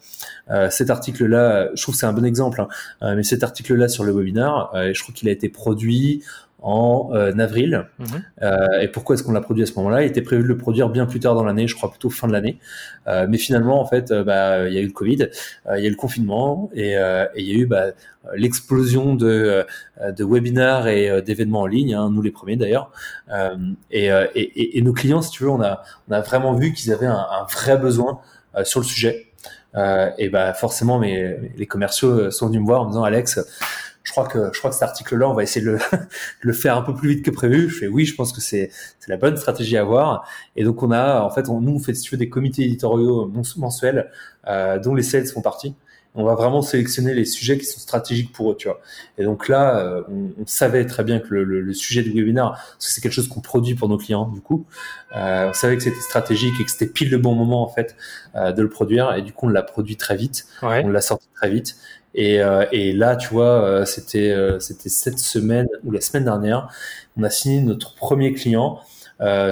cet 0.70 0.90
article-là, 0.90 1.70
je 1.76 1.82
trouve 1.82 1.96
que 1.96 2.00
c'est 2.00 2.08
un 2.08 2.14
bon 2.14 2.26
exemple, 2.26 2.66
hein, 3.02 3.16
mais 3.16 3.24
cet 3.24 3.44
article-là 3.44 3.90
sur 3.90 4.04
le 4.04 4.12
webinaire, 4.12 4.72
je 4.74 5.00
trouve 5.02 5.14
qu'il 5.14 5.30
a 5.30 5.32
été 5.32 5.50
produit 5.50 6.24
en 6.62 7.12
euh, 7.14 7.38
avril. 7.40 7.86
Mhm. 8.00 8.08
Euh, 8.42 8.80
et 8.82 8.88
pourquoi 8.88 9.16
est-ce 9.16 9.24
qu'on 9.24 9.32
l'a 9.32 9.42
produit 9.42 9.64
à 9.64 9.66
ce 9.66 9.74
moment-là? 9.76 10.04
Il 10.04 10.08
était 10.08 10.22
prévu 10.22 10.44
de 10.44 10.48
le 10.48 10.58
produire 10.58 10.90
bien 10.90 11.06
plus 11.06 11.20
tard 11.20 11.36
dans 11.36 11.44
l'année, 11.44 11.68
je 11.68 11.76
crois 11.76 11.90
plutôt 11.90 12.10
fin 12.10 12.28
de 12.28 12.34
l'année. 12.34 12.60
Euh, 13.08 13.28
mais 13.30 13.38
finalement, 13.38 13.82
en 13.82 13.86
fait, 13.86 14.12
bah, 14.12 14.68
il 14.68 14.74
y 14.74 14.78
a 14.78 14.82
eu 14.82 14.88
le 14.88 14.92
Covid, 14.92 15.30
il 15.76 15.82
y 15.82 15.86
a 15.86 15.88
eu 15.88 15.90
le 15.90 15.96
confinement 15.96 16.70
et, 16.74 16.96
il 17.36 17.46
y 17.46 17.52
a 17.52 17.56
eu 17.56 17.66
bah, 17.66 17.88
l'explosion 18.36 19.16
de, 19.16 19.66
de 20.06 20.24
webinars 20.24 20.88
et 20.88 21.22
d'événements 21.22 21.62
en 21.62 21.66
ligne, 21.66 21.94
hein, 21.94 22.10
nous 22.12 22.22
les 22.22 22.32
premiers 22.32 22.58
d'ailleurs. 22.58 22.92
Et, 23.92 24.08
et, 24.08 24.78
et, 24.78 24.82
nos 24.82 24.94
clients, 24.94 25.22
si 25.22 25.32
tu 25.32 25.44
veux, 25.44 25.50
on 25.50 25.62
a, 25.62 25.84
on 26.10 26.14
a 26.14 26.22
vraiment 26.22 26.54
vu 26.54 26.74
qu'ils 26.74 26.92
avaient 26.92 27.06
un, 27.06 27.14
un, 27.14 27.46
vrai 27.50 27.78
besoin 27.78 28.20
sur 28.64 28.82
le 28.82 28.86
sujet. 28.86 29.28
et 30.18 30.30
bah 30.30 30.54
forcément, 30.54 31.00
mais 31.00 31.40
les 31.56 31.66
commerciaux 31.66 32.32
sont 32.32 32.48
venus 32.48 32.62
me 32.62 32.66
voir 32.66 32.82
en 32.82 32.86
me 32.86 32.90
disant 32.90 33.04
Alex 33.04 33.40
je 34.10 34.12
crois 34.12 34.26
que 34.26 34.50
je 34.52 34.58
crois 34.58 34.72
que 34.72 34.76
cet 34.76 34.82
article-là, 34.82 35.30
on 35.30 35.36
va 35.36 35.44
essayer 35.44 35.64
de 35.64 35.74
le, 35.74 35.80
le, 36.42 36.54
faire 36.54 36.76
un 36.76 36.82
peu 36.82 36.96
plus 36.96 37.10
vite 37.10 37.24
que 37.24 37.30
prévu. 37.30 37.70
Je 37.70 37.78
fais 37.78 37.88
oui, 37.88 38.06
je 38.06 38.16
pense 38.16 38.34
que 38.34 38.42
c'est 38.42 38.72
c'est 39.00 39.12
la 39.12 39.18
bonne 39.18 39.38
stratégie 39.38 39.78
à 39.78 39.82
avoir. 39.82 40.28
Et 40.56 40.64
donc 40.64 40.82
on 40.82 40.90
a 40.90 41.22
en 41.22 41.30
fait, 41.30 41.48
on, 41.48 41.62
nous 41.62 41.74
on 41.76 41.80
fait 41.80 41.94
si 41.94 42.02
tu 42.02 42.16
veux 42.16 42.18
des 42.18 42.30
comités 42.30 42.64
éditoriaux 42.64 43.32
mensuels 43.58 44.10
euh, 44.48 44.80
dont 44.80 44.96
les 44.96 45.04
sales 45.04 45.28
font 45.28 45.42
partie. 45.42 45.76
On 46.16 46.24
va 46.24 46.34
vraiment 46.34 46.64
sélectionner 46.64 47.14
les 47.14 47.24
sujets 47.24 47.60
qui 47.60 47.66
sont 47.66 47.80
stratégiques 47.80 48.34
pour 48.34 48.52
eux, 48.52 48.56
tu 48.58 48.68
vois. 48.68 48.82
Et 49.20 49.24
donc 49.24 49.48
là, 49.48 49.78
euh, 49.78 50.02
on, 50.10 50.46
savait 50.48 50.86
très 50.88 51.04
bien 51.04 51.20
que 51.20 51.28
le, 51.30 51.44
le, 51.44 51.74
sujet 51.74 52.02
du 52.02 52.12
webinaire, 52.12 52.54
parce 52.54 52.88
que 52.88 52.94
c'est 52.94 53.02
quelque 53.02 53.14
chose 53.14 53.28
qu'on 53.28 53.42
produit 53.42 53.76
pour 53.76 53.90
nos 53.90 53.98
clients, 53.98 54.28
du 54.28 54.42
coup, 54.42 54.66
euh, 55.16 55.50
on 55.50 55.54
savait 55.54 55.78
que 55.78 55.84
c'était 55.84 56.02
stratégique 56.02 56.56
et 56.60 56.66
que 56.66 56.72
c'était 56.72 56.88
pile 56.88 57.12
le 57.12 57.20
bon 57.20 57.36
moment 57.36 57.64
en 57.64 57.70
fait 57.70 57.96
euh, 58.36 58.52
de 58.52 58.64
le 58.64 58.70
produire. 58.70 59.14
Et 59.14 59.22
du 59.22 59.34
coup, 59.34 59.46
on 59.46 59.50
l'a 59.50 59.62
produit 59.62 59.98
très 59.98 60.16
vite, 60.16 60.48
on 60.64 60.90
l'a 60.90 61.02
sorti 61.02 61.28
très 61.36 61.50
vite. 61.52 61.78
Et, 62.16 62.42
euh, 62.42 62.66
et 62.72 62.92
là, 62.92 63.16
tu 63.16 63.30
vois, 63.30 63.64
euh, 63.64 63.86
c'était 63.86 64.32
euh, 64.32 64.60
c'était 64.60 64.90
cette 64.90 65.20
semaine 65.20 65.68
ou 65.84 65.92
la 65.92 66.02
semaine 66.02 66.26
dernière, 66.26 66.70
on 67.18 67.24
a 67.24 67.30
signé 67.30 67.62
notre 67.62 67.96
premier 67.96 68.34
client. 68.34 68.80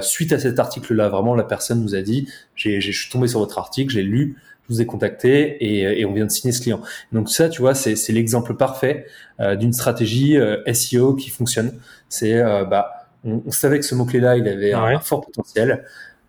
suite 0.01 0.33
à 0.33 0.39
cet 0.39 0.59
article-là, 0.59 1.09
vraiment, 1.09 1.35
la 1.35 1.43
personne 1.43 1.81
nous 1.81 1.95
a 1.95 2.01
dit, 2.01 2.29
j'ai, 2.55 2.81
je 2.81 2.91
suis 2.91 3.11
tombé 3.11 3.27
sur 3.27 3.39
votre 3.39 3.59
article, 3.59 3.93
j'ai 3.93 4.03
lu, 4.03 4.37
je 4.63 4.73
vous 4.73 4.81
ai 4.81 4.85
contacté 4.85 5.57
et, 5.63 5.99
et, 5.99 6.05
on 6.05 6.13
vient 6.13 6.25
de 6.25 6.31
signer 6.31 6.53
ce 6.53 6.61
client. 6.61 6.81
Donc 7.11 7.29
ça, 7.29 7.49
tu 7.49 7.61
vois, 7.61 7.75
c'est, 7.75 7.95
c'est 7.95 8.13
l'exemple 8.13 8.55
parfait 8.55 9.05
d'une 9.39 9.73
stratégie 9.73 10.37
SEO 10.73 11.15
qui 11.15 11.29
fonctionne. 11.29 11.73
C'est, 12.09 12.41
bah, 12.41 13.09
on, 13.25 13.43
on, 13.45 13.51
savait 13.51 13.79
que 13.79 13.85
ce 13.85 13.95
mot-clé-là, 13.95 14.37
il 14.37 14.47
avait 14.47 14.73
un, 14.73 14.99
fort 14.99 15.21
potentiel. 15.21 15.83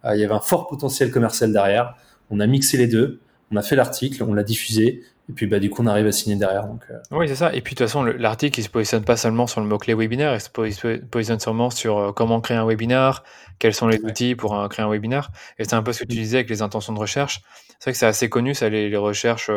il 0.05 0.21
y 0.21 0.25
avait 0.25 0.35
un 0.35 0.41
fort 0.41 0.67
potentiel 0.67 1.11
commercial 1.13 1.53
derrière. 1.53 1.95
On 2.31 2.41
a 2.41 2.47
mixé 2.47 2.77
les 2.77 2.89
deux. 2.89 3.21
On 3.51 3.57
a 3.57 3.63
fait 3.63 3.77
l'article, 3.77 4.23
on 4.23 4.35
l'a 4.35 4.43
diffusé, 4.43 5.03
et 5.29 5.33
puis 5.33 5.47
bah, 5.47 5.59
du 5.59 5.71
coup, 5.71 5.83
on 5.83 5.87
arrive 5.87 6.07
à 6.07 6.13
signer 6.13 6.37
derrière. 6.37 6.67
Donc, 6.67 6.83
euh. 6.91 6.99
Oui, 7.11 7.29
c'est 7.29 7.35
ça. 7.35 7.55
Et 7.55 7.61
puis 7.61 7.75
de 7.75 7.79
toute 7.79 7.87
façon, 7.87 8.03
l'article, 8.03 8.61
il 8.61 8.63
se 8.63 8.69
positionne 8.69 9.05
pas 9.05 9.17
seulement 9.17 9.47
sur 9.47 9.61
le 9.61 9.67
mot-clé 9.67 9.95
webinaire, 9.95 10.35
il 10.35 10.41
se 10.41 10.49
positionne 10.51 11.41
sûrement 11.41 11.71
sur 11.71 11.99
euh, 11.99 12.13
comment 12.13 12.41
créer 12.41 12.57
un 12.57 12.67
webinaire, 12.67 13.25
quels 13.59 13.75
sont 13.75 13.89
les 13.89 14.01
outils 14.05 14.35
pour 14.35 14.59
euh, 14.59 14.69
créer 14.69 14.85
un 14.85 14.91
webinaire. 14.91 15.31
Et 15.59 15.65
c'est 15.65 15.75
un 15.75 15.83
peu 15.83 15.93
ce 15.93 16.01
que 16.01 16.09
tu 16.09 16.17
disais 16.17 16.39
avec 16.39 16.51
les 16.51 16.63
intentions 16.63 16.93
de 16.93 16.99
recherche. 16.99 17.43
C'est 17.79 17.85
vrai 17.85 17.93
que 17.93 17.99
c'est 17.99 18.07
assez 18.07 18.29
connu, 18.29 18.55
ça, 18.55 18.69
les, 18.69 18.89
les 18.89 18.97
recherches 18.97 19.51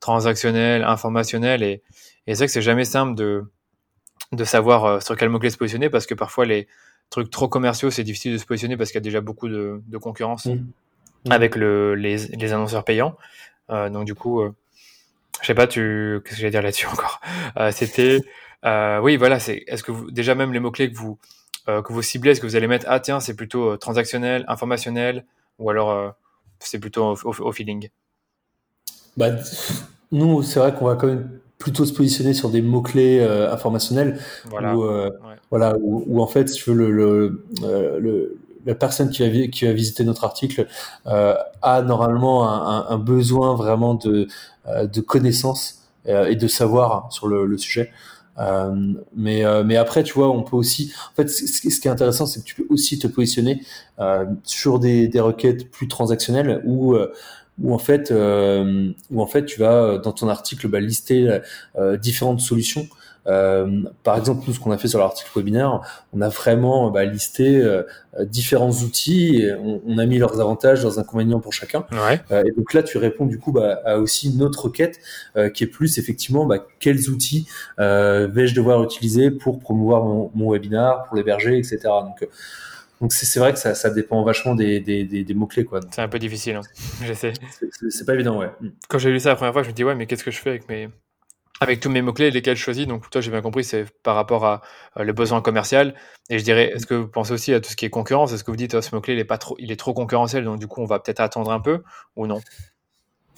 transactionnelles, 0.00 0.84
informationnelles. 0.84 1.62
Et, 1.62 1.82
et 2.26 2.34
c'est 2.34 2.38
vrai 2.38 2.46
que 2.46 2.52
c'est 2.52 2.62
jamais 2.62 2.84
simple 2.84 3.14
de, 3.14 3.44
de 4.32 4.44
savoir 4.44 5.02
sur 5.02 5.16
quel 5.16 5.30
mot-clé 5.30 5.50
se 5.50 5.56
positionner 5.56 5.88
parce 5.88 6.06
que 6.06 6.14
parfois, 6.14 6.44
les 6.44 6.68
trucs 7.10 7.30
trop 7.30 7.48
commerciaux, 7.48 7.90
c'est 7.90 8.04
difficile 8.04 8.32
de 8.32 8.38
se 8.38 8.44
positionner 8.44 8.76
parce 8.76 8.90
qu'il 8.90 8.98
y 8.98 9.02
a 9.02 9.04
déjà 9.04 9.20
beaucoup 9.20 9.48
de, 9.48 9.80
de 9.86 9.98
concurrence 9.98 10.46
mmh. 10.46 10.58
Avec 11.30 11.56
le, 11.56 11.94
les, 11.94 12.16
les 12.28 12.52
annonceurs 12.52 12.84
payants. 12.84 13.16
donc 13.68 14.04
du 14.04 14.14
coup 14.14 14.42
je 15.40 15.46
sais 15.46 15.54
pas, 15.54 15.66
tu, 15.66 16.20
qu'est-ce 16.24 16.36
que 16.36 16.40
j'allais 16.40 16.50
dire 16.50 16.62
là-dessus 16.62 16.86
encore? 16.92 17.20
Euh, 17.58 17.70
C'était, 17.72 18.20
euh, 18.64 19.00
oui, 19.00 19.16
voilà, 19.16 19.38
c'est, 19.38 19.64
est-ce 19.66 19.82
que 19.82 19.92
vous, 19.92 20.10
déjà 20.10 20.34
même 20.34 20.52
les 20.52 20.60
mots 20.60 20.70
clés 20.70 20.90
que 20.90 20.96
vous 20.96 21.18
euh, 21.68 21.82
que 21.82 21.92
vous 21.92 22.02
ciblez, 22.02 22.30
est-ce 22.30 22.40
que 22.40 22.46
vous 22.46 22.54
allez 22.54 22.68
mettre, 22.68 22.86
ah 22.88 23.00
tiens, 23.00 23.18
c'est 23.18 23.34
plutôt 23.34 23.76
transactionnel, 23.76 24.44
informationnel, 24.46 25.24
ou 25.58 25.68
alors 25.68 26.14
c'est 26.60 26.78
plutôt 26.78 27.16
au, 27.24 27.52
feeling? 27.52 27.88
Bah, 29.16 29.30
nous, 30.12 30.42
c'est 30.42 30.60
vrai 30.60 30.72
qu'on 30.72 30.86
va 30.86 30.94
quand 30.94 31.08
même 31.08 31.40
plutôt 31.58 31.84
se 31.84 31.92
positionner 31.92 32.34
sur 32.34 32.50
des 32.50 32.62
mots 32.62 32.82
clés 32.82 33.20
informationnels, 33.50 34.20
voilà, 34.44 34.76
où, 34.76 34.84
voilà, 35.50 35.74
où, 35.80 36.22
en 36.22 36.28
fait, 36.28 36.48
si 36.48 36.62
tu 36.62 36.70
veux 36.70 36.76
le, 36.76 36.92
le, 36.92 37.98
le 37.98 38.38
la 38.66 38.74
personne 38.74 39.10
qui 39.10 39.64
va 39.64 39.72
visiter 39.72 40.04
notre 40.04 40.24
article 40.24 40.66
euh, 41.06 41.34
a 41.62 41.82
normalement 41.82 42.48
un, 42.90 42.98
besoin 42.98 43.54
vraiment 43.54 43.94
de, 43.94 44.26
euh, 44.68 44.86
connaissances 45.06 45.82
euh, 46.08 46.26
et 46.26 46.36
de 46.36 46.48
savoir 46.48 47.10
sur 47.12 47.28
le, 47.28 47.56
sujet. 47.56 47.92
Mais, 49.14 49.44
après, 49.76 50.02
tu 50.02 50.14
vois, 50.14 50.30
on 50.30 50.42
peut 50.42 50.56
aussi. 50.56 50.92
En 51.12 51.14
fait, 51.14 51.28
ce, 51.28 51.60
qui 51.60 51.88
est 51.88 51.90
intéressant, 51.90 52.26
c'est 52.26 52.40
que 52.40 52.44
tu 52.44 52.56
peux 52.56 52.66
aussi 52.68 52.98
te 52.98 53.06
positionner 53.06 53.62
sur 54.42 54.78
des, 54.78 55.08
des 55.08 55.20
requêtes 55.20 55.70
plus 55.70 55.88
transactionnelles 55.88 56.60
où 56.66 56.96
où 57.62 57.72
en 57.72 57.78
fait, 57.78 58.12
où 58.12 59.22
en 59.22 59.26
fait, 59.26 59.46
tu 59.46 59.60
vas 59.60 59.96
dans 59.98 60.12
ton 60.12 60.28
article 60.28 60.68
bah, 60.68 60.80
lister 60.80 61.40
différentes 61.98 62.40
solutions 62.40 62.86
euh, 63.26 63.82
par 64.02 64.16
exemple, 64.16 64.44
nous, 64.46 64.54
ce 64.54 64.60
qu'on 64.60 64.70
a 64.70 64.78
fait 64.78 64.88
sur 64.88 64.98
l'article 64.98 65.30
webinaire, 65.34 65.80
on 66.12 66.20
a 66.20 66.28
vraiment 66.28 66.90
bah, 66.90 67.04
listé 67.04 67.56
euh, 67.56 67.82
différents 68.20 68.70
outils, 68.70 69.42
et 69.42 69.54
on, 69.54 69.98
a 69.98 70.06
mis 70.06 70.18
leurs 70.18 70.40
avantages, 70.40 70.82
leurs 70.82 70.98
inconvénients 70.98 71.40
pour 71.40 71.52
chacun. 71.52 71.84
Ouais. 71.92 72.20
Euh, 72.30 72.44
et 72.44 72.52
donc 72.52 72.72
là, 72.72 72.82
tu 72.82 72.98
réponds 72.98 73.26
du 73.26 73.38
coup 73.38 73.52
bah, 73.52 73.80
à 73.84 73.98
aussi 73.98 74.32
une 74.32 74.42
autre 74.42 74.64
requête 74.64 74.98
qui 75.54 75.64
est 75.64 75.68
plus 75.68 75.98
effectivement 75.98 76.46
bah, 76.46 76.66
quels 76.80 77.10
outils 77.10 77.48
vais-je 77.78 78.54
devoir 78.54 78.82
utiliser 78.82 79.30
pour 79.30 79.58
promouvoir 79.58 80.04
mon, 80.04 80.30
mon 80.34 80.52
webinaire, 80.52 81.04
pour 81.06 81.16
l'héberger, 81.16 81.58
etc. 81.58 81.78
Donc 81.84 82.28
donc 83.00 83.12
c'est 83.12 83.38
vrai 83.38 83.52
que 83.52 83.58
ça, 83.58 83.74
ça, 83.74 83.90
dépend 83.90 84.22
vachement 84.22 84.54
des, 84.54 84.80
des, 84.80 85.04
des, 85.04 85.34
mots 85.34 85.46
clés 85.46 85.66
quoi. 85.66 85.80
C'est 85.90 86.00
un 86.00 86.08
peu 86.08 86.18
difficile, 86.18 86.56
hein. 86.56 86.62
j'essaie. 87.04 87.34
C'est 87.90 88.06
pas 88.06 88.14
évident, 88.14 88.38
ouais. 88.38 88.50
Quand 88.88 88.96
j'ai 88.96 89.10
lu 89.10 89.20
ça 89.20 89.28
la 89.28 89.36
première 89.36 89.52
fois, 89.52 89.62
je 89.62 89.68
me 89.68 89.74
dis 89.74 89.84
ouais, 89.84 89.94
mais 89.94 90.06
qu'est-ce 90.06 90.24
que 90.24 90.30
je 90.30 90.38
fais 90.38 90.48
avec 90.48 90.66
mes 90.70 90.88
avec 91.60 91.80
tous 91.80 91.90
mes 91.90 92.02
mots-clés, 92.02 92.30
lesquels 92.30 92.56
je 92.56 92.62
choisis. 92.62 92.86
Donc, 92.86 93.08
toi, 93.10 93.20
j'ai 93.20 93.30
bien 93.30 93.42
compris, 93.42 93.64
c'est 93.64 93.86
par 94.02 94.14
rapport 94.14 94.44
à 94.44 94.62
le 94.96 95.12
besoin 95.12 95.40
commercial. 95.40 95.94
Et 96.30 96.38
je 96.38 96.44
dirais, 96.44 96.72
est-ce 96.74 96.86
que 96.86 96.94
vous 96.94 97.08
pensez 97.08 97.32
aussi 97.32 97.54
à 97.54 97.60
tout 97.60 97.70
ce 97.70 97.76
qui 97.76 97.84
est 97.84 97.90
concurrence? 97.90 98.32
Est-ce 98.32 98.44
que 98.44 98.50
vous 98.50 98.56
dites, 98.56 98.74
oh, 98.74 98.82
ce 98.82 98.94
mot-clé, 98.94 99.14
il 99.14 99.18
est, 99.18 99.24
pas 99.24 99.38
trop, 99.38 99.56
il 99.58 99.70
est 99.72 99.76
trop 99.76 99.94
concurrentiel, 99.94 100.44
donc 100.44 100.58
du 100.58 100.66
coup, 100.66 100.82
on 100.82 100.86
va 100.86 100.98
peut-être 100.98 101.20
attendre 101.20 101.50
un 101.50 101.60
peu 101.60 101.82
ou 102.16 102.26
non? 102.26 102.40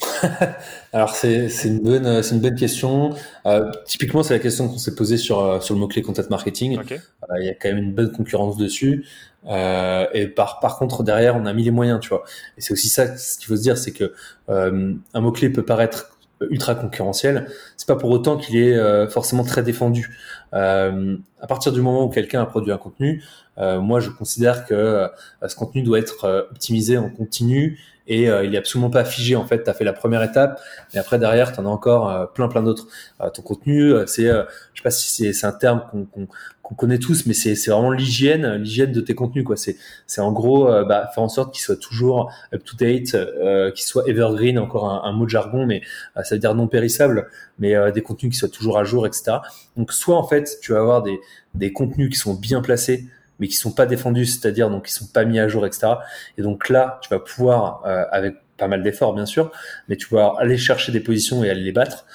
Alors, 0.92 1.14
c'est 1.14 1.48
une, 1.64 1.81
bonne, 1.81 2.07
une 2.07 2.40
bonne 2.40 2.54
question. 2.54 3.11
Euh, 3.46 3.70
typiquement, 3.85 4.22
c'est 4.22 4.35
la 4.35 4.40
question 4.40 4.68
qu'on 4.68 4.78
s'est 4.78 4.94
posée 4.94 5.16
sur, 5.16 5.40
euh, 5.40 5.61
sur 5.61 5.74
le 5.74 5.81
mot-clé 5.81 6.02
content 6.02 6.22
marketing. 6.31 6.78
Euh, 6.78 6.98
il 7.40 7.46
y 7.46 7.48
a 7.48 7.54
quand 7.54 7.68
même 7.68 7.78
une 7.78 7.94
bonne 7.94 8.12
concurrence 8.12 8.57
dessus. 8.57 9.07
Euh, 9.46 10.07
et 10.12 10.26
par, 10.28 10.61
par 10.61 10.78
contre, 10.78 11.02
derrière, 11.02 11.37
on 11.37 11.46
a 11.46 11.52
mis 11.52 11.64
les 11.64 11.70
moyens, 11.70 12.00
tu 12.00 12.09
vois. 12.09 12.24
Et 12.57 12.61
c'est 12.61 12.72
aussi 12.72 12.88
ça, 12.88 13.16
ce 13.16 13.38
qu'il 13.38 13.46
faut 13.46 13.57
se 13.57 13.62
dire, 13.62 13.78
c'est 13.78 13.92
que 13.92 14.12
euh, 14.48 14.94
un 15.14 15.20
mot-clé 15.20 15.50
peut 15.50 15.64
paraître 15.64 16.17
ultra 16.51 16.74
concurrentiel, 16.74 17.48
c'est 17.77 17.87
pas 17.87 17.96
pour 17.96 18.11
autant 18.11 18.37
qu'il 18.37 18.57
est 18.57 18.77
euh, 18.77 19.09
forcément 19.09 19.44
très 19.44 19.62
défendu. 19.62 20.16
Euh, 20.55 21.16
à 21.40 21.46
partir 21.46 21.72
du 21.72 21.81
moment 21.81 22.05
où 22.05 22.09
quelqu'un 22.09 22.42
a 22.42 22.46
produit 22.46 22.72
un 22.72 22.79
contenu, 22.79 23.22
euh, 23.59 23.81
moi 23.81 24.01
je 24.01 24.11
considère 24.11 24.64
que 24.66 25.09
ce 25.46 25.55
contenu 25.57 25.83
doit 25.83 25.98
être 25.98 26.48
optimisé 26.51 26.96
en 26.96 27.11
continu 27.11 27.79
et 28.09 28.25
il 28.25 28.55
est 28.55 28.59
absolument 28.59 28.90
pas 28.90 29.05
figé 29.05 29.37
en 29.37 29.44
fait. 29.44 29.62
Tu 29.62 29.71
as 29.71 29.75
fait 29.75 29.85
la 29.85 29.92
première 29.92 30.23
étape, 30.23 30.61
et 30.94 30.99
après 30.99 31.18
derrière 31.18 31.53
tu 31.53 31.61
en 31.61 31.66
as 31.66 31.68
encore 31.68 32.33
plein 32.33 32.49
plein 32.49 32.62
d'autres. 32.62 32.88
ton 33.35 33.42
contenu, 33.42 33.92
c'est, 34.07 34.25
je 34.25 34.47
sais 34.75 34.83
pas 34.83 34.90
si 34.90 35.33
c'est 35.33 35.47
un 35.47 35.53
terme 35.53 35.85
qu'on 35.92 36.27
qu'on 36.68 36.75
connaît 36.75 36.99
tous, 36.99 37.25
mais 37.25 37.33
c'est 37.33 37.55
vraiment 37.71 37.90
l'hygiène, 37.90 38.57
l'hygiène 38.57 38.92
de 38.92 39.01
tes 39.01 39.14
contenus 39.14 39.42
quoi. 39.42 39.57
C'est 39.57 39.77
c'est 40.07 40.21
en 40.21 40.33
gros 40.33 40.68
euh, 40.68 40.85
bah, 40.85 41.11
faire 41.14 41.25
en 41.25 41.29
sorte 41.29 41.55
qu'ils 41.55 41.62
soient 41.62 41.77
toujours 41.77 42.31
up 42.53 42.62
to 42.62 42.77
date, 42.77 43.14
euh, 43.14 43.71
qu'ils 43.71 43.87
soient 43.87 44.07
evergreen, 44.07 44.59
encore 44.59 44.90
un, 44.90 45.09
un, 45.09 45.12
mot 45.12 45.25
de 45.25 45.31
jargon, 45.31 45.64
mais 45.64 45.81
euh, 46.18 46.23
ça 46.25 46.35
veut 46.35 46.40
dire 46.40 46.55
non 46.55 46.68
périssable, 46.68 47.31
mais 47.59 47.75
euh, 47.75 47.90
des 47.90 48.03
contenus 48.03 48.33
qui 48.33 48.38
soient 48.38 48.51
toujours 48.51 48.79
à 48.79 48.85
jour, 48.85 49.07
etc. 49.07 49.38
Donc 49.79 49.92
soit 49.92 50.16
en 50.16 50.25
fait 50.25 50.59
tu 50.61 50.73
vas 50.73 50.81
avoir 50.81 51.03
des 51.03 51.18
des 51.55 51.73
contenus 51.73 52.11
qui 52.11 52.16
sont 52.16 52.35
bien 52.35 52.61
placés, 52.61 53.07
mais 53.38 53.48
qui 53.48 53.57
sont 53.57 53.72
pas 53.72 53.87
défendus, 53.87 54.27
c'est-à-dire 54.27 54.70
donc 54.70 54.87
qui 54.87 54.92
sont 54.92 55.07
pas 55.07 55.24
mis 55.24 55.38
à 55.38 55.48
jour, 55.48 55.66
etc. 55.66 55.88
Et 56.37 56.42
donc 56.42 56.68
là 56.68 56.98
tu 57.03 57.09
vas 57.11 57.18
pouvoir 57.18 57.83
avec 58.12 58.37
pas 58.57 58.68
mal 58.68 58.83
d'efforts 58.83 59.14
bien 59.14 59.27
sûr, 59.27 59.53
mais 59.88 59.96
tu 59.96 60.09
vas 60.14 60.35
aller 60.38 60.57
chercher 60.57 60.92
des 60.92 61.01
positions 61.01 61.44
et 61.44 61.51
aller 61.51 61.62
les 61.62 61.72
battre. 61.72 62.07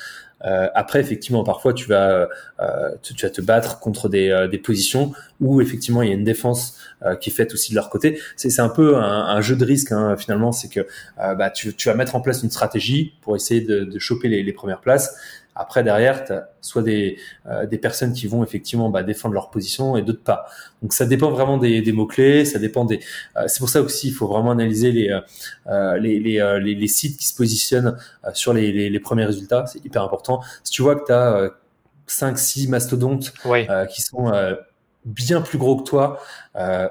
après, 0.41 0.99
effectivement, 0.99 1.43
parfois 1.45 1.73
tu 1.73 1.87
vas, 1.87 2.27
tu, 3.01 3.13
vas 3.21 3.29
te 3.29 3.41
battre 3.41 3.79
contre 3.79 4.09
des, 4.09 4.47
des 4.51 4.57
positions 4.57 5.13
où 5.39 5.61
effectivement 5.61 6.01
il 6.01 6.09
y 6.09 6.11
a 6.11 6.15
une 6.15 6.25
défense 6.25 6.77
qui 7.21 7.29
est 7.29 7.33
faite 7.33 7.53
aussi 7.53 7.71
de 7.71 7.75
leur 7.75 7.89
côté. 7.89 8.19
C'est 8.35 8.59
un 8.59 8.69
peu 8.69 8.97
un, 8.97 9.39
jeu 9.41 9.55
de 9.55 9.63
risque 9.63 9.93
hein, 9.93 10.17
finalement, 10.17 10.51
c'est 10.51 10.67
que 10.67 10.85
bah, 11.17 11.49
tu, 11.49 11.73
tu, 11.73 11.87
vas 11.87 11.95
mettre 11.95 12.15
en 12.15 12.21
place 12.21 12.43
une 12.43 12.51
stratégie 12.51 13.13
pour 13.21 13.37
essayer 13.37 13.61
de, 13.61 13.85
de 13.85 13.99
choper 13.99 14.27
les, 14.27 14.43
les 14.43 14.53
premières 14.53 14.81
places. 14.81 15.15
Après, 15.55 15.83
derrière, 15.83 16.25
tu 16.25 16.33
as 16.33 16.49
soit 16.61 16.81
des, 16.81 17.17
euh, 17.47 17.65
des 17.65 17.77
personnes 17.77 18.13
qui 18.13 18.27
vont 18.27 18.43
effectivement 18.43 18.89
bah, 18.89 19.03
défendre 19.03 19.33
leur 19.33 19.49
position 19.49 19.97
et 19.97 20.01
d'autres 20.01 20.23
pas. 20.23 20.45
Donc 20.81 20.93
ça 20.93 21.05
dépend 21.05 21.31
vraiment 21.31 21.57
des, 21.57 21.81
des 21.81 21.91
mots-clés, 21.91 22.45
ça 22.45 22.59
dépend 22.59 22.85
des... 22.85 22.99
Euh, 23.37 23.43
c'est 23.47 23.59
pour 23.59 23.69
ça 23.69 23.81
aussi, 23.81 24.07
il 24.07 24.13
faut 24.13 24.27
vraiment 24.27 24.51
analyser 24.51 24.91
les, 24.91 25.19
euh, 25.67 25.97
les, 25.97 26.19
les, 26.19 26.59
les, 26.61 26.75
les, 26.75 26.87
sites 26.87 27.17
qui 27.17 27.27
se 27.27 27.35
positionnent 27.35 27.97
sur 28.33 28.53
les, 28.53 28.89
les, 28.89 28.99
premiers 28.99 29.25
résultats, 29.25 29.65
c'est 29.67 29.83
hyper 29.85 30.03
important. 30.03 30.41
Si 30.63 30.71
tu 30.71 30.81
vois 30.81 30.95
que 30.95 31.05
tu 31.05 31.11
as 31.11 31.51
5-6 32.07 32.69
mastodontes 32.69 33.33
qui 33.89 34.01
sont 34.01 34.31
bien 35.05 35.41
plus 35.41 35.57
gros 35.57 35.77
que 35.77 35.83
toi, 35.83 36.19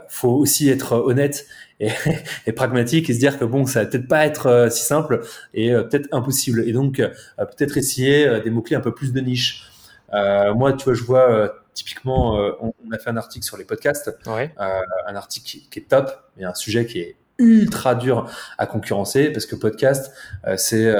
faut 0.09 0.31
aussi 0.31 0.69
être 0.69 0.93
honnête 0.93 1.47
et, 2.47 2.53
pragmatique 2.53 3.11
et 3.11 3.15
se 3.15 3.19
dire 3.19 3.39
que 3.39 3.45
bon, 3.45 3.67
ça 3.67 3.81
va 3.81 3.87
peut-être 3.87 4.09
pas 4.09 4.27
être 4.27 4.47
euh, 4.47 4.71
si 4.71 4.85
simple 4.85 5.21
et 5.55 5.73
euh, 5.73 5.83
peut-être 5.83 6.09
impossible. 6.13 6.67
Et 6.69 6.73
donc, 6.73 7.01
euh, 7.01 7.09
peut-être 7.39 7.77
essayer 7.77 8.41
des 8.41 8.51
mots-clés 8.51 8.77
un 8.77 8.81
peu 8.81 8.95
plus 8.95 9.13
de 9.13 9.21
niche. 9.21 9.69
moi, 10.13 10.73
tu 10.75 10.85
vois, 10.85 10.95
je 10.95 11.03
vois 11.03 11.55
typiquement, 11.75 12.35
on, 12.61 12.75
a 12.93 12.99
fait 12.99 13.11
un 13.11 13.17
article 13.17 13.45
sur 13.45 13.57
les 13.57 13.65
podcasts, 13.65 14.11
un 14.27 15.17
article 15.17 15.47
qui, 15.71 15.79
est 15.79 15.89
top, 15.89 16.13
mais 16.37 16.45
un 16.45 16.55
sujet 16.55 16.87
qui 16.87 17.01
est 17.01 17.17
ultra 17.39 17.95
dur 17.95 18.31
à 18.59 18.67
concurrencer 18.67 19.31
parce 19.31 19.47
que 19.47 19.57
podcast, 19.57 20.13
c'est, 20.57 20.95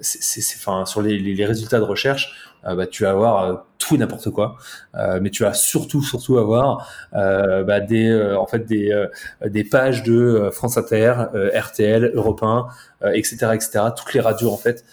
c'est, 0.00 0.56
enfin, 0.56 0.84
sur 0.84 1.00
les, 1.00 1.18
les, 1.18 1.46
résultats 1.46 1.78
de 1.78 1.84
recherche, 1.84 2.47
euh, 2.47 2.47
bah, 2.74 2.86
tu 2.86 3.04
vas 3.04 3.10
avoir 3.10 3.44
euh, 3.44 3.54
tout 3.78 3.94
et 3.94 3.98
n'importe 3.98 4.30
quoi, 4.30 4.56
euh, 4.96 5.18
mais 5.22 5.30
tu 5.30 5.44
vas 5.44 5.54
surtout 5.54 6.02
surtout 6.02 6.38
avoir 6.38 6.90
bah, 7.12 7.80
des 7.80 8.34
en 8.36 8.46
fait 8.46 8.66
des 8.66 9.06
des 9.44 9.64
pages 9.64 10.02
de 10.02 10.50
France 10.52 10.76
Inter, 10.76 11.14
RTL, 11.54 12.12
Europe 12.14 12.42
1, 12.42 12.66
etc 13.14 13.50
etc. 13.54 13.84
Toutes 13.96 14.12
les 14.14 14.20
radios 14.20 14.50
en 14.50 14.56
fait 14.56 14.84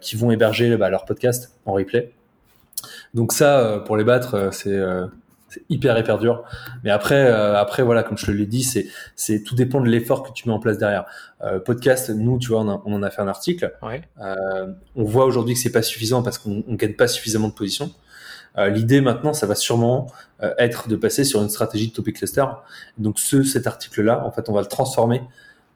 qui 0.00 0.16
vont 0.16 0.30
héberger 0.30 0.76
bah, 0.76 0.90
leur 0.90 1.04
podcast 1.04 1.52
en 1.64 1.72
replay. 1.72 2.12
Donc 3.14 3.32
ça, 3.32 3.82
pour 3.86 3.96
les 3.96 4.04
battre, 4.04 4.50
c'est 4.52 4.78
hyper 5.68 5.98
hyper 5.98 6.18
dur. 6.18 6.44
Mais 6.82 6.90
après, 6.90 7.26
euh, 7.26 7.56
après 7.56 7.82
voilà, 7.82 8.02
comme 8.02 8.18
je 8.18 8.26
te 8.26 8.30
l'ai 8.30 8.46
dit, 8.46 8.62
c'est 8.62 8.86
c'est 9.16 9.42
tout 9.42 9.54
dépend 9.54 9.80
de 9.80 9.88
l'effort 9.88 10.22
que 10.22 10.32
tu 10.32 10.48
mets 10.48 10.54
en 10.54 10.60
place 10.60 10.78
derrière. 10.78 11.04
Euh, 11.42 11.58
podcast, 11.58 12.10
nous, 12.10 12.38
tu 12.38 12.48
vois, 12.48 12.60
on, 12.60 12.82
on, 12.84 12.94
en 12.94 13.02
a 13.02 13.10
fait 13.10 13.22
un 13.22 13.28
article. 13.28 13.72
Euh, 14.20 14.72
on 14.96 15.04
voit 15.04 15.24
aujourd'hui 15.24 15.54
que 15.54 15.60
c'est 15.60 15.72
pas 15.72 15.82
suffisant 15.82 16.22
parce 16.22 16.38
qu'on 16.38 16.64
on 16.66 16.74
gagne 16.74 16.94
pas 16.94 17.08
suffisamment 17.08 17.48
de 17.48 17.54
position. 17.54 17.90
Euh, 18.56 18.68
l'idée 18.68 19.00
maintenant, 19.00 19.32
ça 19.32 19.46
va 19.46 19.54
sûrement 19.54 20.06
euh, 20.42 20.54
être 20.58 20.88
de 20.88 20.96
passer 20.96 21.24
sur 21.24 21.42
une 21.42 21.48
stratégie 21.48 21.88
de 21.88 21.92
topic 21.92 22.16
cluster. 22.16 22.44
Donc 22.98 23.18
ce 23.18 23.42
cet 23.42 23.66
article-là, 23.66 24.24
en 24.24 24.30
fait, 24.30 24.48
on 24.48 24.52
va 24.52 24.60
le 24.60 24.68
transformer 24.68 25.22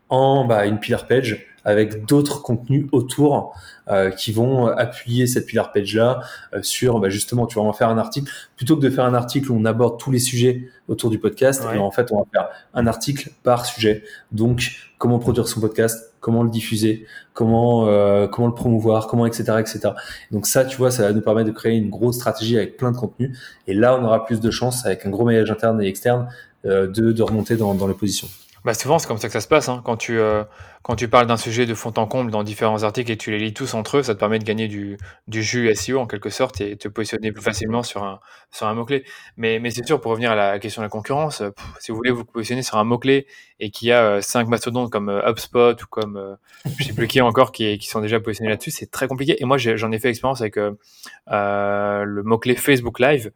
en 0.08 0.44
bah, 0.44 0.66
une 0.66 0.78
pillar 0.78 1.06
page 1.06 1.46
avec 1.68 2.06
d'autres 2.06 2.40
contenus 2.40 2.86
autour 2.92 3.54
euh, 3.88 4.10
qui 4.10 4.32
vont 4.32 4.68
appuyer 4.68 5.26
cette 5.26 5.44
pillar 5.44 5.70
page 5.70 5.94
là 5.94 6.20
euh, 6.54 6.62
sur 6.62 6.98
bah, 6.98 7.10
justement 7.10 7.46
tu 7.46 7.58
vas 7.58 7.64
en 7.64 7.74
faire 7.74 7.90
un 7.90 7.98
article. 7.98 8.32
Plutôt 8.56 8.74
que 8.76 8.80
de 8.80 8.88
faire 8.88 9.04
un 9.04 9.12
article 9.12 9.52
où 9.52 9.54
on 9.54 9.66
aborde 9.66 10.00
tous 10.00 10.10
les 10.10 10.18
sujets 10.18 10.70
autour 10.88 11.10
du 11.10 11.18
podcast 11.18 11.62
et 11.74 11.76
en 11.76 11.90
fait 11.90 12.10
on 12.10 12.20
va 12.20 12.24
faire 12.32 12.48
un 12.72 12.86
article 12.86 13.32
par 13.42 13.66
sujet. 13.66 14.02
Donc 14.32 14.78
comment 14.96 15.18
produire 15.18 15.46
son 15.46 15.60
podcast 15.60 16.14
comment 16.20 16.42
le 16.42 16.48
diffuser 16.48 17.06
comment 17.34 17.86
euh, 17.86 18.28
comment 18.28 18.48
le 18.48 18.54
promouvoir 18.54 19.06
comment 19.06 19.26
etc 19.26 19.58
etc 19.60 19.90
donc 20.32 20.46
ça 20.46 20.64
tu 20.64 20.76
vois 20.76 20.90
ça 20.90 21.04
va 21.04 21.12
nous 21.12 21.20
permettre 21.20 21.48
de 21.48 21.54
créer 21.54 21.76
une 21.76 21.90
grosse 21.90 22.16
stratégie 22.16 22.56
avec 22.56 22.78
plein 22.78 22.92
de 22.92 22.96
contenus. 22.96 23.38
Et 23.66 23.74
là 23.74 23.94
on 24.00 24.04
aura 24.04 24.24
plus 24.24 24.40
de 24.40 24.50
chances 24.50 24.86
avec 24.86 25.04
un 25.04 25.10
gros 25.10 25.26
maillage 25.26 25.50
interne 25.50 25.82
et 25.82 25.86
externe 25.86 26.28
de, 26.64 26.86
de 26.88 27.22
remonter 27.22 27.56
dans, 27.56 27.74
dans 27.74 27.86
les 27.86 27.94
positions 27.94 28.28
bah 28.64 28.74
souvent, 28.74 28.98
c'est 28.98 29.06
comme 29.06 29.18
ça 29.18 29.28
que 29.28 29.32
ça 29.32 29.40
se 29.40 29.48
passe. 29.48 29.68
Hein. 29.68 29.82
Quand, 29.84 29.96
tu, 29.96 30.18
euh, 30.18 30.44
quand 30.82 30.96
tu 30.96 31.08
parles 31.08 31.26
d'un 31.26 31.36
sujet 31.36 31.66
de 31.66 31.74
fond 31.74 31.92
en 31.96 32.06
comble 32.06 32.30
dans 32.30 32.42
différents 32.42 32.82
articles 32.82 33.10
et 33.10 33.16
tu 33.16 33.30
les 33.30 33.38
lis 33.38 33.54
tous 33.54 33.74
entre 33.74 33.98
eux, 33.98 34.02
ça 34.02 34.14
te 34.14 34.20
permet 34.20 34.38
de 34.38 34.44
gagner 34.44 34.68
du, 34.68 34.98
du 35.26 35.42
jus 35.42 35.74
SEO 35.74 35.98
en 35.98 36.06
quelque 36.06 36.30
sorte 36.30 36.60
et 36.60 36.76
te 36.76 36.88
positionner 36.88 37.32
plus 37.32 37.42
facilement 37.42 37.82
sur 37.82 38.02
un, 38.02 38.20
sur 38.50 38.66
un 38.66 38.74
mot-clé. 38.74 39.04
Mais, 39.36 39.58
mais 39.58 39.70
c'est 39.70 39.86
sûr, 39.86 40.00
pour 40.00 40.10
revenir 40.10 40.32
à 40.32 40.34
la 40.34 40.58
question 40.58 40.82
de 40.82 40.86
la 40.86 40.90
concurrence, 40.90 41.42
si 41.78 41.92
vous 41.92 41.96
voulez 41.96 42.10
vous 42.10 42.24
positionner 42.24 42.62
sur 42.62 42.78
un 42.78 42.84
mot-clé 42.84 43.26
et 43.60 43.70
qu'il 43.70 43.88
y 43.88 43.92
a 43.92 44.02
euh, 44.02 44.20
cinq 44.20 44.48
mastodontes 44.48 44.90
comme 44.90 45.08
euh, 45.08 45.28
HubSpot 45.28 45.72
ou 45.82 45.86
comme 45.88 46.16
euh, 46.16 46.34
je 46.78 46.84
sais 46.84 46.92
plus 46.94 47.06
qui 47.06 47.20
encore 47.20 47.52
qui, 47.52 47.78
qui 47.78 47.88
sont 47.88 48.00
déjà 48.00 48.20
positionnés 48.20 48.50
là-dessus, 48.50 48.70
c'est 48.70 48.90
très 48.90 49.08
compliqué. 49.08 49.36
Et 49.40 49.44
moi, 49.44 49.58
j'en 49.58 49.92
ai, 49.92 49.98
fait 49.98 50.10
expérience 50.10 50.40
avec 50.40 50.56
le 50.56 52.22
mot-clé 52.22 52.54
Facebook 52.54 52.98
Live. 53.00 53.32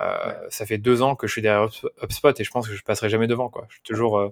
Euh, 0.00 0.32
ça 0.50 0.66
fait 0.66 0.78
deux 0.78 1.02
ans 1.02 1.14
que 1.14 1.26
je 1.26 1.32
suis 1.32 1.42
derrière 1.42 1.68
HubSpot 2.02 2.38
et 2.38 2.44
je 2.44 2.50
pense 2.50 2.68
que 2.68 2.74
je 2.74 2.82
passerai 2.82 3.08
jamais 3.08 3.26
devant. 3.26 3.48
Quoi. 3.48 3.66
Je 3.68 3.74
suis 3.74 3.82
toujours 3.82 4.18
euh, 4.18 4.28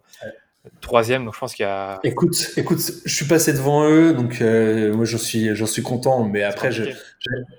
troisième, 0.80 1.24
donc 1.24 1.34
je 1.34 1.40
pense 1.40 1.54
qu'il 1.54 1.64
y 1.64 1.68
a. 1.68 2.00
Écoute, 2.04 2.36
écoute, 2.56 2.80
je 3.04 3.14
suis 3.14 3.26
passé 3.26 3.52
devant 3.52 3.88
eux, 3.88 4.12
donc 4.12 4.40
euh, 4.40 4.94
moi 4.94 5.04
j'en 5.04 5.18
suis, 5.18 5.54
j'en 5.54 5.66
suis 5.66 5.82
content. 5.82 6.24
Mais 6.24 6.42
après, 6.42 6.70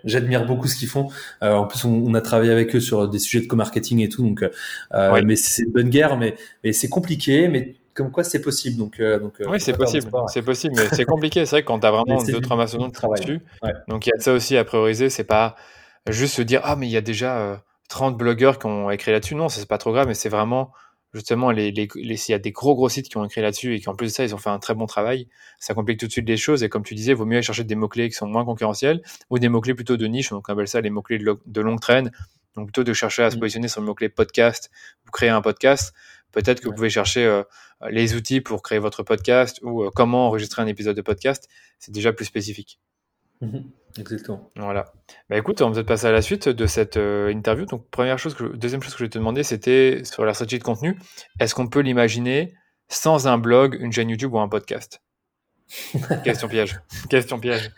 j'admire 0.03 0.45
beaucoup 0.45 0.67
ce 0.67 0.75
qu'ils 0.75 0.87
font. 0.87 1.09
en 1.41 1.65
plus, 1.65 1.85
on, 1.85 2.13
a 2.13 2.21
travaillé 2.21 2.51
avec 2.51 2.75
eux 2.75 2.79
sur 2.79 3.07
des 3.07 3.19
sujets 3.19 3.43
de 3.43 3.47
co-marketing 3.47 4.01
et 4.01 4.09
tout, 4.09 4.23
donc. 4.23 4.45
Mais 5.23 5.35
c'est 5.35 5.63
une 5.63 5.71
bonne 5.71 5.89
guerre, 5.89 6.17
mais, 6.17 6.35
mais 6.63 6.73
c'est 6.73 6.89
compliqué, 6.89 7.47
mais 7.47 7.75
comme 7.95 8.11
quoi 8.11 8.23
c'est 8.23 8.41
possible. 8.41 8.77
Donc, 8.77 9.01
donc, 9.01 9.33
oui, 9.47 9.59
c'est 9.59 9.73
possible, 9.75 10.11
c'est 10.27 10.43
possible, 10.43 10.75
mais 10.77 10.87
c'est 10.91 11.05
compliqué. 11.05 11.45
C'est 11.45 11.55
vrai 11.55 11.61
que 11.63 11.67
quand 11.67 11.79
tu 11.79 11.87
as 11.87 11.91
vraiment 11.91 12.21
deux, 12.23 12.41
trois 12.41 12.57
mastodontes 12.57 12.93
dessus, 13.17 13.39
donc 13.87 14.05
il 14.05 14.11
y 14.11 14.13
a 14.13 14.21
ça 14.21 14.31
aussi 14.31 14.57
à 14.57 14.63
prioriser. 14.63 15.09
C'est 15.09 15.23
pas 15.23 15.55
juste 16.07 16.35
se 16.35 16.43
dire 16.43 16.61
ah 16.63 16.75
mais 16.75 16.87
il 16.87 16.91
y 16.91 16.97
a 16.97 17.01
déjà 17.01 17.63
30 17.89 18.17
blogueurs 18.17 18.59
qui 18.59 18.65
ont 18.65 18.89
écrit 18.89 19.11
là-dessus. 19.11 19.35
Non, 19.35 19.49
c'est 19.49 19.67
pas 19.67 19.77
trop 19.77 19.91
grave, 19.91 20.07
mais 20.07 20.13
c'est 20.13 20.29
vraiment 20.29 20.71
justement 21.15 21.51
les, 21.51 21.71
les, 21.71 22.17
s'il 22.17 22.33
y 22.33 22.35
a 22.35 22.39
des 22.39 22.51
gros 22.51 22.75
gros 22.75 22.89
sites 22.89 23.07
qui 23.07 23.15
ont 23.15 23.23
écrit 23.23 23.41
là-dessus 23.41 23.73
et 23.73 23.79
qui 23.79 23.87
en 23.87 23.95
plus 23.95 24.07
de 24.07 24.11
ça 24.11 24.25
ils 24.25 24.35
ont 24.35 24.37
fait 24.37 24.49
un 24.49 24.59
très 24.59 24.75
bon 24.75 24.85
travail, 24.85 25.29
ça 25.59 25.73
complique 25.73 25.97
tout 25.97 26.07
de 26.07 26.11
suite 26.11 26.27
les 26.27 26.35
choses 26.35 26.61
et 26.61 26.67
comme 26.67 26.83
tu 26.83 26.93
disais, 26.93 27.13
il 27.13 27.15
vaut 27.15 27.25
mieux 27.25 27.37
aller 27.37 27.41
chercher 27.41 27.63
des 27.63 27.75
mots 27.75 27.87
clés 27.87 28.09
qui 28.09 28.15
sont 28.15 28.27
moins 28.27 28.43
concurrentiels 28.43 29.01
ou 29.29 29.39
des 29.39 29.47
mots 29.47 29.61
clés 29.61 29.73
plutôt 29.73 29.95
de 29.95 30.05
niche, 30.07 30.29
donc 30.31 30.49
on 30.49 30.53
appelle 30.53 30.67
ça 30.67 30.81
les 30.81 30.89
mots 30.89 31.01
clés 31.01 31.17
de, 31.17 31.61
longue 31.61 31.79
traîne. 31.79 32.11
Donc 32.57 32.67
plutôt 32.67 32.83
de 32.83 32.93
chercher 32.93 33.23
à 33.23 33.31
se 33.31 33.37
mmh. 33.37 33.39
positionner 33.39 33.67
sur 33.67 33.81
le 33.81 33.87
mot 33.87 33.95
clé 33.95 34.09
podcast 34.09 34.69
ou 35.07 35.11
créer 35.11 35.29
un 35.29 35.41
podcast. 35.41 35.93
Peut-être 36.31 36.61
que 36.61 36.67
vous 36.67 36.75
pouvez 36.75 36.89
chercher 36.89 37.25
euh, 37.25 37.43
les 37.89 38.15
outils 38.15 38.41
pour 38.41 38.61
créer 38.61 38.79
votre 38.79 39.03
podcast 39.03 39.59
ou 39.61 39.83
euh, 39.83 39.91
comment 39.93 40.27
enregistrer 40.27 40.61
un 40.61 40.67
épisode 40.67 40.95
de 40.95 41.01
podcast. 41.01 41.49
C'est 41.79 41.93
déjà 41.93 42.13
plus 42.13 42.25
spécifique. 42.25 42.79
Exactement. 43.97 44.49
Voilà. 44.55 44.91
Bah 45.29 45.37
écoute, 45.37 45.61
on 45.61 45.69
va 45.69 45.75
peut-être 45.75 45.87
passer 45.87 46.07
à 46.07 46.11
la 46.11 46.21
suite 46.21 46.49
de 46.49 46.65
cette 46.65 46.97
euh, 46.97 47.31
interview. 47.31 47.65
Donc, 47.65 47.89
première 47.89 48.19
chose 48.19 48.35
que 48.35 48.43
deuxième 48.43 48.83
chose 48.83 48.93
que 48.93 48.99
je 48.99 49.05
vais 49.05 49.09
te 49.09 49.17
demander, 49.17 49.43
c'était 49.43 50.03
sur 50.03 50.25
la 50.25 50.33
stratégie 50.33 50.59
de 50.59 50.63
contenu. 50.63 50.99
Est-ce 51.39 51.55
qu'on 51.55 51.67
peut 51.67 51.79
l'imaginer 51.79 52.53
sans 52.89 53.27
un 53.27 53.37
blog, 53.37 53.77
une 53.79 53.91
chaîne 53.91 54.09
YouTube 54.09 54.33
ou 54.33 54.39
un 54.39 54.49
podcast? 54.49 55.01
Question 56.23 56.47
piège. 56.47 56.79
Question 57.09 57.39
piège. 57.39 57.71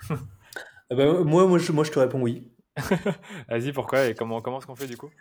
Ah 0.89 0.95
bah, 0.95 1.21
moi, 1.23 1.45
moi, 1.45 1.59
je, 1.59 1.71
moi, 1.71 1.83
je 1.83 1.91
te 1.91 1.99
réponds 1.99 2.21
oui. 2.21 2.49
Vas-y, 3.49 3.71
pourquoi 3.71 4.05
et 4.05 4.15
comment, 4.15 4.41
comment 4.41 4.59
est-ce 4.59 4.67
qu'on 4.67 4.75
fait 4.75 4.87
du 4.87 4.97
coup? 4.97 5.09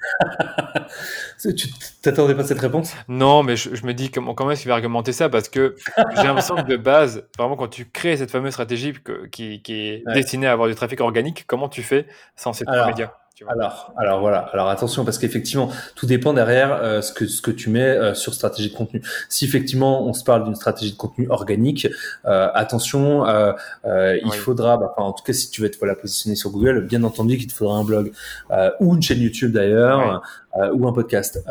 Tu 1.42 1.68
t'attendais 2.02 2.34
pas 2.34 2.42
à 2.42 2.44
cette 2.44 2.60
réponse? 2.60 2.94
Non, 3.08 3.42
mais 3.42 3.56
je, 3.56 3.84
me 3.84 3.92
dis 3.92 4.10
comment, 4.10 4.34
comment 4.34 4.52
est-ce 4.52 4.62
qu'il 4.62 4.68
va 4.68 4.74
argumenter 4.74 5.12
ça? 5.12 5.28
Parce 5.28 5.48
que 5.48 5.74
j'ai 6.16 6.22
l'impression 6.22 6.56
que 6.56 6.62
de 6.62 6.76
base, 6.76 7.26
vraiment, 7.36 7.56
quand 7.56 7.68
tu 7.68 7.86
crées 7.86 8.16
cette 8.16 8.30
fameuse 8.30 8.52
stratégie 8.52 8.94
qui, 9.30 9.62
est 9.68 10.02
destinée 10.14 10.46
à 10.46 10.52
avoir 10.52 10.68
du 10.68 10.74
trafic 10.74 11.00
organique, 11.00 11.44
comment 11.46 11.68
tu 11.68 11.82
fais 11.82 12.06
sans 12.36 12.52
ces 12.52 12.64
médias? 12.86 13.12
Alors, 13.48 13.92
alors 13.98 14.20
voilà. 14.20 14.48
Alors 14.52 14.68
attention 14.68 15.04
parce 15.04 15.18
qu'effectivement, 15.18 15.70
tout 15.94 16.06
dépend 16.06 16.32
derrière 16.32 16.72
euh, 16.72 17.02
ce 17.02 17.12
que 17.12 17.26
ce 17.26 17.42
que 17.42 17.50
tu 17.50 17.68
mets 17.68 17.82
euh, 17.82 18.14
sur 18.14 18.32
stratégie 18.32 18.70
de 18.70 18.74
contenu. 18.74 19.02
Si 19.28 19.44
effectivement 19.44 20.06
on 20.06 20.14
se 20.14 20.24
parle 20.24 20.44
d'une 20.44 20.54
stratégie 20.54 20.92
de 20.92 20.96
contenu 20.96 21.28
organique, 21.28 21.86
euh, 22.24 22.48
attention, 22.54 23.26
il 23.84 24.32
faudra, 24.32 24.78
bah, 24.78 24.94
en 24.96 25.12
tout 25.12 25.22
cas 25.22 25.34
si 25.34 25.50
tu 25.50 25.60
veux 25.60 25.66
être 25.66 25.78
voilà 25.78 25.94
positionner 25.94 26.34
sur 26.34 26.50
Google, 26.50 26.86
bien 26.86 27.04
entendu 27.04 27.36
qu'il 27.36 27.48
te 27.48 27.52
faudra 27.52 27.76
un 27.76 27.84
blog 27.84 28.12
ou 28.80 28.94
une 28.94 29.02
chaîne 29.02 29.20
YouTube 29.20 29.52
d'ailleurs 29.52 30.22
ou 30.72 30.88
un 30.88 30.92
podcast. 30.92 31.44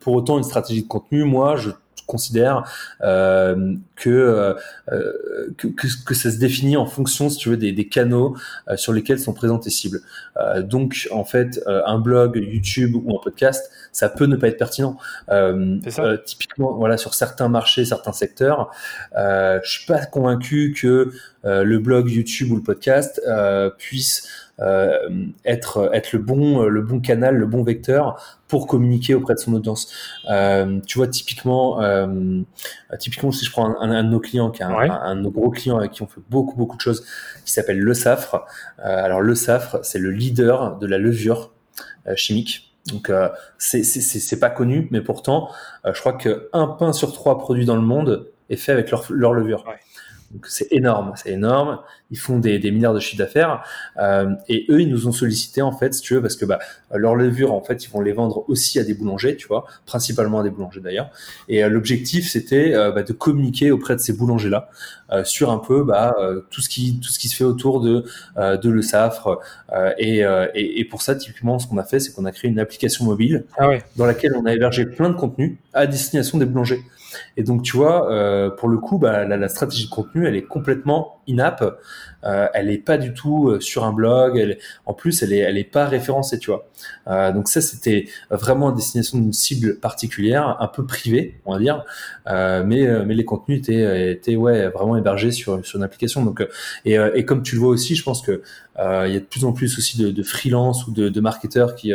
pour 0.00 0.14
autant, 0.14 0.38
une 0.38 0.44
stratégie 0.44 0.82
de 0.82 0.88
contenu, 0.88 1.24
moi 1.24 1.56
je 1.56 1.70
considère 2.06 2.64
euh, 3.02 3.74
que, 3.96 4.10
euh, 4.10 4.54
que, 5.58 5.68
que, 5.68 6.14
ça 6.14 6.30
se 6.30 6.38
définit 6.38 6.76
en 6.76 6.86
fonction, 6.86 7.28
si 7.28 7.38
tu 7.38 7.50
veux, 7.50 7.56
des, 7.56 7.72
des 7.72 7.88
canaux 7.88 8.36
euh, 8.68 8.76
sur 8.76 8.92
lesquels 8.92 9.18
sont 9.18 9.34
présentes 9.34 9.64
tes 9.64 9.70
cibles. 9.70 10.00
Donc, 10.60 11.08
en 11.10 11.24
fait, 11.24 11.62
un 11.66 11.98
blog, 11.98 12.36
YouTube 12.36 12.94
ou 12.94 13.16
un 13.16 13.20
podcast, 13.22 13.70
ça 13.90 14.10
peut 14.10 14.26
ne 14.26 14.36
pas 14.36 14.48
être 14.48 14.58
pertinent. 14.58 14.98
typiquement, 16.24 16.74
voilà, 16.74 16.98
sur 16.98 17.14
certains 17.14 17.48
marchés, 17.48 17.86
certains 17.86 18.12
secteurs, 18.12 18.70
je 19.14 19.60
suis 19.64 19.86
pas 19.86 20.04
convaincu 20.04 20.74
que 20.78 21.10
le 21.44 21.78
blog, 21.78 22.10
YouTube 22.10 22.52
ou 22.52 22.56
le 22.56 22.62
podcast 22.62 23.20
puisse 23.78 24.28
être 24.58 25.90
être 25.94 26.12
le 26.12 26.18
bon 26.18 26.62
le 26.64 26.82
bon 26.82 27.00
canal, 27.00 27.36
le 27.36 27.46
bon 27.46 27.62
vecteur 27.62 28.35
pour 28.48 28.66
communiquer 28.66 29.14
auprès 29.14 29.34
de 29.34 29.38
son 29.38 29.54
audience. 29.54 29.92
tu 30.86 30.98
vois 30.98 31.08
typiquement 31.08 31.80
typiquement 32.98 33.32
si 33.32 33.44
je 33.44 33.50
prends 33.50 33.80
un, 33.80 34.04
de 34.04 34.08
nos 34.08 34.20
clients 34.20 34.50
qui 34.50 34.62
est 34.62 34.66
un, 34.66 35.16
de 35.16 35.20
nos 35.20 35.30
gros 35.30 35.50
clients 35.50 35.78
avec 35.78 35.92
qui 35.92 36.02
on 36.02 36.06
fait 36.06 36.20
beaucoup 36.30 36.56
beaucoup 36.56 36.76
de 36.76 36.80
choses 36.80 37.04
qui 37.44 37.52
s'appelle 37.52 37.78
Le 37.78 37.94
Safre. 37.94 38.44
alors 38.78 39.20
Le 39.20 39.34
Safre, 39.34 39.78
c'est 39.82 39.98
le 39.98 40.10
leader 40.10 40.78
de 40.78 40.86
la 40.86 40.98
levure 40.98 41.50
chimique. 42.14 42.66
Donc 42.86 43.10
euh, 43.10 43.28
c'est 43.58 44.40
pas 44.40 44.50
connu, 44.50 44.88
mais 44.90 45.00
pourtant, 45.00 45.50
euh, 45.84 45.92
je 45.92 46.00
crois 46.00 46.16
qu'un 46.16 46.66
pain 46.78 46.92
sur 46.92 47.12
trois 47.12 47.38
produits 47.38 47.64
dans 47.64 47.76
le 47.76 47.82
monde 47.82 48.30
est 48.48 48.56
fait 48.56 48.72
avec 48.72 48.90
leur, 48.90 49.04
leur 49.10 49.32
levure. 49.32 49.64
Donc 50.32 50.46
c'est 50.46 50.72
énorme, 50.72 51.12
c'est 51.16 51.30
énorme. 51.30 51.80
Ils 52.10 52.18
font 52.18 52.38
des, 52.38 52.58
des 52.58 52.70
milliards 52.70 52.94
de 52.94 53.00
chiffres 53.00 53.18
d'affaires 53.18 53.64
euh, 53.98 54.30
et 54.48 54.66
eux 54.70 54.80
ils 54.80 54.88
nous 54.88 55.08
ont 55.08 55.12
sollicité 55.12 55.62
en 55.62 55.72
fait, 55.72 55.94
si 55.94 56.02
tu 56.02 56.14
veux, 56.14 56.22
parce 56.22 56.36
que 56.36 56.44
bah, 56.44 56.58
leur 56.94 57.14
levure 57.14 57.52
en 57.52 57.62
fait 57.62 57.84
ils 57.84 57.90
vont 57.90 58.00
les 58.00 58.12
vendre 58.12 58.44
aussi 58.48 58.78
à 58.78 58.84
des 58.84 58.94
boulangers, 58.94 59.36
tu 59.36 59.46
vois, 59.46 59.66
principalement 59.86 60.40
à 60.40 60.42
des 60.42 60.50
boulangers 60.50 60.80
d'ailleurs. 60.80 61.10
Et 61.48 61.64
euh, 61.64 61.68
l'objectif 61.68 62.28
c'était 62.28 62.74
euh, 62.74 62.90
bah, 62.92 63.02
de 63.02 63.12
communiquer 63.12 63.70
auprès 63.70 63.94
de 63.94 64.00
ces 64.00 64.12
boulangers 64.12 64.50
là 64.50 64.68
sur 65.22 65.52
un 65.52 65.58
peu 65.58 65.84
bah, 65.84 66.16
tout 66.50 66.60
ce 66.60 66.68
qui 66.68 66.98
tout 66.98 67.10
ce 67.10 67.20
qui 67.20 67.28
se 67.28 67.36
fait 67.36 67.44
autour 67.44 67.80
de 67.80 68.04
de 68.36 68.68
le 68.68 68.82
Safre. 68.82 69.38
Et, 69.98 70.24
et, 70.54 70.80
et, 70.80 70.84
pour 70.84 71.00
ça 71.00 71.14
typiquement 71.14 71.60
ce 71.60 71.68
qu'on 71.68 71.78
a 71.78 71.84
fait 71.84 72.00
c'est 72.00 72.12
qu'on 72.12 72.24
a 72.24 72.32
créé 72.32 72.50
une 72.50 72.58
application 72.58 73.04
mobile 73.04 73.44
ah 73.56 73.68
dans 73.94 74.04
laquelle 74.04 74.34
on 74.34 74.44
a 74.46 74.52
hébergé 74.52 74.84
plein 74.84 75.08
de 75.10 75.14
contenus 75.14 75.58
à 75.74 75.86
destination 75.86 76.38
des 76.38 76.44
boulangers. 76.44 76.82
Et 77.36 77.42
donc, 77.42 77.62
tu 77.62 77.76
vois, 77.76 78.10
euh, 78.10 78.50
pour 78.50 78.68
le 78.68 78.78
coup, 78.78 78.98
bah, 78.98 79.24
la, 79.24 79.48
stratégie 79.48 79.86
de 79.86 79.90
contenu, 79.90 80.26
elle 80.26 80.36
est 80.36 80.46
complètement 80.46 81.15
in-app. 81.28 81.78
Euh, 82.24 82.48
elle 82.54 82.70
est 82.70 82.78
pas 82.78 82.98
du 82.98 83.14
tout 83.14 83.48
euh, 83.48 83.60
sur 83.60 83.84
un 83.84 83.92
blog. 83.92 84.36
Elle, 84.36 84.58
en 84.84 84.94
plus, 84.94 85.22
elle 85.22 85.32
est, 85.32 85.38
elle 85.38 85.58
est 85.58 85.64
pas 85.64 85.86
référencée, 85.86 86.38
tu 86.38 86.50
vois. 86.50 86.68
Euh, 87.06 87.32
donc 87.32 87.48
ça, 87.48 87.60
c'était 87.60 88.08
vraiment 88.30 88.70
à 88.70 88.72
destination 88.72 89.18
d'une 89.18 89.32
cible 89.32 89.78
particulière, 89.78 90.56
un 90.60 90.66
peu 90.66 90.84
privée, 90.84 91.40
on 91.44 91.52
va 91.52 91.58
dire. 91.58 91.84
Euh, 92.26 92.64
mais, 92.64 92.86
mais 93.04 93.14
les 93.14 93.24
contenus 93.24 93.60
étaient, 93.60 94.12
étaient 94.12 94.36
ouais, 94.36 94.68
vraiment 94.68 94.96
hébergés 94.96 95.30
sur, 95.30 95.64
sur 95.64 95.78
une 95.78 95.84
application. 95.84 96.24
Donc, 96.24 96.46
et, 96.84 96.96
et 97.14 97.24
comme 97.24 97.42
tu 97.42 97.54
le 97.54 97.60
vois 97.60 97.70
aussi, 97.70 97.94
je 97.94 98.02
pense 98.02 98.22
que 98.22 98.42
il 98.78 99.12
y 99.12 99.16
a 99.16 99.20
de 99.20 99.24
plus 99.24 99.44
en 99.44 99.52
plus 99.52 99.78
aussi 99.78 99.96
de, 99.98 100.10
de 100.10 100.22
freelance 100.22 100.86
ou 100.86 100.92
de, 100.92 101.08
de 101.08 101.20
marketeurs 101.20 101.74
qui 101.74 101.92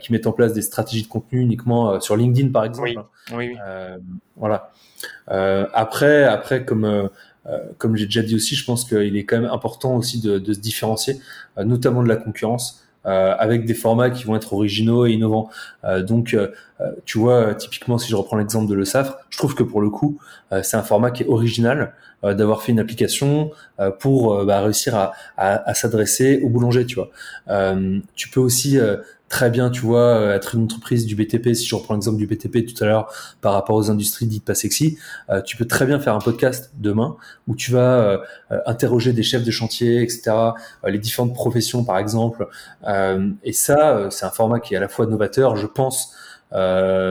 qui 0.00 0.12
mettent 0.12 0.26
en 0.26 0.32
place 0.32 0.52
des 0.52 0.60
stratégies 0.62 1.04
de 1.04 1.08
contenu 1.08 1.40
uniquement 1.40 2.00
sur 2.00 2.16
LinkedIn, 2.16 2.50
par 2.50 2.64
exemple. 2.64 2.88
Oui. 3.32 3.56
oui. 3.56 3.56
voilà. 4.36 4.72
après, 5.26 6.24
après, 6.24 6.64
comme 6.64 6.84
euh, 6.84 7.08
comme 7.78 7.96
j'ai 7.96 8.04
déjà 8.06 8.22
dit 8.22 8.34
aussi, 8.34 8.54
je 8.54 8.64
pense 8.64 8.84
qu'il 8.84 9.16
est 9.16 9.24
quand 9.24 9.40
même 9.40 9.50
important 9.50 9.96
aussi 9.96 10.20
de, 10.20 10.38
de 10.38 10.52
se 10.52 10.60
différencier, 10.60 11.20
euh, 11.58 11.64
notamment 11.64 12.02
de 12.02 12.08
la 12.08 12.16
concurrence. 12.16 12.84
Euh, 13.06 13.34
avec 13.38 13.64
des 13.64 13.72
formats 13.72 14.10
qui 14.10 14.24
vont 14.24 14.36
être 14.36 14.52
originaux 14.52 15.06
et 15.06 15.12
innovants. 15.12 15.48
Euh, 15.84 16.02
donc, 16.02 16.34
euh, 16.34 16.48
tu 17.06 17.16
vois, 17.16 17.54
typiquement, 17.54 17.96
si 17.96 18.10
je 18.10 18.16
reprends 18.16 18.36
l'exemple 18.36 18.68
de 18.68 18.74
Le 18.74 18.84
Safre, 18.84 19.16
je 19.30 19.38
trouve 19.38 19.54
que 19.54 19.62
pour 19.62 19.80
le 19.80 19.88
coup, 19.88 20.18
c'est 20.62 20.76
un 20.76 20.82
format 20.82 21.10
qui 21.10 21.22
est 21.22 21.26
original, 21.26 21.94
d'avoir 22.22 22.62
fait 22.62 22.72
une 22.72 22.80
application 22.80 23.50
pour 23.98 24.44
bah, 24.44 24.62
réussir 24.62 24.94
à, 24.94 25.12
à, 25.36 25.68
à 25.68 25.74
s'adresser 25.74 26.40
au 26.42 26.48
boulanger, 26.48 26.86
tu 26.86 26.96
vois. 26.96 27.10
tu 28.14 28.30
peux 28.30 28.40
aussi 28.40 28.78
très 29.30 29.48
bien, 29.48 29.70
tu 29.70 29.82
vois, 29.82 30.00
euh, 30.00 30.34
être 30.34 30.56
une 30.56 30.64
entreprise 30.64 31.06
du 31.06 31.14
BTP, 31.14 31.54
si 31.54 31.64
je 31.64 31.74
reprends 31.74 31.94
l'exemple 31.94 32.18
du 32.18 32.26
BTP 32.26 32.66
tout 32.66 32.84
à 32.84 32.86
l'heure 32.86 33.14
par 33.40 33.54
rapport 33.54 33.76
aux 33.76 33.88
industries 33.88 34.26
dites 34.26 34.44
pas 34.44 34.56
sexy, 34.56 34.98
euh, 35.30 35.40
tu 35.40 35.56
peux 35.56 35.66
très 35.66 35.86
bien 35.86 36.00
faire 36.00 36.14
un 36.14 36.18
podcast 36.18 36.72
demain 36.76 37.16
où 37.46 37.54
tu 37.54 37.70
vas 37.70 38.00
euh, 38.00 38.18
interroger 38.66 39.12
des 39.12 39.22
chefs 39.22 39.44
de 39.44 39.50
chantier, 39.52 40.02
etc., 40.02 40.32
les 40.84 40.98
différentes 40.98 41.32
professions 41.32 41.84
par 41.84 41.98
exemple. 41.98 42.48
et 43.44 43.52
ça, 43.52 44.10
c'est 44.10 44.26
un 44.26 44.30
format 44.30 44.58
qui 44.58 44.74
est 44.74 44.76
à 44.76 44.80
la 44.80 44.88
fois 44.88 45.06
novateur, 45.06 45.56
je 45.56 45.66
pense, 45.66 46.12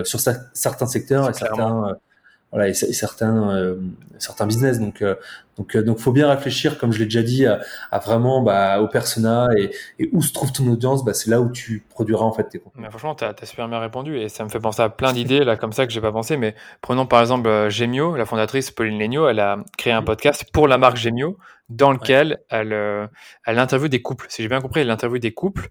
sur 0.03 0.19
certains 0.19 0.85
secteurs 0.87 1.29
et 1.29 1.33
certains 1.33 1.95
voilà 2.51 2.67
et, 2.67 2.73
certains 2.73 3.51
euh, 3.51 3.75
certains 4.17 4.47
business. 4.47 4.79
Donc 4.79 5.01
euh, 5.01 5.15
donc 5.57 5.75
euh, 5.75 5.83
donc 5.83 5.99
faut 5.99 6.11
bien 6.11 6.29
réfléchir 6.29 6.77
comme 6.77 6.91
je 6.91 6.99
l'ai 6.99 7.05
déjà 7.05 7.21
dit 7.21 7.45
à, 7.45 7.59
vraiment 7.99 8.41
bah, 8.41 8.81
au 8.81 8.87
persona 8.87 9.49
et, 9.57 9.71
et, 9.99 10.09
où 10.13 10.21
se 10.21 10.33
trouve 10.33 10.51
ton 10.51 10.67
audience 10.67 11.05
bah, 11.05 11.13
c'est 11.13 11.29
là 11.29 11.41
où 11.41 11.51
tu 11.51 11.83
produiras 11.89 12.25
en 12.25 12.31
fait 12.31 12.45
tes 12.45 12.59
contenus. 12.59 12.83
Mais 12.83 12.89
franchement 12.89 13.15
tu 13.15 13.23
as, 13.23 13.33
super 13.43 13.67
bien 13.67 13.79
répondu 13.79 14.17
et 14.17 14.29
ça 14.29 14.43
me 14.43 14.49
fait 14.49 14.59
penser 14.59 14.81
à 14.81 14.89
plein 14.89 15.13
d'idées 15.13 15.43
là 15.43 15.57
comme 15.57 15.73
ça 15.73 15.85
que 15.85 15.93
j'ai 15.93 16.01
pas 16.01 16.11
pensé. 16.11 16.37
Mais 16.37 16.55
prenons 16.81 17.05
par 17.05 17.21
exemple 17.21 17.69
Gemio 17.69 18.15
la 18.15 18.25
fondatrice 18.25 18.71
Pauline 18.71 18.99
Legno 18.99 19.27
elle 19.27 19.39
a 19.39 19.57
créé 19.77 19.93
un 19.93 20.03
podcast 20.03 20.45
pour 20.51 20.67
la 20.67 20.77
marque 20.77 20.97
Gemio 20.97 21.37
dans 21.69 21.91
lequel 21.91 22.39
elle 22.49 23.09
elle 23.45 23.59
interviewe 23.59 23.89
des 23.89 24.01
couples. 24.01 24.25
Si 24.29 24.41
j'ai 24.41 24.49
bien 24.49 24.61
compris 24.61 24.81
elle 24.81 24.91
interviewe 24.91 25.19
des 25.19 25.33
couples 25.33 25.69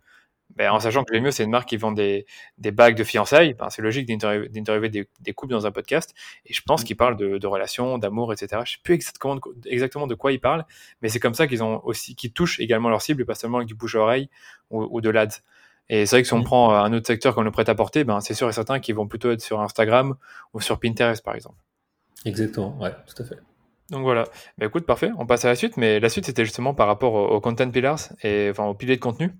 ben, 0.58 0.72
en 0.72 0.80
sachant 0.80 1.04
que 1.04 1.16
mieux 1.16 1.30
c'est 1.30 1.44
une 1.44 1.50
marque 1.50 1.68
qui 1.68 1.76
vend 1.76 1.92
des, 1.92 2.26
des 2.58 2.72
bagues 2.72 2.96
de 2.96 3.04
fiançailles, 3.04 3.54
ben, 3.54 3.70
c'est 3.70 3.80
logique 3.80 4.08
d'interviewer 4.08 4.88
des, 4.88 5.08
des, 5.20 5.32
couples 5.32 5.52
dans 5.52 5.66
un 5.66 5.70
podcast. 5.70 6.14
Et 6.46 6.52
je 6.52 6.60
pense 6.62 6.82
mm. 6.82 6.84
qu'ils 6.84 6.96
parlent 6.96 7.16
de, 7.16 7.38
de 7.38 7.46
relations, 7.46 7.96
d'amour, 7.96 8.32
etc. 8.32 8.62
Je 8.66 8.72
sais 8.72 8.78
plus 8.82 8.94
exactement, 8.94 9.38
exactement 9.66 10.08
de 10.08 10.16
quoi 10.16 10.32
ils 10.32 10.40
parlent, 10.40 10.66
mais 11.00 11.08
c'est 11.08 11.20
comme 11.20 11.34
ça 11.34 11.46
qu'ils 11.46 11.62
ont 11.62 11.80
aussi, 11.84 12.16
qu'ils 12.16 12.32
touchent 12.32 12.58
également 12.58 12.88
leur 12.88 13.00
cible, 13.00 13.24
pas 13.24 13.36
seulement 13.36 13.58
avec 13.58 13.68
du 13.68 13.76
bouche 13.76 13.94
à 13.94 14.00
oreille 14.00 14.28
ou, 14.70 14.86
ou 14.90 15.00
de 15.00 15.10
l'ads. 15.10 15.40
Et 15.90 16.04
c'est 16.04 16.16
vrai 16.16 16.22
que 16.22 16.28
si 16.28 16.34
on 16.34 16.40
mm. 16.40 16.44
prend 16.44 16.74
un 16.74 16.92
autre 16.92 17.06
secteur 17.06 17.36
comme 17.36 17.44
le 17.44 17.52
prêt-à-porter, 17.52 18.02
ben, 18.02 18.20
c'est 18.20 18.34
sûr 18.34 18.48
et 18.48 18.52
certain 18.52 18.80
qu'ils 18.80 18.96
vont 18.96 19.06
plutôt 19.06 19.30
être 19.30 19.40
sur 19.40 19.60
Instagram 19.60 20.16
ou 20.54 20.60
sur 20.60 20.80
Pinterest, 20.80 21.24
par 21.24 21.36
exemple. 21.36 21.56
Exactement, 22.24 22.76
ouais, 22.80 22.92
tout 23.06 23.22
à 23.22 23.24
fait. 23.24 23.38
Donc 23.90 24.02
voilà. 24.02 24.24
Ben, 24.58 24.66
écoute, 24.66 24.86
parfait. 24.86 25.10
On 25.18 25.26
passe 25.26 25.44
à 25.44 25.48
la 25.48 25.54
suite, 25.54 25.76
mais 25.76 26.00
la 26.00 26.08
suite, 26.08 26.26
c'était 26.26 26.44
justement 26.44 26.74
par 26.74 26.88
rapport 26.88 27.14
aux, 27.14 27.40
content 27.40 27.70
pillars 27.70 28.00
et 28.22 28.48
enfin 28.50 28.64
aux 28.64 28.74
piliers 28.74 28.96
de 28.96 29.00
contenu. 29.00 29.32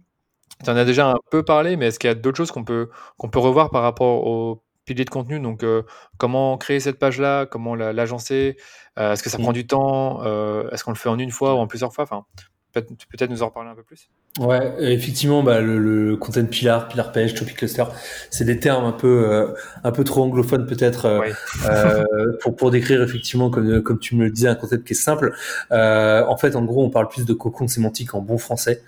Tu 0.64 0.70
en 0.70 0.76
as 0.76 0.84
déjà 0.84 1.10
un 1.10 1.18
peu 1.30 1.44
parlé, 1.44 1.76
mais 1.76 1.86
est-ce 1.86 1.98
qu'il 1.98 2.08
y 2.08 2.10
a 2.10 2.14
d'autres 2.14 2.36
choses 2.36 2.50
qu'on 2.50 2.64
peut, 2.64 2.90
qu'on 3.16 3.28
peut 3.28 3.38
revoir 3.38 3.70
par 3.70 3.82
rapport 3.82 4.26
au 4.26 4.62
pilier 4.84 5.04
de 5.04 5.10
contenu? 5.10 5.38
Donc, 5.40 5.62
euh, 5.62 5.82
comment 6.16 6.58
créer 6.58 6.80
cette 6.80 6.98
page-là? 6.98 7.46
Comment 7.46 7.74
l'agencer? 7.74 8.56
Euh, 8.98 9.12
Est-ce 9.12 9.22
que 9.22 9.30
ça 9.30 9.38
mmh. 9.38 9.42
prend 9.42 9.52
du 9.52 9.66
temps? 9.66 10.24
Euh, 10.24 10.68
Est-ce 10.70 10.84
qu'on 10.84 10.92
le 10.92 10.96
fait 10.96 11.08
en 11.08 11.18
une 11.18 11.30
fois 11.30 11.54
ou 11.54 11.58
en 11.58 11.66
plusieurs 11.66 11.92
fois? 11.92 12.04
Enfin, 12.04 12.24
Peut-être 12.72 13.30
nous 13.30 13.42
en 13.42 13.46
reparler 13.46 13.70
un 13.70 13.74
peu 13.74 13.82
plus 13.82 14.08
Ouais, 14.38 14.72
effectivement, 14.78 15.42
bah, 15.42 15.60
le, 15.60 15.78
le, 15.78 16.16
content 16.16 16.44
pillar, 16.44 16.86
pillar 16.86 17.10
page, 17.10 17.34
topic 17.34 17.56
cluster, 17.56 17.82
c'est 18.30 18.44
des 18.44 18.60
termes 18.60 18.84
un 18.84 18.92
peu 18.92 19.24
euh, 19.28 19.48
un 19.82 19.90
peu 19.90 20.04
trop 20.04 20.22
anglophones 20.22 20.66
peut-être 20.66 21.06
euh, 21.06 21.28
euh, 21.68 22.04
pour 22.40 22.54
pour 22.54 22.70
décrire 22.70 23.02
effectivement 23.02 23.50
comme 23.50 23.82
comme 23.82 23.98
tu 23.98 24.14
me 24.14 24.24
le 24.24 24.30
disais 24.30 24.46
un 24.46 24.54
concept 24.54 24.86
qui 24.86 24.92
est 24.92 24.96
simple. 24.96 25.34
en 25.70 26.36
fait, 26.36 26.54
en 26.54 26.64
gros, 26.64 26.84
on 26.84 26.90
parle 26.90 27.08
plus 27.08 27.24
de 27.24 27.32
cocon 27.32 27.66
sémantique 27.66 28.14
en 28.14 28.20
bon 28.20 28.38
français, 28.38 28.82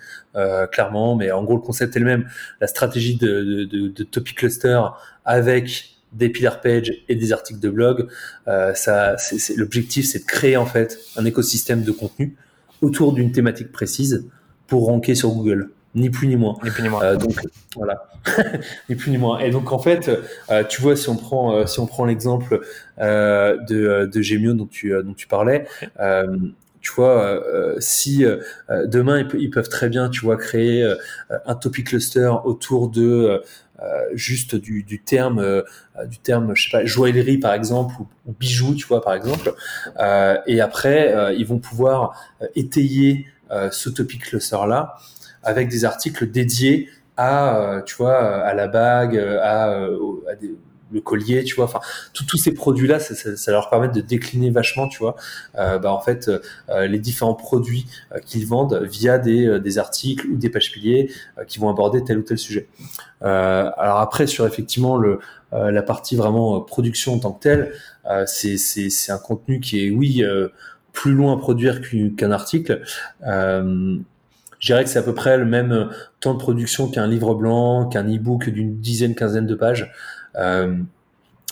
clairement, 0.71 1.15
mais 1.15 1.31
en 1.31 1.43
gros 1.43 1.55
le 1.55 1.61
concept 1.61 1.97
est 1.97 1.99
le 1.99 2.05
même. 2.05 2.29
La 2.61 2.67
stratégie 2.67 3.17
de, 3.17 3.65
de, 3.65 3.87
de, 3.89 4.03
topic 4.03 4.37
cluster 4.37 4.81
avec 5.25 5.97
des 6.13 6.29
pillar 6.29 6.61
pages 6.61 6.93
et 7.09 7.15
des 7.15 7.33
articles 7.33 7.59
de 7.59 7.69
blog, 7.69 8.07
ça, 8.73 9.17
c'est 9.17 9.57
l'objectif, 9.57 10.05
c'est 10.05 10.19
de 10.19 10.25
créer 10.25 10.55
en 10.55 10.65
fait 10.65 10.97
un 11.17 11.25
écosystème 11.25 11.83
de 11.83 11.91
contenu 11.91 12.37
autour 12.81 13.11
d'une 13.11 13.33
thématique 13.33 13.73
précise 13.73 14.25
pour 14.71 14.85
ranker 14.85 15.15
sur 15.15 15.31
Google. 15.31 15.69
Ni 15.95 16.09
plus 16.09 16.29
ni 16.29 16.37
moins. 16.37 16.57
Ni 16.63 16.69
plus 16.69 16.81
ni 16.81 16.87
moins. 16.87 17.03
Euh, 17.03 17.17
donc 17.17 17.35
voilà, 17.75 18.07
ni 18.89 18.95
plus 18.95 19.11
ni 19.11 19.17
moins. 19.17 19.39
Et 19.39 19.51
donc 19.51 19.73
en 19.73 19.79
fait, 19.79 20.09
euh, 20.49 20.63
tu 20.63 20.81
vois, 20.81 20.95
si 20.95 21.09
on 21.09 21.17
prend 21.17 21.53
euh, 21.53 21.65
si 21.65 21.81
on 21.81 21.87
prend 21.87 22.05
l'exemple 22.05 22.61
de 22.97 24.05
de 24.05 24.21
Gemio 24.21 24.53
dont 24.53 24.67
tu 24.67 24.93
dont 25.03 25.13
tu 25.13 25.27
parlais, 25.27 25.67
tu 26.79 26.91
vois, 26.95 27.43
si 27.79 28.23
demain 28.85 29.27
ils, 29.33 29.49
peuvent 29.49 29.67
très 29.67 29.89
bien, 29.89 30.07
tu 30.07 30.21
vois, 30.21 30.37
créer 30.37 30.89
un 31.45 31.55
topic 31.55 31.87
cluster 31.87 32.31
autour 32.45 32.87
de 32.87 33.43
juste 34.13 34.55
du, 34.55 34.83
du 34.83 35.01
terme 35.01 35.63
du 36.05 36.19
terme 36.19 36.55
je 36.55 36.63
sais 36.63 36.69
pas 36.69 36.85
joaillerie 36.85 37.39
par 37.39 37.55
exemple 37.55 37.95
ou, 37.99 38.07
ou 38.27 38.35
bijoux 38.39 38.75
tu 38.75 38.85
vois 38.85 39.01
par 39.01 39.15
exemple 39.15 39.53
et 40.45 40.61
après 40.61 41.35
ils 41.35 41.47
vont 41.47 41.57
pouvoir 41.57 42.15
étayer 42.55 43.25
ce 43.71 43.89
topic 43.89 44.23
cluster 44.23 44.57
là 44.67 44.97
avec 45.43 45.69
des 45.69 45.85
articles 45.85 46.29
dédiés 46.29 46.89
à 47.17 47.57
euh, 47.57 47.81
tu 47.81 47.95
vois 47.95 48.17
à 48.17 48.53
la 48.53 48.67
bague 48.67 49.17
à, 49.17 49.87
le 50.91 51.01
collier, 51.01 51.43
tu 51.43 51.55
vois, 51.55 51.65
enfin 51.65 51.79
tous 52.13 52.37
ces 52.37 52.53
produits-là, 52.53 52.99
ça, 52.99 53.51
leur 53.51 53.69
permet 53.69 53.87
de 53.87 54.01
décliner 54.01 54.49
vachement, 54.49 54.87
tu 54.87 54.99
vois, 54.99 55.15
euh, 55.57 55.79
bah, 55.79 55.93
en 55.93 56.01
fait 56.01 56.29
euh, 56.29 56.87
les 56.87 56.99
différents 56.99 57.33
produits 57.33 57.85
euh, 58.11 58.19
qu'ils 58.19 58.45
vendent 58.45 58.81
via 58.83 59.17
des, 59.17 59.77
articles 59.77 60.27
ou 60.27 60.35
des 60.35 60.49
pages 60.49 60.71
piliers 60.71 61.09
qui 61.47 61.59
vont 61.59 61.69
aborder 61.69 62.03
tel 62.03 62.17
ou 62.17 62.23
tel 62.23 62.37
sujet. 62.37 62.67
alors 63.21 63.99
après 63.99 64.27
sur 64.27 64.45
effectivement 64.45 64.97
le 64.97 65.19
la 65.53 65.81
partie 65.81 66.15
vraiment 66.15 66.59
production 66.61 67.13
en 67.13 67.19
tant 67.19 67.31
que 67.31 67.41
telle, 67.41 67.73
c'est 68.25 69.11
un 69.11 69.17
contenu 69.17 69.59
qui 69.59 69.85
est 69.85 69.89
oui 69.89 70.23
plus 70.93 71.13
loin 71.13 71.33
à 71.33 71.37
produire 71.37 71.81
qu'un 72.17 72.31
article. 72.31 72.81
Euh, 73.25 73.97
je 74.59 74.67
dirais 74.67 74.83
que 74.83 74.89
c'est 74.89 74.99
à 74.99 75.03
peu 75.03 75.15
près 75.15 75.37
le 75.37 75.45
même 75.45 75.89
temps 76.19 76.33
de 76.33 76.39
production 76.39 76.87
qu'un 76.87 77.07
livre 77.07 77.33
blanc, 77.33 77.87
qu'un 77.87 78.03
e-book 78.03 78.49
d'une 78.49 78.79
dizaine, 78.79 79.15
quinzaine 79.15 79.47
de 79.47 79.55
pages. 79.55 79.91
Euh, 80.35 80.75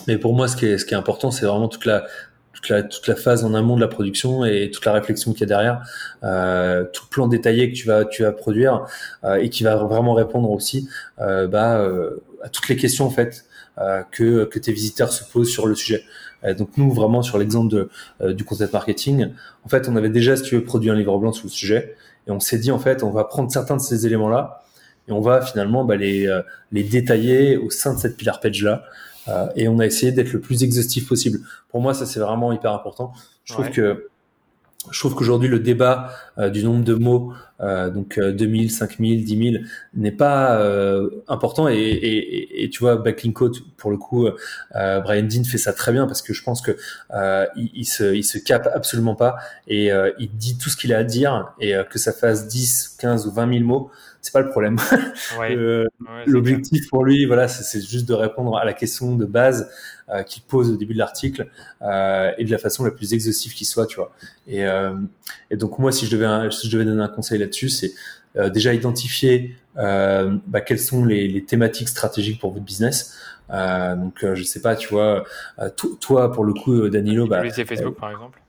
mais 0.07 0.17
pour 0.17 0.33
moi, 0.33 0.47
ce 0.47 0.55
qui 0.55 0.65
est, 0.65 0.77
ce 0.77 0.85
qui 0.85 0.93
est 0.93 0.97
important, 0.97 1.31
c'est 1.31 1.45
vraiment 1.45 1.67
toute 1.67 1.85
la, 1.85 2.05
toute 2.53 2.69
la, 2.69 2.83
toute 2.83 3.07
la 3.07 3.15
phase 3.15 3.43
en 3.43 3.53
amont 3.53 3.75
de 3.75 3.81
la 3.81 3.87
production 3.87 4.45
et 4.45 4.69
toute 4.71 4.85
la 4.85 4.93
réflexion 4.93 5.31
qu'il 5.31 5.41
y 5.41 5.43
a 5.43 5.47
derrière, 5.47 5.81
euh, 6.23 6.83
tout 6.91 7.03
le 7.05 7.09
plan 7.09 7.27
détaillé 7.27 7.71
que 7.71 7.75
tu 7.75 7.87
vas, 7.87 8.05
tu 8.05 8.23
vas 8.23 8.31
produire 8.31 8.85
euh, 9.23 9.35
et 9.35 9.49
qui 9.49 9.63
va 9.63 9.75
vraiment 9.77 10.13
répondre 10.13 10.49
aussi 10.51 10.89
euh, 11.19 11.47
bah, 11.47 11.79
euh, 11.79 12.21
à 12.43 12.49
toutes 12.49 12.67
les 12.69 12.75
questions 12.75 13.05
en 13.05 13.09
fait 13.09 13.45
euh, 13.77 14.03
que, 14.11 14.45
que 14.45 14.59
tes 14.59 14.73
visiteurs 14.73 15.13
se 15.13 15.23
posent 15.23 15.49
sur 15.49 15.67
le 15.67 15.75
sujet. 15.75 16.03
Donc 16.57 16.69
nous 16.77 16.91
vraiment 16.91 17.21
sur 17.21 17.37
l'exemple 17.37 17.69
de, 17.69 18.33
du 18.33 18.43
content 18.43 18.65
marketing, 18.71 19.29
en 19.65 19.69
fait 19.69 19.89
on 19.89 19.95
avait 19.95 20.09
déjà 20.09 20.37
si 20.37 20.43
tu 20.43 20.55
veux 20.55 20.63
produit 20.63 20.89
un 20.89 20.95
livre 20.95 21.17
blanc 21.17 21.33
sur 21.33 21.45
le 21.45 21.49
sujet 21.49 21.95
et 22.27 22.31
on 22.31 22.39
s'est 22.39 22.59
dit 22.59 22.71
en 22.71 22.79
fait 22.79 23.03
on 23.03 23.11
va 23.11 23.25
prendre 23.25 23.51
certains 23.51 23.75
de 23.75 23.81
ces 23.81 24.05
éléments 24.05 24.29
là 24.29 24.63
et 25.07 25.11
on 25.11 25.19
va 25.19 25.41
finalement 25.41 25.83
bah, 25.83 25.97
les, 25.97 26.33
les 26.71 26.83
détailler 26.83 27.57
au 27.57 27.69
sein 27.69 27.93
de 27.93 27.99
cette 27.99 28.15
pillar 28.15 28.39
page 28.39 28.63
là. 28.63 28.83
Euh, 29.29 29.47
et 29.55 29.67
on 29.67 29.79
a 29.79 29.85
essayé 29.85 30.11
d'être 30.11 30.33
le 30.33 30.39
plus 30.39 30.63
exhaustif 30.63 31.07
possible. 31.07 31.39
Pour 31.69 31.81
moi, 31.81 31.93
ça 31.93 32.05
c'est 32.05 32.19
vraiment 32.19 32.51
hyper 32.51 32.73
important. 32.73 33.13
Je 33.43 33.53
trouve 33.53 33.69
que 33.69 34.07
je 34.91 34.99
trouve 34.99 35.13
qu'aujourd'hui 35.13 35.49
le 35.49 35.59
débat 35.59 36.11
euh, 36.37 36.49
du 36.49 36.63
nombre 36.63 36.85
de 36.85 36.93
mots, 36.93 37.33
euh, 37.59 37.89
donc 37.89 38.17
2000, 38.17 38.71
5000, 38.71 39.25
10 39.25 39.51
000, 39.51 39.63
n'est 39.93 40.13
pas 40.13 40.57
euh, 40.61 41.09
important. 41.27 41.67
Et, 41.67 41.75
et, 41.75 42.63
et, 42.63 42.69
tu 42.69 42.79
vois, 42.79 42.95
Backlink 42.95 43.35
Code, 43.35 43.57
pour 43.75 43.91
le 43.91 43.97
coup, 43.97 44.29
Brian 44.73 45.23
Dean 45.23 45.43
fait 45.43 45.57
ça 45.57 45.73
très 45.73 45.91
bien 45.91 46.07
parce 46.07 46.21
que 46.21 46.33
je 46.33 46.43
pense 46.43 46.61
que 46.61 46.77
il, 47.57 47.69
il, 47.73 47.85
se, 47.85 48.15
il 48.15 48.23
se 48.23 48.37
cape 48.37 48.69
absolument 48.73 49.15
pas 49.15 49.35
et 49.67 49.89
il 50.17 50.29
dit 50.31 50.57
tout 50.57 50.69
ce 50.69 50.77
qu'il 50.77 50.93
a 50.93 50.99
à 50.99 51.03
dire 51.03 51.53
et 51.59 51.73
que 51.89 51.99
ça 51.99 52.13
fasse 52.13 52.47
10, 52.47 52.95
15 52.99 53.27
ou 53.27 53.31
20 53.31 53.53
000 53.53 53.65
mots, 53.65 53.91
c'est 54.21 54.33
pas 54.33 54.41
le 54.41 54.49
problème. 54.49 54.77
Ouais. 55.39 55.55
L'objectif 56.25 56.89
pour 56.89 57.03
lui, 57.03 57.25
voilà, 57.25 57.47
c'est 57.47 57.81
juste 57.81 58.07
de 58.07 58.13
répondre 58.13 58.57
à 58.57 58.63
la 58.63 58.73
question 58.73 59.15
de 59.15 59.25
base 59.25 59.69
qu'il 60.25 60.43
pose 60.43 60.71
au 60.71 60.77
début 60.77 60.93
de 60.93 60.99
l'article 60.99 61.49
euh, 61.81 62.31
et 62.37 62.45
de 62.45 62.51
la 62.51 62.57
façon 62.57 62.83
la 62.83 62.91
plus 62.91 63.13
exhaustive 63.13 63.53
qui 63.53 63.65
soit, 63.65 63.85
tu 63.85 63.97
vois. 63.97 64.11
Et, 64.47 64.65
euh, 64.65 64.93
et 65.51 65.57
donc 65.57 65.79
moi, 65.79 65.91
si 65.91 66.05
je 66.05 66.15
devais, 66.15 66.51
si 66.51 66.67
je 66.67 66.73
devais 66.73 66.85
donner 66.85 67.03
un 67.03 67.07
conseil 67.07 67.39
là-dessus, 67.39 67.69
c'est 67.69 67.93
euh, 68.37 68.49
déjà 68.49 68.73
identifier 68.73 69.55
euh, 69.77 70.37
bah, 70.47 70.61
quelles 70.61 70.79
sont 70.79 71.05
les, 71.05 71.27
les, 71.27 71.43
thématiques 71.43 71.89
stratégiques 71.89 72.39
pour 72.39 72.51
votre 72.51 72.65
business. 72.65 73.17
donc 73.49 74.25
je 74.33 74.43
sais 74.43 74.61
pas, 74.61 74.75
tu 74.75 74.89
vois, 74.89 75.23
toi 75.99 76.31
pour 76.31 76.45
le 76.45 76.53
coup, 76.53 76.89
Danilo, 76.89 77.27
bah, 77.27 77.41
Facebook 77.49 77.95
par 77.95 78.11
exemple. 78.11 78.39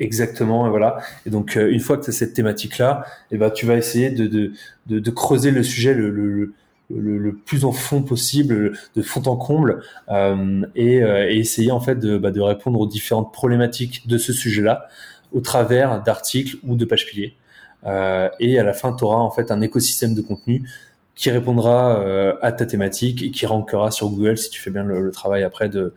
Exactement, 0.00 0.70
voilà. 0.70 0.98
Et 1.26 1.30
donc, 1.30 1.56
euh, 1.56 1.70
une 1.70 1.80
fois 1.80 1.96
que 1.96 2.04
tu 2.04 2.10
as 2.10 2.12
cette 2.12 2.32
thématique-là, 2.32 3.04
et 3.30 3.34
eh 3.34 3.38
ben, 3.38 3.50
tu 3.50 3.66
vas 3.66 3.74
essayer 3.74 4.10
de, 4.10 4.26
de, 4.26 4.52
de, 4.86 5.00
de 5.00 5.10
creuser 5.10 5.50
le 5.50 5.62
sujet 5.64 5.92
le, 5.92 6.10
le, 6.10 6.54
le, 6.90 7.32
plus 7.34 7.64
en 7.64 7.72
fond 7.72 8.02
possible, 8.02 8.78
de 8.96 9.02
fond 9.02 9.22
en 9.26 9.36
comble, 9.36 9.82
euh, 10.08 10.62
et, 10.74 11.02
euh, 11.02 11.30
et, 11.30 11.38
essayer 11.38 11.70
en 11.70 11.80
fait 11.80 11.96
de, 11.96 12.18
bah, 12.18 12.30
de 12.30 12.40
répondre 12.40 12.80
aux 12.80 12.86
différentes 12.86 13.32
problématiques 13.32 14.06
de 14.06 14.18
ce 14.18 14.32
sujet-là 14.32 14.88
au 15.32 15.40
travers 15.40 16.02
d'articles 16.02 16.56
ou 16.66 16.76
de 16.76 16.84
pages 16.84 17.06
piliers. 17.06 17.36
Euh, 17.86 18.28
et 18.40 18.58
à 18.58 18.64
la 18.64 18.72
fin, 18.72 18.92
tu 18.94 19.04
auras 19.04 19.18
en 19.18 19.30
fait 19.30 19.50
un 19.50 19.60
écosystème 19.60 20.14
de 20.14 20.22
contenu 20.22 20.68
qui 21.14 21.30
répondra 21.30 22.00
à 22.42 22.52
ta 22.52 22.64
thématique 22.64 23.24
et 23.24 23.32
qui 23.32 23.44
rankera 23.44 23.90
sur 23.90 24.08
Google 24.08 24.38
si 24.38 24.50
tu 24.50 24.60
fais 24.60 24.70
bien 24.70 24.84
le, 24.84 25.10
travail 25.10 25.42
après 25.42 25.68
de, 25.68 25.92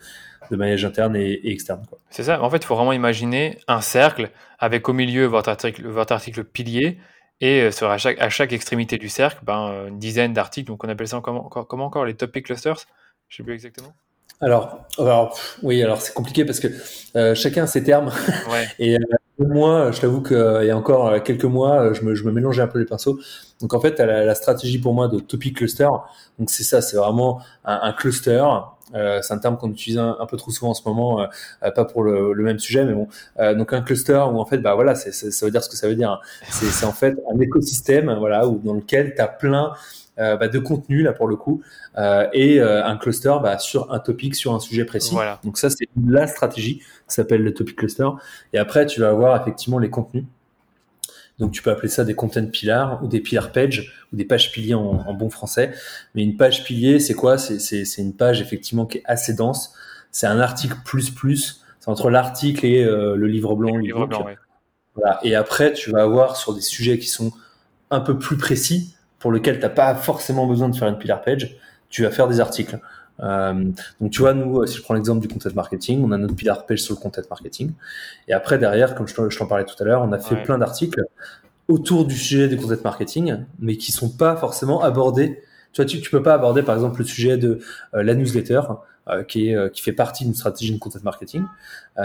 de 0.50 0.56
maillage 0.56 0.84
interne 0.84 1.16
et, 1.16 1.40
externe. 1.44 1.84
C'est 2.10 2.24
ça. 2.24 2.42
En 2.42 2.50
fait, 2.50 2.58
il 2.58 2.66
faut 2.66 2.76
vraiment 2.76 2.92
imaginer 2.92 3.60
un 3.68 3.82
cercle 3.82 4.32
avec 4.58 4.90
au 4.90 4.94
milieu 4.94 5.26
votre 5.26 5.50
article, 5.50 5.88
votre 5.88 6.12
article 6.12 6.44
pilier 6.44 6.98
et 7.42 7.64
euh, 7.64 7.72
sur 7.72 7.90
à 7.90 7.98
chaque, 7.98 8.20
à 8.22 8.30
chaque 8.30 8.54
extrémité 8.54 8.98
du 8.98 9.10
cercle, 9.10 9.40
ben, 9.44 9.88
une 9.90 10.00
dizaine 10.00 10.34
d'articles. 10.34 10.68
Donc, 10.68 10.84
on 10.84 10.90
appelle 10.90 11.08
ça 11.08 11.20
comment, 11.22 11.50
comment 11.50 11.86
encore 11.86 12.06
les 12.06 12.14
topic 12.14 12.46
clusters? 12.46 12.86
Je 13.28 13.38
sais 13.38 13.44
plus 13.44 13.54
exactement. 13.54 13.94
Alors, 14.42 14.88
alors 14.98 15.40
oui, 15.62 15.84
alors 15.84 16.02
c'est 16.02 16.14
compliqué 16.14 16.46
parce 16.46 16.60
que 16.60 16.68
euh, 17.16 17.36
chacun 17.36 17.64
a 17.64 17.68
ses 17.68 17.84
termes. 17.84 18.12
Ouais. 18.50 18.68
et 18.80 18.96
euh, 18.96 19.00
moi, 19.48 19.92
je 19.92 20.02
t'avoue 20.02 20.22
qu'il 20.22 20.66
y 20.66 20.70
a 20.70 20.78
encore 20.78 21.22
quelques 21.24 21.46
mois, 21.46 21.94
je 21.94 22.04
me, 22.04 22.16
je 22.16 22.24
me 22.24 22.32
mélangeais 22.32 22.62
un 22.62 22.68
peu 22.68 22.80
les 22.80 22.86
pinceaux. 22.86 23.20
Donc 23.60 23.74
en 23.74 23.80
fait, 23.80 24.00
la, 24.00 24.26
la 24.26 24.36
stratégie 24.36 24.80
pour 24.80 24.94
moi 24.94 25.08
de 25.08 25.20
topic 25.20 25.58
cluster, 25.58 25.90
donc 26.40 26.50
c'est 26.50 26.64
ça, 26.64 26.82
c'est 26.82 26.98
vraiment 26.98 27.42
un, 27.66 27.80
un 27.84 27.94
cluster 27.94 28.44
euh, 28.94 29.20
c'est 29.22 29.34
un 29.34 29.38
terme 29.38 29.58
qu'on 29.58 29.72
utilise 29.72 29.98
un, 29.98 30.26
peu 30.30 30.38
trop 30.38 30.52
souvent 30.52 30.72
en 30.72 30.74
ce 30.74 30.88
moment, 30.88 31.22
euh, 31.22 31.26
euh, 31.64 31.72
pas 31.72 31.86
pour 31.86 32.04
le, 32.04 32.34
le, 32.34 32.44
même 32.44 32.60
sujet, 32.60 32.84
mais 32.86 32.94
bon. 32.94 33.08
donc 33.56 33.74
un 33.74 33.82
cluster 33.82 34.24
où 34.32 34.40
en 34.40 34.46
fait, 34.46 34.58
bah 34.58 34.76
voilà, 34.76 34.96
c'est, 34.96 35.12
ça 35.12 35.46
veut 35.46 35.52
dire 35.52 35.64
ce 35.64 35.70
que 35.70 35.76
ça 35.76 35.88
veut 35.88 35.96
dire. 35.96 36.12
Hein. 36.12 36.20
C'est, 36.50 36.66
c'est 36.66 36.86
en 36.86 36.92
fait 36.92 37.16
un 37.34 37.40
écosystème, 37.40 38.14
voilà, 38.20 38.48
où 38.48 38.60
dans 38.60 38.74
lequel 38.74 39.14
tu 39.16 39.22
as 39.22 39.28
plein 39.28 39.74
bah, 40.18 40.48
de 40.48 40.60
contenu 40.60 41.02
là 41.02 41.14
pour 41.14 41.28
le 41.28 41.36
coup, 41.36 41.62
et 42.34 42.62
un 42.62 42.98
cluster 42.98 43.36
bah, 43.42 43.58
sur 43.58 43.92
un 43.92 44.00
topic, 44.00 44.36
sur 44.36 44.54
un 44.54 44.60
sujet 44.60 44.86
précis. 44.86 45.14
Voilà. 45.14 45.40
Donc 45.44 45.58
ça, 45.58 45.70
c'est 45.70 45.88
la 46.06 46.28
stratégie, 46.28 46.80
qui 46.80 47.16
s'appelle 47.16 47.44
le 47.44 47.54
topic 47.54 47.76
cluster. 47.76 48.08
Et 48.54 48.58
après, 48.58 48.86
tu 48.86 49.02
vas 49.02 49.10
avoir 49.10 49.40
effectivement 49.42 49.80
les 49.80 49.90
contenus. 49.90 50.26
Donc 51.42 51.52
tu 51.52 51.64
peux 51.64 51.72
appeler 51.72 51.88
ça 51.88 52.04
des 52.04 52.14
content 52.14 52.46
pillars 52.46 53.04
ou 53.04 53.08
des 53.08 53.20
pillar 53.20 53.52
pages 53.52 54.08
ou 54.14 54.16
des 54.16 54.26
pages 54.26 54.52
piliers 54.52 54.76
en, 54.76 55.14
bon 55.14 55.32
français. 55.32 55.74
Mais 56.14 56.24
une 56.24 56.38
page 56.38 56.64
pilier, 56.64 57.00
c'est 57.00 57.16
quoi? 57.16 57.40
C'est 57.40 57.84
une 57.98 58.16
page 58.16 58.42
effectivement 58.42 58.86
qui 58.86 59.00
est 59.00 59.04
assez 59.06 59.34
dense. 59.34 59.74
C'est 60.12 60.28
un 60.28 60.40
article 60.40 60.78
plus 60.86 61.10
plus. 61.10 61.64
C'est 61.80 61.90
entre 61.90 62.12
l'article 62.12 62.64
et 62.68 62.84
euh, 62.84 63.16
le 63.16 63.26
livre 63.26 63.56
blanc. 63.56 63.76
Le 63.76 63.82
livre 63.82 64.06
blanc 64.06 64.28
voilà. 64.94 65.20
Et 65.24 65.36
après, 65.36 65.74
tu 65.74 65.90
vas 65.90 66.04
avoir 66.04 66.36
sur 66.36 66.54
des 66.54 66.62
sujets 66.62 67.00
qui 67.00 67.08
sont 67.08 67.32
un 67.90 68.02
peu 68.02 68.20
plus 68.20 68.38
précis, 68.38 68.96
pour 69.22 69.32
lesquels 69.32 69.58
tu 69.58 69.62
n'as 69.62 69.70
pas 69.70 69.96
forcément 69.96 70.48
besoin 70.48 70.68
de 70.68 70.76
faire 70.76 70.90
une 70.90 70.98
pillar 70.98 71.22
page, 71.22 71.56
tu 71.90 72.04
vas 72.04 72.10
faire 72.10 72.28
des 72.28 72.40
articles. 72.42 72.80
Euh, 73.22 73.54
donc 74.02 74.12
tu 74.12 74.22
vois, 74.22 74.34
nous, 74.34 74.66
si 74.66 74.78
je 74.78 74.82
prends 74.82 74.96
l'exemple 74.96 75.22
du 75.22 75.28
content 75.28 75.52
marketing, 75.54 76.04
on 76.04 76.12
a 76.12 76.18
notre 76.18 76.36
pillar 76.36 76.66
page 76.66 76.80
sur 76.80 76.96
le 76.96 77.00
content 77.00 77.22
marketing. 77.30 77.72
Et 78.28 78.34
après, 78.34 78.58
derrière, 78.58 78.96
comme 78.96 79.08
je 79.08 79.38
t'en 79.38 79.46
parlais 79.46 79.66
tout 79.66 79.76
à 79.80 79.86
l'heure, 79.86 80.02
on 80.02 80.12
a 80.12 80.18
fait 80.18 80.42
plein 80.42 80.58
d'articles 80.58 81.04
autour 81.68 82.06
du 82.06 82.16
sujet 82.16 82.48
du 82.48 82.58
content 82.58 82.82
marketing, 82.84 83.46
mais 83.60 83.78
qui 83.78 83.92
sont 83.92 84.10
pas 84.10 84.36
forcément 84.36 84.82
abordés. 84.82 85.40
Tu 85.72 85.82
vois, 85.82 85.86
tu, 85.86 86.02
tu 86.02 86.10
peux 86.10 86.24
pas 86.24 86.34
aborder, 86.34 86.64
par 86.64 86.74
exemple, 86.74 87.00
le 87.00 87.06
sujet 87.06 87.38
de 87.38 87.60
euh, 87.94 88.02
la 88.02 88.16
newsletter, 88.16 88.62
euh, 89.08 89.24
qui, 89.24 89.50
est, 89.50 89.72
qui 89.72 89.84
fait 89.84 89.94
partie 89.94 90.24
d'une 90.24 90.34
stratégie 90.34 90.74
de 90.74 90.80
content 90.80 91.00
marketing, 91.04 91.44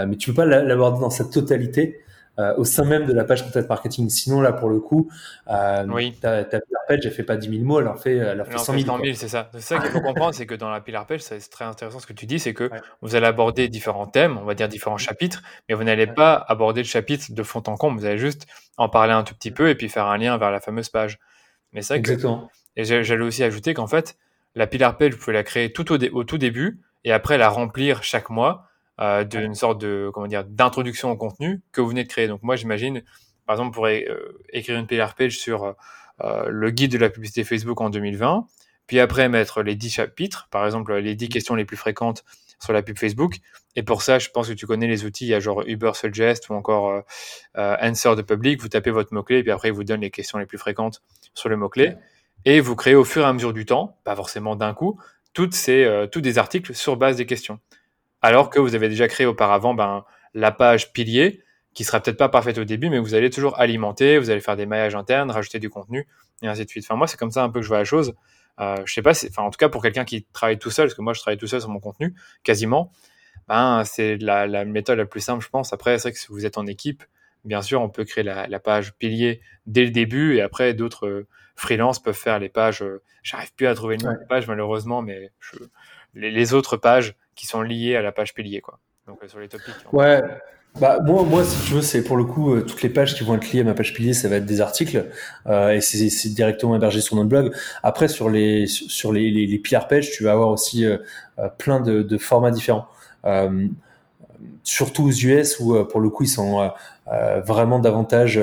mais 0.07 0.17
tu 0.17 0.29
peux 0.29 0.35
pas 0.35 0.45
l'aborder 0.45 0.99
dans 0.99 1.09
sa 1.09 1.25
totalité 1.25 1.99
euh, 2.39 2.53
au 2.57 2.65
sein 2.65 2.85
même 2.85 3.05
de 3.07 3.13
la 3.13 3.23
page 3.23 3.43
content 3.43 3.65
marketing. 3.67 4.09
Sinon, 4.09 4.41
là, 4.41 4.53
pour 4.53 4.69
le 4.69 4.79
coup, 4.79 5.09
euh, 5.49 5.85
oui. 5.89 6.13
ta, 6.21 6.43
ta 6.43 6.59
pillar 6.59 6.81
page, 6.87 6.99
elle 7.03 7.11
fait 7.11 7.23
pas 7.23 7.35
10 7.35 7.49
000 7.49 7.63
mots, 7.63 7.79
elle 7.79 7.87
en 7.87 7.95
fait, 7.95 8.17
elle 8.17 8.41
en 8.41 8.45
fait 8.45 8.59
100 8.59 8.79
000. 8.79 8.97
c'est 9.15 9.27
ça. 9.27 9.49
C'est 9.53 9.61
ça 9.61 9.79
qu'il 9.79 9.89
faut 9.89 10.01
comprendre, 10.01 10.35
c'est 10.35 10.45
que 10.45 10.53
dans 10.53 10.69
la 10.69 10.79
pillar 10.79 11.07
page, 11.07 11.21
c'est 11.21 11.39
très 11.49 11.65
intéressant 11.65 11.99
ce 11.99 12.05
que 12.05 12.13
tu 12.13 12.27
dis, 12.27 12.37
c'est 12.37 12.53
que 12.53 12.69
vous 13.01 13.15
allez 13.15 13.25
aborder 13.25 13.69
différents 13.69 14.05
thèmes, 14.05 14.37
on 14.37 14.43
va 14.43 14.53
dire 14.53 14.67
différents 14.67 14.97
chapitres, 14.97 15.41
mais 15.67 15.73
vous 15.73 15.83
n'allez 15.83 16.05
pas 16.05 16.35
aborder 16.35 16.81
le 16.81 16.87
chapitre 16.87 17.25
de 17.31 17.43
fond 17.43 17.63
en 17.65 17.75
comble, 17.75 17.99
vous 17.99 18.05
allez 18.05 18.19
juste 18.19 18.45
en 18.77 18.87
parler 18.87 19.13
un 19.13 19.23
tout 19.23 19.33
petit 19.33 19.51
peu 19.51 19.69
et 19.69 19.75
puis 19.75 19.89
faire 19.89 20.05
un 20.05 20.19
lien 20.19 20.37
vers 20.37 20.51
la 20.51 20.59
fameuse 20.59 20.89
page. 20.89 21.17
Mais 21.73 21.81
ça, 21.81 21.95
Exactement. 21.95 22.51
Et 22.75 22.85
j'allais 22.85 23.23
aussi 23.23 23.43
ajouter 23.43 23.73
qu'en 23.73 23.87
fait, 23.87 24.15
la 24.53 24.67
pillar 24.67 24.95
page, 24.97 25.13
vous 25.13 25.19
pouvez 25.19 25.33
la 25.33 25.43
créer 25.43 25.73
tout 25.73 25.91
au, 25.91 25.97
au 26.13 26.23
tout 26.23 26.37
début 26.37 26.81
et 27.03 27.11
après 27.11 27.39
la 27.39 27.49
remplir 27.49 28.03
chaque 28.03 28.29
mois 28.29 28.66
euh, 28.99 29.23
d'une 29.23 29.53
sorte 29.53 29.79
de 29.79 30.09
comment 30.11 30.25
dire 30.25 30.43
d'introduction 30.43 31.11
au 31.11 31.17
contenu 31.17 31.61
que 31.71 31.81
vous 31.81 31.89
venez 31.89 32.03
de 32.03 32.09
créer. 32.09 32.27
Donc 32.27 32.41
moi 32.41 32.55
j'imagine 32.55 33.03
par 33.45 33.55
exemple 33.55 33.75
pour 33.75 33.85
euh, 33.85 34.39
écrire 34.51 34.79
une 34.79 34.87
PR 34.87 35.13
page 35.15 35.37
sur 35.37 35.75
euh, 36.23 36.45
le 36.49 36.71
guide 36.71 36.93
de 36.93 36.97
la 36.97 37.11
publicité 37.11 37.43
Facebook 37.43 37.79
en 37.79 37.91
2020, 37.91 38.47
puis 38.87 38.99
après 38.99 39.29
mettre 39.29 39.61
les 39.61 39.75
10 39.75 39.91
chapitres, 39.91 40.47
par 40.49 40.65
exemple 40.65 40.95
les 40.95 41.13
10 41.13 41.29
questions 41.29 41.53
les 41.53 41.63
plus 41.63 41.77
fréquentes 41.77 42.23
sur 42.59 42.73
la 42.73 42.81
pub 42.81 42.97
Facebook. 42.97 43.35
Et 43.75 43.83
pour 43.83 44.01
ça, 44.01 44.17
je 44.17 44.29
pense 44.29 44.47
que 44.47 44.53
tu 44.53 44.65
connais 44.65 44.87
les 44.87 45.05
outils, 45.05 45.25
il 45.25 45.29
y 45.29 45.35
a 45.35 45.39
genre 45.39 45.61
Uber 45.67 45.91
Suggest 45.93 46.49
ou 46.49 46.55
encore 46.55 47.03
Answer 47.55 48.15
the 48.17 48.23
Public. 48.23 48.59
Vous 48.59 48.69
tapez 48.69 48.89
votre 48.89 49.13
mot-clé 49.13 49.37
et 49.37 49.43
puis 49.43 49.51
après, 49.51 49.67
il 49.67 49.75
vous 49.75 49.83
donne 49.83 50.01
les 50.01 50.09
questions 50.09 50.39
les 50.39 50.47
plus 50.47 50.57
fréquentes 50.57 51.03
sur 51.35 51.49
le 51.49 51.57
mot-clé. 51.57 51.93
Et 52.45 52.59
vous 52.59 52.75
créez 52.75 52.95
au 52.95 53.03
fur 53.03 53.21
et 53.21 53.25
à 53.25 53.33
mesure 53.33 53.53
du 53.53 53.67
temps, 53.67 53.99
pas 54.03 54.15
forcément 54.15 54.55
d'un 54.55 54.73
coup, 54.73 54.99
toutes 55.35 55.53
ces, 55.53 56.07
tous 56.11 56.21
des 56.21 56.39
articles 56.39 56.73
sur 56.73 56.97
base 56.97 57.17
des 57.17 57.27
questions 57.27 57.59
alors 58.27 58.49
que 58.49 58.59
vous 58.59 58.75
avez 58.75 58.89
déjà 58.89 59.07
créé 59.07 59.25
auparavant 59.25 59.73
ben, 59.73 60.03
la 60.33 60.51
page 60.51 60.91
pilier, 60.91 61.43
qui 61.73 61.85
sera 61.85 62.01
peut-être 62.01 62.17
pas 62.17 62.27
parfaite 62.27 62.57
au 62.57 62.65
début, 62.65 62.89
mais 62.89 62.99
vous 62.99 63.15
allez 63.15 63.29
toujours 63.29 63.57
alimenter, 63.57 64.17
vous 64.17 64.29
allez 64.29 64.41
faire 64.41 64.57
des 64.57 64.65
maillages 64.65 64.95
internes, 64.95 65.31
rajouter 65.31 65.59
du 65.59 65.69
contenu, 65.69 66.07
et 66.41 66.47
ainsi 66.47 66.65
de 66.65 66.69
suite. 66.69 66.83
Enfin, 66.85 66.97
moi, 66.97 67.07
c'est 67.07 67.15
comme 67.15 67.31
ça 67.31 67.41
un 67.41 67.49
peu 67.49 67.59
que 67.59 67.63
je 67.63 67.69
vois 67.69 67.77
la 67.77 67.85
chose. 67.85 68.15
Euh, 68.59 68.75
je 68.83 68.93
sais 68.93 69.01
pas, 69.01 69.11
enfin, 69.11 69.43
en 69.43 69.49
tout 69.49 69.57
cas, 69.57 69.69
pour 69.69 69.81
quelqu'un 69.81 70.03
qui 70.03 70.25
travaille 70.33 70.59
tout 70.59 70.71
seul, 70.71 70.87
parce 70.87 70.95
que 70.95 71.01
moi, 71.01 71.13
je 71.13 71.21
travaille 71.21 71.37
tout 71.37 71.47
seul 71.47 71.61
sur 71.61 71.69
mon 71.69 71.79
contenu, 71.79 72.15
quasiment, 72.43 72.91
ben, 73.47 73.83
c'est 73.85 74.17
la, 74.17 74.45
la, 74.45 74.65
méthode 74.65 74.97
la 74.97 75.05
plus 75.05 75.21
simple, 75.21 75.41
je 75.41 75.49
pense. 75.49 75.71
Après, 75.71 75.97
c'est 75.97 76.09
vrai 76.09 76.11
que 76.11 76.19
si 76.19 76.27
vous 76.27 76.45
êtes 76.45 76.57
en 76.57 76.67
équipe, 76.67 77.03
bien 77.45 77.61
sûr, 77.61 77.81
on 77.81 77.87
peut 77.87 78.03
créer 78.03 78.25
la, 78.25 78.47
la 78.47 78.59
page 78.59 78.93
pilier 78.95 79.39
dès 79.67 79.85
le 79.85 79.91
début, 79.91 80.35
et 80.35 80.41
après, 80.41 80.73
d'autres 80.73 81.07
euh, 81.07 81.27
freelances 81.55 81.99
peuvent 81.99 82.13
faire 82.13 82.39
les 82.39 82.49
pages. 82.49 82.81
Euh, 82.81 83.01
j'arrive 83.23 83.53
plus 83.53 83.67
à 83.67 83.75
trouver 83.75 83.95
une 83.95 84.07
ouais. 84.07 84.15
page, 84.27 84.47
malheureusement, 84.47 85.01
mais 85.01 85.31
je, 85.39 85.57
les, 86.13 86.31
les 86.31 86.53
autres 86.53 86.75
pages, 86.75 87.15
qui 87.37 87.47
sont 87.47 87.61
liés 87.61 87.95
à 87.95 88.01
la 88.01 88.11
page 88.11 88.33
pilier, 88.33 88.59
quoi. 88.59 88.79
Donc 89.07 89.23
euh, 89.23 89.27
sur 89.29 89.39
les 89.39 89.47
topics. 89.47 89.73
Ouais. 89.93 90.21
Bah, 90.79 90.99
moi, 91.03 91.23
moi, 91.23 91.43
si 91.43 91.65
tu 91.65 91.73
veux, 91.73 91.81
c'est 91.81 92.03
pour 92.03 92.17
le 92.17 92.23
coup, 92.23 92.53
euh, 92.53 92.61
toutes 92.61 92.83
les 92.83 92.89
pages 92.89 93.15
qui 93.15 93.23
vont 93.23 93.35
être 93.35 93.51
liées 93.51 93.61
à 93.61 93.63
ma 93.63 93.73
page 93.73 93.93
pilier, 93.93 94.13
ça 94.13 94.27
va 94.27 94.35
être 94.35 94.45
des 94.45 94.61
articles, 94.61 95.05
euh, 95.47 95.71
et 95.71 95.81
c'est 95.81 96.29
directement 96.29 96.75
hébergé 96.75 97.01
sur 97.01 97.15
notre 97.15 97.29
blog. 97.29 97.51
Après, 97.81 98.07
sur 98.07 98.29
les, 98.29 98.67
sur 98.67 99.11
les, 99.11 99.31
les, 99.31 99.47
les 99.47 99.59
pillar 99.59 99.87
pages, 99.87 100.11
tu 100.11 100.23
vas 100.23 100.33
avoir 100.33 100.49
aussi 100.49 100.85
euh, 100.85 100.97
euh 101.39 101.49
plein 101.57 101.79
de, 101.79 102.03
de, 102.03 102.17
formats 102.17 102.51
différents. 102.51 102.87
Surtout 104.63 105.05
aux 105.05 105.11
US 105.11 105.59
où 105.59 105.83
pour 105.85 105.99
le 105.99 106.09
coup 106.09 106.23
ils 106.23 106.29
sont 106.29 106.71
vraiment 107.45 107.79
davantage 107.79 108.39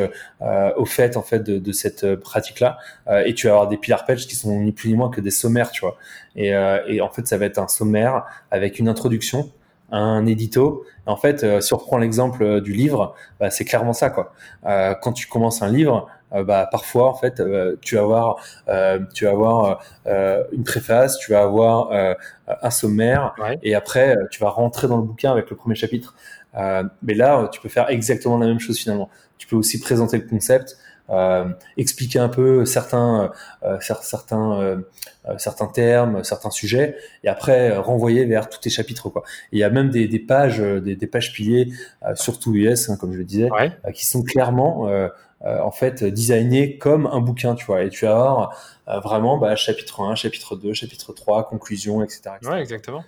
au 0.77 0.85
fait 0.87 1.17
en 1.17 1.23
fait 1.23 1.43
de, 1.43 1.73
cette 1.73 2.17
pratique 2.17 2.61
là 2.61 2.79
et 3.25 3.35
tu 3.35 3.47
vas 3.47 3.53
avoir 3.53 3.69
des 3.69 3.77
pillar 3.77 4.05
pages 4.05 4.27
qui 4.27 4.37
sont 4.37 4.61
ni 4.61 4.73
plus 4.73 4.89
ni 4.89 4.97
moins 4.97 5.11
que 5.11 5.21
des 5.21 5.31
sommaires 5.31 5.71
tu 5.71 5.83
vois 5.83 5.97
et, 6.37 6.55
en 7.01 7.11
fait 7.11 7.27
ça 7.27 7.37
va 7.37 7.47
être 7.47 7.59
un 7.59 7.69
sommaire 7.69 8.25
avec 8.51 8.79
une 8.79 8.89
introduction 8.89 9.51
un 9.91 10.27
édito. 10.27 10.85
En 11.07 11.17
fait, 11.17 11.45
euh, 11.45 11.61
si 11.61 11.73
on 11.75 11.77
reprend 11.77 11.99
l'exemple 11.99 12.61
du 12.61 12.73
livre, 12.73 13.15
bah, 13.39 13.51
c'est 13.51 13.65
clairement 13.65 13.93
ça. 13.93 14.11
Quoi. 14.11 14.33
Euh, 14.67 14.95
quand 14.95 15.13
tu 15.13 15.29
commences 15.29 15.63
un 15.63 15.69
livre, 15.69 16.09
euh, 16.09 16.14
bah, 16.47 16.69
parfois, 16.71 17.09
en 17.09 17.15
fait, 17.15 17.43
tu 17.81 17.95
vas 17.95 18.03
avoir, 18.03 18.37
tu 19.15 19.25
vas 19.25 19.31
avoir 19.31 19.85
une 20.53 20.65
préface, 20.65 21.19
tu 21.19 21.33
vas 21.33 21.43
avoir 21.43 21.91
un 22.47 22.71
sommaire, 22.71 23.35
et 23.63 23.75
après, 23.75 24.17
tu 24.31 24.41
vas 24.41 24.51
rentrer 24.51 24.89
dans 24.89 24.97
le 24.97 25.05
bouquin 25.05 25.31
avec 25.31 25.51
le 25.51 25.57
premier 25.57 25.75
chapitre. 25.75 26.15
mais 27.03 27.15
là, 27.15 27.49
tu 27.53 27.61
peux 27.61 27.69
faire 27.69 27.89
exactement 27.91 28.39
la 28.39 28.47
même 28.47 28.61
chose 28.61 28.79
finalement. 28.79 29.09
Tu 29.39 29.47
peux 29.47 29.57
aussi 29.57 29.81
présenter 29.81 30.17
le 30.19 30.27
concept, 30.27 30.77
euh, 31.11 31.45
expliquer 31.77 32.19
un 32.19 32.31
peu 32.31 32.65
certains 32.65 33.31
euh, 33.63 33.77
certains 33.81 34.59
euh, 34.59 34.77
certains 35.37 35.67
termes, 35.67 36.25
certains 36.25 36.51
sujets, 36.51 36.97
et 37.23 37.29
après 37.29 37.77
renvoyer 37.77 38.25
vers 38.25 38.49
tous 38.49 38.61
tes 38.61 38.71
chapitres 38.71 39.11
quoi. 39.11 39.23
il 39.53 39.59
y 39.59 39.65
a 39.65 39.69
même 39.69 39.91
des, 39.91 40.09
des 40.09 40.19
pages 40.19 40.61
des, 40.61 40.97
des, 40.97 41.07
pages 41.07 41.35
piliers, 41.35 41.69
surtout 42.15 42.55
US 42.55 42.89
hein, 42.89 42.97
comme 42.99 43.13
je 43.13 43.19
le 43.19 43.25
disais, 43.25 43.51
qui 43.93 44.07
sont 44.07 44.23
clairement 44.23 44.89
en 45.45 45.71
fait 45.71 46.05
designées 46.05 46.79
comme 46.79 47.07
un 47.07 47.21
bouquin, 47.21 47.55
tu 47.55 47.67
vois. 47.67 47.83
Et 47.83 47.91
tu 47.91 48.07
vas 48.07 48.51
avoir 48.87 49.03
vraiment 49.03 49.39
bah, 49.39 49.57
chapitre 49.57 50.03
1, 50.03 50.15
chapitre 50.15 50.57
2, 50.57 50.73
chapitre 50.73 51.13
3, 51.13 51.49
conclusion, 51.49 52.03
etc. 52.03 52.31
etc. 52.37 52.53
Ouais, 52.53 52.61
exactement. 52.61 53.05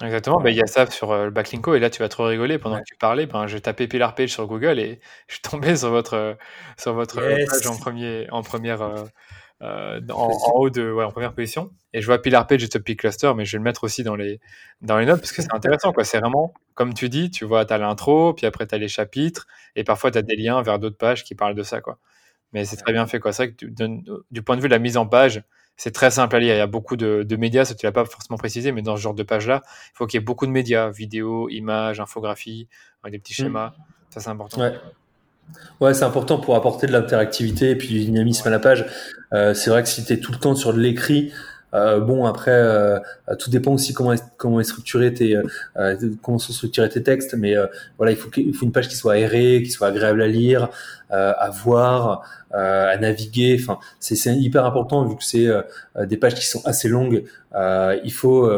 Exactement, 0.00 0.40
bah, 0.40 0.50
il 0.50 0.56
y 0.56 0.62
a 0.62 0.66
ça 0.68 0.88
sur 0.88 1.10
euh, 1.10 1.24
le 1.24 1.30
backlinko 1.32 1.74
et 1.74 1.80
là 1.80 1.90
tu 1.90 1.98
vas 1.98 2.08
trop 2.08 2.24
rigoler 2.24 2.58
pendant 2.58 2.78
que 2.78 2.84
tu 2.84 2.94
parlais, 2.94 3.26
ben, 3.26 3.48
j'ai 3.48 3.60
tapé 3.60 3.88
Pillar 3.88 4.14
Page 4.14 4.28
sur 4.28 4.46
Google 4.46 4.78
et 4.78 5.00
je 5.26 5.34
suis 5.34 5.42
tombé 5.42 5.76
sur 5.76 5.90
votre, 5.90 6.14
euh, 6.14 6.34
sur 6.78 6.94
votre 6.94 7.16
page 7.16 7.66
en, 7.66 7.76
premier, 7.76 8.28
en 8.30 8.42
première, 8.42 8.80
euh, 8.82 9.04
en, 9.60 10.30
haut 10.54 10.70
de, 10.70 10.90
ouais, 10.90 11.04
en 11.04 11.10
première 11.10 11.32
position. 11.32 11.70
Et 11.92 12.00
je 12.00 12.06
vois 12.06 12.20
Pillar 12.20 12.46
Page 12.46 12.62
et 12.62 12.68
Topic 12.68 13.00
Cluster, 13.00 13.32
mais 13.36 13.44
je 13.44 13.52
vais 13.52 13.58
le 13.58 13.64
mettre 13.64 13.84
aussi 13.84 14.02
dans 14.02 14.14
les, 14.14 14.40
dans 14.82 14.98
les 14.98 15.06
notes 15.06 15.20
parce 15.20 15.32
que 15.32 15.42
c'est 15.42 15.54
intéressant, 15.54 15.92
quoi. 15.92 16.04
C'est 16.04 16.18
vraiment, 16.18 16.54
comme 16.74 16.94
tu 16.94 17.08
dis, 17.08 17.30
tu 17.30 17.44
vois, 17.44 17.64
tu 17.64 17.72
as 17.72 17.78
l'intro, 17.78 18.34
puis 18.34 18.46
après 18.46 18.66
tu 18.66 18.74
as 18.74 18.78
les 18.78 18.88
chapitres 18.88 19.46
et 19.74 19.84
parfois 19.84 20.10
tu 20.10 20.18
as 20.18 20.22
des 20.22 20.36
liens 20.36 20.62
vers 20.62 20.78
d'autres 20.78 20.98
pages 20.98 21.24
qui 21.24 21.34
parlent 21.34 21.54
de 21.54 21.62
ça, 21.62 21.80
quoi. 21.80 21.98
Mais 22.52 22.64
c'est 22.64 22.76
très 22.76 22.92
bien 22.92 23.06
fait, 23.06 23.20
quoi. 23.20 23.32
C'est 23.32 23.46
vrai 23.46 23.54
que 23.54 23.66
du 24.30 24.42
point 24.42 24.56
de 24.56 24.62
vue 24.62 24.68
de 24.68 24.74
la 24.74 24.78
mise 24.78 24.96
en 24.96 25.06
page, 25.06 25.42
c'est 25.76 25.92
très 25.92 26.10
simple 26.10 26.36
à 26.36 26.40
lire. 26.40 26.54
Il 26.54 26.58
y 26.58 26.60
a 26.60 26.66
beaucoup 26.66 26.96
de, 26.96 27.36
médias, 27.36 27.64
ça 27.64 27.74
tu 27.74 27.86
l'as 27.86 27.92
pas 27.92 28.04
forcément 28.04 28.36
précisé, 28.36 28.72
mais 28.72 28.82
dans 28.82 28.96
ce 28.96 29.02
genre 29.02 29.14
de 29.14 29.22
page-là, 29.22 29.62
il 29.64 29.90
faut 29.94 30.06
qu'il 30.06 30.18
y 30.18 30.22
ait 30.22 30.24
beaucoup 30.24 30.46
de 30.46 30.50
médias, 30.50 30.90
vidéos, 30.90 31.48
images, 31.48 32.00
infographie, 32.00 32.68
des 33.04 33.18
petits 33.18 33.34
mm. 33.34 33.44
schémas. 33.44 33.74
Ça, 34.10 34.20
c'est 34.20 34.30
important. 34.30 34.60
Ouais. 34.60 34.74
Ouais, 35.80 35.94
c'est 35.94 36.04
important 36.04 36.38
pour 36.38 36.56
apporter 36.56 36.86
de 36.86 36.92
l'interactivité 36.92 37.70
et 37.70 37.76
puis 37.76 37.88
du 37.88 38.00
dynamisme 38.00 38.46
à 38.46 38.50
la 38.50 38.58
page. 38.58 38.86
Euh, 39.32 39.54
c'est 39.54 39.70
vrai 39.70 39.82
que 39.82 39.88
si 39.88 40.04
tu 40.04 40.12
es 40.12 40.18
tout 40.18 40.32
le 40.32 40.38
temps 40.38 40.54
sur 40.54 40.72
de 40.72 40.80
l'écrit, 40.80 41.32
euh, 41.74 42.00
bon 42.00 42.24
après 42.24 42.50
euh, 42.50 42.98
tout 43.38 43.50
dépend 43.50 43.74
aussi 43.74 43.92
comment 43.92 44.14
est, 44.14 44.24
comment 44.38 44.58
est 44.58 44.64
structuré 44.64 45.12
tes 45.12 45.36
euh, 45.76 45.96
comment 46.22 46.38
sont 46.38 46.54
structurés 46.54 46.88
tes 46.88 47.02
textes 47.02 47.34
mais 47.34 47.54
voilà 47.98 48.12
il 48.12 48.16
faut 48.16 48.30
il 48.38 48.54
faut 48.54 48.64
une 48.64 48.72
page 48.72 48.88
qui 48.88 48.96
soit 48.96 49.14
aérée 49.14 49.62
qui 49.62 49.70
soit 49.70 49.88
agréable 49.88 50.22
à 50.22 50.26
lire 50.26 50.70
à 51.10 51.50
voir 51.50 52.22
à 52.52 52.96
naviguer 52.96 53.58
enfin 53.60 53.78
c'est 54.00 54.16
c'est 54.16 54.34
hyper 54.34 54.64
important 54.64 55.04
vu 55.04 55.16
que 55.16 55.24
c'est 55.24 55.46
des 56.06 56.16
pages 56.16 56.34
qui 56.34 56.46
sont 56.46 56.62
assez 56.64 56.88
longues 56.88 57.24
il 57.54 58.12
faut 58.12 58.50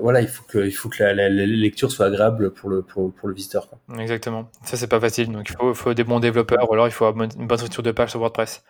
voilà, 0.00 0.20
il 0.20 0.28
faut 0.28 0.44
que, 0.44 0.58
il 0.58 0.72
faut 0.72 0.88
que 0.88 1.02
la, 1.02 1.28
lecture 1.28 1.90
soit 1.90 2.06
agréable 2.06 2.52
pour 2.52 2.68
le, 2.68 2.82
pour, 2.82 3.12
le 3.24 3.34
visiteur. 3.34 3.68
Exactement. 3.98 4.50
Ça, 4.64 4.76
c'est 4.76 4.86
pas 4.86 5.00
facile. 5.00 5.30
Donc, 5.30 5.48
il 5.48 5.56
faut, 5.56 5.74
faut, 5.74 5.94
des 5.94 6.04
bons 6.04 6.20
développeurs 6.20 6.68
ou 6.68 6.74
alors 6.74 6.86
il 6.86 6.92
faut 6.92 7.06
une 7.06 7.46
bonne 7.46 7.58
structure 7.58 7.82
de 7.82 7.92
page 7.92 8.10
sur 8.10 8.20
WordPress. 8.20 8.64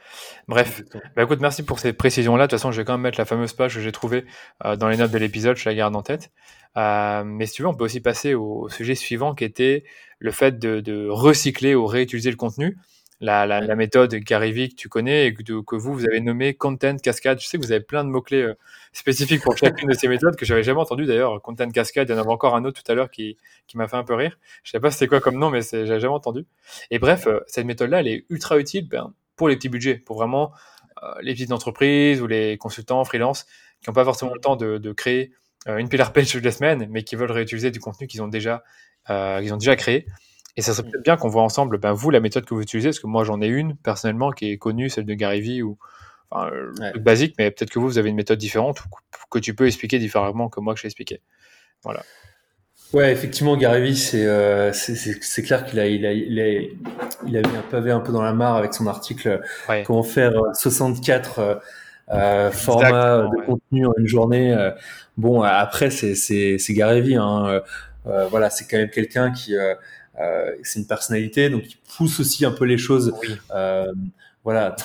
Bref. 0.48 0.82
Bah, 1.16 1.22
écoute, 1.22 1.40
merci 1.40 1.62
pour 1.62 1.78
ces 1.78 1.92
précisions-là. 1.92 2.46
De 2.46 2.50
toute 2.50 2.58
façon, 2.58 2.72
je 2.72 2.80
vais 2.80 2.84
quand 2.84 2.94
même 2.94 3.02
mettre 3.02 3.18
la 3.18 3.24
fameuse 3.24 3.52
page 3.52 3.74
que 3.74 3.80
j'ai 3.80 3.92
trouvée 3.92 4.24
euh, 4.64 4.76
dans 4.76 4.88
les 4.88 4.96
notes 4.96 5.12
de 5.12 5.18
l'épisode. 5.18 5.56
Je 5.56 5.68
la 5.68 5.74
garde 5.74 5.94
en 5.96 6.02
tête. 6.02 6.30
Euh, 6.76 7.24
mais 7.24 7.46
si 7.46 7.54
tu 7.54 7.62
veux, 7.62 7.68
on 7.68 7.74
peut 7.74 7.84
aussi 7.84 8.00
passer 8.00 8.34
au, 8.34 8.68
sujet 8.68 8.94
suivant 8.94 9.34
qui 9.34 9.44
était 9.44 9.84
le 10.18 10.30
fait 10.30 10.58
de, 10.58 10.80
de 10.80 11.08
recycler 11.08 11.74
ou 11.74 11.86
réutiliser 11.86 12.30
le 12.30 12.36
contenu 12.36 12.76
la, 13.20 13.46
la, 13.46 13.60
la 13.60 13.76
méthode 13.76 14.14
Gary 14.14 14.68
que 14.68 14.74
tu 14.74 14.88
connais 14.88 15.26
et 15.26 15.34
que, 15.34 15.42
que, 15.42 15.76
vous, 15.76 15.94
vous 15.94 16.04
avez 16.04 16.20
nommé 16.20 16.54
Content 16.54 16.96
Cascade. 16.96 17.40
Je 17.40 17.46
sais 17.46 17.58
que 17.58 17.64
vous 17.64 17.72
avez 17.72 17.80
plein 17.80 18.04
de 18.04 18.10
mots-clés 18.10 18.42
euh, 18.42 18.54
spécifiques 18.92 19.42
pour 19.42 19.56
chacune 19.56 19.88
de 19.88 19.94
ces 19.94 20.08
méthodes 20.08 20.36
que 20.36 20.44
j'avais 20.44 20.62
jamais 20.62 20.80
entendu 20.80 21.06
d'ailleurs. 21.06 21.40
Content 21.40 21.68
Cascade, 21.70 22.08
il 22.08 22.12
y 22.12 22.14
en 22.14 22.18
avait 22.18 22.30
encore 22.30 22.54
un 22.54 22.64
autre 22.64 22.82
tout 22.82 22.92
à 22.92 22.94
l'heure 22.94 23.10
qui, 23.10 23.36
qui 23.66 23.78
m'a 23.78 23.88
fait 23.88 23.96
un 23.96 24.04
peu 24.04 24.14
rire. 24.14 24.38
Je 24.64 24.70
sais 24.70 24.80
pas 24.80 24.90
c'était 24.90 25.06
quoi 25.06 25.20
comme 25.20 25.38
nom, 25.38 25.50
mais 25.50 25.62
j'avais 25.62 26.00
jamais 26.00 26.14
entendu. 26.14 26.46
Et 26.90 26.98
bref, 26.98 27.26
euh, 27.26 27.40
cette 27.46 27.66
méthode-là, 27.66 28.00
elle 28.00 28.08
est 28.08 28.26
ultra 28.28 28.58
utile 28.58 28.88
ben, 28.88 29.14
pour 29.36 29.48
les 29.48 29.56
petits 29.56 29.70
budgets, 29.70 29.96
pour 29.96 30.16
vraiment 30.16 30.52
euh, 31.02 31.14
les 31.22 31.32
petites 31.32 31.52
entreprises 31.52 32.20
ou 32.20 32.26
les 32.26 32.58
consultants 32.58 33.02
freelance 33.04 33.46
qui 33.80 33.88
n'ont 33.88 33.94
pas 33.94 34.04
forcément 34.04 34.34
le 34.34 34.40
temps 34.40 34.56
de, 34.56 34.78
de 34.78 34.92
créer 34.92 35.32
une 35.66 35.88
pillar 35.88 36.12
page 36.12 36.30
toutes 36.30 36.44
les 36.44 36.52
semaines, 36.52 36.86
mais 36.90 37.02
qui 37.02 37.16
veulent 37.16 37.32
réutiliser 37.32 37.72
du 37.72 37.80
contenu 37.80 38.06
qu'ils 38.06 38.22
ont 38.22 38.28
déjà, 38.28 38.62
qu'ils 39.08 39.52
ont 39.52 39.56
déjà 39.56 39.74
créé. 39.74 40.06
Et 40.56 40.62
ça 40.62 40.72
serait 40.72 40.88
peut-être 40.88 41.04
bien 41.04 41.16
qu'on 41.16 41.28
voit 41.28 41.42
ensemble, 41.42 41.78
ben, 41.78 41.92
vous, 41.92 42.10
la 42.10 42.20
méthode 42.20 42.46
que 42.46 42.54
vous 42.54 42.62
utilisez, 42.62 42.88
parce 42.88 43.00
que 43.00 43.06
moi, 43.06 43.24
j'en 43.24 43.40
ai 43.42 43.46
une, 43.46 43.76
personnellement, 43.76 44.30
qui 44.30 44.50
est 44.50 44.56
connue, 44.56 44.88
celle 44.88 45.04
de 45.04 45.14
Gary 45.14 45.40
Vee, 45.40 45.62
ou 45.62 45.76
enfin, 46.30 46.50
basique, 46.98 47.34
mais 47.38 47.50
peut-être 47.50 47.70
que 47.70 47.78
vous, 47.78 47.88
vous 47.88 47.98
avez 47.98 48.08
une 48.08 48.16
méthode 48.16 48.38
différente, 48.38 48.80
ou 48.80 48.88
que 49.30 49.38
tu 49.38 49.54
peux 49.54 49.66
expliquer 49.66 49.98
différemment 49.98 50.48
que 50.48 50.60
moi 50.60 50.74
que 50.74 50.80
j'ai 50.80 50.86
expliqué. 50.86 51.20
Voilà. 51.84 52.02
Ouais, 52.92 53.12
effectivement, 53.12 53.56
Gary 53.56 53.82
Vee, 53.82 53.96
c'est 53.96 54.24
euh, 54.24 54.72
c'est 54.72 55.42
clair 55.42 55.64
qu'il 55.64 55.80
a 55.80 55.86
il 55.86 56.06
a, 56.06 56.12
il 56.12 56.40
a 56.40 56.46
il 57.26 57.36
a 57.36 57.40
mis 57.40 57.56
un 57.56 57.62
pavé 57.68 57.90
un 57.90 58.00
peu 58.00 58.12
dans 58.12 58.22
la 58.22 58.32
mare 58.32 58.54
avec 58.56 58.74
son 58.74 58.86
article 58.86 59.40
comment 59.84 60.04
faire 60.04 60.34
64 60.54 61.38
euh, 61.38 61.54
euh, 62.10 62.50
formats 62.52 63.22
de 63.22 63.44
contenu 63.44 63.86
en 63.86 63.92
une 63.98 64.06
journée. 64.06 64.56
bon, 65.16 65.42
après 65.42 65.90
c'est 65.90 66.14
c'est 66.14 66.58
c'est 66.58 66.74
Gary 66.74 67.00
Vee, 67.00 67.16
hein, 67.16 67.60
voilà, 68.30 68.50
c'est 68.50 68.66
quand 68.66 68.76
même 68.76 68.90
quelqu'un 68.90 69.32
qui 69.32 69.56
euh, 69.56 69.74
c'est 70.62 70.80
une 70.80 70.86
personnalité, 70.86 71.50
donc 71.50 71.62
il 71.70 71.76
pousse 71.96 72.20
aussi 72.20 72.44
un 72.44 72.52
peu 72.52 72.64
les 72.64 72.78
choses. 72.78 73.12
Oui. 73.22 73.36
Euh, 73.54 73.92
voilà. 74.44 74.76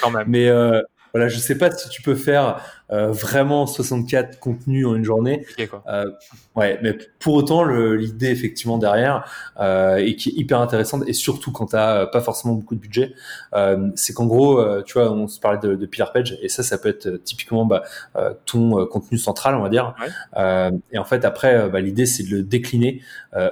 Quand 0.00 0.10
même. 0.10 0.24
Mais 0.28 0.48
euh, 0.48 0.82
voilà, 1.12 1.28
je 1.28 1.38
sais 1.38 1.56
pas 1.56 1.70
si 1.70 1.88
tu 1.88 2.02
peux 2.02 2.14
faire 2.14 2.60
euh, 2.92 3.12
vraiment 3.12 3.66
64 3.66 4.38
contenus 4.38 4.86
en 4.86 4.94
une 4.96 5.04
journée. 5.04 5.46
Euh, 5.88 6.10
ouais, 6.56 6.78
mais 6.82 6.96
pour 7.18 7.34
autant, 7.34 7.64
l'idée 7.64 8.30
effectivement 8.30 8.78
derrière 8.78 9.24
euh, 9.60 9.96
et 9.96 10.16
qui 10.16 10.30
est 10.30 10.32
hyper 10.32 10.60
intéressante 10.60 11.04
et 11.06 11.12
surtout 11.12 11.52
quand 11.52 11.66
t'as 11.66 12.06
pas 12.06 12.20
forcément 12.20 12.54
beaucoup 12.54 12.74
de 12.74 12.80
budget, 12.80 13.14
euh, 13.54 13.90
c'est 13.94 14.12
qu'en 14.12 14.26
gros, 14.26 14.58
euh, 14.58 14.82
tu 14.82 14.94
vois, 14.94 15.12
on 15.12 15.28
se 15.28 15.38
parlait 15.38 15.60
de, 15.60 15.74
de 15.74 15.86
Pillar 15.86 16.12
Page 16.12 16.38
et 16.42 16.48
ça, 16.48 16.62
ça 16.62 16.78
peut 16.78 16.88
être 16.88 17.22
typiquement 17.24 17.64
bah, 17.64 17.82
ton 18.46 18.86
contenu 18.86 19.18
central, 19.18 19.54
on 19.54 19.62
va 19.62 19.68
dire. 19.68 19.94
et 20.92 20.98
en 20.98 21.04
fait, 21.04 21.24
après, 21.24 21.68
bah, 21.68 21.80
l'idée 21.80 22.06
c'est 22.06 22.24
de 22.24 22.30
le 22.30 22.42
décliner 22.42 23.02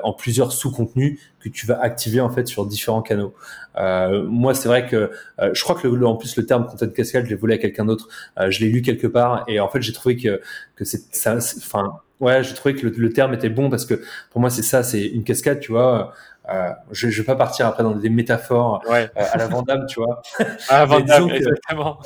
en 0.03 0.13
plusieurs 0.13 0.53
sous-contenus 0.53 1.21
que 1.41 1.49
tu 1.49 1.67
vas 1.67 1.81
activer 1.81 2.21
en 2.21 2.31
fait 2.31 2.47
sur 2.47 2.67
différents 2.67 3.03
canaux. 3.03 3.35
Euh, 3.79 4.25
moi, 4.25 4.55
c'est 4.55 4.69
vrai 4.69 4.87
que 4.87 5.11
euh, 5.41 5.51
je 5.53 5.63
crois 5.63 5.77
que 5.77 5.87
le, 5.87 6.07
en 6.07 6.17
plus 6.17 6.37
le 6.37 6.47
terme 6.47 6.67
content 6.67 6.89
cascade, 6.89 7.25
je 7.25 7.31
l'ai 7.31 7.37
volé 7.37 7.55
à 7.55 7.59
quelqu'un 7.59 7.85
d'autre. 7.85 8.09
Euh, 8.39 8.51
je 8.51 8.61
l'ai 8.61 8.71
lu 8.71 8.83
quelque 8.83 9.07
part 9.07 9.28
et 9.47 9.61
en 9.61 9.69
fait, 9.69 9.83
j'ai 9.83 9.93
trouvé 9.93 10.17
que 10.17 10.41
que 10.77 10.85
c'est 10.85 11.15
ça. 11.15 11.37
Enfin, 11.37 12.01
ouais, 12.21 12.43
j'ai 12.43 12.55
trouvé 12.55 12.75
que 12.75 12.87
le, 12.87 13.13
terme 13.13 13.35
était 13.35 13.49
bon 13.49 13.71
parce 13.71 13.85
que 13.85 14.03
pour 14.31 14.41
moi, 14.41 14.51
c'est 14.51 14.63
ça, 14.63 14.83
c'est 14.83 15.05
une 15.07 15.25
cascade, 15.25 15.61
tu 15.61 15.73
vois. 15.73 16.13
Euh, 16.49 16.71
je, 16.93 17.11
je 17.11 17.21
vais 17.21 17.27
pas 17.27 17.37
partir 17.37 17.67
après 17.67 17.83
dans 17.83 17.95
des 17.95 18.09
métaphores 18.09 18.83
à 18.89 19.37
la 19.37 19.47
Vandame, 19.49 19.87
tu 19.87 20.01
vois. 20.01 20.23
À 20.69 20.79
la 20.81 20.85
Vandame, 20.87 21.31
exactement. 21.31 22.01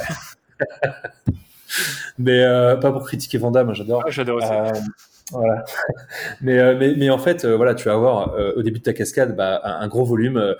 mais 2.18 2.44
pas 2.80 2.92
pour 2.92 3.04
critiquer 3.04 3.38
Vandame, 3.38 3.74
j'adore. 3.74 4.04
j'adore 4.08 4.36
aussi. 4.38 4.82
Voilà. 5.30 5.64
mais, 6.40 6.58
euh, 6.58 6.76
mais, 6.78 6.94
mais 6.96 7.10
en 7.10 7.18
fait, 7.18 7.44
euh, 7.44 7.56
voilà, 7.56 7.74
tu 7.74 7.88
vas 7.88 7.94
avoir 7.94 8.34
euh, 8.34 8.52
au 8.56 8.62
début 8.62 8.80
de 8.80 8.84
ta 8.84 8.92
cascade 8.92 9.36
bah, 9.36 9.60
un, 9.64 9.86
gros 9.88 10.04
volume 10.04 10.54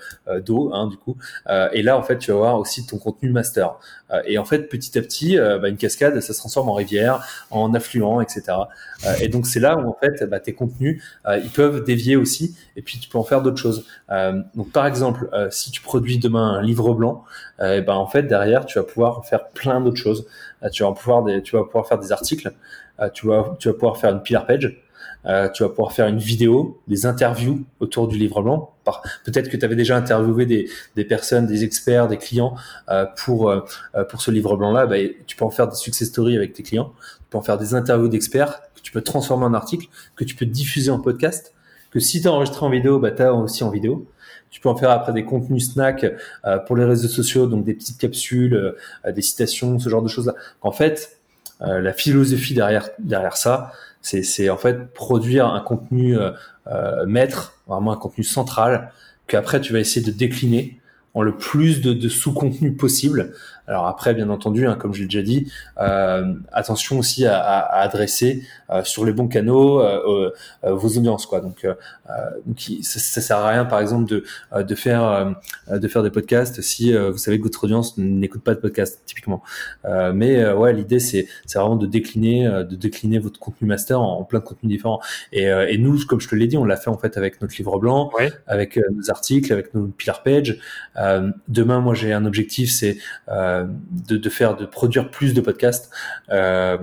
d'eau, 0.45 0.73
hein, 0.73 0.87
du 0.87 0.97
coup. 0.97 1.17
et 1.73 1.83
là, 1.83 1.99
en 1.99 2.03
fait, 2.03 2.19
tu 2.19 2.31
vas 2.31 2.37
avoir 2.37 2.59
aussi 2.59 2.87
ton 2.87 2.99
contenu 2.99 3.31
master. 3.31 3.75
et 4.27 4.39
en 4.39 4.45
fait, 4.45 4.69
petit 4.69 4.99
à 4.99 5.03
petit, 5.03 5.37
bah, 5.37 5.69
une 5.69 5.77
cascade, 5.77 6.19
ça 6.21 6.33
se 6.33 6.39
transforme 6.39 6.69
en 6.69 6.75
rivière, 6.75 7.27
en 7.51 7.75
affluent, 7.75 8.21
etc. 8.21 8.43
et 9.21 9.29
donc, 9.29 9.47
c'est 9.47 9.61
là 9.61 9.77
où 9.77 9.89
en 9.89 9.97
fait, 10.01 10.25
bah, 10.25 10.41
tes 10.41 10.53
contenus, 10.53 11.03
ils 11.27 11.51
peuvent 11.51 11.85
dévier 11.85 12.17
aussi. 12.17 12.57
Et 12.77 12.83
puis, 12.83 12.99
tu 12.99 13.09
peux 13.09 13.19
en 13.19 13.25
faire 13.25 13.43
d'autres 13.43 13.59
choses. 13.59 13.87
donc, 14.55 14.71
par 14.73 14.87
exemple, 14.87 15.29
si 15.51 15.71
tu 15.71 15.81
produis 15.81 16.19
demain 16.19 16.55
un 16.55 16.63
livre 16.63 16.95
blanc, 16.95 17.25
ben 17.59 17.89
en 17.89 18.07
fait, 18.07 18.25
derrière, 18.25 18.67
tu 18.67 18.79
vas 18.79 18.85
pouvoir 18.85 19.25
faire 19.27 19.49
plein 19.49 19.81
d'autres 19.81 19.97
choses. 19.97 20.27
tu 20.73 20.83
vas 20.83 20.93
pouvoir 20.93 21.23
des, 21.23 21.43
tu 21.43 21.57
vas 21.57 21.65
pouvoir 21.65 21.87
faire 21.87 21.99
des 21.99 22.13
articles. 22.13 22.53
Euh, 23.03 23.09
tu, 23.11 23.27
vas, 23.27 23.57
tu 23.59 23.69
vas 23.69 23.75
pouvoir 23.75 23.99
faire 23.99 24.11
une 24.11 24.23
pillar 24.23 24.47
page. 24.47 24.79
Euh, 25.25 25.49
tu 25.49 25.63
vas 25.63 25.69
pouvoir 25.69 25.93
faire 25.93 26.09
une 26.09 26.19
vidéo, 26.19 26.81
des 26.89 27.07
interviews 27.07 27.63
autour 27.79 28.09
du 28.09 28.19
livre 28.19 28.43
blanc. 28.43 28.75
Peut-être 29.25 29.49
que 29.49 29.57
tu 29.57 29.65
avais 29.65 29.77
déjà 29.77 29.97
interviewé 29.97 30.47
des, 30.47 30.69
des, 30.97 31.05
personnes, 31.05 31.47
des 31.47 31.63
experts, 31.63 32.09
des 32.09 32.17
clients 32.17 32.57
euh, 32.89 33.07
pour 33.25 33.49
euh, 33.49 33.61
pour 34.09 34.21
ce 34.21 34.31
livre 34.31 34.57
blanc-là. 34.57 34.87
Bah, 34.87 34.97
tu 35.27 35.37
peux 35.37 35.45
en 35.45 35.51
faire 35.51 35.69
des 35.69 35.77
success 35.77 36.09
stories 36.09 36.37
avec 36.37 36.55
tes 36.55 36.63
clients. 36.63 36.93
Tu 37.19 37.25
peux 37.31 37.39
en 37.39 37.43
faire 37.43 37.59
des 37.59 37.75
interviews 37.75 38.09
d'experts 38.09 38.63
que 38.75 38.81
tu 38.83 38.91
peux 38.91 39.03
transformer 39.03 39.45
en 39.45 39.55
article, 39.55 39.87
que 40.17 40.25
tu 40.25 40.35
peux 40.35 40.47
diffuser 40.47 40.91
en 40.91 40.99
podcast. 40.99 41.55
que 41.93 42.01
si 42.01 42.23
tu 42.23 42.27
as 42.27 42.33
enregistré 42.33 42.65
en 42.67 42.71
vidéo, 42.71 42.99
bah, 42.99 43.13
tu 43.13 43.23
as 43.23 43.33
aussi 43.33 43.63
en 43.63 43.71
vidéo. 43.71 44.07
Tu 44.51 44.61
peux 44.61 44.69
en 44.69 44.77
faire 44.77 44.91
après 44.91 45.13
des 45.13 45.25
contenus 45.25 45.73
snacks 45.73 46.05
euh, 46.45 46.59
pour 46.59 46.77
les 46.77 46.85
réseaux 46.85 47.09
sociaux, 47.09 47.47
donc 47.47 47.65
des 47.65 47.75
petites 47.75 47.99
capsules, 47.99 48.55
euh, 48.55 49.13
des 49.13 49.23
citations, 49.23 49.79
ce 49.79 49.89
genre 49.89 50.03
de 50.03 50.09
choses-là. 50.09 50.35
En 50.61 50.73
fait, 50.73 51.22
euh, 51.63 51.81
la 51.81 51.93
philosophie 51.93 52.55
derrière 52.55 52.89
derrière 52.99 53.37
ça, 53.37 53.73
c'est 54.01 54.51
en 54.51 54.57
fait 54.57 54.93
produire 54.95 55.47
un 55.47 55.61
contenu 55.61 56.17
maître, 57.07 57.55
vraiment 57.69 57.93
un 57.93 57.97
contenu 57.97 58.25
central, 58.25 58.91
qu'après 59.29 59.61
tu 59.61 59.73
vas 59.73 59.79
essayer 59.79 60.05
de 60.05 60.11
décliner 60.11 60.81
en 61.15 61.23
le 61.23 61.37
plus 61.37 61.81
de, 61.81 61.93
de 61.93 62.09
sous-contenu 62.09 62.73
possible 62.75 63.33
alors 63.67 63.87
après, 63.87 64.15
bien 64.15 64.29
entendu, 64.29 64.67
hein, 64.67 64.77
comme 64.79 64.93
je 64.93 65.01
l'ai 65.01 65.07
déjà 65.07 65.23
dit, 65.23 65.51
euh, 65.79 66.35
attention 66.53 66.99
aussi 66.99 67.27
à, 67.27 67.39
à, 67.39 67.81
adresser 67.83 68.43
euh, 68.71 68.83
sur 68.83 69.05
les 69.05 69.13
bons 69.13 69.29
canaux 69.29 69.81
euh, 69.81 70.31
vos 70.63 70.89
audiences, 70.99 71.27
quoi. 71.27 71.41
Donc, 71.41 71.67
donc 72.47 72.61
ça, 72.83 72.99
ça, 72.99 73.21
sert 73.21 73.39
à 73.39 73.49
rien, 73.49 73.65
par 73.65 73.81
exemple, 73.81 74.09
de, 74.09 74.25
de 74.63 74.75
faire 74.75 75.35
de 75.71 75.89
faire 75.89 76.03
des 76.03 76.11
podcasts 76.11 76.61
si 76.61 76.93
vous 76.93 77.17
savez 77.17 77.39
que 77.39 77.45
votre 77.45 77.65
audience 77.65 77.97
n'écoute 77.99 78.43
pas 78.43 78.55
de 78.55 78.61
podcast, 78.61 79.01
typiquement. 79.07 79.43
mais 79.85 80.51
ouais, 80.53 80.73
l'idée 80.73 80.99
c'est 80.99 81.27
c'est 81.47 81.59
vraiment 81.59 81.77
de 81.77 81.87
décliner 81.87 82.47
de 82.47 82.77
décliner 82.77 83.19
votre 83.19 83.39
contenu 83.39 83.67
master 83.67 84.01
en, 84.01 84.25
plein 84.25 84.41
de 84.41 84.45
contenus 84.45 84.71
différents. 84.71 85.01
Et, 85.33 85.45
et 85.45 85.79
nous, 85.79 86.05
comme 86.07 86.21
je 86.21 86.29
te 86.29 86.35
l'ai 86.35 86.47
dit, 86.47 86.57
on 86.57 86.65
l'a 86.65 86.77
fait 86.77 86.91
en 86.91 86.99
fait 86.99 87.17
avec 87.17 87.41
notre 87.41 87.55
livre 87.57 87.79
blanc, 87.79 88.11
avec 88.47 88.77
nos 88.77 89.11
articles, 89.11 89.53
avec 89.53 89.75
nos 89.75 89.87
pillar 89.87 90.23
page. 90.23 90.59
demain, 91.49 91.81
moi, 91.81 91.95
j'ai 91.95 92.13
un 92.13 92.27
objectif, 92.27 92.71
c'est 92.71 92.99
euh, 93.29 93.52
de, 94.09 94.29
faire, 94.29 94.57
de 94.57 94.67
produire 94.67 95.11
plus 95.11 95.35
de 95.35 95.41
podcasts. 95.41 95.91
Euh, 96.31 96.79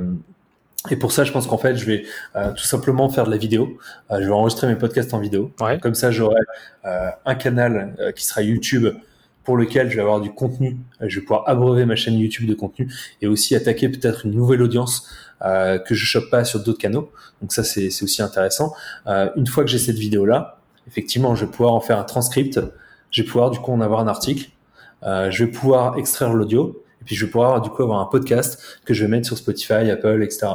et 0.90 0.96
pour 0.96 1.12
ça, 1.12 1.24
je 1.24 1.32
pense 1.32 1.46
qu'en 1.48 1.58
fait, 1.58 1.76
je 1.76 1.86
vais 1.86 2.04
euh, 2.36 2.52
tout 2.54 2.64
simplement 2.64 3.10
faire 3.10 3.26
de 3.26 3.32
la 3.32 3.38
vidéo. 3.38 3.78
je 4.12 4.24
vais 4.24 4.32
enregistrer 4.32 4.68
mes 4.68 4.76
podcasts 4.76 5.14
en 5.14 5.20
vidéo. 5.20 5.52
Comme 5.82 5.96
ça, 5.96 6.12
j'aurai 6.12 6.40
un 6.84 7.36
canal 7.36 7.96
qui 8.16 8.26
sera 8.26 8.42
YouTube 8.42 8.88
pour 9.44 9.58
lequel 9.58 9.90
je 9.90 9.96
vais 9.96 10.02
avoir 10.02 10.22
du 10.22 10.32
contenu. 10.32 10.78
Je 11.02 11.20
vais 11.20 11.26
pouvoir 11.26 11.44
abreuver 11.48 11.86
ma 11.86 11.96
chaîne 11.96 12.18
YouTube 12.18 12.48
de 12.48 12.54
contenu 12.54 12.92
et 13.22 13.28
aussi 13.28 13.56
attaquer 13.56 13.90
peut-être 13.90 14.26
une 14.26 14.32
nouvelle 14.32 14.62
audience 14.62 15.10
que 15.42 15.94
je 15.94 16.06
chope 16.06 16.30
pas 16.30 16.46
sur 16.46 16.64
d'autres 16.64 16.80
canaux. 16.80 17.12
Donc 17.42 17.52
ça, 17.52 17.66
c'est 17.66 17.90
aussi 18.02 18.22
intéressant. 18.22 18.74
une 19.06 19.48
fois 19.48 19.66
que 19.66 19.70
j'ai 19.70 19.80
cette 19.80 19.98
vidéo-là, 19.98 20.60
effectivement, 20.88 21.36
je 21.36 21.46
vais 21.46 21.52
pouvoir 21.52 21.74
en 21.74 21.82
faire 21.82 22.00
un 22.00 22.04
transcript. 22.04 22.60
Je 23.12 23.22
vais 23.22 23.28
pouvoir 23.28 23.52
du 23.52 23.60
coup 23.60 23.72
en 23.72 23.82
avoir 23.82 24.00
un 24.00 24.08
article 24.08 24.50
euh, 25.04 25.32
je 25.32 25.46
vais 25.46 25.52
pouvoir 25.52 25.98
extraire 25.98 26.34
l'audio 26.34 26.84
et 27.02 27.06
puis 27.06 27.16
je 27.16 27.26
vais 27.26 27.32
pouvoir 27.32 27.62
du 27.62 27.70
coup 27.70 27.84
avoir 27.84 28.00
un 28.00 28.06
podcast 28.06 28.80
que 28.86 28.94
je 28.94 29.04
vais 29.04 29.10
mettre 29.10 29.28
sur 29.28 29.38
Spotify, 29.38 29.90
Apple, 29.90 30.22
etc. 30.24 30.48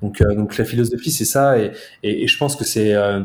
Donc, 0.00 0.20
euh, 0.20 0.34
donc 0.34 0.56
la 0.56 0.64
philosophie 0.64 1.10
c'est 1.10 1.24
ça 1.24 1.58
et, 1.58 1.72
et, 2.02 2.24
et, 2.24 2.26
je 2.26 2.38
pense 2.38 2.56
que 2.56 2.64
c'est 2.64 2.94
euh, 2.94 3.22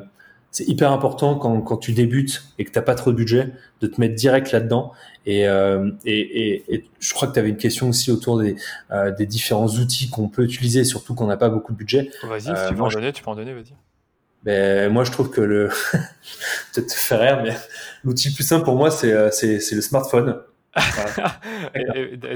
c'est 0.57 0.67
hyper 0.67 0.91
important 0.91 1.35
quand, 1.35 1.61
quand 1.61 1.77
tu 1.77 1.91
débutes 1.91 2.43
et 2.57 2.65
que 2.65 2.71
t'as 2.71 2.81
pas 2.81 2.95
trop 2.95 3.11
de 3.11 3.17
budget 3.17 3.53
de 3.81 3.87
te 3.87 4.01
mettre 4.01 4.15
direct 4.15 4.51
là-dedans. 4.51 4.91
Et, 5.27 5.47
euh, 5.47 5.91
et, 6.03 6.63
et, 6.73 6.85
je 6.99 7.13
crois 7.13 7.27
que 7.27 7.33
tu 7.33 7.39
avais 7.39 7.49
une 7.49 7.57
question 7.57 7.89
aussi 7.89 8.11
autour 8.11 8.39
des, 8.39 8.55
euh, 8.91 9.11
des 9.11 9.27
différents 9.27 9.67
outils 9.67 10.09
qu'on 10.09 10.29
peut 10.29 10.43
utiliser, 10.43 10.83
surtout 10.83 11.13
quand 11.13 11.25
on 11.25 11.27
n'a 11.27 11.37
pas 11.37 11.49
beaucoup 11.49 11.73
de 11.73 11.77
budget. 11.77 12.09
Vas-y, 12.23 12.41
si 12.41 12.49
tu 12.69 12.75
peux 12.75 12.81
en 12.81 12.87
donner, 12.87 13.13
tu 13.13 13.23
peux 13.23 13.29
en 13.29 13.35
donner, 13.35 13.53
vas-y. 13.53 13.73
Ben, 14.43 14.91
moi, 14.91 15.03
je 15.03 15.11
trouve 15.11 15.29
que 15.29 15.41
le, 15.41 15.67
peut-être 16.73 16.87
te 16.87 16.93
faire 16.93 17.19
rire, 17.19 17.41
mais 17.43 17.55
l'outil 18.03 18.29
le 18.29 18.33
plus 18.33 18.47
simple 18.47 18.65
pour 18.65 18.77
moi, 18.77 18.89
c'est, 18.89 19.31
c'est, 19.31 19.59
c'est 19.59 19.75
le 19.75 19.81
smartphone. 19.81 20.37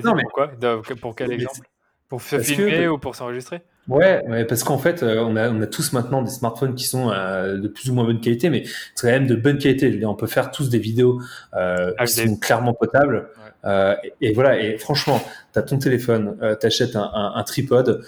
Non, 0.04 0.16
mais 0.16 0.24
pourquoi? 0.24 0.52
Pour 1.00 1.16
quel 1.16 1.32
exemple? 1.32 1.68
Pour 2.10 2.22
se 2.22 2.40
filmer 2.40 2.90
ou 2.90 2.98
pour 2.98 3.16
s'enregistrer? 3.16 3.62
Ouais, 3.88 4.24
ouais, 4.28 4.46
parce 4.46 4.64
qu'en 4.64 4.78
fait, 4.78 5.02
euh, 5.02 5.24
on 5.24 5.36
a, 5.36 5.50
on 5.50 5.62
a 5.62 5.66
tous 5.66 5.94
maintenant 5.94 6.22
des 6.22 6.30
smartphones 6.30 6.76
qui 6.76 6.84
sont 6.84 7.10
euh, 7.10 7.58
de 7.58 7.68
plus 7.68 7.90
ou 7.90 7.94
moins 7.96 8.04
bonne 8.04 8.20
qualité, 8.20 8.50
mais 8.50 8.64
c'est 8.94 9.08
quand 9.08 9.14
même 9.14 9.28
de 9.28 9.36
bonne 9.36 9.58
qualité. 9.58 9.88
Je 9.88 9.94
veux 9.94 10.00
dire, 10.00 10.10
on 10.10 10.16
peut 10.16 10.28
faire 10.28 10.52
tous 10.52 10.70
des 10.70 10.78
vidéos 10.78 11.22
euh, 11.56 11.94
qui 12.06 12.08
sont 12.08 12.38
clairement 12.38 12.74
potables. 12.74 13.30
Euh, 13.64 13.96
et, 14.20 14.34
voilà, 14.34 14.60
et 14.62 14.78
franchement, 14.78 15.22
tu 15.54 15.60
as 15.60 15.64
ton 15.64 15.78
téléphone, 15.80 16.38
tu 16.60 16.66
achètes 16.68 16.96
un, 16.96 17.10
un, 17.14 17.34
un 17.36 17.44
tripode 17.44 18.04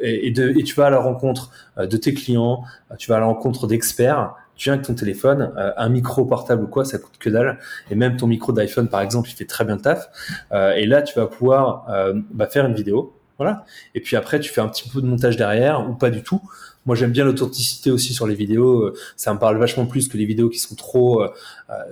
et, 0.00 0.28
et, 0.28 0.30
de, 0.30 0.50
et 0.50 0.62
tu 0.62 0.74
vas 0.74 0.86
à 0.86 0.90
la 0.90 1.00
rencontre 1.00 1.50
de 1.78 1.96
tes 1.96 2.12
clients, 2.12 2.62
tu 2.98 3.08
vas 3.10 3.16
à 3.16 3.20
la 3.20 3.26
rencontre 3.26 3.66
d'experts 3.66 4.34
tu 4.56 4.68
viens 4.68 4.74
avec 4.74 4.86
ton 4.86 4.94
téléphone, 4.94 5.52
euh, 5.56 5.72
un 5.76 5.88
micro 5.88 6.24
portable 6.24 6.64
ou 6.64 6.66
quoi, 6.66 6.84
ça 6.84 6.98
coûte 6.98 7.18
que 7.18 7.30
dalle. 7.30 7.58
Et 7.90 7.94
même 7.94 8.16
ton 8.16 8.26
micro 8.26 8.52
d'iPhone, 8.52 8.88
par 8.88 9.00
exemple, 9.00 9.28
il 9.30 9.34
fait 9.34 9.46
très 9.46 9.64
bien 9.64 9.76
le 9.76 9.80
taf. 9.80 10.08
Euh, 10.52 10.72
et 10.72 10.86
là, 10.86 11.02
tu 11.02 11.18
vas 11.18 11.26
pouvoir 11.26 11.86
euh, 11.90 12.14
bah, 12.30 12.46
faire 12.46 12.66
une 12.66 12.74
vidéo. 12.74 13.14
Voilà. 13.38 13.64
Et 13.96 14.00
puis 14.00 14.14
après, 14.16 14.38
tu 14.38 14.52
fais 14.52 14.60
un 14.60 14.68
petit 14.68 14.88
peu 14.88 15.00
de 15.00 15.06
montage 15.06 15.36
derrière 15.36 15.88
ou 15.88 15.94
pas 15.94 16.10
du 16.10 16.22
tout. 16.22 16.40
Moi, 16.86 16.94
j'aime 16.94 17.10
bien 17.10 17.24
l'authenticité 17.24 17.90
aussi 17.90 18.12
sur 18.12 18.28
les 18.28 18.34
vidéos. 18.36 18.94
Ça 19.16 19.34
me 19.34 19.40
parle 19.40 19.58
vachement 19.58 19.86
plus 19.86 20.06
que 20.08 20.16
les 20.16 20.24
vidéos 20.24 20.50
qui 20.50 20.58
sont 20.58 20.76
trop, 20.76 21.24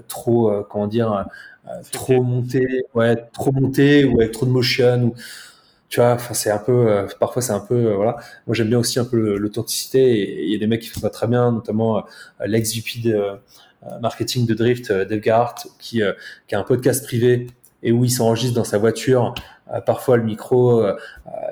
trop, 0.07 0.53
comment 0.71 0.87
dire, 0.87 1.27
trop 1.91 2.23
montées, 2.23 2.85
ouais, 2.95 3.17
trop 3.33 3.51
montées 3.51 4.05
ou 4.05 4.21
avec 4.21 4.33
trop 4.33 4.47
de 4.47 4.51
motion. 4.51 5.03
Ou 5.07 5.15
tu 5.93 6.01
vois 6.01 6.15
enfin 6.15 6.33
c'est 6.33 6.51
un 6.51 6.59
peu 6.59 6.73
euh, 6.73 7.07
parfois 7.21 7.43
c'est 7.43 7.53
un 7.53 7.61
peu 7.61 7.75
euh, 7.75 7.95
voilà 7.97 8.17
moi 8.47 8.55
j'aime 8.55 8.69
bien 8.69 8.79
aussi 8.79 8.99
un 8.99 9.05
peu 9.05 9.37
l'authenticité 9.37 10.43
il 10.43 10.51
y 10.51 10.55
a 10.55 10.59
des 10.59 10.67
mecs 10.67 10.81
qui 10.81 10.89
font 10.89 11.01
ça 11.01 11.11
très 11.11 11.27
bien 11.27 11.53
notamment 11.53 11.99
euh, 11.99 12.01
l'ex 12.47 12.75
VP 12.75 13.11
de 13.11 13.33
marketing 14.01 14.47
de 14.47 14.55
Drift 14.55 14.91
Dave 14.91 15.21
Gart 15.21 15.55
qui 15.79 16.01
qui 16.49 16.55
a 16.55 16.59
un 16.59 16.63
podcast 16.63 17.05
privé 17.05 17.49
et 17.83 17.93
où 17.93 18.05
il 18.07 18.11
s'enregistre 18.11 18.55
dans 18.55 18.65
sa 18.65 18.79
voiture 18.79 19.35
parfois 19.85 20.17
le 20.17 20.23
micro 20.23 20.83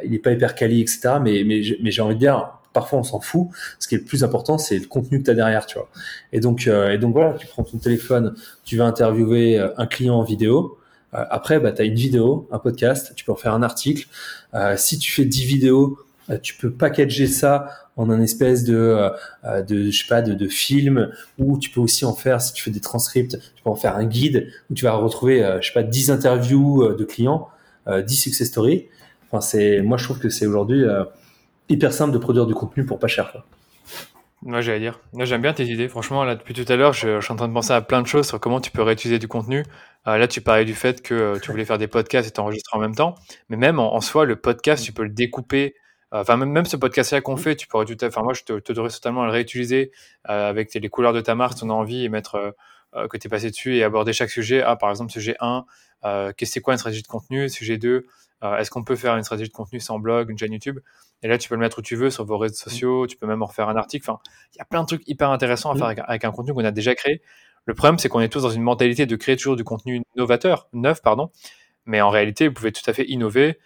il 0.05 0.15
est 0.15 0.21
pas 0.21 0.33
hyper 0.33 0.55
quali 0.55 0.81
etc 0.81 1.19
mais 1.21 1.45
mais 1.45 1.61
mais 1.83 1.91
j'ai 1.91 2.03
envie 2.03 2.15
de 2.15 2.21
dire 2.21 2.53
parfois 2.73 3.01
on 3.01 3.03
s'en 3.03 3.19
fout. 3.19 3.49
Ce 3.81 3.89
qui 3.89 3.97
est 3.97 3.99
le 3.99 4.05
plus 4.05 4.23
important, 4.23 4.57
c'est 4.57 4.79
le 4.79 4.87
contenu 4.87 5.19
que 5.19 5.25
tu 5.25 5.31
as 5.33 5.35
derrière, 5.35 5.67
tu 5.67 5.77
vois. 5.77 5.89
Et 6.33 6.39
donc, 6.39 6.69
et 6.69 6.99
donc 6.99 7.15
voilà, 7.15 7.33
tu 7.33 7.49
prends 7.49 7.65
ton 7.65 7.79
téléphone, 7.79 8.37
tu 8.63 8.77
vas 8.77 8.85
interviewer 8.85 9.59
un 9.77 9.87
client 9.89 10.15
en 10.15 10.23
vidéo, 10.23 10.79
euh, 10.79 10.80
après, 11.13 11.59
bah, 11.59 11.73
tu 11.73 11.83
as 11.83 11.85
une 11.85 11.95
vidéo, 11.95 12.49
un 12.53 12.59
podcast, 12.59 13.13
tu 13.17 13.25
peux 13.25 13.33
en 13.33 13.37
faire 13.37 13.55
un 13.55 13.63
article. 13.63 14.07
Euh, 14.55 14.75
si 14.77 14.99
tu 14.99 15.11
fais 15.11 15.25
10 15.25 15.45
vidéos, 15.45 15.99
euh, 16.31 16.39
tu 16.39 16.55
peux 16.55 16.71
packager 16.71 17.27
ça 17.27 17.69
en 17.97 18.11
un 18.11 18.21
espèce 18.21 18.65
de, 18.65 19.11
de 19.67 19.91
je 19.91 19.99
sais 19.99 20.09
pas, 20.09 20.23
de, 20.23 20.35
de, 20.35 20.49
film, 20.49 21.11
ou 21.39 21.59
tu 21.59 21.71
peux 21.71 21.81
aussi 21.81 22.05
en 22.05 22.15
faire, 22.15 22.41
si 22.41 22.53
tu 22.53 22.63
fais 22.63 22.71
des 22.71 22.81
transcripts, 22.81 23.39
tu 23.57 23.63
peux 23.63 23.71
en 23.71 23.75
faire 23.75 23.97
un 23.97 24.07
guide 24.07 24.51
où 24.71 24.75
tu 24.75 24.85
vas 24.85 24.93
retrouver, 24.93 25.59
je 25.61 25.67
sais 25.67 25.75
pas, 25.75 25.83
10 25.83 26.11
interviews 26.11 26.95
de 26.95 27.05
clients, 27.05 27.49
10 27.89 28.17
success 28.17 28.49
stories. 28.49 28.87
Enfin, 29.31 29.43
c'est, 29.43 29.83
moi, 29.83 29.99
je 29.99 30.05
trouve 30.05 30.19
que 30.19 30.31
c'est 30.31 30.47
aujourd'hui 30.47 30.85
hyper 31.69 31.93
simple 31.93 32.13
de 32.13 32.19
produire 32.19 32.47
du 32.47 32.55
contenu 32.55 32.87
pour 32.87 32.99
pas 32.99 33.09
cher. 33.09 33.33
Quoi. 33.33 33.45
Moi, 34.43 34.63
j'allais 34.63 34.81
dire. 34.81 35.01
Moi, 35.13 35.27
j'aime 35.27 35.43
bien 35.43 35.53
tes 35.53 35.67
idées. 35.67 35.89
Franchement, 35.89 36.25
là, 36.25 36.35
depuis 36.35 36.55
tout 36.55 36.65
à 36.73 36.77
l'heure, 36.77 36.95
je, 36.95 37.21
suis 37.21 37.33
en 37.33 37.37
train 37.37 37.49
de 37.49 37.53
penser 37.53 37.73
à 37.73 37.83
plein 37.83 38.01
de 38.01 38.07
choses 38.07 38.27
sur 38.27 38.41
comment 38.41 38.61
tu 38.61 38.71
peux 38.71 38.83
réutiliser 38.83 39.19
du 39.19 39.29
contenu. 39.29 39.65
Euh, 40.07 40.17
là, 40.17 40.29
tu 40.29 40.41
parlais 40.41 40.65
du 40.65 40.75
fait 40.75 41.03
que 41.03 41.15
euh, 41.15 41.39
tu 41.39 41.51
voulais 41.51 41.67
faire 41.67 41.77
des 41.77 41.89
podcasts 41.89 42.27
et 42.27 42.31
t'enregistrer 42.31 42.79
en 42.79 42.81
même 42.81 42.95
temps. 42.95 43.15
Mais 43.51 43.59
même 43.59 43.79
en, 43.79 44.01
soi, 44.01 44.25
le 44.25 44.37
podcast, 44.37 44.83
tu 44.83 44.93
peux 44.93 45.03
le 45.03 45.11
découper. 45.11 45.75
Euh, 46.15 46.23
enfin, 46.23 46.39
même, 46.39 46.65
ce 46.65 46.79
podcast-là 46.79 47.21
qu'on 47.21 47.37
fait, 47.37 47.55
tu 47.55 47.67
pourrais 47.69 47.85
tout 47.85 48.03
Enfin, 48.03 48.23
moi, 48.23 48.33
je 48.33 48.43
te, 48.45 48.59
te 48.59 48.73
totalement 48.73 49.23
à 49.23 49.27
le 49.27 49.33
réutiliser 49.33 49.93
avec 50.25 50.73
les 50.73 50.89
couleurs 50.89 51.13
de 51.13 51.21
ta 51.21 51.35
marque, 51.35 51.59
ton 51.59 51.69
envie 51.69 52.05
et 52.05 52.09
mettre 52.09 52.55
que 52.95 53.17
tu 53.19 53.27
es 53.27 53.31
passé 53.31 53.51
dessus 53.51 53.77
et 53.77 53.85
aborder 53.85 54.15
chaque 54.15 54.31
sujet. 54.31 54.63
Ah, 54.63 54.77
par 54.77 54.89
exemple, 54.89 55.13
sujet 55.13 55.37
1, 55.41 55.65
qu'est-ce 56.03 56.33
que 56.33 56.47
c'est 56.47 56.61
quoi 56.61 56.73
une 56.75 56.79
stratégie 56.79 57.03
de 57.03 57.09
contenu? 57.09 57.49
Sujet 57.51 57.77
2, 57.77 58.07
est-ce 58.43 58.71
qu'on 58.71 58.85
peut 58.85 58.97
faire 58.97 59.17
une 59.17 59.23
stratégie 59.23 59.51
de 59.51 59.55
contenu 59.55 59.81
sans 59.81 59.99
blog, 59.99 60.31
une 60.31 60.39
chaîne 60.39 60.53
YouTube? 60.53 60.79
Et 61.23 61.29
là, 61.29 61.37
tu 61.39 61.49
peux 61.49 61.55
le 61.55 61.61
mettre 61.61 61.79
où 61.79 61.83
tu 61.83 61.97
veux, 61.97 62.11
sur 62.11 62.25
vos 62.25 62.39
réseaux 62.39 62.55
sociaux, 62.55 63.07
tu 63.07 63.17
peux 63.17 63.27
même 63.27 63.43
en 63.43 63.47
refaire 63.47 63.69
un 63.69 63.77
article. 63.77 64.11
Enfin, 64.11 64.21
il 64.55 64.59
y 64.59 64.61
a 64.61 64.65
plein 64.65 64.81
de 64.83 64.87
trucs 64.87 65.07
hyper 65.07 65.31
intéressants 65.31 65.71
à 65.71 65.77
faire 65.77 65.87
avec, 65.87 66.01
avec 66.07 66.25
un 66.25 66.31
contenu 66.31 66.55
qu'on 66.55 66.65
a 66.65 66.71
déjà 66.71 66.95
créé. 66.95 67.23
Le 67.67 67.75
problème, 67.75 67.99
c'est 67.99 68.09
qu'on 68.09 68.21
est 68.21 68.29
tous 68.29 68.43
dans 68.43 68.51
une 68.51 68.63
mentalité 68.63 69.07
de 69.07 69.17
créer 69.17 69.37
toujours 69.37 69.57
du 69.57 69.65
contenu 69.65 70.03
novateur, 70.17 70.69
neuf, 70.73 71.03
pardon. 71.03 71.31
Mais 71.85 72.01
en 72.01 72.11
réalité, 72.11 72.49
vous 72.49 72.55
pouvez 72.55 72.73
tout 72.73 72.89
à 72.89 72.93
fait 72.93 73.05
innover 73.09 73.59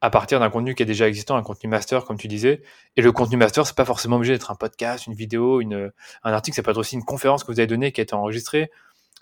à 0.00 0.10
partir 0.10 0.40
d'un 0.40 0.50
contenu 0.50 0.74
qui 0.74 0.82
est 0.82 0.86
déjà 0.86 1.06
existant, 1.06 1.36
un 1.36 1.42
contenu 1.42 1.70
master, 1.70 2.04
comme 2.04 2.18
tu 2.18 2.26
disais. 2.26 2.62
Et 2.96 3.02
le 3.02 3.12
contenu 3.12 3.36
master, 3.36 3.66
c'est 3.66 3.76
pas 3.76 3.84
forcément 3.84 4.16
obligé 4.16 4.32
d'être 4.32 4.50
un 4.50 4.56
podcast, 4.56 5.06
une 5.06 5.14
vidéo, 5.14 5.60
une, 5.60 5.92
un 6.24 6.32
article. 6.32 6.56
Ça 6.56 6.62
peut 6.62 6.72
être 6.72 6.78
aussi 6.78 6.96
une 6.96 7.04
conférence 7.04 7.44
que 7.44 7.52
vous 7.52 7.60
avez 7.60 7.68
donnée 7.68 7.92
qui 7.92 8.00
a 8.00 8.02
été 8.02 8.14
enregistrée. 8.14 8.70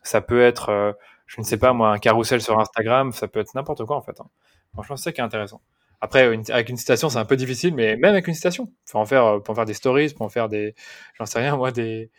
Ça 0.03 0.23
peut 0.23 0.41
être, 0.41 0.71
euh, 0.71 0.93
je 1.31 1.41
ne 1.41 1.47
sais 1.47 1.59
pas 1.59 1.73
moi, 1.73 1.93
un 1.93 1.99
carrousel 1.99 2.43
sur 2.43 2.59
Instagram. 2.59 3.13
Ça 3.13 3.29
peut 3.29 3.39
être 3.39 3.55
n'importe 3.55 3.85
quoi 3.85 3.97
en 3.97 4.03
fait. 4.03 4.21
Hein. 4.21 4.27
Franchement, 4.73 4.97
c'est 4.97 5.05
ça 5.05 5.13
qui 5.13 5.21
est 5.21 5.25
intéressant. 5.25 5.61
Après, 6.01 6.25
avec 6.51 6.69
une 6.71 6.77
citation, 6.77 7.09
c'est 7.09 7.19
un 7.19 7.25
peu 7.25 7.37
difficile, 7.37 7.73
mais 7.75 7.97
même 7.97 8.13
avec 8.13 8.27
une 8.27 8.35
citation, 8.35 8.73
pour 8.91 9.01
en 9.01 9.07
faire, 9.07 9.25
euh, 9.25 9.39
pour 9.39 9.53
en 9.53 9.55
faire 9.55 9.67
des 9.67 9.75
stories, 9.75 10.13
pour 10.15 10.27
en 10.27 10.29
faire 10.29 10.49
des, 10.49 10.75
j'en 11.19 11.27
sais 11.27 11.39
rien, 11.39 11.57
moi, 11.57 11.71
des, 11.71 12.11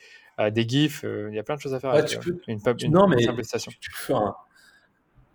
des 0.51 0.67
gifs. 0.67 1.03
Euh, 1.03 1.27
il 1.29 1.35
y 1.35 1.39
a 1.39 1.43
plein 1.43 1.55
de 1.55 1.61
choses 1.61 1.73
à 1.73 1.79
faire. 1.81 1.89
avec, 1.89 2.13
euh, 2.25 2.41
une, 2.47 2.61
non, 2.89 3.07
mais 3.07 3.21
simple 3.21 3.43
citation. 3.43 3.71
Tu, 3.81 3.91
peux 4.07 4.13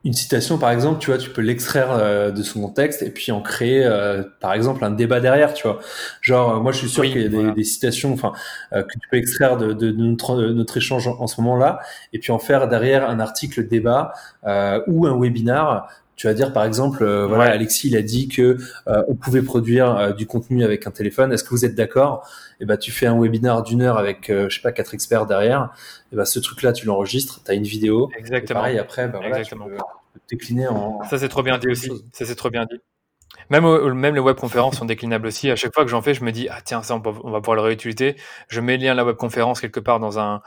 une 0.07 0.12
citation, 0.12 0.57
par 0.57 0.70
exemple, 0.70 1.00
tu 1.00 1.11
vois, 1.11 1.18
tu 1.18 1.30
peux 1.30 1.42
l'extraire 1.42 1.90
euh, 1.90 2.30
de 2.30 2.42
son 2.42 2.62
contexte 2.62 3.02
et 3.02 3.11
puis 3.11 3.32
en 3.32 3.42
créer, 3.42 3.86
par 4.40 4.54
exemple, 4.54 4.84
un 4.84 4.90
débat 4.90 5.20
derrière, 5.20 5.52
tu 5.52 5.66
vois. 5.66 5.80
Genre, 6.22 6.62
moi, 6.62 6.72
je 6.72 6.78
suis 6.78 6.88
sûr 6.88 7.02
qu'il 7.02 7.20
y 7.20 7.26
a 7.26 7.52
des, 7.52 7.64
citations, 7.64 8.12
enfin, 8.12 8.32
que 8.72 8.92
tu 8.92 9.09
peux 9.11 9.16
extraire 9.16 9.57
de, 9.57 9.72
de, 9.72 9.90
notre, 9.90 10.36
notre, 10.36 10.76
échange 10.76 11.09
en, 11.09 11.26
ce 11.26 11.40
moment-là 11.40 11.80
et 12.12 12.18
puis 12.18 12.32
en 12.32 12.38
faire 12.38 12.68
derrière 12.68 13.09
un 13.09 13.20
article 13.20 13.68
débat 13.68 14.12
ou 14.86 15.07
un 15.07 15.18
webinar 15.20 15.88
tu 16.16 16.26
vas 16.26 16.34
dire 16.34 16.52
par 16.52 16.64
exemple, 16.64 17.04
euh, 17.04 17.26
voilà, 17.26 17.44
Alexis 17.44 17.88
il 17.88 17.96
a 17.96 18.02
dit 18.02 18.28
que 18.28 18.56
euh, 18.88 19.02
on 19.06 19.14
pouvait 19.14 19.42
produire 19.42 19.96
euh, 19.96 20.12
du 20.12 20.26
contenu 20.26 20.64
avec 20.64 20.86
un 20.86 20.90
téléphone. 20.90 21.30
Est-ce 21.32 21.44
que 21.44 21.50
vous 21.50 21.66
êtes 21.66 21.74
d'accord? 21.74 22.26
Et 22.52 22.62
eh 22.62 22.64
ben 22.64 22.78
tu 22.78 22.90
fais 22.90 23.06
un 23.06 23.20
webinaire 23.20 23.62
d'une 23.62 23.82
heure 23.82 23.98
avec 23.98 24.28
je 24.28 24.48
sais 24.48 24.62
pas 24.62 24.72
quatre 24.72 24.94
experts 24.94 25.26
derrière. 25.26 25.64
Et 25.64 26.14
eh 26.14 26.16
ben 26.16 26.24
ce 26.24 26.38
truc 26.38 26.62
là 26.62 26.72
tu 26.72 26.86
l'enregistres, 26.86 27.42
tu 27.44 27.50
as 27.50 27.54
une 27.54 27.64
vidéo. 27.64 28.10
Exactement. 28.16 28.60
Et 28.60 28.62
pareil 28.62 28.78
après, 28.78 29.08
ben, 29.08 29.18
voilà, 29.18 29.42
tu 29.42 29.54
peux 29.54 29.64
décliner 30.30 30.66
en. 30.66 31.02
Ça 31.04 31.18
c'est 31.18 31.28
trop 31.28 31.42
bien 31.42 31.58
dit 31.58 31.68
aussi. 31.68 31.90
Ça 32.12 32.24
c'est 32.24 32.34
trop 32.34 32.48
bien 32.48 32.64
dit. 32.64 32.80
Même, 33.50 33.92
même 33.92 34.14
les 34.14 34.20
webconférences 34.20 34.78
sont 34.78 34.86
déclinables 34.86 35.26
aussi. 35.26 35.50
À 35.50 35.56
chaque 35.56 35.74
fois 35.74 35.84
que 35.84 35.90
j'en 35.90 36.00
fais, 36.00 36.14
je 36.14 36.24
me 36.24 36.32
dis 36.32 36.48
ah 36.50 36.60
tiens 36.64 36.82
ça 36.82 36.94
on, 36.94 37.00
va 37.00 37.40
pouvoir 37.40 37.56
le 37.56 37.60
réutiliser. 37.60 38.16
Je 38.48 38.62
mets 38.62 38.78
le 38.78 38.84
lien 38.84 38.92
de 38.92 38.96
la 38.96 39.04
webconférence 39.04 39.60
quelque 39.60 39.80
part 39.80 40.00
dans 40.00 40.18
un 40.18 40.40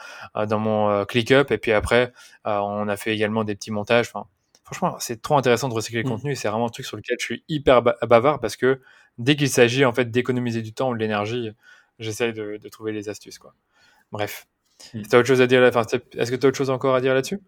dans 0.47 0.59
mon 0.59 1.05
ClickUp 1.05 1.51
et 1.51 1.59
puis 1.59 1.73
après 1.73 2.11
on 2.43 2.87
a 2.87 2.97
fait 2.97 3.13
également 3.13 3.43
des 3.43 3.53
petits 3.53 3.71
montages. 3.71 4.09
Enfin, 4.11 4.25
franchement, 4.71 4.97
c'est 4.99 5.21
trop 5.21 5.37
intéressant 5.37 5.69
de 5.69 5.73
recycler 5.73 6.03
le 6.03 6.09
mmh. 6.09 6.11
contenu 6.11 6.31
et 6.31 6.35
c'est 6.35 6.47
vraiment 6.47 6.67
un 6.67 6.69
truc 6.69 6.85
sur 6.85 6.97
lequel 6.97 7.17
je 7.19 7.25
suis 7.25 7.43
hyper 7.47 7.81
bavard 7.81 8.39
parce 8.39 8.55
que 8.55 8.81
dès 9.17 9.35
qu'il 9.35 9.49
s'agit 9.49 9.85
en 9.85 9.93
fait 9.93 10.11
d'économiser 10.11 10.61
du 10.61 10.73
temps 10.73 10.91
ou 10.91 10.93
de 10.93 10.99
l'énergie, 10.99 11.51
j'essaye 11.97 12.33
de, 12.33 12.59
trouver 12.71 12.91
les 12.91 13.09
astuces. 13.09 13.39
Quoi. 13.39 13.53
Bref. 14.11 14.47
Mmh. 14.93 15.01
autre 15.13 15.23
chose 15.23 15.41
à 15.41 15.47
dire 15.47 15.63
Est-ce 15.63 16.31
que 16.31 16.35
tu 16.35 16.45
as 16.45 16.49
autre 16.49 16.57
chose 16.57 16.69
encore 16.69 16.95
à 16.95 17.01
dire 17.01 17.13
là-dessus? 17.13 17.39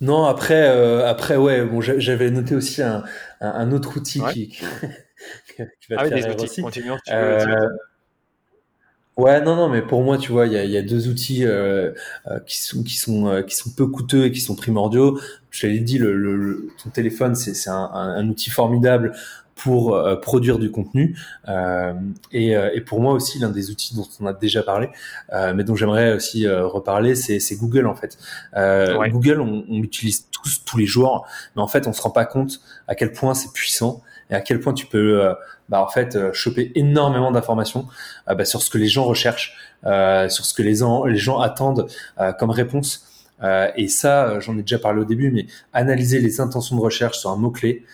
Non, 0.00 0.24
après, 0.24 0.68
euh, 0.68 1.06
après 1.06 1.36
ouais, 1.36 1.64
bon, 1.64 1.80
j'avais 1.80 2.30
noté 2.30 2.54
aussi 2.54 2.82
un, 2.82 3.72
autre 3.72 3.96
outil 3.96 4.22
qui, 4.32 4.48
qui, 4.48 4.64
va 5.90 5.96
ah, 5.98 6.08
faire 6.08 6.10
des 6.10 6.26
outils. 6.26 6.62
Continuons, 6.62 6.98
tu 7.04 7.12
Ouais, 9.16 9.40
non, 9.40 9.54
non, 9.54 9.68
mais 9.68 9.80
pour 9.80 10.02
moi, 10.02 10.18
tu 10.18 10.32
vois, 10.32 10.46
il 10.46 10.52
y 10.52 10.56
a, 10.56 10.64
y 10.64 10.76
a, 10.76 10.82
deux 10.82 11.08
outils 11.08 11.44
euh, 11.46 11.92
euh, 12.26 12.40
qui 12.46 12.58
sont 12.60 12.82
qui 12.82 12.96
sont 12.96 13.28
euh, 13.28 13.42
qui 13.42 13.54
sont 13.54 13.70
peu 13.70 13.86
coûteux 13.86 14.24
et 14.24 14.32
qui 14.32 14.40
sont 14.40 14.56
primordiaux. 14.56 15.20
Je 15.50 15.68
l'ai 15.68 15.78
dit, 15.78 15.98
le, 15.98 16.16
le, 16.16 16.68
ton 16.82 16.90
téléphone, 16.90 17.36
c'est 17.36 17.54
c'est 17.54 17.70
un, 17.70 17.90
un, 17.92 18.28
outil 18.28 18.50
formidable 18.50 19.12
pour 19.54 19.96
produire 20.20 20.58
du 20.58 20.72
contenu 20.72 21.16
et, 22.32 22.50
et 22.50 22.80
pour 22.80 23.00
moi 23.00 23.12
aussi 23.12 23.38
l'un 23.38 23.50
des 23.50 23.70
outils 23.70 23.94
dont 23.94 24.04
on 24.18 24.26
a 24.26 24.32
déjà 24.32 24.64
parlé, 24.64 24.88
mais 25.32 25.62
dont 25.62 25.76
j'aimerais 25.76 26.12
aussi 26.12 26.48
reparler, 26.48 27.14
c'est 27.14 27.56
Google 27.56 27.86
en 27.86 27.94
fait. 27.94 28.18
Google, 28.52 29.40
on, 29.40 29.64
on 29.68 29.80
l'utilise 29.80 30.26
tous 30.32 30.64
tous 30.64 30.76
les 30.76 30.86
jours, 30.86 31.24
mais 31.54 31.62
en 31.62 31.68
fait, 31.68 31.86
on 31.86 31.92
se 31.92 32.02
rend 32.02 32.10
pas 32.10 32.24
compte 32.24 32.60
à 32.88 32.96
quel 32.96 33.12
point 33.12 33.34
c'est 33.34 33.52
puissant 33.52 34.02
et 34.28 34.34
à 34.34 34.40
quel 34.40 34.58
point 34.58 34.72
tu 34.72 34.86
peux 34.86 35.32
bah, 35.68 35.82
en 35.82 35.88
fait 35.88 36.16
euh, 36.16 36.32
choper 36.32 36.72
énormément 36.74 37.30
d'informations 37.30 37.86
euh, 38.28 38.34
bah, 38.34 38.44
sur 38.44 38.62
ce 38.62 38.70
que 38.70 38.78
les 38.78 38.88
gens 38.88 39.04
recherchent, 39.04 39.56
euh, 39.86 40.28
sur 40.28 40.44
ce 40.44 40.54
que 40.54 40.62
les, 40.62 40.80
les 41.12 41.18
gens 41.18 41.40
attendent 41.40 41.88
comme 42.38 42.50
réponse. 42.50 43.06
et 43.76 43.88
ça, 43.88 44.40
j'en 44.40 44.56
ai 44.56 44.62
déjà 44.62 44.78
parlé 44.78 45.00
au 45.00 45.04
début, 45.04 45.30
mais 45.30 45.46
analyser 45.72 46.20
les 46.20 46.40
intentions 46.40 46.76
de 46.76 46.80
recherche 46.80 47.18
sur 47.18 47.30
un 47.30 47.36
mot-clé, 47.36 47.84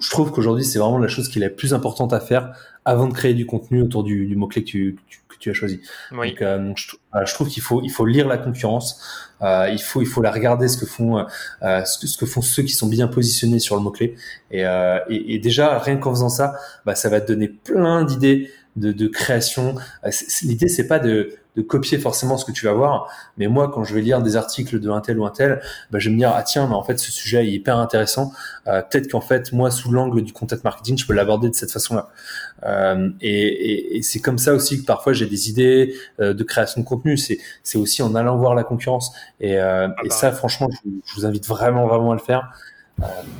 je 0.00 0.10
trouve 0.10 0.30
qu'aujourd'hui, 0.32 0.64
c'est 0.64 0.78
vraiment 0.78 0.98
la 0.98 1.08
chose 1.08 1.28
qui 1.28 1.38
est 1.38 1.42
la 1.42 1.50
plus 1.50 1.74
importante 1.74 2.12
à 2.12 2.20
faire 2.20 2.52
avant 2.84 3.06
de 3.06 3.12
créer 3.12 3.34
du 3.34 3.46
contenu 3.46 3.82
autour 3.82 4.02
du, 4.02 4.26
du 4.26 4.36
mot-clé 4.36 4.64
que 4.64 4.68
tu, 4.68 4.96
que 5.28 5.29
tu, 5.40 5.50
as 5.50 5.54
choisi. 5.54 5.80
Oui. 6.12 6.30
Donc, 6.30 6.42
euh, 6.42 6.72
je, 6.76 7.34
trouve 7.34 7.48
qu'il 7.48 7.62
faut, 7.62 7.80
il 7.82 7.90
faut 7.90 8.06
lire 8.06 8.28
la 8.28 8.38
concurrence, 8.38 9.00
euh, 9.42 9.68
il, 9.72 9.80
faut, 9.80 10.02
il 10.02 10.06
faut 10.06 10.22
la 10.22 10.30
regarder 10.30 10.68
ce 10.68 10.76
que, 10.76 10.86
font, 10.86 11.18
euh, 11.18 11.84
ce, 11.84 11.98
que, 11.98 12.06
ce 12.06 12.18
que 12.18 12.26
font 12.26 12.42
ceux 12.42 12.62
qui 12.62 12.72
sont 12.72 12.88
bien 12.88 13.08
positionnés 13.08 13.58
sur 13.58 13.76
le 13.76 13.82
mot-clé. 13.82 14.16
Et, 14.50 14.66
euh, 14.66 14.98
et, 15.08 15.34
et, 15.34 15.38
déjà, 15.38 15.78
rien 15.78 15.96
qu'en 15.96 16.10
faisant 16.10 16.28
ça, 16.28 16.54
bah, 16.84 16.94
ça 16.94 17.08
va 17.08 17.20
te 17.20 17.32
donner 17.32 17.48
plein 17.48 18.04
d'idées 18.04 18.50
de, 18.76 18.92
de 18.92 19.08
création. 19.08 19.76
Euh, 20.04 20.10
l'idée, 20.42 20.68
c'est 20.68 20.86
pas 20.86 20.98
de, 20.98 21.34
de 21.56 21.62
copier 21.62 21.98
forcément 21.98 22.36
ce 22.36 22.44
que 22.44 22.52
tu 22.52 22.66
vas 22.66 22.72
voir. 22.72 23.08
Mais 23.36 23.48
moi, 23.48 23.70
quand 23.72 23.84
je 23.84 23.94
vais 23.94 24.00
lire 24.00 24.22
des 24.22 24.36
articles 24.36 24.78
de 24.78 24.90
un 24.90 25.00
tel 25.00 25.18
ou 25.18 25.26
un 25.26 25.30
tel, 25.30 25.60
bah, 25.90 25.98
je 25.98 26.08
vais 26.08 26.14
me 26.14 26.18
dire 26.18 26.32
ah 26.34 26.42
tiens, 26.42 26.66
mais 26.68 26.74
en 26.74 26.82
fait 26.82 26.98
ce 26.98 27.10
sujet 27.10 27.44
est 27.44 27.50
hyper 27.50 27.78
intéressant. 27.78 28.32
Euh, 28.66 28.82
Peut-être 28.82 29.10
qu'en 29.10 29.20
fait 29.20 29.52
moi, 29.52 29.70
sous 29.70 29.90
l'angle 29.90 30.22
du 30.22 30.32
content 30.32 30.56
marketing, 30.64 30.98
je 30.98 31.06
peux 31.06 31.12
l'aborder 31.12 31.48
de 31.48 31.54
cette 31.54 31.72
façon-là. 31.72 32.08
Euh, 32.64 33.10
et, 33.20 33.30
et, 33.30 33.96
et 33.96 34.02
c'est 34.02 34.20
comme 34.20 34.38
ça 34.38 34.54
aussi 34.54 34.80
que 34.80 34.86
parfois 34.86 35.12
j'ai 35.12 35.26
des 35.26 35.48
idées 35.48 35.94
euh, 36.20 36.34
de 36.34 36.44
création 36.44 36.80
de 36.80 36.86
contenu. 36.86 37.16
C'est 37.16 37.38
c'est 37.62 37.78
aussi 37.78 38.02
en 38.02 38.14
allant 38.14 38.36
voir 38.36 38.54
la 38.54 38.64
concurrence. 38.64 39.12
Et, 39.40 39.58
euh, 39.58 39.88
ah 39.88 40.02
et 40.04 40.08
bah 40.08 40.14
ça, 40.14 40.32
franchement, 40.32 40.68
je, 40.70 40.90
je, 41.04 41.14
vous 41.14 41.26
invite 41.26 41.46
vraiment 41.46 41.86
vraiment 41.86 42.12
à 42.12 42.14
le 42.14 42.20
faire. 42.20 42.52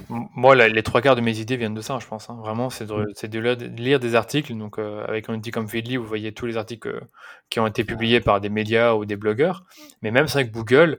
Moi, 0.09 0.55
les 0.69 0.83
trois 0.83 1.01
quarts 1.01 1.17
de 1.17 1.21
mes 1.21 1.39
idées 1.39 1.57
viennent 1.57 1.75
de 1.75 1.81
ça, 1.81 1.99
je 2.01 2.07
pense. 2.07 2.31
Hein. 2.31 2.39
Vraiment, 2.41 2.71
c'est 2.71 2.87
de, 2.87 3.67
lire 3.77 4.01
des 4.01 4.15
articles. 4.15 4.57
Donc, 4.57 4.79
euh, 4.79 5.05
avec 5.07 5.29
un 5.29 5.35
outil 5.35 5.51
comme 5.51 5.69
Feedly, 5.69 5.97
vous 5.97 6.05
voyez 6.05 6.33
tous 6.33 6.47
les 6.47 6.57
articles 6.57 6.89
euh, 6.89 7.01
qui 7.49 7.61
ont 7.61 7.67
été 7.67 7.85
publiés 7.85 8.21
par 8.21 8.41
des 8.41 8.49
médias 8.49 8.95
ou 8.95 9.05
des 9.05 9.17
blogueurs. 9.17 9.65
Mais 10.03 10.11
même 10.11 10.27
avec 10.33 10.51
Google, 10.51 10.99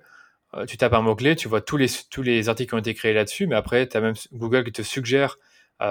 euh, 0.54 0.66
tu 0.66 0.78
tapes 0.78 0.94
un 0.94 1.02
mot-clé, 1.02 1.36
tu 1.36 1.48
vois 1.48 1.62
tous 1.62 1.78
les, 1.78 1.88
tous 2.10 2.22
les 2.22 2.50
articles 2.50 2.70
qui 2.70 2.76
ont 2.76 2.80
été 2.80 2.94
créés 2.94 3.14
là-dessus. 3.14 3.48
Mais 3.48 3.56
après, 3.56 3.88
tu 3.88 3.98
as 3.98 4.02
même 4.02 4.16
Google 4.34 4.64
qui 4.64 4.72
te 4.72 4.82
suggère 4.82 5.38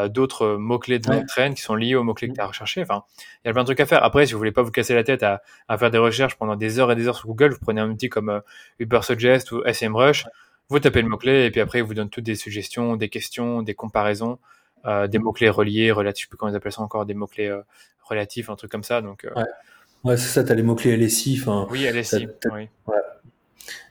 d'autres 0.06 0.54
mots-clés 0.54 1.00
de 1.00 1.10
ouais. 1.10 1.52
qui 1.52 1.60
sont 1.60 1.74
liés 1.74 1.96
aux 1.96 2.04
mots-clés 2.04 2.28
que 2.28 2.34
tu 2.34 2.40
as 2.40 2.46
recherchés. 2.46 2.80
Enfin, 2.80 3.02
il 3.44 3.48
y 3.48 3.50
a 3.50 3.52
plein 3.52 3.62
de 3.62 3.66
trucs 3.66 3.80
à 3.80 3.86
faire. 3.86 4.04
Après, 4.04 4.24
si 4.24 4.34
vous 4.34 4.38
voulez 4.38 4.52
pas 4.52 4.62
vous 4.62 4.70
casser 4.70 4.94
la 4.94 5.02
tête 5.02 5.24
à, 5.24 5.42
faire 5.78 5.90
des 5.90 5.98
recherches 5.98 6.36
pendant 6.36 6.54
des 6.54 6.78
heures 6.78 6.92
et 6.92 6.94
des 6.94 7.08
heures 7.08 7.16
sur 7.16 7.26
Google, 7.26 7.50
vous 7.50 7.58
prenez 7.58 7.80
un 7.80 7.90
outil 7.90 8.08
comme 8.08 8.40
Ubersuggest 8.78 9.50
ou 9.50 9.64
SMrush. 9.66 10.26
Vous 10.70 10.78
tapez 10.78 11.02
le 11.02 11.08
mot-clé 11.08 11.46
et 11.46 11.50
puis 11.50 11.60
après, 11.60 11.80
il 11.80 11.84
vous 11.84 11.94
donne 11.94 12.10
toutes 12.10 12.24
des 12.24 12.36
suggestions, 12.36 12.94
des 12.94 13.08
questions, 13.08 13.62
des 13.62 13.74
comparaisons, 13.74 14.38
euh, 14.86 15.08
des 15.08 15.18
mots-clés 15.18 15.50
reliés, 15.50 15.90
relatifs, 15.90 16.22
je 16.22 16.26
sais 16.26 16.28
plus 16.28 16.36
comment 16.36 16.52
ils 16.52 16.56
appellent 16.56 16.70
ça 16.70 16.82
encore, 16.82 17.06
des 17.06 17.14
mots-clés 17.14 17.48
euh, 17.48 17.62
relatifs, 18.04 18.48
un 18.50 18.54
truc 18.54 18.70
comme 18.70 18.84
ça. 18.84 19.02
Donc, 19.02 19.24
euh, 19.24 19.30
ouais. 19.34 19.46
ouais 20.04 20.16
c'est 20.16 20.28
ça, 20.28 20.44
tu 20.44 20.52
as 20.52 20.54
les 20.54 20.62
mots-clés 20.62 20.96
LSI. 20.96 21.42
Oui, 21.70 21.86
LSI. 21.92 22.28
Oui. 22.52 22.68
Ouais. 22.86 22.94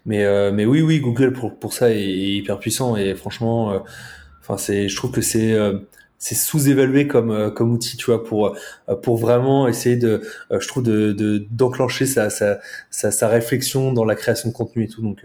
Mais, 0.06 0.52
mais 0.52 0.66
oui, 0.66 0.82
oui, 0.82 1.02
Google 1.02 1.34
pour, 1.34 1.60
pour 1.60 1.74
ça 1.74 1.92
est, 1.92 2.02
hyper 2.02 2.60
puissant 2.60 2.96
et 2.96 3.14
franchement, 3.14 3.84
enfin 4.40 4.58
c'est, 4.58 4.88
je 4.88 4.96
trouve 4.96 5.12
que 5.12 5.22
c'est 5.22 5.56
c'est 6.18 6.36
sous-évalué 6.36 7.08
comme 7.08 7.54
comme 7.54 7.72
outil, 7.72 7.98
tu 7.98 8.06
vois, 8.06 8.24
pour 8.24 8.58
pour 9.04 9.18
vraiment 9.18 9.68
essayer 9.68 9.98
de, 9.98 10.22
je 10.50 10.68
trouve 10.68 10.84
de 10.84 11.46
d'enclencher 11.52 12.06
sa, 12.06 12.30
sa, 12.30 12.60
sa 12.90 13.12
sa 13.12 13.28
réflexion 13.28 13.94
dans 13.94 14.06
la 14.06 14.16
création 14.16 14.50
de 14.50 14.54
contenu 14.54 14.86
et 14.86 14.88
tout. 14.88 15.02
Donc 15.02 15.24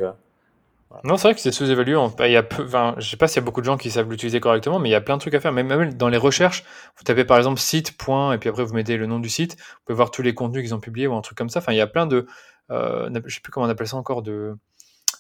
non, 1.03 1.17
c'est 1.17 1.29
vrai 1.29 1.35
que 1.35 1.41
c'est 1.41 1.51
sous-évalué. 1.51 1.97
Il 2.21 2.31
y 2.31 2.37
a 2.37 2.45
enfin, 2.61 2.95
je 2.99 3.09
sais 3.09 3.17
pas 3.17 3.27
s'il 3.27 3.41
y 3.41 3.43
a 3.43 3.45
beaucoup 3.45 3.61
de 3.61 3.67
gens 3.67 3.77
qui 3.77 3.91
savent 3.91 4.09
l'utiliser 4.09 4.41
correctement, 4.41 4.79
mais 4.79 4.89
il 4.89 4.93
y 4.93 4.97
a 4.97 5.01
plein 5.01 5.17
de 5.17 5.21
trucs 5.21 5.35
à 5.35 5.41
faire. 5.41 5.53
Même, 5.53 5.67
même 5.67 5.95
dans 5.95 6.09
les 6.09 6.17
recherches, 6.17 6.65
vous 6.97 7.05
tapez 7.05 7.25
par 7.25 7.39
exemple 7.39 7.61
site, 7.61 7.97
point, 7.97 8.33
et 8.33 8.39
puis 8.39 8.49
après 8.49 8.65
vous 8.65 8.75
mettez 8.75 8.97
le 8.97 9.07
nom 9.07 9.19
du 9.19 9.29
site. 9.29 9.57
Vous 9.57 9.81
pouvez 9.87 9.97
voir 9.97 10.11
tous 10.11 10.23
les 10.23 10.35
contenus 10.35 10.63
qu'ils 10.63 10.75
ont 10.75 10.81
publiés 10.81 11.07
ou 11.07 11.15
un 11.15 11.21
truc 11.21 11.37
comme 11.37 11.49
ça. 11.51 11.61
Enfin, 11.61 11.73
il 11.73 11.77
y 11.77 11.81
a 11.81 11.87
plein 11.87 12.07
de, 12.07 12.27
euh, 12.71 13.11
je 13.27 13.35
sais 13.35 13.41
plus 13.41 13.51
comment 13.51 13.67
on 13.67 13.71
appelle 13.71 13.89
ça 13.89 13.97
encore, 13.97 14.23
de 14.23 14.57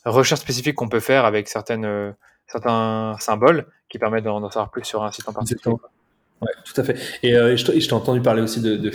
recherches 0.05 0.41
spécifiques 0.41 0.77
qu'on 0.77 0.89
peut 0.89 1.01
faire 1.01 1.25
avec 1.25 1.49
certaines, 1.49 1.85
euh, 1.85 2.13
certains 2.47 3.17
symboles 3.19 3.67
qui 3.89 3.99
permettent 3.99 4.25
d'en 4.25 4.51
savoir 4.51 4.71
plus 4.71 4.85
sur 4.85 5.03
un 5.03 5.13
site 5.13 5.29
en 5.29 5.33
particulier. 5.33 5.77
Ouais, 6.43 6.51
tout 6.65 6.79
à 6.81 6.85
fait. 6.85 6.99
Et, 7.23 7.37
euh, 7.37 7.57
je 7.57 7.65
t'ai 7.65 7.93
entendu 7.93 8.21
parler 8.21 8.43
aussi 8.43 8.61
de, 8.61 8.77
de. 8.77 8.91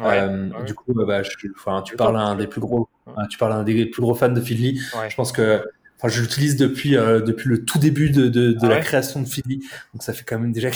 Euh, 0.00 0.50
du 0.64 0.74
coup, 0.74 0.92
bah, 0.94 1.22
je, 1.22 1.30
enfin, 1.54 1.82
tu 1.82 1.96
parles 1.96 2.16
à 2.16 2.22
un 2.22 2.34
des 2.34 2.46
plus 2.46 2.60
gros, 2.60 2.88
tu 3.30 3.38
parles 3.38 3.52
à 3.52 3.56
un 3.56 3.62
des 3.62 3.86
plus 3.86 4.02
gros 4.02 4.14
fans 4.14 4.30
de 4.30 4.40
Feedly. 4.40 4.80
Je 5.08 5.14
pense 5.14 5.32
que 5.32 5.62
Enfin, 6.02 6.12
je 6.12 6.20
l'utilise 6.20 6.56
depuis 6.56 6.96
euh, 6.96 7.20
depuis 7.20 7.48
le 7.48 7.64
tout 7.64 7.78
début 7.78 8.10
de, 8.10 8.26
de, 8.28 8.50
de 8.50 8.58
ah 8.62 8.68
la 8.68 8.80
création 8.80 9.22
de 9.22 9.28
Philly, 9.28 9.60
donc 9.94 10.02
ça 10.02 10.12
fait 10.12 10.24
quand 10.24 10.36
même 10.36 10.50
déjà. 10.50 10.68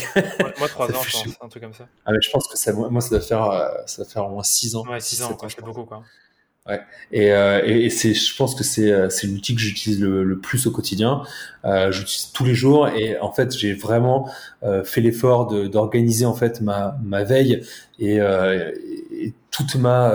moi, 0.61 0.69
trois 0.69 0.87
ans, 0.95 1.03
je 1.03 1.11
pense, 1.11 1.37
un 1.41 1.49
truc 1.49 1.65
comme 1.65 1.75
ça. 1.75 1.89
Ah, 2.05 2.13
mais 2.13 2.19
je 2.23 2.31
pense 2.31 2.47
que 2.47 2.57
ça, 2.57 2.73
moi, 2.73 3.01
ça 3.01 3.11
doit 3.11 3.21
faire 3.21 3.43
euh, 3.43 3.69
ça 3.87 4.05
doit 4.05 4.13
faire 4.13 4.27
au 4.27 4.31
moins 4.31 4.45
six 4.45 4.77
ans. 4.77 4.87
Ouais, 4.87 5.01
six 5.01 5.21
ans, 5.23 5.37
c'est 5.49 5.65
beaucoup 5.65 5.85
quoi. 5.85 6.05
Ouais. 6.69 6.81
Et, 7.13 7.33
euh, 7.33 7.63
et, 7.65 7.91
c'est, 7.91 8.13
je 8.13 8.37
pense 8.37 8.55
que 8.55 8.65
c'est 8.65 8.91
euh, 8.91 9.09
c'est 9.09 9.29
l'outil 9.29 9.55
que 9.55 9.61
j'utilise 9.61 10.01
le, 10.01 10.25
le, 10.25 10.39
plus 10.39 10.67
au 10.67 10.73
quotidien. 10.73 11.23
Euh, 11.65 11.93
j'utilise 11.93 12.33
tous 12.33 12.45
les 12.45 12.55
jours 12.55 12.89
et 12.89 13.19
en 13.21 13.33
fait 13.33 13.57
j'ai 13.57 13.73
vraiment 13.73 14.29
euh, 14.65 14.83
fait 14.83 15.01
l'effort 15.01 15.47
d'organiser 15.47 16.27
en 16.27 16.35
fait 16.35 16.61
ma 16.61 16.99
ma 17.05 17.23
veille 17.23 17.65
et, 18.01 18.17
et 18.17 19.35
toute 19.51 19.77
ma 19.77 20.13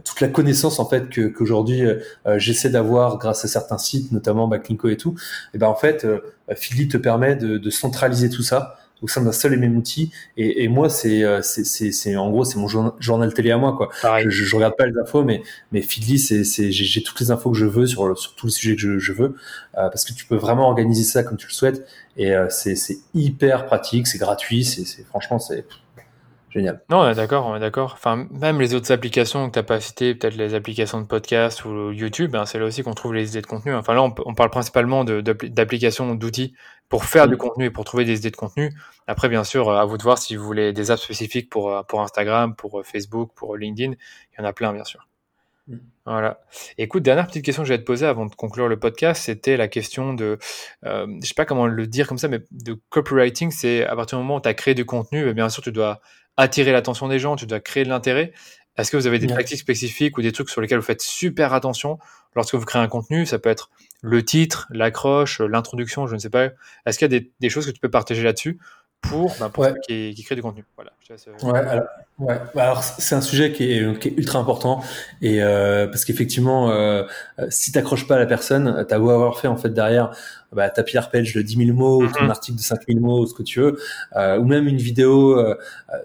toute 0.00 0.20
la 0.20 0.28
connaissance 0.28 0.78
en 0.78 0.88
fait 0.88 1.08
que 1.08 1.28
qu'aujourd'hui 1.28 1.84
euh, 1.84 1.98
euh, 2.26 2.38
j'essaie 2.38 2.70
d'avoir 2.70 3.18
grâce 3.18 3.44
à 3.44 3.48
certains 3.48 3.78
sites, 3.78 4.12
notamment 4.12 4.48
Backlinko 4.48 4.88
et 4.88 4.96
tout, 4.96 5.14
et 5.54 5.58
ben 5.58 5.68
en 5.68 5.74
fait, 5.74 6.04
euh, 6.04 6.20
Philly 6.54 6.88
te 6.88 6.96
permet 6.96 7.36
de, 7.36 7.58
de, 7.58 7.70
centraliser 7.70 8.28
tout 8.28 8.42
ça 8.42 8.76
au 9.02 9.08
sein 9.08 9.22
d'un 9.22 9.32
seul 9.32 9.52
et 9.52 9.56
même 9.56 9.76
outil. 9.76 10.10
Et, 10.36 10.64
et 10.64 10.68
moi, 10.68 10.88
c'est 10.88 11.24
c'est 11.42 11.64
c'est 11.64 12.16
en 12.16 12.30
gros 12.30 12.44
c'est 12.44 12.58
mon 12.58 12.68
journal, 12.68 13.34
télé 13.34 13.50
à 13.50 13.58
moi 13.58 13.76
quoi. 13.76 13.90
Je, 14.22 14.30
je, 14.30 14.56
regarde 14.56 14.76
pas 14.76 14.86
les 14.86 14.98
infos, 14.98 15.24
mais 15.24 15.42
mais 15.72 15.82
Feedly 15.82 16.18
c'est 16.18 16.44
c'est 16.44 16.72
j'ai 16.72 17.02
toutes 17.02 17.20
les 17.20 17.30
infos 17.30 17.50
que 17.50 17.58
je 17.58 17.66
veux 17.66 17.86
sur 17.86 18.16
sur 18.18 18.34
tous 18.34 18.46
les 18.46 18.52
sujets 18.52 18.76
que 18.76 18.80
je, 18.80 18.98
je 18.98 19.12
veux 19.12 19.36
euh, 19.76 19.88
parce 19.88 20.04
que 20.04 20.12
tu 20.12 20.24
peux 20.26 20.36
vraiment 20.36 20.68
organiser 20.68 21.02
ça 21.02 21.22
comme 21.22 21.36
tu 21.36 21.46
le 21.46 21.52
souhaites 21.52 21.86
et 22.16 22.34
euh, 22.34 22.46
c'est 22.48 22.76
c'est 22.76 22.98
hyper 23.14 23.66
pratique, 23.66 24.06
c'est 24.06 24.18
gratuit, 24.18 24.64
c'est 24.64 25.04
franchement 25.04 25.38
c'est 25.38 25.66
Génial. 26.54 26.80
Non, 26.88 27.00
on 27.00 27.08
est 27.08 27.16
d'accord, 27.16 27.46
on 27.46 27.56
est 27.56 27.60
d'accord. 27.60 27.94
Enfin, 27.94 28.28
même 28.30 28.60
les 28.60 28.74
autres 28.74 28.92
applications 28.92 29.48
que 29.48 29.54
tu 29.54 29.58
n'as 29.58 29.64
pas 29.64 29.80
citées, 29.80 30.14
peut-être 30.14 30.36
les 30.36 30.54
applications 30.54 31.00
de 31.00 31.06
podcast 31.06 31.64
ou 31.64 31.90
YouTube, 31.90 32.36
hein, 32.36 32.46
c'est 32.46 32.60
là 32.60 32.64
aussi 32.64 32.84
qu'on 32.84 32.94
trouve 32.94 33.12
les 33.12 33.30
idées 33.30 33.42
de 33.42 33.46
contenu. 33.46 33.74
Enfin, 33.74 33.92
là, 33.92 34.02
on, 34.02 34.34
parle 34.34 34.50
principalement 34.50 35.04
d'applications, 35.04 36.14
d'outils 36.14 36.54
pour 36.88 37.06
faire 37.06 37.26
du 37.26 37.36
contenu 37.36 37.64
et 37.64 37.70
pour 37.70 37.84
trouver 37.84 38.04
des 38.04 38.18
idées 38.18 38.30
de 38.30 38.36
contenu. 38.36 38.72
Après, 39.08 39.28
bien 39.28 39.42
sûr, 39.42 39.68
à 39.72 39.84
vous 39.84 39.98
de 39.98 40.04
voir 40.04 40.16
si 40.16 40.36
vous 40.36 40.44
voulez 40.44 40.72
des 40.72 40.92
apps 40.92 41.02
spécifiques 41.02 41.50
pour, 41.50 41.84
pour 41.88 42.02
Instagram, 42.02 42.54
pour 42.54 42.82
Facebook, 42.84 43.32
pour 43.34 43.56
LinkedIn. 43.56 43.92
Il 43.92 44.40
y 44.40 44.42
en 44.42 44.44
a 44.44 44.52
plein, 44.52 44.72
bien 44.72 44.84
sûr. 44.84 45.08
Voilà. 46.06 46.40
Écoute, 46.78 47.02
dernière 47.02 47.26
petite 47.26 47.44
question 47.44 47.62
que 47.62 47.68
j'allais 47.68 47.80
te 47.80 47.86
poser 47.86 48.06
avant 48.06 48.26
de 48.26 48.34
conclure 48.34 48.68
le 48.68 48.78
podcast, 48.78 49.22
c'était 49.24 49.56
la 49.56 49.68
question 49.68 50.12
de, 50.12 50.38
euh, 50.84 51.06
je 51.22 51.26
sais 51.26 51.34
pas 51.34 51.46
comment 51.46 51.66
le 51.66 51.86
dire 51.86 52.06
comme 52.06 52.18
ça, 52.18 52.28
mais 52.28 52.40
de 52.50 52.78
copywriting, 52.90 53.50
c'est 53.50 53.84
à 53.86 53.96
partir 53.96 54.18
du 54.18 54.24
moment 54.24 54.36
où 54.36 54.40
tu 54.40 54.48
as 54.48 54.54
créé 54.54 54.74
du 54.74 54.84
contenu, 54.84 55.32
bien 55.32 55.48
sûr, 55.48 55.62
tu 55.62 55.72
dois 55.72 56.00
attirer 56.36 56.72
l'attention 56.72 57.08
des 57.08 57.18
gens, 57.18 57.36
tu 57.36 57.46
dois 57.46 57.60
créer 57.60 57.84
de 57.84 57.88
l'intérêt. 57.88 58.32
Est-ce 58.76 58.90
que 58.90 58.96
vous 58.96 59.06
avez 59.06 59.20
des 59.20 59.28
tactiques 59.28 59.58
spécifiques 59.58 60.18
ou 60.18 60.22
des 60.22 60.32
trucs 60.32 60.50
sur 60.50 60.60
lesquels 60.60 60.78
vous 60.78 60.84
faites 60.84 61.02
super 61.02 61.52
attention 61.52 61.98
lorsque 62.34 62.56
vous 62.56 62.64
créez 62.64 62.82
un 62.82 62.88
contenu? 62.88 63.24
Ça 63.24 63.38
peut 63.38 63.48
être 63.48 63.70
le 64.02 64.24
titre, 64.24 64.66
l'accroche, 64.70 65.40
l'introduction, 65.40 66.06
je 66.08 66.14
ne 66.14 66.18
sais 66.18 66.30
pas. 66.30 66.48
Est-ce 66.84 66.98
qu'il 66.98 67.10
y 67.10 67.14
a 67.16 67.20
des, 67.20 67.30
des, 67.38 67.48
choses 67.48 67.66
que 67.66 67.70
tu 67.70 67.78
peux 67.78 67.90
partager 67.90 68.24
là-dessus 68.24 68.58
pour, 69.00 69.32
ben, 69.38 69.48
pour 69.48 69.66
qui, 69.86 70.12
qui 70.14 70.24
créent 70.24 70.34
du 70.34 70.42
contenu? 70.42 70.64
Voilà. 70.74 70.92
Euh, 71.10 71.16
ouais, 71.42 71.58
alors, 71.58 71.84
ouais. 72.18 72.40
Bah, 72.54 72.64
alors 72.64 72.82
c'est 72.82 73.14
un 73.14 73.20
sujet 73.20 73.52
qui 73.52 73.72
est, 73.72 73.98
qui 73.98 74.08
est, 74.08 74.14
ultra 74.16 74.38
important 74.38 74.82
et 75.22 75.42
euh, 75.42 75.86
parce 75.86 76.04
qu'effectivement, 76.04 76.70
euh, 76.70 77.04
si 77.48 77.72
t'accroches 77.72 78.06
pas 78.06 78.16
à 78.16 78.18
la 78.18 78.26
personne, 78.26 78.84
t'as 78.88 78.98
beau 78.98 79.10
avoir 79.10 79.38
fait 79.38 79.48
en 79.48 79.56
fait 79.56 79.70
derrière 79.70 80.12
bah, 80.54 80.70
ta 80.70 80.82
PR 80.82 81.10
page 81.10 81.34
de 81.34 81.42
10 81.42 81.66
000 81.66 81.76
mots, 81.76 82.06
ton 82.06 82.24
mhm. 82.24 82.30
article 82.30 82.58
de 82.58 82.62
5 82.62 82.80
000 82.88 83.00
mots, 83.00 83.26
ce 83.26 83.34
que 83.34 83.42
tu 83.42 83.60
veux, 83.60 83.78
euh, 84.16 84.38
ou 84.38 84.44
même 84.44 84.66
une 84.68 84.78
vidéo, 84.78 85.38
euh, 85.38 85.56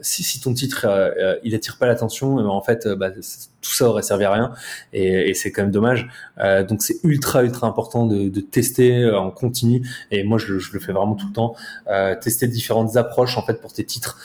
si, 0.01 0.23
si 0.23 0.41
ton 0.41 0.53
titre 0.53 0.85
euh, 0.85 1.35
il 1.43 1.55
attire 1.55 1.77
pas 1.77 1.85
l'attention, 1.85 2.39
eh 2.39 2.43
ben, 2.43 2.49
en 2.49 2.61
fait, 2.61 2.87
bah, 2.87 3.11
tout 3.11 3.71
ça 3.71 3.85
aurait 3.85 4.01
servi 4.01 4.23
à 4.23 4.31
rien 4.31 4.53
et, 4.93 5.29
et 5.29 5.33
c'est 5.33 5.51
quand 5.51 5.63
même 5.63 5.71
dommage. 5.71 6.07
donc 6.69 6.81
c'est 6.81 6.95
ultra 7.03 7.43
ultra 7.43 7.67
important 7.67 8.05
de, 8.05 8.29
de, 8.29 8.39
tester 8.39 9.09
en 9.11 9.31
continu 9.31 9.85
et 10.11 10.23
moi 10.23 10.37
je, 10.37 10.59
je, 10.59 10.71
le 10.71 10.79
fais 10.79 10.93
vraiment 10.93 11.15
tout 11.15 11.27
le 11.27 11.33
temps, 11.33 11.55
tester 12.21 12.47
différentes 12.47 12.95
approches 12.95 13.37
en 13.37 13.45
fait 13.45 13.55
pour 13.55 13.73
tes 13.73 13.83
titres, 13.83 14.17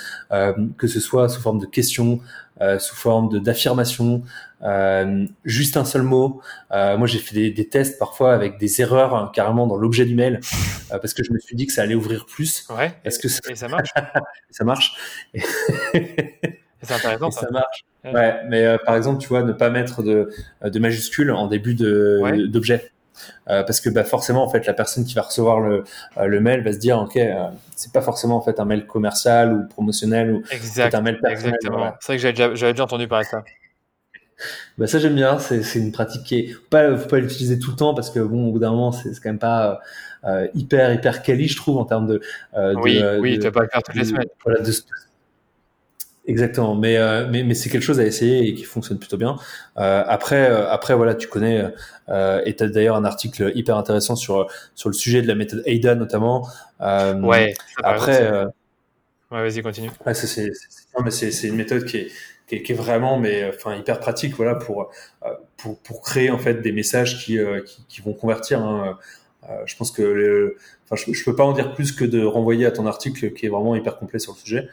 que 0.79 0.87
ce 0.87 1.01
soit 1.01 1.29
sous 1.29 1.41
forme 1.41 1.59
de 1.59 1.67
questions, 1.75 2.21
sous 2.79 2.97
forme 2.97 3.41
d'affirmations, 3.41 4.23
euh, 4.65 5.27
juste 5.45 5.77
un 5.77 5.85
seul 5.85 6.03
mot. 6.03 6.41
Euh, 6.73 6.97
moi, 6.97 7.07
j'ai 7.07 7.19
fait 7.19 7.35
des, 7.35 7.51
des, 7.51 7.69
tests 7.69 7.99
parfois 7.99 8.33
avec 8.33 8.59
des 8.59 8.81
erreurs 8.81 9.15
hein, 9.15 9.31
carrément 9.35 9.67
dans 9.67 9.77
l'objet 9.77 10.07
du 10.07 10.15
mail 10.15 10.41
euh, 10.93 10.99
parce 10.99 11.13
que 11.13 11.23
je 11.23 11.33
me 11.33 11.39
suis 11.39 11.55
dit 11.55 11.67
que 11.67 11.73
ça 11.73 11.83
allait 11.83 11.95
ouvrir 11.95 12.25
plus. 12.25 12.67
Ouais. 12.71 12.95
Est-ce 13.05 13.19
que 13.19 13.29
ça... 13.29 13.41
Et 13.51 13.57
ça 13.57 13.69
marche 13.69 13.91
Ça 14.51 14.65
marche. 14.65 14.97
C'est 16.83 16.95
intéressant. 16.95 17.31
Ça. 17.31 17.43
ça. 17.43 17.51
marche. 17.51 17.85
Ouais, 18.05 18.35
mais 18.49 18.65
euh, 18.65 18.77
par 18.85 18.97
exemple, 18.97 19.21
tu 19.21 19.29
vois, 19.29 19.43
ne 19.43 19.53
pas 19.53 19.71
mettre 19.71 20.03
de, 20.03 20.31
de 20.63 20.79
majuscules 20.79 21.31
en 21.31 21.47
début 21.47 21.75
de 21.75 22.47
d'objet. 22.47 22.91
Euh, 23.49 23.63
parce 23.63 23.81
que 23.81 23.91
bah, 23.91 24.05
forcément 24.05 24.45
en 24.45 24.49
fait 24.49 24.67
la 24.67 24.75
personne 24.75 25.05
qui 25.05 25.15
va 25.15 25.23
recevoir 25.23 25.61
le, 25.61 25.85
le 26.21 26.41
mail 26.41 26.63
va 26.63 26.73
se 26.73 26.79
dire 26.79 26.99
ok 26.99 27.19
c'est 27.77 27.93
pas 27.93 28.01
forcément 28.01 28.37
en 28.37 28.41
fait 28.41 28.61
un 28.61 28.65
mail 28.65 28.87
commercial 28.87 29.53
ou 29.53 29.69
promotionnel 29.69 30.33
ou 30.33 30.43
exact, 30.51 30.95
un 30.95 31.01
mail 31.01 31.21
personnel. 31.21 31.55
Exactement. 31.55 31.93
C'est 32.01 32.07
vrai 32.07 32.17
que 32.17 32.23
j'avais 32.23 32.33
déjà, 32.33 32.55
j'avais 32.55 32.73
déjà 32.73 32.85
entendu 32.85 33.09
parler 33.09 33.25
de 33.25 33.31
ça. 33.31 33.45
Bah 34.79 34.89
ça 34.89 34.99
j'aime 34.99 35.15
bien, 35.15 35.39
c'est, 35.39 35.63
c'est 35.63 35.79
une 35.79 35.93
pratique 35.93 36.25
qui 36.25 36.35
est 36.35 36.57
pas 36.69 36.97
faut 36.97 37.09
pas 37.09 37.21
l'utiliser 37.21 37.61
tout 37.61 37.71
le 37.71 37.77
temps 37.77 37.95
parce 37.95 38.11
que 38.11 38.19
bon 38.19 38.49
au 38.49 38.53
bout 38.53 38.59
d'un 38.59 38.73
moment 38.73 38.91
c'est, 38.91 39.15
c'est 39.15 39.21
quand 39.21 39.29
même 39.29 39.39
pas 39.39 39.81
euh, 40.25 40.49
hyper 40.55 40.93
hyper 40.93 41.23
quali 41.23 41.47
je 41.47 41.57
trouve 41.57 41.79
en 41.79 41.85
termes 41.85 42.09
de, 42.09 42.21
euh, 42.55 42.75
oui 42.83 43.01
de, 43.01 43.19
oui 43.21 43.39
tu 43.39 43.45
vas 43.45 43.53
pas 43.53 43.63
le 43.63 43.69
faire 43.69 43.83
toutes 43.85 43.95
les 43.95 44.05
semaines 44.05 44.27
voilà, 44.45 44.61
de, 44.61 44.73
exactement. 46.27 46.75
Mais 46.75 46.97
euh, 46.97 47.27
mais 47.31 47.43
mais 47.43 47.55
c'est 47.55 47.71
quelque 47.71 47.83
chose 47.83 48.01
à 48.01 48.05
essayer 48.05 48.49
et 48.49 48.55
qui 48.55 48.65
fonctionne 48.65 48.99
plutôt 48.99 49.17
bien. 49.17 49.37
Euh, 49.79 50.05
après 50.07 50.51
euh, 50.51 50.69
après 50.71 50.95
voilà 50.95 51.15
tu 51.15 51.29
connais 51.29 51.65
euh, 52.09 52.43
et 52.45 52.55
t'as 52.57 52.69
d'ailleurs 52.69 52.97
un 52.97 53.05
article 53.05 53.53
hyper 53.55 53.77
intéressant 53.77 54.17
sur 54.17 54.49
sur 54.75 54.89
le 54.89 54.95
sujet 54.95 55.23
de 55.23 55.29
la 55.29 55.35
méthode 55.35 55.63
AIDA 55.67 55.95
notamment. 55.95 56.49
Ouais 56.81 57.55
après 57.83 58.47
ouais 59.31 59.43
vas-y 59.49 59.63
continue. 59.63 59.91
Ouais, 60.07 60.15
c'est, 60.15 60.53
c'est, 61.11 61.49
une 61.49 61.57
méthode 61.57 61.85
qui 61.85 61.97
est 61.97 62.09
qui 62.47 62.57
est, 62.57 62.63
qui 62.63 62.73
est, 62.73 62.75
vraiment 62.75 63.19
mais 63.19 63.49
enfin 63.49 63.75
hyper 63.75 63.99
pratique 63.99 64.37
voilà 64.37 64.55
pour 64.55 64.91
pour 65.57 65.79
pour 65.81 66.03
créer 66.03 66.31
en 66.31 66.39
fait 66.39 66.61
des 66.61 66.73
messages 66.73 67.25
qui 67.25 67.39
qui, 67.67 67.85
qui, 67.89 68.03
vont 68.03 68.13
convertir 68.13 68.61
hein. 68.61 68.99
je 69.65 69.75
pense 69.77 69.91
que 69.91 70.03
le, 70.03 70.57
enfin 70.85 70.95
je, 70.95 71.13
je 71.13 71.25
peux 71.25 71.35
pas 71.35 71.45
en 71.45 71.53
dire 71.53 71.75
plus 71.75 71.93
que 71.93 72.05
de 72.05 72.23
renvoyer 72.23 72.67
à 72.67 72.71
ton 72.71 72.87
article 72.87 73.33
qui 73.33 73.47
est 73.47 73.49
vraiment 73.49 73.75
hyper 73.75 73.99
complet 73.99 74.19
sur 74.19 74.35
le 74.35 74.39
sujet 74.39 74.69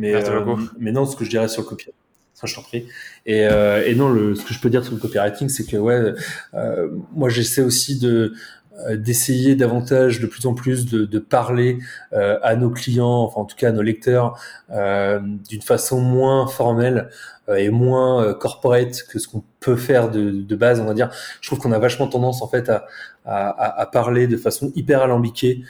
mais 0.00 0.22
mais 0.78 0.92
non 0.92 1.06
ce 1.06 1.16
que 1.16 1.24
je 1.24 1.30
dirais 1.30 1.48
sur 1.48 1.62
le 1.62 1.76
je 2.42 2.54
t'en 2.54 2.62
prie 2.62 2.86
et, 3.26 3.42
et 3.42 3.94
non 3.94 4.08
le 4.08 4.34
ce 4.34 4.44
que 4.44 4.54
je 4.54 4.60
peux 4.60 4.70
dire 4.70 4.82
sur 4.82 4.94
le 4.94 5.00
copywriting 5.00 5.48
c'est 5.50 5.66
que 5.66 5.76
ouais 5.76 6.14
moi 7.12 7.28
j'essaie 7.28 7.62
aussi 7.62 7.98
de 7.98 8.32
euh, 8.86 8.96
d'essayer 8.96 9.56
davantage 9.56 10.20
de 10.20 10.26
plus 10.26 10.46
en 10.46 10.54
plus 10.54 10.86
de, 10.86 11.04
de 11.04 11.18
parler 11.18 11.78
euh, 12.12 12.38
à 12.42 12.56
nos 12.56 12.70
clients, 12.70 13.22
enfin 13.22 13.40
en 13.40 13.44
tout 13.44 13.56
cas 13.56 13.68
à 13.68 13.72
nos 13.72 13.82
lecteurs, 13.82 14.38
euh, 14.70 15.20
d'une 15.48 15.60
façon 15.60 16.00
moins 16.00 16.46
formelle 16.46 17.10
euh, 17.48 17.56
et 17.56 17.68
moins 17.70 18.24
euh, 18.24 18.34
corporate 18.34 19.02
que 19.10 19.18
ce 19.18 19.28
qu'on 19.28 19.42
peut 19.58 19.76
faire 19.76 20.10
de, 20.10 20.30
de, 20.30 20.56
base, 20.56 20.80
on 20.80 20.84
va 20.84 20.94
dire. 20.94 21.10
Je 21.40 21.48
trouve 21.48 21.58
qu'on 21.58 21.72
a 21.72 21.78
vachement 21.78 22.06
tendance 22.06 22.42
en 22.42 22.48
fait 22.48 22.68
à, 22.68 22.86
à, 23.24 23.80
à 23.80 23.86
parler 23.86 24.26
de 24.26 24.36
façon 24.36 24.72
hyper 24.74 25.02
alambiquée, 25.02 25.62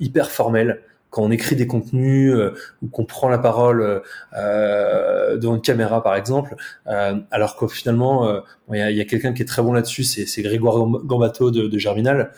hyper 0.00 0.30
formelle 0.30 0.80
quand 1.10 1.22
on 1.22 1.30
écrit 1.30 1.56
des 1.56 1.66
contenus 1.66 2.32
euh, 2.34 2.54
ou 2.82 2.88
qu'on 2.88 3.04
prend 3.04 3.28
la 3.28 3.38
parole 3.38 4.02
euh, 4.36 5.36
devant 5.36 5.54
une 5.54 5.62
caméra 5.62 6.02
par 6.02 6.16
exemple, 6.16 6.54
euh, 6.86 7.16
alors 7.30 7.56
que 7.56 7.66
finalement 7.66 8.42
il 8.72 8.78
y 8.78 8.82
a, 8.82 8.90
y 8.90 9.00
a 9.00 9.04
quelqu'un 9.04 9.32
qui 9.32 9.42
est 9.42 9.46
très 9.46 9.62
bon 9.62 9.72
là-dessus, 9.72 10.04
c'est 10.04 10.42
Grégoire 10.42 10.76
Gambato 11.04 11.50
de, 11.50 11.66
de 11.66 11.78
Germinal, 11.78 12.32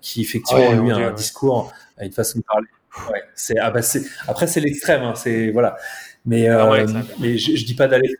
qui 0.00 0.22
effectivement 0.22 0.72
lui 0.72 0.90
a 0.90 0.96
un 0.96 1.12
discours, 1.12 1.72
a 1.98 2.04
une 2.04 2.12
façon 2.12 2.38
de 2.38 2.44
parler. 2.44 2.66
Ouais, 3.12 3.22
c'est 3.34 3.58
ah 3.58 3.70
bah 3.70 3.80
après 4.26 4.46
c'est 4.46 4.60
l'extrême, 4.60 5.02
hein, 5.02 5.14
c'est 5.14 5.50
voilà. 5.50 5.76
Mais 6.24 6.48
ah 6.48 6.70
mais 7.20 7.36
je, 7.36 7.54
je 7.54 7.64
dis 7.66 7.74
pas 7.74 7.86
d'aller 7.88 8.16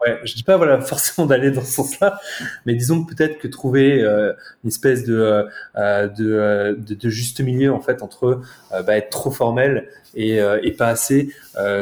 Ouais, 0.00 0.18
je 0.24 0.34
dis 0.34 0.42
pas 0.42 0.56
voilà 0.56 0.80
forcément 0.80 1.26
d'aller 1.26 1.50
dans 1.50 1.60
ce 1.60 1.72
sens-là, 1.72 2.18
mais 2.64 2.74
disons 2.74 3.04
peut-être 3.04 3.38
que 3.38 3.48
trouver 3.48 4.02
euh, 4.02 4.32
une 4.64 4.68
espèce 4.68 5.04
de, 5.04 5.14
euh, 5.14 5.44
euh, 5.76 6.08
de, 6.08 6.94
de, 6.94 7.08
juste 7.10 7.40
milieu 7.40 7.72
en 7.72 7.80
fait 7.80 8.02
entre 8.02 8.40
bah, 8.70 8.96
être 8.96 9.10
trop 9.10 9.30
formel 9.30 9.88
et, 10.14 10.38
et 10.62 10.72
pas 10.72 10.88
assez, 10.88 11.32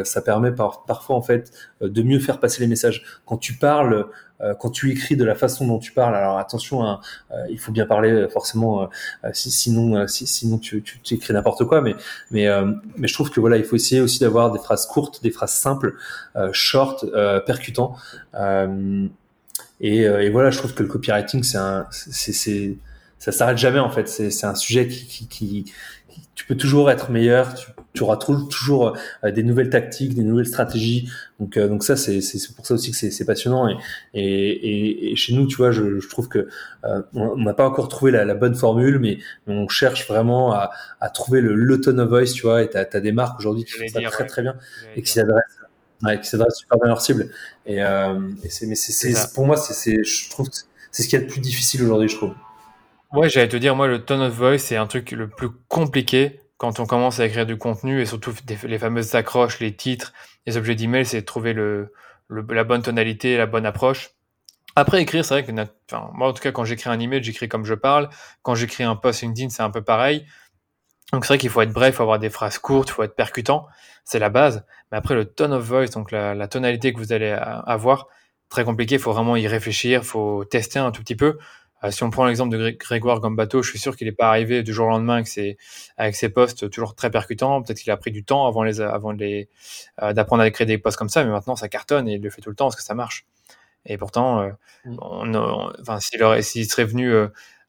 ça 0.05 0.23
permet 0.23 0.53
par, 0.53 0.85
parfois 0.85 1.17
en 1.17 1.23
fait 1.23 1.51
de 1.81 2.03
mieux 2.03 2.19
faire 2.19 2.41
passer 2.41 2.61
les 2.61 2.69
messages. 2.69 3.05
Quand 3.27 3.39
tu 3.39 3.55
parles 3.55 4.07
euh, 4.41 4.55
quand 4.55 4.71
tu 4.71 4.91
écris 4.91 5.17
de 5.17 5.25
la 5.25 5.35
façon 5.35 5.67
dont 5.67 5.79
tu 5.79 5.93
parles, 5.93 6.15
alors 6.15 6.39
attention, 6.39 6.85
hein, 6.85 7.01
euh, 7.33 7.45
il 7.51 7.59
faut 7.59 7.73
bien 7.73 7.87
parler 7.87 8.11
euh, 8.11 8.29
forcément, 8.29 8.89
si, 9.33 9.51
sinon, 9.51 10.07
si, 10.07 10.27
sinon 10.27 10.59
tu, 10.59 10.83
tu, 10.83 11.15
écris 11.15 11.33
n'importe 11.33 11.65
quoi. 11.65 11.81
Mais, 11.81 11.97
mais, 12.31 12.47
mais 12.97 13.09
je 13.09 13.15
trouve 13.15 13.31
que 13.31 13.41
voilà, 13.41 13.57
il 13.57 13.65
faut 13.65 13.77
essayer 13.77 14.01
aussi 14.01 14.21
d'avoir 14.21 14.53
des 14.53 14.59
phrases 14.59 14.87
courtes, 14.87 15.23
des 15.23 15.31
phrases 15.31 15.55
simples, 15.55 15.95
short, 16.53 17.05
percutants. 17.47 17.97
Et, 19.81 20.01
et, 20.03 20.31
voilà, 20.31 20.51
je 20.51 20.59
trouve 20.59 20.75
que 20.75 20.83
le 20.83 20.89
copywriting, 20.89 21.43
c'est 21.43 21.59
un, 21.59 21.87
c'est, 21.91 22.77
ça 23.19 23.33
s'arrête 23.33 23.59
jamais 23.59 23.81
en 23.81 23.91
fait. 23.91 24.09
C'est, 24.09 24.45
un 24.45 24.55
sujet 24.55 24.89
qui, 24.89 25.07
qui, 25.07 25.29
qui, 25.29 25.73
tu 26.35 26.47
peux 26.47 26.57
toujours 26.57 26.91
être 26.91 27.11
meilleur, 27.11 27.55
tu, 27.55 27.67
tu 27.95 28.03
auras 28.03 28.17
toujours 28.17 28.97
euh, 29.25 29.31
des 29.31 29.43
nouvelles 29.43 29.71
tactiques, 29.71 30.15
des 30.15 30.23
nouvelles 30.23 30.47
stratégies. 30.47 31.11
Donc, 31.41 31.57
euh, 31.57 31.69
donc 31.69 31.83
ça, 31.83 31.97
c'est, 31.97 32.21
c'est 32.21 32.55
pour 32.55 32.67
ça 32.67 32.75
aussi 32.75 32.91
que 32.91 32.97
c'est, 32.97 33.25
passionnant. 33.25 33.69
Et, 33.69 33.77
et, 34.15 35.11
et, 35.11 35.17
chez 35.17 35.35
nous, 35.35 35.47
tu 35.47 35.57
vois, 35.57 35.71
je, 35.71 35.99
je 35.99 36.09
trouve 36.09 36.29
que 36.29 36.49
euh, 36.85 37.03
on 37.15 37.37
n'a 37.37 37.55
pas 37.55 37.67
encore 37.67 37.89
trouvé 37.89 38.13
la, 38.13 38.25
la, 38.25 38.35
bonne 38.35 38.55
formule, 38.55 38.99
mais 38.99 39.19
on 39.47 39.69
cherche 39.69 40.07
vraiment 40.07 40.53
à, 40.53 40.71
à 41.01 41.11
trouver 41.11 41.41
le, 41.41 41.55
le 41.55 41.81
tone 41.81 42.01
of 42.01 42.09
voice, 42.09 42.33
tu 42.35 42.43
vois. 42.43 42.63
Et 42.63 42.71
tu 42.71 42.77
as, 42.77 43.01
des 43.01 43.13
marques 43.13 43.39
aujourd'hui 43.39 43.65
qui 43.65 43.73
font 43.73 43.89
ça 43.89 44.01
très 44.11 44.27
très 44.27 44.43
bien 44.43 44.57
et 44.97 45.03
qui 45.03 45.13
s'adressent 45.13 45.59
ouais, 46.03 46.21
qui 46.21 46.29
s'adressent 46.29 46.59
super 46.59 46.79
bien 46.79 46.87
à 46.87 46.89
leur 46.89 47.01
cible. 47.01 47.31
Et, 47.67 47.83
euh, 47.83 48.21
et 48.45 48.49
c'est, 48.49 48.67
mais 48.67 48.75
c'est, 48.75 49.33
pour 49.35 49.47
moi, 49.47 49.57
c'est, 49.57 49.75
c'est, 49.75 50.05
je 50.05 50.31
trouve 50.31 50.49
que 50.49 50.57
c'est 50.91 51.03
ce 51.03 51.09
qui 51.09 51.17
est 51.17 51.21
le 51.21 51.27
plus 51.27 51.41
difficile 51.41 51.83
aujourd'hui, 51.83 52.09
je 52.09 52.17
trouve. 52.17 52.35
Ouais, 53.13 53.29
j'allais 53.29 53.49
te 53.49 53.57
dire, 53.57 53.75
moi, 53.75 53.89
le 53.89 54.05
tone 54.05 54.21
of 54.21 54.33
voice, 54.35 54.59
c'est 54.59 54.77
un 54.77 54.87
truc 54.87 55.13
le 55.13 55.29
plus 55.29 55.49
compliqué 55.69 56.41
quand 56.59 56.81
on 56.81 56.87
commence 56.87 57.21
à 57.21 57.27
écrire 57.27 57.47
du 57.47 57.57
contenu 57.57 58.01
et 58.01 58.07
surtout 58.07 58.35
les 58.65 58.79
fameuses 58.79 59.15
accroches, 59.15 59.61
les 59.61 59.75
titres, 59.75 60.13
les 60.47 60.57
objets 60.57 60.75
d'email, 60.75 61.07
c'est 61.07 61.23
trouver 61.23 61.53
le, 61.53 61.93
la 62.29 62.65
bonne 62.65 62.83
tonalité, 62.83 63.37
la 63.37 63.47
bonne 63.47 63.65
approche. 63.65 64.11
Après, 64.77 65.01
écrire, 65.01 65.25
c'est 65.25 65.35
vrai 65.35 65.45
que, 65.45 65.53
enfin, 65.91 66.11
moi, 66.15 66.29
en 66.29 66.33
tout 66.33 66.43
cas, 66.43 66.53
quand 66.53 66.65
j'écris 66.65 66.91
un 66.91 67.01
email, 67.01 67.23
j'écris 67.23 67.49
comme 67.49 67.65
je 67.65 67.75
parle. 67.75 68.11
Quand 68.43 68.55
j'écris 68.55 68.85
un 68.85 68.97
post 68.97 69.23
LinkedIn, 69.23 69.49
c'est 69.49 69.63
un 69.63 69.71
peu 69.71 69.83
pareil. 69.83 70.27
Donc, 71.13 71.25
c'est 71.25 71.33
vrai 71.33 71.39
qu'il 71.39 71.51
faut 71.51 71.63
être 71.63 71.73
bref, 71.73 71.95
il 71.95 71.97
faut 71.97 72.03
avoir 72.03 72.19
des 72.19 72.31
phrases 72.31 72.59
courtes, 72.59 72.91
il 72.91 72.93
faut 72.93 73.03
être 73.03 73.17
percutant. 73.17 73.67
C'est 74.05 74.19
la 74.19 74.29
base. 74.29 74.65
Mais 74.93 74.99
après, 74.99 75.15
le 75.15 75.25
tone 75.25 75.53
of 75.53 75.65
voice, 75.65 75.91
donc 75.91 76.11
la, 76.11 76.35
la 76.35 76.49
tonalité 76.49 76.93
que 76.93 76.99
vous 76.99 77.13
allez 77.13 77.31
avoir, 77.31 78.09
très 78.49 78.65
compliqué. 78.65 78.97
Il 78.97 79.01
faut 79.01 79.13
vraiment 79.13 79.37
y 79.37 79.47
réfléchir, 79.47 80.01
il 80.03 80.07
faut 80.07 80.45
tester 80.45 80.79
un 80.79 80.91
tout 80.91 81.03
petit 81.03 81.17
peu. 81.17 81.39
Euh, 81.85 81.91
si 81.91 82.03
on 82.03 82.11
prend 82.11 82.27
l'exemple 82.27 82.57
de 82.57 82.71
Grégoire 82.71 83.21
Gambato, 83.21 83.63
je 83.63 83.71
suis 83.71 83.79
sûr 83.79 83.97
qu'il 83.97 84.07
n'est 84.07 84.13
pas 84.13 84.29
arrivé 84.29 84.63
du 84.63 84.73
jour 84.73 84.87
au 84.87 84.91
lendemain 84.91 85.15
avec 85.15 85.29
ses, 85.29 85.57
avec 85.97 86.17
ses 86.17 86.29
posts 86.29 86.71
toujours 86.71 86.95
très 86.95 87.11
percutants. 87.11 87.63
Peut-être 87.63 87.79
qu'il 87.79 87.93
a 87.93 87.97
pris 87.97 88.11
du 88.11 88.25
temps 88.25 88.47
avant 88.47 88.63
les, 88.63 88.81
avant 88.81 89.13
les, 89.13 89.49
euh, 90.03 90.13
d'apprendre 90.13 90.43
à 90.43 90.51
créer 90.51 90.67
des 90.67 90.79
posts 90.79 90.97
comme 90.97 91.09
ça, 91.09 91.25
mais 91.25 91.31
maintenant 91.31 91.57
ça 91.57 91.69
cartonne 91.69 92.09
et 92.09 92.15
il 92.15 92.23
le 92.23 92.31
fait 92.31 92.41
tout 92.41 92.51
le 92.51 92.57
temps 92.57 92.67
parce 92.67 92.77
que 92.77 92.83
ça 92.83 92.95
marche. 92.95 93.27
Et 93.87 93.97
pourtant, 93.97 94.41
euh, 94.41 94.51
mm. 94.85 94.97
on, 95.01 95.73
enfin, 95.81 95.99
s'il 96.01 96.69
serait 96.71 96.85
venu 96.85 97.13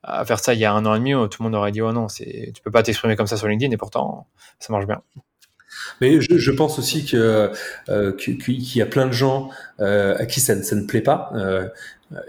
à 0.04 0.26
faire 0.26 0.40
ça 0.40 0.54
il 0.54 0.60
y 0.60 0.66
a 0.66 0.74
un 0.74 0.86
an 0.86 0.96
et 0.96 1.00
demi, 1.00 1.12
tout 1.30 1.44
le 1.44 1.50
monde 1.50 1.56
aurait 1.56 1.72
dit 1.72 1.82
oh 1.82 1.92
non, 1.92 2.08
c'est, 2.08 2.52
tu 2.56 2.62
peux 2.62 2.72
pas 2.72 2.84
t'exprimer 2.84 3.16
comme 3.16 3.28
ça 3.28 3.38
sur 3.38 3.48
LinkedIn 3.48 3.72
et 3.72 3.78
pourtant 3.78 4.28
ça 4.60 4.74
marche 4.74 4.86
bien. 4.88 5.02
Mais 6.02 6.20
je, 6.22 6.52
pense 6.52 6.80
aussi 6.80 7.06
que 7.06 7.52
qu'il 8.18 8.78
y 8.78 8.82
a 8.82 8.86
plein 8.86 9.08
de 9.08 9.12
gens 9.12 9.50
à 9.80 10.26
qui 10.26 10.40
ça, 10.40 10.56
ne 10.56 10.86
plaît 10.86 11.02
pas. 11.02 11.32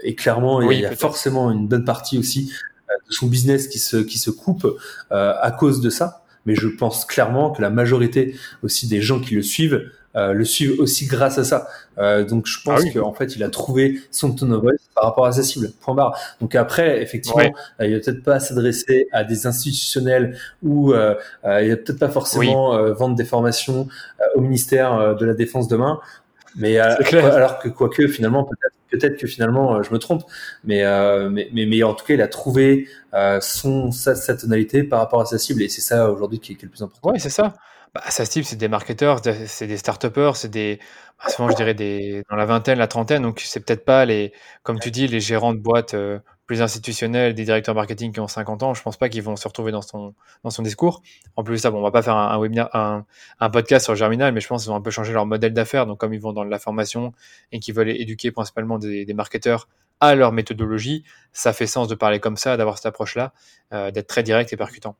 et 0.03 0.15
clairement, 0.15 0.61
il 0.61 0.79
y 0.79 0.85
a 0.85 0.95
forcément 0.95 1.51
une 1.51 1.67
bonne 1.67 1.85
partie 1.85 2.17
aussi 2.17 2.51
de 2.89 3.13
son 3.13 3.27
business 3.27 3.67
qui 3.67 3.79
se 3.79 3.97
qui 3.97 4.19
se 4.19 4.31
coupe 4.31 4.67
à 5.09 5.51
cause 5.57 5.81
de 5.81 5.89
ça. 5.89 6.23
Mais 6.45 6.55
je 6.55 6.67
pense 6.67 7.05
clairement 7.05 7.51
que 7.51 7.61
la 7.61 7.69
majorité 7.69 8.35
aussi 8.63 8.87
des 8.87 9.01
gens 9.01 9.19
qui 9.19 9.35
le 9.35 9.43
suivent 9.43 9.91
euh, 10.15 10.33
le 10.33 10.43
suivent 10.43 10.79
aussi 10.79 11.05
grâce 11.05 11.37
à 11.37 11.43
ça. 11.43 11.67
Euh, 11.97 12.25
donc 12.25 12.45
je 12.45 12.61
pense 12.63 12.81
ah 12.85 12.89
qu'en 12.93 13.13
fait 13.13 13.35
il 13.35 13.43
a 13.43 13.49
trouvé 13.49 14.01
son 14.11 14.33
tone 14.33 14.53
of 14.53 14.61
voice 14.61 14.73
par 14.93 15.05
rapport 15.05 15.25
à 15.25 15.31
sa 15.31 15.43
cible. 15.43 15.71
Point 15.79 15.95
barre. 15.95 16.19
Donc 16.41 16.55
après 16.55 17.01
effectivement 17.01 17.53
euh, 17.79 17.87
il 17.87 17.93
va 17.93 17.99
peut-être 17.99 18.23
pas 18.23 18.39
s'adresser 18.39 19.07
à 19.11 19.23
des 19.23 19.47
institutionnels 19.47 20.37
ou 20.63 20.93
euh, 20.93 21.15
il 21.43 21.69
va 21.69 21.77
peut-être 21.77 21.99
pas 21.99 22.09
forcément 22.09 22.91
vendre 22.93 23.15
des 23.15 23.25
formations 23.25 23.87
au 24.35 24.41
ministère 24.41 25.15
de 25.15 25.25
la 25.25 25.33
Défense 25.33 25.67
demain. 25.67 25.99
Mais 26.55 26.77
alors 26.77 27.59
que 27.59 27.69
quoique 27.69 28.07
finalement 28.07 28.43
peut-être 28.43 28.75
peut-être 28.91 29.17
que 29.17 29.27
finalement 29.27 29.81
je 29.83 29.91
me 29.93 29.99
trompe, 29.99 30.23
mais, 30.65 30.83
mais, 31.29 31.49
mais, 31.53 31.83
en 31.83 31.93
tout 31.93 32.05
cas 32.05 32.13
il 32.13 32.21
a 32.21 32.27
trouvé 32.27 32.87
son 33.39 33.91
sa, 33.91 34.15
sa, 34.15 34.35
tonalité 34.35 34.83
par 34.83 34.99
rapport 34.99 35.21
à 35.21 35.25
sa 35.25 35.37
cible 35.37 35.61
et 35.61 35.69
c'est 35.69 35.81
ça 35.81 36.11
aujourd'hui 36.11 36.39
qui, 36.39 36.57
qui, 36.57 36.63
est 36.63 36.67
le 36.67 36.71
plus 36.71 36.81
important. 36.81 37.11
Oui, 37.11 37.19
c'est 37.19 37.29
ça 37.29 37.53
bah, 37.93 38.01
ça 38.09 38.25
type, 38.25 38.45
c'est 38.45 38.55
des 38.55 38.69
marketeurs, 38.69 39.21
c'est 39.47 39.67
des 39.67 39.77
start-upers, 39.77 40.35
c'est 40.35 40.49
des, 40.49 40.79
bah, 41.21 41.29
souvent 41.29 41.49
je 41.49 41.55
dirais 41.55 41.73
des, 41.73 42.23
dans 42.29 42.37
la 42.37 42.45
vingtaine, 42.45 42.77
la 42.77 42.87
trentaine, 42.87 43.21
donc 43.21 43.41
c'est 43.41 43.59
peut-être 43.65 43.83
pas 43.83 44.05
les, 44.05 44.31
comme 44.63 44.79
tu 44.79 44.91
dis, 44.91 45.07
les 45.07 45.19
gérants 45.19 45.53
de 45.53 45.59
boîtes 45.59 45.93
euh, 45.93 46.19
plus 46.45 46.61
institutionnels, 46.61 47.33
des 47.33 47.43
directeurs 47.43 47.75
marketing 47.75 48.13
qui 48.13 48.19
ont 48.19 48.27
50 48.27 48.63
ans, 48.63 48.73
je 48.73 48.81
pense 48.81 48.97
pas 48.97 49.09
qu'ils 49.09 49.23
vont 49.23 49.35
se 49.35 49.47
retrouver 49.47 49.71
dans 49.71 49.81
son, 49.81 50.13
dans 50.43 50.49
son 50.49 50.63
discours. 50.63 51.01
En 51.35 51.43
plus, 51.43 51.57
ça, 51.59 51.71
bon, 51.71 51.79
on 51.79 51.81
va 51.81 51.91
pas 51.91 52.01
faire 52.01 52.15
un, 52.15 52.37
webinaire, 52.39 52.73
un, 52.75 53.05
un, 53.39 53.49
podcast 53.49 53.85
sur 53.85 53.95
Germinal, 53.95 54.33
mais 54.33 54.41
je 54.41 54.47
pense 54.47 54.63
qu'ils 54.63 54.71
ont 54.71 54.75
un 54.75 54.81
peu 54.81 54.91
changé 54.91 55.13
leur 55.13 55.25
modèle 55.25 55.53
d'affaires. 55.53 55.85
Donc, 55.85 55.99
comme 55.99 56.13
ils 56.13 56.19
vont 56.19 56.33
dans 56.33 56.43
la 56.43 56.59
formation 56.59 57.13
et 57.51 57.59
qu'ils 57.59 57.73
veulent 57.73 57.89
éduquer 57.89 58.31
principalement 58.31 58.79
des, 58.79 59.05
des 59.05 59.13
marketeurs 59.13 59.67
à 60.01 60.15
leur 60.15 60.33
méthodologie, 60.33 61.05
ça 61.31 61.53
fait 61.53 61.67
sens 61.67 61.87
de 61.87 61.95
parler 61.95 62.19
comme 62.19 62.35
ça, 62.35 62.57
d'avoir 62.57 62.77
cette 62.77 62.87
approche-là, 62.87 63.33
euh, 63.71 63.91
d'être 63.91 64.07
très 64.07 64.23
direct 64.23 64.51
et 64.51 64.57
percutant. 64.57 64.97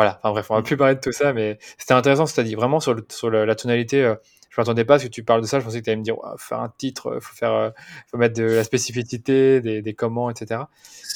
Voilà, 0.00 0.18
enfin 0.22 0.30
bref, 0.30 0.50
on 0.50 0.54
va 0.54 0.60
mm. 0.60 0.64
plus 0.64 0.76
parler 0.78 0.94
de 0.94 1.00
tout 1.00 1.12
ça, 1.12 1.34
mais 1.34 1.58
c'était 1.76 1.92
intéressant 1.92 2.24
ce 2.24 2.32
que 2.32 2.36
tu 2.36 2.40
as 2.40 2.44
dit. 2.44 2.54
Vraiment, 2.54 2.80
sur, 2.80 2.96
sur 3.10 3.30
la 3.30 3.54
tonalité, 3.54 4.02
euh, 4.02 4.14
je 4.48 4.58
m'attendais 4.58 4.86
pas, 4.86 4.94
parce 4.94 5.04
que 5.04 5.10
tu 5.10 5.22
parles 5.22 5.42
de 5.42 5.46
ça, 5.46 5.60
je 5.60 5.64
pensais 5.66 5.80
que 5.80 5.84
tu 5.84 5.90
allais 5.90 5.98
me 5.98 6.02
dire, 6.02 6.16
faire 6.38 6.60
un 6.60 6.72
titre, 6.78 7.12
il 7.16 7.20
faut, 7.20 7.34
faire, 7.34 7.52
euh, 7.52 7.70
faut 8.10 8.16
mettre 8.16 8.34
de 8.34 8.44
la 8.44 8.64
spécificité, 8.64 9.60
des, 9.60 9.82
des 9.82 9.92
comment, 9.92 10.30
etc. 10.30 10.62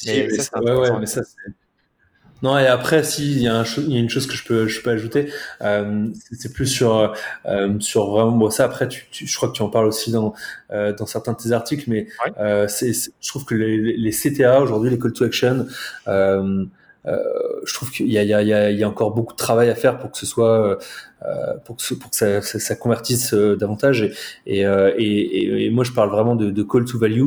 mais, 0.05 0.29
ça, 0.37 0.61
ouais, 0.61 0.73
ouais, 0.75 0.99
mais 1.01 1.07
ça, 1.07 1.23
non, 2.43 2.59
et 2.59 2.67
après, 2.67 3.03
si, 3.05 3.33
il 3.33 3.43
y, 3.43 3.49
a 3.49 3.65
il 3.79 3.91
y 3.95 3.97
a 3.97 4.01
une 4.01 4.11
chose 4.11 4.27
que 4.27 4.35
je 4.35 4.45
peux, 4.45 4.69
je 4.69 4.83
peux 4.83 4.91
ajouter, 4.91 5.33
euh, 5.63 6.09
c'est 6.31 6.53
plus 6.53 6.67
sur, 6.67 7.15
euh, 7.47 7.81
sur 7.81 8.11
vraiment, 8.11 8.33
bon, 8.33 8.51
ça 8.51 8.67
après, 8.67 8.87
tu, 8.87 9.07
tu, 9.11 9.27
je 9.27 9.35
crois 9.35 9.49
que 9.49 9.55
tu 9.55 9.63
en 9.63 9.71
parles 9.71 9.87
aussi 9.87 10.13
dans, 10.13 10.35
euh, 10.71 10.93
dans 10.93 11.07
certains 11.07 11.33
de 11.33 11.39
tes 11.39 11.53
articles, 11.53 11.85
mais 11.89 12.07
euh, 12.39 12.69
je 12.69 13.29
trouve 13.29 13.47
que 13.47 13.55
les, 13.55 13.97
les 13.97 14.11
CTA 14.11 14.61
aujourd'hui, 14.61 14.91
les 14.91 14.99
call 14.99 15.15
to 15.15 15.25
action, 15.25 15.67
euh, 16.07 16.13
euh, 16.35 16.67
je 17.07 17.75
trouve 17.75 17.91
qu'il 17.91 18.11
y 18.11 18.19
a, 18.19 18.23
il 18.23 18.29
y, 18.29 18.35
a, 18.53 18.71
il 18.71 18.79
y 18.79 18.85
a 18.85 18.89
encore 18.89 19.13
beaucoup 19.13 19.33
de 19.33 19.39
travail 19.39 19.69
à 19.71 19.75
faire 19.75 19.99
pour 19.99 20.11
que 20.11 20.19
ce 20.19 20.27
soit 20.27 20.79
euh, 21.27 21.55
pour 21.65 21.77
que, 21.77 21.95
pour 21.95 22.11
que 22.11 22.17
ça, 22.17 22.43
ça, 22.43 22.59
ça 22.59 22.77
convertisse 22.77 23.33
euh, 23.33 23.57
davantage. 23.57 24.03
Et, 24.47 24.61
et, 24.61 24.63
et, 24.63 25.67
et, 25.67 25.71
moi 25.71 25.85
je 25.85 25.93
parle 25.93 26.11
vraiment 26.11 26.37
de, 26.37 26.51
de 26.51 26.63
call 26.63 26.85
to 26.85 26.99
value 26.99 27.25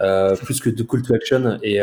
euh, 0.00 0.36
plus 0.36 0.60
que 0.60 0.68
de 0.68 0.82
call 0.82 1.02
to 1.02 1.14
action. 1.14 1.58
Et, 1.62 1.78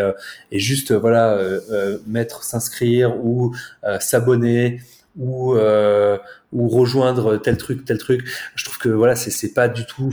et 0.52 0.60
juste 0.60 0.92
voilà 0.94 1.34
euh, 1.34 1.98
mettre 2.08 2.44
s'inscrire 2.44 3.16
ou 3.24 3.56
s'abonner 4.00 4.82
ou 5.18 5.56
ou 6.52 6.68
rejoindre 6.70 7.38
tel 7.38 7.58
truc 7.58 7.86
tel 7.86 7.98
truc. 7.98 8.28
Je 8.56 8.66
trouve 8.66 8.78
que 8.78 8.90
voilà 8.90 9.16
c'est 9.16 9.54
pas 9.54 9.68
du 9.68 9.86
tout 9.86 10.10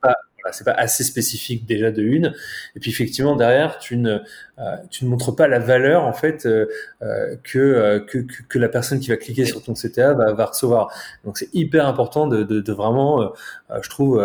pas 0.00 0.14
c'est 0.52 0.64
pas 0.64 0.72
assez 0.72 1.04
spécifique 1.04 1.66
déjà 1.66 1.90
de 1.90 2.02
une. 2.02 2.34
Et 2.76 2.80
puis 2.80 2.90
effectivement 2.90 3.36
derrière, 3.36 3.78
tu 3.78 3.96
ne 3.96 4.18
euh, 4.58 4.76
tu 4.90 5.04
ne 5.04 5.10
montres 5.10 5.34
pas 5.34 5.48
la 5.48 5.58
valeur 5.58 6.04
en 6.04 6.12
fait 6.12 6.46
euh, 6.46 6.66
euh 7.02 7.36
que, 7.42 7.98
que, 8.06 8.18
que 8.18 8.58
la 8.58 8.68
personne 8.68 9.00
qui 9.00 9.08
va 9.08 9.16
cliquer 9.16 9.44
sur 9.44 9.62
ton 9.62 9.74
CTA 9.74 10.14
va, 10.14 10.32
va 10.32 10.46
recevoir. 10.46 10.92
Donc 11.24 11.38
c'est 11.38 11.48
hyper 11.54 11.86
important 11.86 12.26
de, 12.26 12.42
de, 12.42 12.60
de 12.60 12.72
vraiment, 12.72 13.32
je 13.80 13.88
trouve 13.88 14.22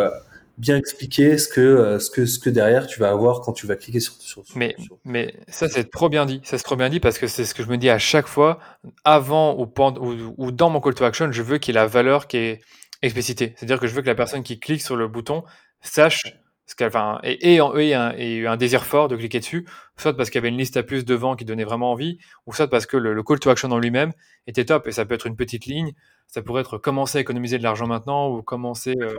bien 0.58 0.76
expliquer 0.76 1.38
ce 1.38 1.48
que 1.48 2.00
ce 2.00 2.12
que 2.12 2.26
ce 2.26 2.38
que 2.38 2.50
derrière 2.50 2.86
tu 2.86 3.00
vas 3.00 3.10
avoir 3.10 3.42
quand 3.42 3.54
tu 3.54 3.66
vas 3.66 3.78
cliquer 3.78 4.02
sur. 4.02 4.14
sur, 4.20 4.44
mais 4.56 4.76
mais 5.06 5.34
ça 5.48 5.70
c'est 5.70 5.90
trop 5.90 6.10
bien 6.10 6.26
dit, 6.26 6.42
ça 6.44 6.58
c'est 6.58 6.64
trop 6.64 6.76
bien 6.76 6.90
dit 6.90 7.00
parce 7.00 7.18
que 7.18 7.28
c'est 7.28 7.46
ce 7.46 7.54
que 7.54 7.64
je 7.64 7.70
me 7.70 7.78
dis 7.78 7.90
à 7.90 7.98
chaque 7.98 8.28
fois 8.28 8.60
avant 9.06 9.58
ou 9.58 9.66
pendant 9.66 10.02
ou, 10.02 10.36
ou 10.38 10.52
dans 10.52 10.70
mon 10.70 10.82
call 10.82 10.96
to 10.96 11.06
action, 11.06 11.32
je 11.32 11.42
veux 11.42 11.58
qu'il 11.58 11.74
y 11.74 11.78
ait 11.78 11.82
la 11.82 11.88
valeur 11.88 12.28
qui 12.28 12.38
est 12.38 12.62
explicitée. 13.02 13.54
C'est-à-dire 13.56 13.80
que 13.80 13.88
je 13.88 13.94
veux 13.94 14.02
que 14.02 14.08
la 14.08 14.16
personne 14.16 14.44
qui 14.44 14.60
clique 14.60 14.82
sur 14.82 14.96
le 14.96 15.08
bouton 15.08 15.44
sache 15.82 16.24
ce 16.70 16.76
qu'elle, 16.76 16.90
enfin, 16.90 17.20
et, 17.24 17.54
et, 17.54 17.56
et, 17.56 17.94
un, 17.96 18.14
et 18.16 18.46
un 18.46 18.56
désir 18.56 18.86
fort 18.86 19.08
de 19.08 19.16
cliquer 19.16 19.40
dessus, 19.40 19.68
soit 19.98 20.16
parce 20.16 20.30
qu'il 20.30 20.38
y 20.38 20.42
avait 20.44 20.50
une 20.50 20.58
liste 20.58 20.78
à 20.78 20.84
plus 20.84 21.04
devant 21.04 21.36
qui 21.36 21.44
donnait 21.44 21.64
vraiment 21.64 21.92
envie, 21.92 22.20
ou 22.46 22.54
soit 22.54 22.68
parce 22.68 22.86
que 22.86 22.96
le, 22.96 23.24
call 23.24 23.40
to 23.40 23.50
action 23.50 23.72
en 23.72 23.80
lui-même 23.80 24.12
était 24.46 24.66
top. 24.66 24.86
Et 24.86 24.92
ça 24.92 25.04
peut 25.06 25.16
être 25.16 25.26
une 25.26 25.36
petite 25.36 25.66
ligne, 25.66 25.94
ça 26.28 26.44
pourrait 26.44 26.62
être 26.62 26.78
commencer 26.78 27.18
à 27.18 27.22
économiser 27.22 27.58
de 27.58 27.64
l'argent 27.64 27.88
maintenant, 27.88 28.30
ou 28.30 28.44
commencer 28.44 28.94
euh, 29.02 29.16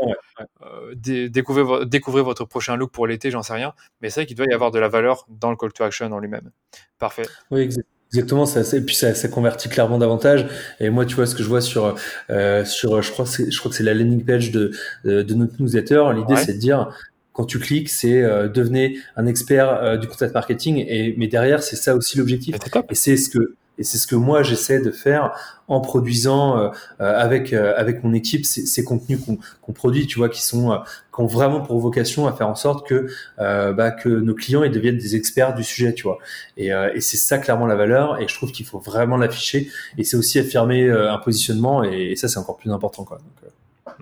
euh, 0.62 0.94
découvrir, 0.94 1.86
découvrir 1.86 2.24
votre 2.24 2.44
prochain 2.44 2.76
look 2.76 2.92
pour 2.92 3.08
l'été, 3.08 3.32
j'en 3.32 3.42
sais 3.42 3.54
rien. 3.54 3.74
Mais 4.00 4.10
c'est 4.10 4.20
vrai 4.20 4.26
qu'il 4.26 4.36
doit 4.36 4.46
y 4.48 4.54
avoir 4.54 4.70
de 4.70 4.78
la 4.78 4.86
valeur 4.86 5.26
dans 5.28 5.50
le 5.50 5.56
call 5.56 5.72
to 5.72 5.82
action 5.82 6.12
en 6.12 6.20
lui-même. 6.20 6.52
Parfait. 7.00 7.26
Oui, 7.50 7.62
exactement. 7.62 7.99
Exactement, 8.12 8.44
ça, 8.44 8.62
et 8.76 8.80
puis 8.80 8.96
ça, 8.96 9.14
ça, 9.14 9.28
convertit 9.28 9.68
clairement 9.68 9.96
davantage. 9.96 10.46
Et 10.80 10.90
moi, 10.90 11.06
tu 11.06 11.14
vois, 11.14 11.26
ce 11.26 11.36
que 11.36 11.44
je 11.44 11.48
vois 11.48 11.60
sur, 11.60 11.94
euh, 12.30 12.64
sur, 12.64 13.00
je 13.02 13.10
crois, 13.12 13.24
je 13.24 13.56
crois 13.56 13.70
que 13.70 13.76
c'est 13.76 13.84
la 13.84 13.94
landing 13.94 14.24
page 14.24 14.50
de, 14.50 14.72
de, 15.04 15.22
de 15.22 15.34
notre 15.34 15.62
newsletter. 15.62 16.06
L'idée, 16.16 16.34
c'est 16.36 16.54
de 16.54 16.58
dire, 16.58 16.90
quand 17.32 17.44
tu 17.44 17.60
cliques, 17.60 17.88
c'est 17.88 18.20
euh, 18.22 18.48
devenez 18.48 18.98
un 19.16 19.26
expert 19.26 19.72
euh, 19.72 19.96
du 19.96 20.08
content 20.08 20.26
marketing. 20.34 20.84
Et 20.88 21.14
mais 21.16 21.28
derrière, 21.28 21.62
c'est 21.62 21.76
ça 21.76 21.94
aussi 21.94 22.18
l'objectif. 22.18 22.56
Et 22.90 22.94
c'est 22.94 23.16
ce 23.16 23.30
que 23.30 23.54
et 23.80 23.84
c'est 23.84 23.98
ce 23.98 24.06
que 24.06 24.14
moi 24.14 24.42
j'essaie 24.42 24.78
de 24.78 24.90
faire 24.90 25.32
en 25.68 25.80
produisant 25.80 26.58
euh, 26.58 26.68
euh, 27.00 27.18
avec 27.18 27.52
euh, 27.52 27.72
avec 27.76 28.04
mon 28.04 28.12
équipe 28.12 28.44
ces, 28.44 28.66
ces 28.66 28.84
contenus 28.84 29.18
qu'on 29.62 29.72
produit, 29.72 30.06
tu 30.06 30.18
vois, 30.18 30.28
qui 30.28 30.42
sont 30.42 30.78
qui 31.14 31.20
ont 31.20 31.26
vraiment 31.26 31.60
pour 31.62 31.78
vocation 31.80 32.26
à 32.26 32.32
faire 32.32 32.48
en 32.48 32.54
sorte 32.54 32.86
que 32.86 33.06
bah, 33.38 33.90
que 33.90 34.08
nos 34.08 34.34
clients 34.34 34.62
ils 34.62 34.70
deviennent 34.70 34.98
des 34.98 35.16
experts 35.16 35.54
du 35.54 35.64
sujet, 35.64 35.94
tu 35.94 36.02
vois. 36.02 36.18
Et, 36.56 36.68
et 36.68 37.00
c'est 37.00 37.16
ça 37.16 37.38
clairement 37.38 37.66
la 37.66 37.76
valeur. 37.76 38.20
Et 38.20 38.28
je 38.28 38.34
trouve 38.34 38.52
qu'il 38.52 38.66
faut 38.66 38.80
vraiment 38.80 39.16
l'afficher. 39.16 39.70
Et 39.96 40.04
c'est 40.04 40.16
aussi 40.16 40.38
affirmer 40.38 40.90
un 40.90 41.18
positionnement. 41.18 41.82
Et, 41.84 42.14
ça 42.16 42.28
c'est 42.28 42.38
encore 42.38 42.56
plus 42.56 42.70
important, 42.70 43.04
quoi. 43.04 43.18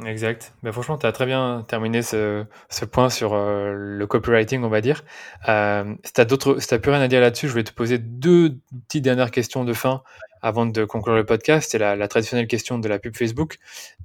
Exact. 0.06 0.54
Mais 0.62 0.72
franchement, 0.72 0.96
tu 0.96 1.06
as 1.06 1.12
très 1.12 1.26
bien 1.26 1.64
terminé 1.66 2.02
ce, 2.02 2.44
ce 2.68 2.84
point 2.84 3.10
sur 3.10 3.34
euh, 3.34 3.72
le 3.74 4.06
copywriting, 4.06 4.62
on 4.62 4.68
va 4.68 4.80
dire. 4.80 5.04
Euh, 5.48 5.94
si 6.04 6.12
tu 6.12 6.20
n'as 6.20 6.78
plus 6.78 6.90
rien 6.90 7.00
à 7.00 7.08
dire 7.08 7.20
là-dessus, 7.20 7.48
je 7.48 7.54
vais 7.54 7.64
te 7.64 7.72
poser 7.72 7.98
deux 7.98 8.58
petites 8.86 9.04
dernières 9.04 9.30
questions 9.30 9.64
de 9.64 9.72
fin 9.72 10.02
avant 10.42 10.66
de 10.66 10.84
conclure 10.84 11.16
le 11.16 11.24
podcast. 11.24 11.70
C'est 11.70 11.78
la, 11.78 11.96
la, 11.96 12.08
traditionnelle 12.08 12.46
question 12.46 12.78
de 12.78 12.88
la 12.88 12.98
pub 12.98 13.16
Facebook. 13.16 13.58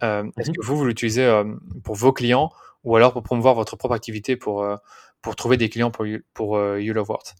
Euh, 0.03 0.23
Est-ce 0.37 0.49
mhm. 0.49 0.55
que 0.55 0.65
vous, 0.65 0.77
vous 0.77 0.85
l'utilisez 0.85 1.25
euh, 1.25 1.43
pour 1.83 1.95
vos 1.95 2.13
clients 2.13 2.51
ou 2.83 2.95
alors 2.95 3.13
pour 3.13 3.23
promouvoir 3.23 3.55
votre 3.55 3.75
propre 3.75 3.93
activité 3.93 4.35
pour, 4.35 4.63
euh, 4.63 4.75
pour 5.21 5.35
trouver 5.35 5.57
des 5.57 5.69
clients 5.69 5.91
pour, 5.91 6.05
pour 6.33 6.59
You 6.77 6.93
Love 6.93 7.09
Words? 7.09 7.35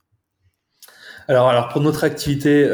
Alors, 1.28 1.48
alors 1.48 1.70
pour 1.70 1.82
notre 1.82 2.04
activité, 2.04 2.68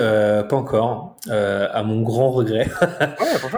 pas 0.49 0.56
encore, 0.56 1.18
à 1.30 1.84
mon 1.84 2.01
grand 2.01 2.31
regret. 2.31 2.68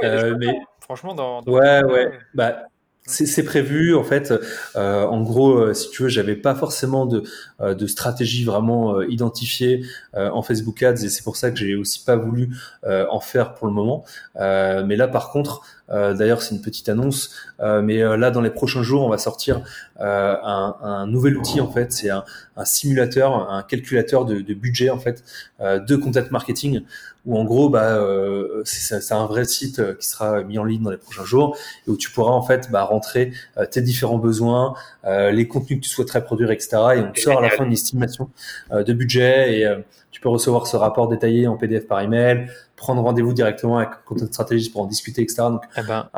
Ouais, 0.01 0.33
mais 0.39 0.53
Franchement, 0.91 1.15
dans. 1.15 1.41
Ouais, 1.43 1.81
ouais. 1.85 2.11
Bah, 2.33 2.65
c'est 3.05 3.43
prévu 3.43 3.95
en 3.95 4.03
fait. 4.03 4.33
Euh, 4.75 5.05
en 5.05 5.21
gros, 5.21 5.53
euh, 5.57 5.73
si 5.73 5.89
tu 5.89 6.03
veux, 6.03 6.09
j'avais 6.09 6.35
pas 6.35 6.53
forcément 6.53 7.05
de, 7.05 7.23
euh, 7.59 7.73
de 7.73 7.87
stratégie 7.87 8.43
vraiment 8.43 8.97
euh, 8.97 9.07
identifiée 9.09 9.85
en 10.13 10.41
Facebook 10.41 10.83
Ads 10.83 11.03
et 11.05 11.09
c'est 11.09 11.23
pour 11.23 11.37
ça 11.37 11.49
que 11.51 11.57
j'ai 11.57 11.75
aussi 11.75 12.03
pas 12.03 12.15
voulu 12.15 12.49
en 12.83 13.19
faire 13.21 13.53
pour 13.53 13.67
le 13.67 13.73
moment. 13.73 14.03
mais 14.35 14.95
là, 14.95 15.07
par 15.07 15.31
contre, 15.31 15.61
d'ailleurs, 15.89 16.41
c'est 16.41 16.55
une 16.55 16.61
petite 16.61 16.89
annonce. 16.89 17.33
mais 17.59 17.99
là, 18.17 18.29
dans 18.29 18.41
les 18.41 18.49
prochains 18.49 18.83
jours, 18.83 19.03
on 19.03 19.09
va 19.09 19.17
sortir 19.17 19.61
un, 19.99 20.75
un, 20.81 21.07
nouvel 21.07 21.37
outil 21.37 21.61
en 21.61 21.71
fait. 21.71 21.91
C'est 21.93 22.09
un, 22.09 22.23
un, 22.57 22.65
simulateur, 22.65 23.49
un 23.51 23.63
calculateur 23.63 24.25
de, 24.25 24.41
de 24.41 24.53
budget 24.53 24.89
en 24.89 24.99
fait 24.99 25.23
de 25.59 25.95
content 25.95 26.25
marketing 26.29 26.81
où 27.25 27.37
en 27.37 27.43
gros, 27.43 27.69
bah, 27.69 27.97
euh, 27.97 28.61
c'est 28.65 29.13
un 29.13 29.25
vrai 29.25 29.45
site 29.45 29.79
euh, 29.79 29.93
qui 29.95 30.07
sera 30.07 30.43
mis 30.43 30.57
en 30.57 30.63
ligne 30.63 30.81
dans 30.81 30.89
les 30.89 30.97
prochains 30.97 31.25
jours 31.25 31.55
et 31.87 31.91
où 31.91 31.97
tu 31.97 32.09
pourras 32.11 32.31
en 32.31 32.41
fait 32.41 32.71
bah, 32.71 32.83
rentrer 32.83 33.31
euh, 33.57 33.65
tes 33.65 33.81
différents 33.81 34.17
besoins, 34.17 34.73
les 35.03 35.47
contenus 35.47 35.79
que 35.79 35.85
tu 35.85 35.89
souhaiterais 35.89 36.23
produire, 36.23 36.51
etc. 36.51 36.69
Et 36.95 36.99
on 36.99 37.11
te 37.11 37.19
sort 37.19 37.39
à 37.39 37.41
la 37.41 37.49
fin 37.49 37.65
une 37.65 37.73
estimation 37.73 38.29
de 38.71 38.93
budget 38.93 39.59
et 39.59 39.75
tu 40.11 40.21
peux 40.21 40.29
recevoir 40.29 40.67
ce 40.67 40.77
rapport 40.77 41.07
détaillé 41.07 41.47
en 41.47 41.57
PDF 41.57 41.87
par 41.87 42.01
email, 42.01 42.47
prendre 42.75 43.01
rendez-vous 43.01 43.33
directement 43.33 43.77
avec 43.77 43.89
content 44.05 44.25
stratégiste 44.25 44.71
pour 44.71 44.81
en 44.81 44.85
discuter, 44.85 45.21
etc. 45.21 45.43
Donc, 45.49 45.63
eh 45.77 45.81
ben, 45.81 46.09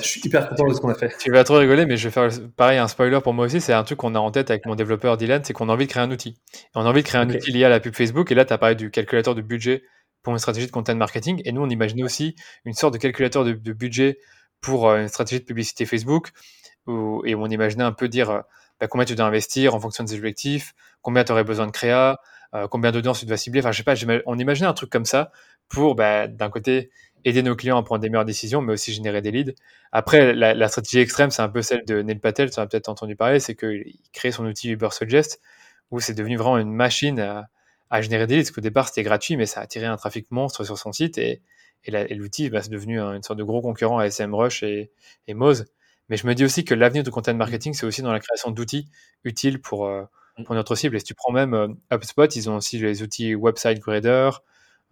je 0.00 0.06
suis 0.06 0.20
hyper 0.24 0.48
content 0.48 0.66
de 0.66 0.74
ce 0.74 0.80
qu'on 0.80 0.88
a 0.88 0.94
fait. 0.94 1.14
Tu 1.18 1.30
vas 1.30 1.44
trop 1.44 1.58
rigoler, 1.58 1.86
mais 1.86 1.96
je 1.96 2.08
vais 2.08 2.12
faire 2.12 2.28
pareil, 2.56 2.78
un 2.78 2.88
spoiler 2.88 3.20
pour 3.22 3.34
moi 3.34 3.46
aussi. 3.46 3.60
C'est 3.60 3.72
un 3.72 3.84
truc 3.84 3.98
qu'on 3.98 4.14
a 4.14 4.18
en 4.18 4.30
tête 4.30 4.50
avec 4.50 4.66
mon 4.66 4.74
développeur 4.74 5.16
Dylan, 5.16 5.42
c'est 5.44 5.52
qu'on 5.52 5.68
a 5.68 5.72
envie 5.72 5.86
de 5.86 5.90
créer 5.90 6.02
un 6.02 6.10
outil. 6.10 6.36
on 6.74 6.84
a 6.84 6.88
envie 6.88 7.02
de 7.02 7.06
créer 7.06 7.20
un 7.20 7.28
outil 7.28 7.52
lié 7.52 7.64
à 7.64 7.68
la 7.68 7.80
pub 7.80 7.94
Facebook. 7.94 8.32
Et 8.32 8.34
là, 8.34 8.44
tu 8.44 8.52
as 8.52 8.58
parlé 8.58 8.74
du 8.74 8.90
calculateur 8.90 9.34
de 9.34 9.42
budget 9.42 9.82
pour 10.22 10.32
une 10.32 10.38
stratégie 10.38 10.66
de 10.66 10.72
content 10.72 10.94
marketing. 10.94 11.42
Et 11.44 11.52
nous, 11.52 11.62
on 11.62 11.68
imaginait 11.68 12.02
aussi 12.02 12.34
une 12.64 12.74
sorte 12.74 12.94
de 12.94 12.98
calculateur 12.98 13.44
de, 13.44 13.52
budget 13.72 14.18
pour 14.60 14.88
euh, 14.88 15.00
une 15.00 15.08
stratégie 15.08 15.40
de 15.40 15.46
publicité 15.46 15.86
Facebook, 15.86 16.30
et 17.24 17.34
on 17.34 17.46
imaginait 17.46 17.84
un 17.84 17.92
peu 17.92 18.08
dire 18.08 18.30
euh, 18.30 18.40
bah, 18.80 18.88
combien 18.88 19.04
tu 19.04 19.14
dois 19.14 19.26
investir 19.26 19.74
en 19.74 19.80
fonction 19.80 20.04
des 20.04 20.14
objectifs, 20.14 20.74
combien 21.02 21.24
tu 21.24 21.32
aurais 21.32 21.44
besoin 21.44 21.66
de 21.66 21.70
créa, 21.70 22.20
euh, 22.54 22.66
combien 22.68 22.90
d'audience 22.92 23.20
tu 23.20 23.26
dois 23.26 23.36
cibler. 23.36 23.60
Enfin, 23.60 23.72
je 23.72 23.78
sais 23.78 23.84
pas, 23.84 23.94
on 24.26 24.38
imaginait 24.38 24.68
un 24.68 24.72
truc 24.72 24.90
comme 24.90 25.04
ça 25.04 25.30
pour, 25.68 25.94
bah, 25.94 26.26
d'un 26.26 26.50
côté, 26.50 26.90
aider 27.24 27.42
nos 27.42 27.54
clients 27.54 27.78
à 27.78 27.82
prendre 27.82 28.00
des 28.00 28.08
meilleures 28.08 28.24
décisions, 28.24 28.60
mais 28.62 28.72
aussi 28.72 28.92
générer 28.92 29.20
des 29.20 29.30
leads. 29.30 29.54
Après, 29.92 30.34
la, 30.34 30.68
stratégie 30.68 30.98
extrême, 31.00 31.30
c'est 31.30 31.42
un 31.42 31.48
peu 31.48 31.62
celle 31.62 31.84
de 31.84 32.02
Neil 32.02 32.18
Patel, 32.18 32.50
tu 32.50 32.58
en 32.58 32.62
as 32.62 32.66
peut-être 32.66 32.88
entendu 32.88 33.14
parler, 33.16 33.40
c'est 33.40 33.54
qu'il 33.54 33.98
crée 34.12 34.32
son 34.32 34.46
outil 34.46 34.70
Uber 34.70 34.88
Suggest, 34.90 35.40
où 35.90 36.00
c'est 36.00 36.14
devenu 36.14 36.36
vraiment 36.36 36.58
une 36.58 36.72
machine 36.72 37.20
à, 37.20 37.48
à 37.90 38.00
générer 38.02 38.26
des 38.26 38.36
leads, 38.36 38.44
parce 38.44 38.54
qu'au 38.54 38.60
départ, 38.60 38.88
c'était 38.88 39.02
gratuit, 39.02 39.36
mais 39.36 39.46
ça 39.46 39.60
a 39.60 39.64
attiré 39.64 39.86
un 39.86 39.96
trafic 39.96 40.30
monstre 40.30 40.64
sur 40.64 40.78
son 40.78 40.92
site, 40.92 41.18
et, 41.18 41.42
et 41.84 42.14
l'outil, 42.14 42.50
bah, 42.50 42.62
c'est 42.62 42.70
devenu 42.70 43.00
une 43.00 43.22
sorte 43.22 43.38
de 43.38 43.44
gros 43.44 43.62
concurrent 43.62 43.98
à 43.98 44.10
SMrush 44.10 44.62
et, 44.62 44.90
et 45.26 45.34
Moz. 45.34 45.66
Mais 46.08 46.16
je 46.16 46.26
me 46.26 46.34
dis 46.34 46.44
aussi 46.44 46.64
que 46.64 46.74
l'avenir 46.74 47.04
du 47.04 47.10
content 47.10 47.34
marketing, 47.34 47.72
c'est 47.72 47.86
aussi 47.86 48.02
dans 48.02 48.12
la 48.12 48.20
création 48.20 48.50
d'outils 48.50 48.88
utiles 49.24 49.60
pour, 49.60 49.86
euh, 49.86 50.02
mm. 50.38 50.44
pour 50.44 50.54
notre 50.54 50.74
cible. 50.74 50.96
Et 50.96 50.98
si 50.98 51.04
tu 51.04 51.14
prends 51.14 51.32
même 51.32 51.54
euh, 51.54 51.68
HubSpot, 51.92 52.26
ils 52.34 52.50
ont 52.50 52.56
aussi 52.56 52.78
les 52.78 53.02
outils 53.02 53.34
Website 53.34 53.78
Grader, 53.78 54.30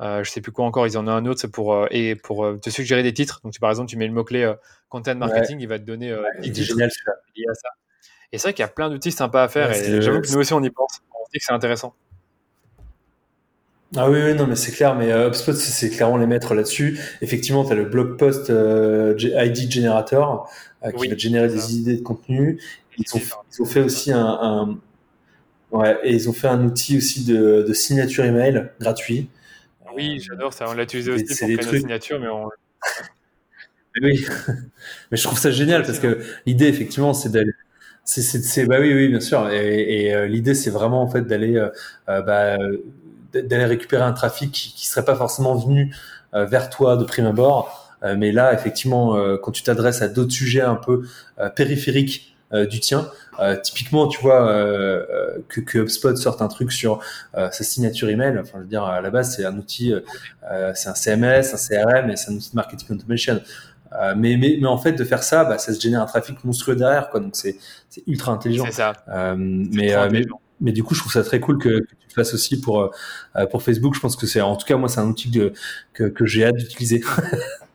euh, 0.01 0.23
je 0.23 0.31
sais 0.31 0.41
plus 0.41 0.53
quoi 0.53 0.65
encore, 0.65 0.87
ils 0.87 0.97
en 0.97 1.09
ont 1.09 1.11
un 1.11 1.27
autre, 1.27 1.41
c'est 1.41 1.51
pour, 1.51 1.75
euh, 1.75 1.89
et 1.91 2.15
pour 2.15 2.45
euh, 2.45 2.57
te 2.57 2.71
suggérer 2.71 3.03
des 3.03 3.13
titres. 3.13 3.41
Donc, 3.43 3.53
tu, 3.53 3.59
par 3.59 3.71
exemple, 3.71 3.91
tu 3.91 3.97
mets 3.97 4.07
le 4.07 4.13
mot-clé 4.13 4.55
content 4.89 5.17
marketing, 5.17 5.59
il 5.61 5.67
va 5.67 5.79
te 5.79 5.85
donner 5.85 6.17
des 6.41 6.53
titres 6.53 6.69
génial, 6.69 6.91
liés 7.37 7.45
à 7.51 7.55
ça. 7.55 7.69
Et 8.31 8.39
c'est 8.39 8.49
vrai 8.49 8.55
qu'il 8.55 8.63
y 8.63 8.67
a 8.67 8.69
plein 8.69 8.91
d'outils 8.91 9.11
sympas 9.11 9.43
à 9.43 9.49
faire 9.49 9.73
et 9.73 10.01
j'avoue 10.01 10.21
que 10.21 10.31
nous 10.31 10.39
aussi, 10.39 10.53
on 10.53 10.63
y 10.63 10.71
pense. 10.71 11.01
On 11.11 11.25
dit 11.33 11.39
que 11.39 11.45
c'est 11.45 11.53
intéressant. 11.53 11.95
Ah 13.97 14.11
oui, 14.11 14.19
oui, 14.23 14.35
non, 14.35 14.47
mais 14.47 14.57
c'est 14.57 14.73
clair, 14.73 14.95
mais 14.95 15.11
HubSpot, 15.11 15.53
c'est 15.55 15.89
clairement 15.91 16.19
les 16.19 16.27
maîtres 16.27 16.55
là-dessus. 16.55 17.01
Effectivement, 17.23 17.65
tu 17.65 17.73
as 17.73 17.75
le 17.75 17.87
blog 17.87 18.19
post 18.19 18.51
ID 18.51 19.71
Generator 19.71 20.51
qui 20.99 21.09
va 21.09 21.17
générer 21.17 21.49
des 21.49 21.77
idées 21.77 21.97
de 21.97 22.03
contenu. 22.03 22.61
Ils 22.99 23.17
ont, 23.17 23.21
ils 23.53 23.63
ont 23.63 23.65
fait 23.65 23.81
aussi 23.81 24.13
un, 24.13 24.27
un, 24.27 24.79
ouais, 25.71 25.99
et 26.03 26.13
ils 26.13 26.29
ont 26.29 26.33
fait 26.33 26.49
un 26.49 26.65
outil 26.65 26.99
aussi 26.99 27.25
de, 27.25 27.65
de 27.67 27.73
signature 27.73 28.25
email 28.25 28.71
gratuit. 28.81 29.29
Oui, 29.95 30.21
j'adore 30.21 30.53
ça. 30.53 30.67
On 30.69 30.75
l'a 30.75 30.85
utilisé 30.85 31.13
aussi 31.13 31.25
pour 31.25 31.37
créer 31.37 31.57
nos 31.57 31.63
signatures, 31.63 32.21
mais 32.21 32.29
on. 32.29 32.49
oui, 34.03 34.25
mais 35.11 35.17
je 35.17 35.23
trouve 35.23 35.39
ça 35.39 35.51
génial 35.51 35.83
parce 35.83 35.99
que 35.99 36.21
l'idée, 36.47 36.67
effectivement, 36.67 37.15
c'est 37.15 37.31
d'aller. 37.31 37.53
C'est, 38.05 38.65
bah 38.65 38.79
oui, 38.81 38.95
oui, 38.95 39.09
bien 39.09 39.21
sûr. 39.21 39.51
Et, 39.51 40.15
euh, 40.15 40.27
l'idée, 40.27 40.55
c'est 40.55 40.71
vraiment 40.71 41.03
en 41.03 41.09
fait 41.11 41.23
d'aller, 41.23 41.57
euh, 41.57 41.69
euh, 42.09 42.23
bah, 42.23 42.57
d'aller 43.33 43.65
récupérer 43.65 44.03
un 44.03 44.13
trafic 44.13 44.53
qui, 44.53 44.73
qui 44.75 44.87
serait 44.87 45.05
pas 45.05 45.17
forcément 45.17 45.55
venu 45.55 45.95
vers 46.33 46.69
toi 46.69 46.97
de 46.97 47.05
prime 47.05 47.27
abord. 47.27 47.97
mais 48.17 48.33
là, 48.33 48.53
effectivement, 48.53 49.17
quand 49.43 49.51
tu 49.51 49.63
t'adresses 49.63 50.03
à 50.03 50.09
d'autres 50.09 50.33
sujets 50.33 50.61
un 50.61 50.75
peu 50.75 51.05
périphériques 51.57 52.29
euh, 52.55 52.65
du 52.65 52.81
tien. 52.81 53.11
Euh, 53.41 53.57
typiquement, 53.57 54.09
tu 54.09 54.23
vois 54.23 54.49
euh, 54.51 55.37
que, 55.49 55.61
que 55.61 55.81
HubSpot 55.81 56.17
sorte 56.17 56.41
un 56.41 56.49
truc 56.49 56.73
sur 56.73 57.01
sa 57.35 57.51
signature 57.51 58.09
email. 58.09 58.39
Enfin, 58.39 58.53
je 58.55 58.63
veux 58.63 58.69
dire, 58.69 58.85
à 58.85 59.03
la 59.03 59.11
base, 59.11 59.37
c'est 59.37 59.45
un 59.45 59.57
outil, 59.59 59.93
c'est 60.75 60.89
un 60.89 60.95
CMS, 60.95 61.53
un 61.53 61.59
CRM 61.59 62.11
et 62.11 62.17
c'est 62.17 62.31
un 62.31 62.35
outil 62.35 62.51
de 62.51 62.57
marketing 62.57 62.97
automation. 62.97 63.41
mais, 64.17 64.37
mais, 64.39 64.59
mais 64.61 64.67
en 64.67 64.79
fait, 64.79 64.93
de 64.93 65.05
faire 65.05 65.23
ça, 65.23 65.45
bah, 65.45 65.59
ça 65.59 65.75
se 65.75 65.81
génère 65.81 66.01
un 66.01 66.07
trafic 66.07 66.43
monstrueux 66.43 66.75
derrière, 66.75 67.11
quoi. 67.11 67.21
Donc 67.21 67.37
c'est 67.37 67.59
ultra 68.07 68.33
intelligent. 68.33 68.65
C'est 68.67 68.73
ça. 68.73 68.93
mais, 69.37 69.95
mais, 70.11 70.25
mais, 70.61 70.73
du 70.73 70.83
coup, 70.83 70.95
je 70.95 71.01
trouve 71.01 71.13
ça 71.13 71.23
très 71.23 71.41
cool 71.41 71.59
que, 71.59 71.81
que 71.81 71.95
tu 72.09 72.15
fasses 72.15 72.35
aussi 72.35 72.61
pour 72.61 72.91
pour 73.51 73.63
Facebook. 73.63 73.95
Je 73.95 74.01
pense 74.01 74.17
que 74.17 74.27
c'est, 74.27 74.41
en 74.41 74.57
tout 74.57 74.67
cas, 74.67 74.77
moi, 74.77 74.89
c'est 74.89 75.01
un 75.01 75.09
outil 75.09 75.31
que, 75.95 76.09
que 76.09 76.27
j'ai 76.27 76.45
hâte 76.45 76.57
d'utiliser. 76.57 77.03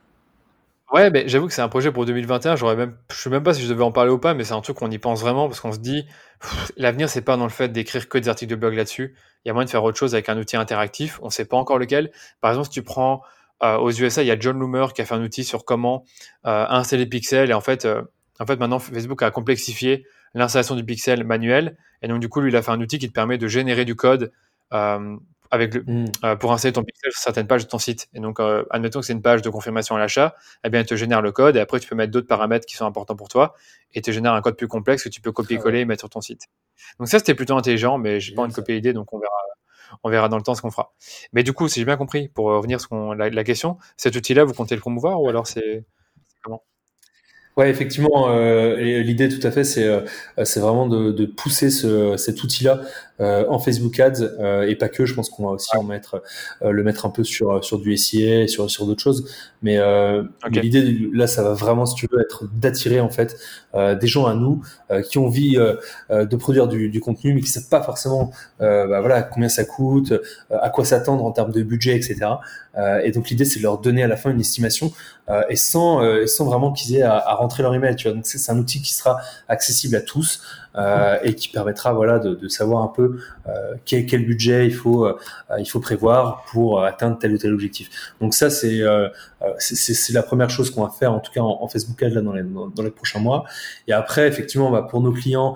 Ouais, 0.93 1.09
mais 1.09 1.27
j'avoue 1.27 1.47
que 1.47 1.53
c'est 1.53 1.63
un 1.63 1.69
projet 1.69 1.91
pour 1.91 2.05
2021. 2.05 2.55
J'aurais 2.55 2.75
même, 2.75 2.95
je 3.11 3.15
sais 3.15 3.29
même 3.31 3.41
pas 3.41 3.55
si 3.55 3.63
je 3.63 3.67
devais 3.67 3.83
en 3.83 3.91
parler 3.91 4.11
ou 4.11 4.19
pas, 4.19 4.35
mais 4.35 4.43
c'est 4.43 4.53
un 4.53 4.61
truc 4.61 4.77
qu'on 4.77 4.91
y 4.91 4.99
pense 4.99 5.21
vraiment 5.21 5.47
parce 5.47 5.59
qu'on 5.59 5.71
se 5.71 5.79
dit, 5.79 6.05
l'avenir, 6.77 7.09
c'est 7.09 7.23
pas 7.23 7.35
dans 7.35 7.45
le 7.45 7.49
fait 7.49 7.69
d'écrire 7.69 8.07
que 8.07 8.19
des 8.19 8.29
articles 8.29 8.51
de 8.51 8.55
blog 8.55 8.75
là-dessus. 8.75 9.15
Il 9.43 9.47
y 9.47 9.49
a 9.49 9.53
moyen 9.53 9.65
de 9.65 9.71
faire 9.71 9.83
autre 9.83 9.97
chose 9.97 10.13
avec 10.13 10.29
un 10.29 10.37
outil 10.37 10.55
interactif. 10.55 11.19
On 11.23 11.31
sait 11.31 11.45
pas 11.45 11.57
encore 11.57 11.79
lequel. 11.79 12.11
Par 12.41 12.51
exemple, 12.51 12.67
si 12.67 12.73
tu 12.73 12.83
prends 12.83 13.23
euh, 13.63 13.77
aux 13.77 13.89
USA, 13.89 14.21
il 14.21 14.27
y 14.27 14.31
a 14.31 14.39
John 14.39 14.59
Loomer 14.59 14.93
qui 14.93 15.01
a 15.01 15.05
fait 15.05 15.15
un 15.15 15.23
outil 15.23 15.43
sur 15.43 15.65
comment 15.65 16.05
euh, 16.45 16.65
installer 16.69 17.07
Pixel. 17.07 17.49
Et 17.49 17.53
en 17.55 17.61
fait, 17.61 17.85
euh, 17.85 18.03
en 18.39 18.45
fait, 18.45 18.59
maintenant, 18.59 18.77
Facebook 18.77 19.23
a 19.23 19.31
complexifié 19.31 20.05
l'installation 20.33 20.75
du 20.75 20.83
pixel 20.83 21.23
manuel. 21.23 21.77
Et 22.01 22.07
donc, 22.07 22.19
du 22.19 22.29
coup, 22.29 22.41
lui, 22.41 22.51
il 22.51 22.55
a 22.55 22.61
fait 22.61 22.71
un 22.71 22.81
outil 22.81 22.99
qui 22.99 23.07
te 23.07 23.13
permet 23.13 23.37
de 23.37 23.47
générer 23.47 23.85
du 23.85 23.95
code 23.95 24.31
avec 25.53 25.75
le, 25.75 25.83
mm. 25.85 26.05
euh, 26.23 26.35
pour 26.35 26.51
installer 26.51 26.73
ton 26.73 26.83
pixel 26.83 27.11
sur 27.11 27.21
certaines 27.21 27.45
pages 27.45 27.63
de 27.63 27.69
ton 27.69 27.77
site. 27.77 28.07
Et 28.13 28.19
donc, 28.19 28.39
euh, 28.39 28.65
admettons 28.71 29.01
que 29.01 29.05
c'est 29.05 29.13
une 29.13 29.21
page 29.21 29.43
de 29.43 29.49
confirmation 29.51 29.95
à 29.95 29.99
l'achat, 29.99 30.35
eh 30.63 30.69
bien, 30.69 30.79
elle 30.79 30.87
te 30.87 30.95
génère 30.95 31.21
le 31.21 31.31
code 31.31 31.55
et 31.55 31.59
après, 31.59 31.79
tu 31.79 31.87
peux 31.87 31.95
mettre 31.95 32.11
d'autres 32.11 32.27
paramètres 32.27 32.65
qui 32.65 32.75
sont 32.75 32.87
importants 32.87 33.15
pour 33.15 33.29
toi 33.29 33.53
et 33.93 34.01
te 34.01 34.09
génère 34.09 34.33
un 34.33 34.41
code 34.41 34.57
plus 34.57 34.67
complexe 34.67 35.03
que 35.03 35.09
tu 35.09 35.21
peux 35.21 35.31
copier-coller 35.31 35.81
et 35.81 35.85
mettre 35.85 36.01
sur 36.01 36.09
ton 36.09 36.21
site. 36.21 36.47
Donc, 36.97 37.07
ça, 37.07 37.19
c'était 37.19 37.35
plutôt 37.35 37.55
intelligent, 37.55 37.99
mais 37.99 38.19
j'ai 38.19 38.33
pas 38.33 38.41
envie 38.41 38.51
de 38.51 38.55
copier 38.55 38.73
l'idée, 38.73 38.93
donc 38.93 39.13
on 39.13 39.19
verra, 39.19 39.31
on 40.03 40.09
verra 40.09 40.27
dans 40.27 40.37
le 40.37 40.43
temps 40.43 40.55
ce 40.55 40.63
qu'on 40.63 40.71
fera. 40.71 40.91
Mais 41.33 41.43
du 41.43 41.53
coup, 41.53 41.67
si 41.67 41.79
j'ai 41.79 41.85
bien 41.85 41.97
compris, 41.97 42.29
pour 42.29 42.45
revenir 42.45 42.81
sur 42.81 43.13
la, 43.13 43.29
la 43.29 43.43
question, 43.43 43.77
cet 43.95 44.15
outil-là, 44.15 44.45
vous 44.45 44.53
comptez 44.53 44.73
le 44.73 44.81
promouvoir 44.81 45.21
ou 45.21 45.29
alors 45.29 45.45
c'est 45.45 45.85
comment? 46.43 46.63
Ouais, 47.55 47.69
effectivement, 47.69 48.29
euh, 48.29 48.77
l'idée 49.03 49.29
tout 49.29 49.45
à 49.45 49.51
fait, 49.51 49.63
c'est 49.63 49.83
euh, 49.83 50.01
c'est 50.43 50.59
vraiment 50.59 50.87
de, 50.87 51.11
de 51.11 51.25
pousser 51.27 51.69
ce, 51.69 52.17
cet 52.17 52.41
outil-là 52.43 52.81
euh, 53.19 53.45
en 53.47 53.59
Facebook 53.59 53.99
Ads 53.99 54.23
euh, 54.39 54.67
et 54.67 54.75
pas 54.75 54.89
que. 54.89 55.05
Je 55.05 55.13
pense 55.13 55.29
qu'on 55.29 55.45
va 55.45 55.51
aussi 55.51 55.77
en 55.77 55.83
mettre 55.83 56.23
euh, 56.63 56.71
le 56.71 56.83
mettre 56.83 57.05
un 57.05 57.11
peu 57.11 57.23
sur 57.23 57.63
sur 57.63 57.77
du 57.77 57.95
SIA 57.95 58.41
et 58.41 58.47
sur 58.47 58.71
sur 58.71 58.87
d'autres 58.87 59.03
choses. 59.03 59.29
Mais, 59.61 59.77
l'idée 60.49 61.09
là, 61.13 61.27
ça 61.27 61.43
va 61.43 61.53
vraiment, 61.53 61.85
si 61.85 61.95
tu 61.95 62.07
veux, 62.11 62.19
être 62.21 62.45
d'attirer 62.53 62.99
en 62.99 63.09
fait 63.09 63.37
des 63.73 64.07
gens 64.07 64.25
à 64.25 64.33
nous 64.33 64.61
qui 65.09 65.17
ont 65.17 65.27
envie 65.27 65.57
de 66.09 66.35
produire 66.35 66.67
du, 66.67 66.89
du, 66.89 66.99
contenu, 66.99 67.33
mais 67.33 67.39
qui 67.39 67.47
savent 67.47 67.69
pas 67.69 67.81
forcément, 67.81 68.31
bah, 68.59 68.99
voilà, 68.99 69.21
combien 69.23 69.47
ça 69.47 69.63
coûte, 69.63 70.13
à 70.49 70.69
quoi 70.69 70.83
s'attendre 70.83 71.23
en 71.23 71.31
termes 71.31 71.51
de 71.51 71.63
budget, 71.63 71.95
etc. 71.95 72.25
et 73.03 73.11
donc 73.11 73.29
l'idée, 73.29 73.45
c'est 73.45 73.59
de 73.59 73.63
leur 73.63 73.77
donner 73.77 74.03
à 74.03 74.07
la 74.07 74.17
fin 74.17 74.31
une 74.31 74.39
estimation 74.39 74.91
et 75.49 75.55
sans 75.55 76.01
sans 76.27 76.45
vraiment 76.45 76.71
qu'ils 76.71 76.95
aient 76.95 77.03
à, 77.03 77.17
à 77.17 77.35
rentrer 77.35 77.61
leur 77.61 77.75
email. 77.75 77.95
Tu 77.95 78.07
vois, 78.07 78.15
donc 78.15 78.25
c'est 78.25 78.51
un 78.51 78.57
outil 78.57 78.81
qui 78.81 78.93
sera 78.93 79.19
accessible 79.47 79.95
à 79.95 80.01
tous. 80.01 80.41
Euh, 80.75 81.19
et 81.21 81.35
qui 81.35 81.49
permettra 81.49 81.93
voilà 81.93 82.17
de, 82.17 82.33
de 82.33 82.47
savoir 82.47 82.81
un 82.81 82.87
peu 82.87 83.19
euh, 83.47 83.75
quel, 83.85 84.07
quel, 84.07 84.25
budget 84.25 84.65
il 84.65 84.73
faut 84.73 85.05
euh, 85.05 85.15
il 85.59 85.69
faut 85.69 85.79
prévoir 85.79 86.45
pour 86.51 86.83
atteindre 86.83 87.19
tel 87.19 87.31
ou 87.31 87.37
tel 87.37 87.53
objectif. 87.53 87.91
Donc 88.19 88.33
ça 88.33 88.49
c'est 88.49 88.81
c'est 89.59 90.13
la 90.13 90.23
première 90.23 90.49
chose 90.49 90.71
qu'on 90.71 90.83
va 90.83 90.89
faire 90.89 91.13
en 91.13 91.19
tout 91.19 91.31
cas 91.31 91.41
en, 91.41 91.67
Facebook 91.67 92.01
Ads 92.01 92.09
là 92.09 92.21
dans 92.21 92.33
les 92.33 92.41
dans 92.41 92.81
les 92.81 92.89
prochains 92.89 93.19
mois. 93.19 93.45
Et 93.87 93.93
après 93.93 94.27
effectivement 94.27 94.71
bah, 94.71 94.81
pour 94.81 95.01
nos 95.01 95.11
clients, 95.11 95.55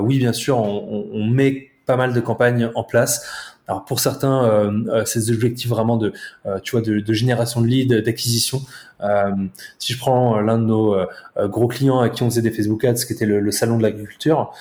oui 0.00 0.18
bien 0.18 0.32
sûr 0.32 0.56
on, 0.56 1.10
on 1.12 1.26
met 1.26 1.68
pas 1.84 1.96
mal 1.96 2.14
de 2.14 2.20
campagnes 2.20 2.70
en 2.74 2.84
place. 2.84 3.53
Alors 3.66 3.84
pour 3.86 3.98
certains, 3.98 4.44
euh, 4.44 4.72
euh, 4.88 5.04
des 5.14 5.30
objectifs 5.30 5.70
vraiment 5.70 5.96
de, 5.96 6.12
euh, 6.44 6.58
tu 6.62 6.72
vois, 6.72 6.82
de, 6.82 7.00
de, 7.00 7.12
génération 7.14 7.62
de 7.62 7.66
leads, 7.66 8.02
d'acquisition. 8.02 8.60
Euh, 9.02 9.32
si 9.78 9.94
je 9.94 9.98
prends 9.98 10.38
l'un 10.40 10.58
de 10.58 10.64
nos 10.64 10.96
gros 11.36 11.66
clients 11.66 12.00
à 12.00 12.10
qui 12.10 12.22
on 12.22 12.30
faisait 12.30 12.42
des 12.42 12.50
Facebook 12.50 12.84
Ads, 12.84 13.06
qui 13.06 13.12
était 13.12 13.26
le, 13.26 13.40
le 13.40 13.50
salon 13.50 13.78
de 13.78 13.82
l'agriculture, 13.82 14.52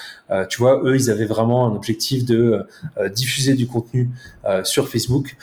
tu 0.49 0.59
vois, 0.59 0.81
eux, 0.83 0.95
ils 0.95 1.11
avaient 1.11 1.25
vraiment 1.25 1.67
un 1.67 1.75
objectif 1.75 2.25
de 2.25 2.65
diffuser 3.13 3.53
du 3.53 3.67
contenu 3.67 4.09
sur 4.63 4.89
Facebook 4.89 5.37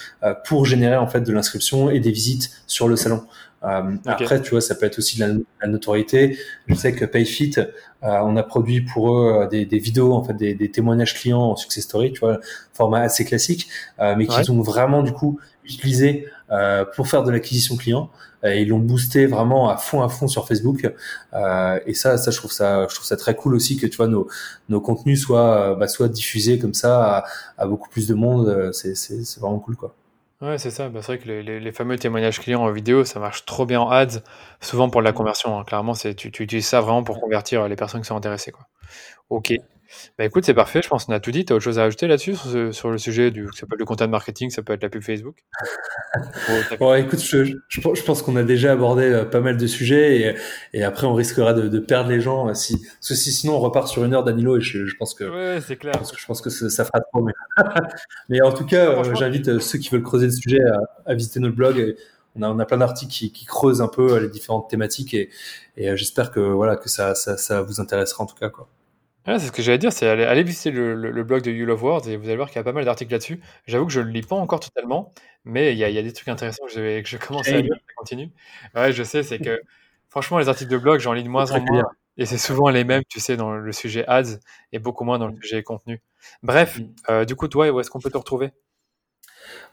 pour 0.44 0.66
générer 0.66 0.96
en 0.96 1.06
fait 1.06 1.20
de 1.20 1.32
l'inscription 1.32 1.88
et 1.88 2.00
des 2.00 2.10
visites 2.10 2.50
sur 2.66 2.88
le 2.88 2.96
salon. 2.96 3.22
Euh, 3.62 3.96
Après, 4.06 4.40
tu 4.40 4.50
vois, 4.50 4.60
ça 4.60 4.74
peut 4.74 4.86
être 4.86 4.98
aussi 4.98 5.18
de 5.18 5.44
la, 5.60 5.68
notoriété. 5.68 6.38
Je 6.66 6.74
sais 6.74 6.92
que 6.92 7.04
PayFit, 7.04 7.56
euh, 7.58 7.66
on 8.02 8.36
a 8.36 8.42
produit 8.42 8.80
pour 8.80 9.14
eux 9.14 9.42
euh, 9.42 9.46
des, 9.48 9.66
des 9.66 9.78
vidéos, 9.78 10.14
en 10.14 10.24
fait, 10.24 10.34
des, 10.34 10.54
des, 10.54 10.70
témoignages 10.70 11.14
clients 11.14 11.42
en 11.42 11.56
success 11.56 11.84
story, 11.84 12.12
tu 12.12 12.20
vois, 12.20 12.40
format 12.72 13.00
assez 13.00 13.24
classique, 13.24 13.68
euh, 13.98 14.14
mais 14.16 14.26
qui 14.26 14.50
ont 14.50 14.62
vraiment 14.62 15.02
du 15.02 15.12
coup 15.12 15.38
utilisé 15.64 16.26
euh, 16.50 16.84
pour 16.96 17.08
faire 17.08 17.22
de 17.22 17.30
l'acquisition 17.30 17.76
client. 17.76 18.10
Et 18.42 18.62
ils 18.62 18.68
l'ont 18.68 18.78
boosté 18.78 19.26
vraiment 19.26 19.68
à 19.68 19.76
fond 19.76 20.00
à 20.02 20.08
fond 20.08 20.26
sur 20.26 20.48
Facebook. 20.48 20.90
et 21.34 21.94
ça, 21.94 22.16
ça 22.16 22.30
je 22.30 22.38
trouve 22.38 22.52
ça, 22.52 22.86
je 22.88 22.94
trouve 22.94 23.06
ça 23.06 23.18
très 23.18 23.36
cool 23.36 23.54
aussi 23.54 23.76
que 23.76 23.86
tu 23.86 23.98
vois 23.98 24.08
nos 24.08 24.28
nos 24.70 24.80
contenus 24.80 25.20
soient 25.20 25.74
bah, 25.74 25.88
soient 25.88 26.08
diffusés 26.08 26.58
comme 26.58 26.72
ça 26.72 27.18
à, 27.18 27.24
à 27.58 27.66
beaucoup 27.66 27.90
plus 27.90 28.06
de 28.08 28.14
monde. 28.14 28.70
C'est 28.72 28.94
c'est 28.94 29.40
vraiment 29.40 29.58
cool 29.58 29.76
quoi. 29.76 29.94
Ouais, 30.40 30.56
c'est 30.56 30.70
ça. 30.70 30.88
Bah, 30.88 31.00
c'est 31.02 31.16
vrai 31.16 31.18
que 31.18 31.28
les, 31.28 31.60
les, 31.60 31.72
fameux 31.72 31.98
témoignages 31.98 32.40
clients 32.40 32.62
en 32.62 32.72
vidéo, 32.72 33.04
ça 33.04 33.20
marche 33.20 33.44
trop 33.44 33.66
bien 33.66 33.80
en 33.80 33.90
ads, 33.90 34.22
souvent 34.60 34.88
pour 34.88 35.02
la 35.02 35.12
conversion. 35.12 35.58
Hein. 35.58 35.64
Clairement, 35.64 35.92
c'est, 35.92 36.14
tu, 36.14 36.30
tu, 36.32 36.42
utilises 36.44 36.66
ça 36.66 36.80
vraiment 36.80 37.02
pour 37.04 37.20
convertir 37.20 37.68
les 37.68 37.76
personnes 37.76 38.00
qui 38.00 38.06
sont 38.06 38.16
intéressées. 38.16 38.50
Quoi. 38.50 38.66
Ok. 39.30 39.52
Bah 40.18 40.24
écoute, 40.24 40.44
c'est 40.44 40.54
parfait, 40.54 40.80
je 40.82 40.88
pense 40.88 41.04
qu'on 41.04 41.12
a 41.12 41.20
tout 41.20 41.30
dit. 41.30 41.44
Tu 41.44 41.52
as 41.52 41.56
autre 41.56 41.64
chose 41.64 41.78
à 41.78 41.84
ajouter 41.84 42.06
là-dessus, 42.06 42.36
sur, 42.72 42.90
le 42.90 42.98
sujet 42.98 43.30
du, 43.30 43.48
ça 43.54 43.66
peut 43.66 43.74
être 43.74 43.80
le 43.80 43.84
content 43.84 44.08
marketing, 44.08 44.50
ça 44.50 44.62
peut 44.62 44.72
être 44.72 44.82
la 44.82 44.88
pub 44.88 45.02
Facebook? 45.02 45.36
Bon, 46.78 46.94
écoute, 46.94 47.20
je, 47.20 48.02
pense 48.04 48.22
qu'on 48.22 48.36
a 48.36 48.42
déjà 48.42 48.72
abordé 48.72 49.04
euh, 49.04 49.24
pas 49.24 49.40
mal 49.40 49.56
de 49.56 49.66
sujets 49.66 50.36
et, 50.72 50.82
après 50.82 51.06
on 51.06 51.14
risquera 51.14 51.52
de, 51.52 51.78
perdre 51.78 52.10
les 52.10 52.20
gens 52.20 52.52
si, 52.54 52.76
parce 52.76 53.14
sinon 53.14 53.54
on 53.54 53.60
repart 53.60 53.88
sur 53.88 54.04
une 54.04 54.14
heure 54.14 54.24
d'Anilo 54.24 54.56
et 54.56 54.60
je, 54.60 54.94
pense 54.98 55.14
que. 55.14 55.24
Ouais, 55.24 55.60
c'est 55.60 55.76
clair. 55.76 55.94
Je 56.16 56.26
pense 56.26 56.40
que, 56.40 56.50
ça, 56.50 56.84
fera 56.84 57.00
trop. 57.00 57.26
Mais, 58.28 58.40
en 58.42 58.52
tout 58.52 58.66
cas, 58.66 58.90
euh, 58.90 59.14
j'invite 59.14 59.48
euh, 59.48 59.60
ceux 59.60 59.78
qui 59.78 59.88
veulent 59.90 60.02
creuser 60.02 60.26
le 60.26 60.32
sujet 60.32 60.60
à, 61.06 61.14
visiter 61.14 61.40
notre 61.40 61.56
blog. 61.56 61.78
Et 61.78 61.96
on, 62.36 62.42
a, 62.42 62.48
on 62.48 62.58
a 62.58 62.64
plein 62.64 62.78
d'articles 62.78 63.12
qui, 63.12 63.44
creusent 63.44 63.82
un 63.82 63.88
peu 63.88 64.18
les 64.18 64.28
différentes 64.28 64.68
thématiques 64.70 65.14
et, 65.14 65.30
j'espère 65.76 66.30
que, 66.30 66.40
voilà, 66.40 66.76
que 66.76 66.88
ça, 66.88 67.14
ça, 67.14 67.36
ça 67.36 67.62
vous 67.62 67.80
intéressera 67.80 68.24
en 68.24 68.26
tout 68.26 68.36
cas. 68.36 68.50
Quoi 68.50 68.68
c'est 69.38 69.46
ce 69.46 69.52
que 69.52 69.62
j'allais 69.62 69.78
dire, 69.78 69.92
c'est 69.92 70.08
aller, 70.08 70.42
visiter 70.42 70.70
le, 70.70 71.22
blog 71.24 71.42
de 71.42 71.50
You 71.50 71.66
Love 71.66 71.82
Words 71.82 72.08
et 72.08 72.16
vous 72.16 72.26
allez 72.26 72.36
voir 72.36 72.48
qu'il 72.48 72.56
y 72.56 72.60
a 72.60 72.64
pas 72.64 72.72
mal 72.72 72.84
d'articles 72.84 73.12
là-dessus. 73.12 73.40
J'avoue 73.66 73.86
que 73.86 73.92
je 73.92 74.00
ne 74.00 74.06
le 74.06 74.12
lis 74.12 74.22
pas 74.22 74.36
encore 74.36 74.60
totalement, 74.60 75.12
mais 75.44 75.72
il 75.72 75.78
y 75.78 75.84
a, 75.84 76.02
des 76.02 76.12
trucs 76.12 76.28
intéressants 76.28 76.66
que 76.66 76.72
je, 76.72 77.00
que 77.00 77.08
je 77.08 77.16
commence 77.16 77.48
à 77.48 77.60
lire, 77.60 77.74
ça 77.74 77.94
continue. 77.96 78.30
Ouais, 78.74 78.92
je 78.92 79.02
sais, 79.02 79.22
c'est 79.22 79.38
que 79.38 79.60
franchement, 80.08 80.38
les 80.38 80.48
articles 80.48 80.70
de 80.70 80.78
blog, 80.78 81.00
j'en 81.00 81.12
lis 81.12 81.22
de 81.22 81.28
moins 81.28 81.50
en 81.52 81.60
moins. 81.60 81.84
Et 82.16 82.26
c'est 82.26 82.38
souvent 82.38 82.68
les 82.68 82.84
mêmes, 82.84 83.02
tu 83.08 83.18
sais, 83.18 83.36
dans 83.36 83.52
le 83.52 83.72
sujet 83.72 84.04
ads 84.06 84.38
et 84.72 84.78
beaucoup 84.78 85.04
moins 85.04 85.18
dans 85.18 85.26
le 85.26 85.32
mmh. 85.32 85.42
sujet 85.42 85.62
contenu. 85.62 86.02
Bref, 86.42 86.78
mmh. 86.78 86.86
euh, 87.08 87.24
du 87.24 87.34
coup, 87.34 87.48
toi, 87.48 87.70
où 87.70 87.80
est-ce 87.80 87.90
qu'on 87.90 88.00
peut 88.00 88.10
te 88.10 88.18
retrouver? 88.18 88.50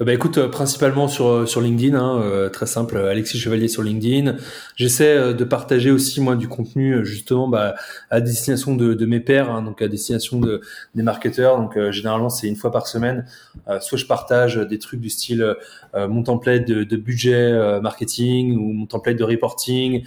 Bah 0.06 0.14
écoute, 0.14 0.38
euh, 0.38 0.48
principalement 0.48 1.08
sur 1.08 1.28
euh, 1.28 1.46
sur 1.48 1.60
LinkedIn, 1.60 1.98
hein, 1.98 2.50
très 2.54 2.68
simple, 2.68 2.98
Alexis 2.98 3.40
Chevalier 3.40 3.68
sur 3.68 3.82
LinkedIn. 3.82 4.36
J'essaie 4.76 5.34
de 5.34 5.44
partager 5.44 5.90
aussi 5.90 6.22
moi 6.22 6.36
du 6.36 6.48
contenu 6.48 7.04
justement 7.04 7.48
bah, 7.48 7.74
à 8.12 8.22
destination 8.22 8.76
de, 8.76 8.94
de 8.94 9.06
mes 9.08 9.20
pairs, 9.20 9.50
hein, 9.50 9.64
donc 9.64 9.82
à 9.82 9.88
destination 9.88 10.40
de 10.40 10.62
des 10.94 11.02
marketeurs. 11.02 11.58
Donc 11.58 11.80
généralement 11.90 12.30
c'est 12.30 12.48
une 12.48 12.56
fois 12.56 12.72
par 12.72 12.86
semaine. 12.86 13.26
soit 13.82 13.98
je 13.98 14.06
partage 14.06 14.58
des 14.58 14.78
trucs 14.78 15.02
du 15.02 15.10
style 15.10 15.56
mon 15.96 16.22
template 16.22 16.68
de, 16.68 16.84
de 16.84 16.96
budget 16.98 17.80
marketing 17.82 18.56
ou 18.56 18.74
mon 18.74 18.86
template 18.86 19.18
de 19.18 19.24
reporting, 19.24 20.04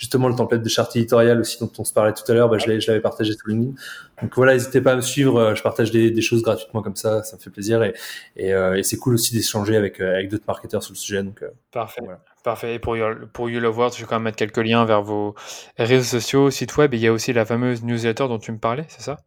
justement 0.00 0.28
le 0.28 0.34
template 0.34 0.62
de 0.62 0.68
charte 0.70 0.96
éditoriale 0.96 1.40
aussi 1.40 1.58
dont 1.60 1.70
on 1.78 1.84
se 1.84 1.92
parlait 1.92 2.14
tout 2.14 2.24
à 2.26 2.34
l'heure, 2.34 2.48
bah, 2.48 2.56
je 2.56 2.66
l'avais 2.68 3.00
partagé 3.00 3.34
sur 3.34 3.46
LinkedIn. 3.46 3.74
Donc 4.22 4.34
voilà, 4.34 4.54
n'hésitez 4.54 4.80
pas 4.80 4.92
à 4.92 4.96
me 4.96 5.02
suivre. 5.02 5.38
Euh, 5.38 5.54
je 5.54 5.62
partage 5.62 5.90
des, 5.90 6.10
des, 6.10 6.22
choses 6.22 6.42
gratuitement 6.42 6.80
comme 6.80 6.96
ça, 6.96 7.22
ça 7.22 7.36
me 7.36 7.42
fait 7.42 7.50
plaisir 7.50 7.82
et, 7.82 7.92
et, 8.34 8.54
euh, 8.54 8.78
et 8.78 8.82
c'est 8.82 8.96
cool 8.96 9.14
aussi 9.14 9.34
d'échanger 9.34 9.76
avec 9.76 10.00
euh, 10.00 10.14
avec 10.14 10.30
d'autres 10.30 10.46
marketeurs 10.48 10.82
sur 10.82 10.94
le 10.94 10.98
sujet. 10.98 11.22
Donc 11.22 11.44
parfait. 11.70 12.00
Parfait. 12.42 12.76
Et 12.76 12.78
pour 12.78 12.96
pour 13.34 13.50
You 13.50 13.60
Love 13.60 13.76
Words, 13.76 13.92
je 13.96 14.00
vais 14.00 14.06
quand 14.06 14.16
même 14.16 14.22
mettre 14.22 14.38
quelques 14.38 14.56
liens 14.56 14.86
vers 14.86 15.02
vos 15.02 15.34
réseaux 15.76 16.18
sociaux, 16.18 16.50
site 16.50 16.78
web. 16.78 16.94
Et 16.94 16.96
il 16.96 17.02
y 17.02 17.06
a 17.06 17.12
aussi 17.12 17.34
la 17.34 17.44
fameuse 17.44 17.84
newsletter 17.84 18.26
dont 18.28 18.38
tu 18.38 18.52
me 18.52 18.58
parlais, 18.58 18.86
c'est 18.88 19.02
ça? 19.02 19.18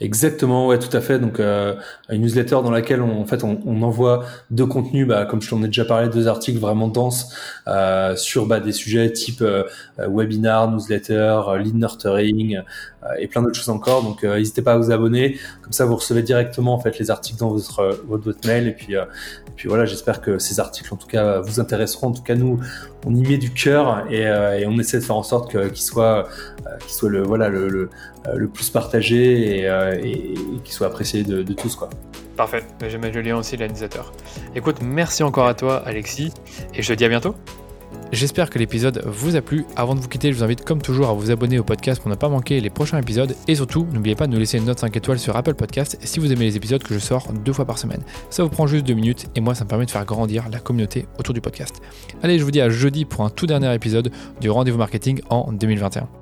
Exactement, 0.00 0.66
ouais, 0.66 0.80
tout 0.80 0.94
à 0.96 1.00
fait. 1.00 1.20
Donc, 1.20 1.38
euh, 1.38 1.76
une 2.10 2.22
newsletter 2.22 2.56
dans 2.64 2.72
laquelle 2.72 3.00
on, 3.02 3.20
en 3.20 3.24
fait, 3.24 3.44
on, 3.44 3.60
on 3.64 3.82
envoie 3.82 4.24
deux 4.50 4.66
contenus, 4.66 5.06
bah, 5.06 5.26
comme 5.26 5.40
je 5.40 5.48
t'en 5.48 5.62
ai 5.62 5.66
déjà 5.66 5.84
parlé, 5.84 6.08
deux 6.08 6.26
articles 6.26 6.58
vraiment 6.58 6.88
denses 6.88 7.32
euh, 7.68 8.16
sur 8.16 8.46
bah, 8.46 8.58
des 8.58 8.72
sujets 8.72 9.12
type 9.12 9.42
euh, 9.42 9.62
webinar, 9.98 10.68
newsletter, 10.72 11.40
lead 11.62 11.76
nurturing 11.76 12.62
et 13.18 13.26
plein 13.26 13.42
d'autres 13.42 13.56
choses 13.56 13.68
encore. 13.68 14.02
Donc, 14.02 14.22
n'hésitez 14.22 14.62
pas 14.62 14.74
à 14.74 14.78
vous 14.78 14.90
abonner. 14.90 15.38
Comme 15.62 15.72
ça, 15.72 15.84
vous 15.84 15.96
recevez 15.96 16.22
directement 16.22 16.74
en 16.74 16.80
fait 16.80 16.98
les 16.98 17.10
articles 17.10 17.38
dans 17.38 17.50
votre 17.50 18.00
votre, 18.06 18.24
votre 18.24 18.46
mail. 18.46 18.68
Et 18.68 18.72
puis, 18.72 18.94
et 18.94 19.54
puis 19.56 19.68
voilà, 19.68 19.84
j'espère 19.84 20.20
que 20.20 20.38
ces 20.38 20.60
articles, 20.60 20.92
en 20.92 20.96
tout 20.96 21.08
cas, 21.08 21.40
vous 21.40 21.60
intéresseront. 21.60 22.08
En 22.08 22.12
tout 22.12 22.22
cas, 22.22 22.34
nous, 22.34 22.60
on 23.06 23.14
y 23.14 23.22
met 23.22 23.38
du 23.38 23.50
cœur 23.50 24.06
et, 24.10 24.26
on 24.66 24.78
essaie 24.78 24.98
de 24.98 25.04
faire 25.04 25.16
en 25.16 25.22
sorte 25.22 25.50
qu'ils 25.50 25.76
soient, 25.76 26.28
qu'ils 26.80 26.92
soient 26.92 27.10
le 27.10 27.22
voilà 27.22 27.48
le, 27.48 27.90
le, 28.34 28.48
plus 28.48 28.70
partagé 28.70 29.58
et 29.58 29.68
et, 30.02 30.34
qui 30.64 30.72
soit 30.72 30.86
apprécié 30.86 31.24
de, 31.24 31.52
tous. 31.52 31.76
Quoi. 31.76 31.90
Parfait, 32.36 32.64
j'ai 32.88 32.98
mis 32.98 33.10
le 33.10 33.20
lien 33.20 33.36
aussi 33.36 33.56
l'animateur. 33.56 34.12
Écoute, 34.54 34.76
merci 34.82 35.22
encore 35.22 35.46
à 35.46 35.54
toi 35.54 35.82
Alexis, 35.84 36.32
et 36.74 36.82
je 36.82 36.88
te 36.88 36.94
dis 36.94 37.04
à 37.04 37.08
bientôt. 37.08 37.34
J'espère 38.12 38.50
que 38.50 38.58
l'épisode 38.58 39.02
vous 39.06 39.36
a 39.36 39.40
plu. 39.40 39.64
Avant 39.74 39.94
de 39.94 40.00
vous 40.00 40.08
quitter, 40.08 40.30
je 40.32 40.36
vous 40.36 40.44
invite 40.44 40.66
comme 40.66 40.82
toujours 40.82 41.08
à 41.08 41.14
vous 41.14 41.30
abonner 41.30 41.58
au 41.58 41.64
podcast 41.64 41.98
pour 41.98 42.10
ne 42.10 42.14
pas 42.14 42.28
manquer 42.28 42.60
les 42.60 42.68
prochains 42.68 42.98
épisodes. 42.98 43.34
Et 43.48 43.54
surtout, 43.54 43.86
n'oubliez 43.90 44.14
pas 44.14 44.26
de 44.26 44.32
nous 44.32 44.38
laisser 44.38 44.58
une 44.58 44.66
note 44.66 44.78
5 44.78 44.94
étoiles 44.94 45.18
sur 45.18 45.34
Apple 45.34 45.54
Podcast 45.54 45.96
si 46.02 46.20
vous 46.20 46.30
aimez 46.30 46.44
les 46.44 46.56
épisodes 46.56 46.82
que 46.82 46.92
je 46.92 46.98
sors 46.98 47.32
deux 47.32 47.54
fois 47.54 47.64
par 47.64 47.78
semaine. 47.78 48.02
Ça 48.28 48.42
vous 48.42 48.50
prend 48.50 48.66
juste 48.66 48.86
deux 48.86 48.92
minutes 48.92 49.28
et 49.34 49.40
moi 49.40 49.54
ça 49.54 49.64
me 49.64 49.70
permet 49.70 49.86
de 49.86 49.90
faire 49.90 50.04
grandir 50.04 50.44
la 50.50 50.58
communauté 50.58 51.06
autour 51.18 51.32
du 51.32 51.40
podcast. 51.40 51.80
Allez, 52.22 52.38
je 52.38 52.44
vous 52.44 52.50
dis 52.50 52.60
à 52.60 52.68
jeudi 52.68 53.06
pour 53.06 53.24
un 53.24 53.30
tout 53.30 53.46
dernier 53.46 53.74
épisode 53.74 54.12
du 54.42 54.50
Rendez-vous 54.50 54.78
Marketing 54.78 55.22
en 55.30 55.50
2021. 55.50 56.21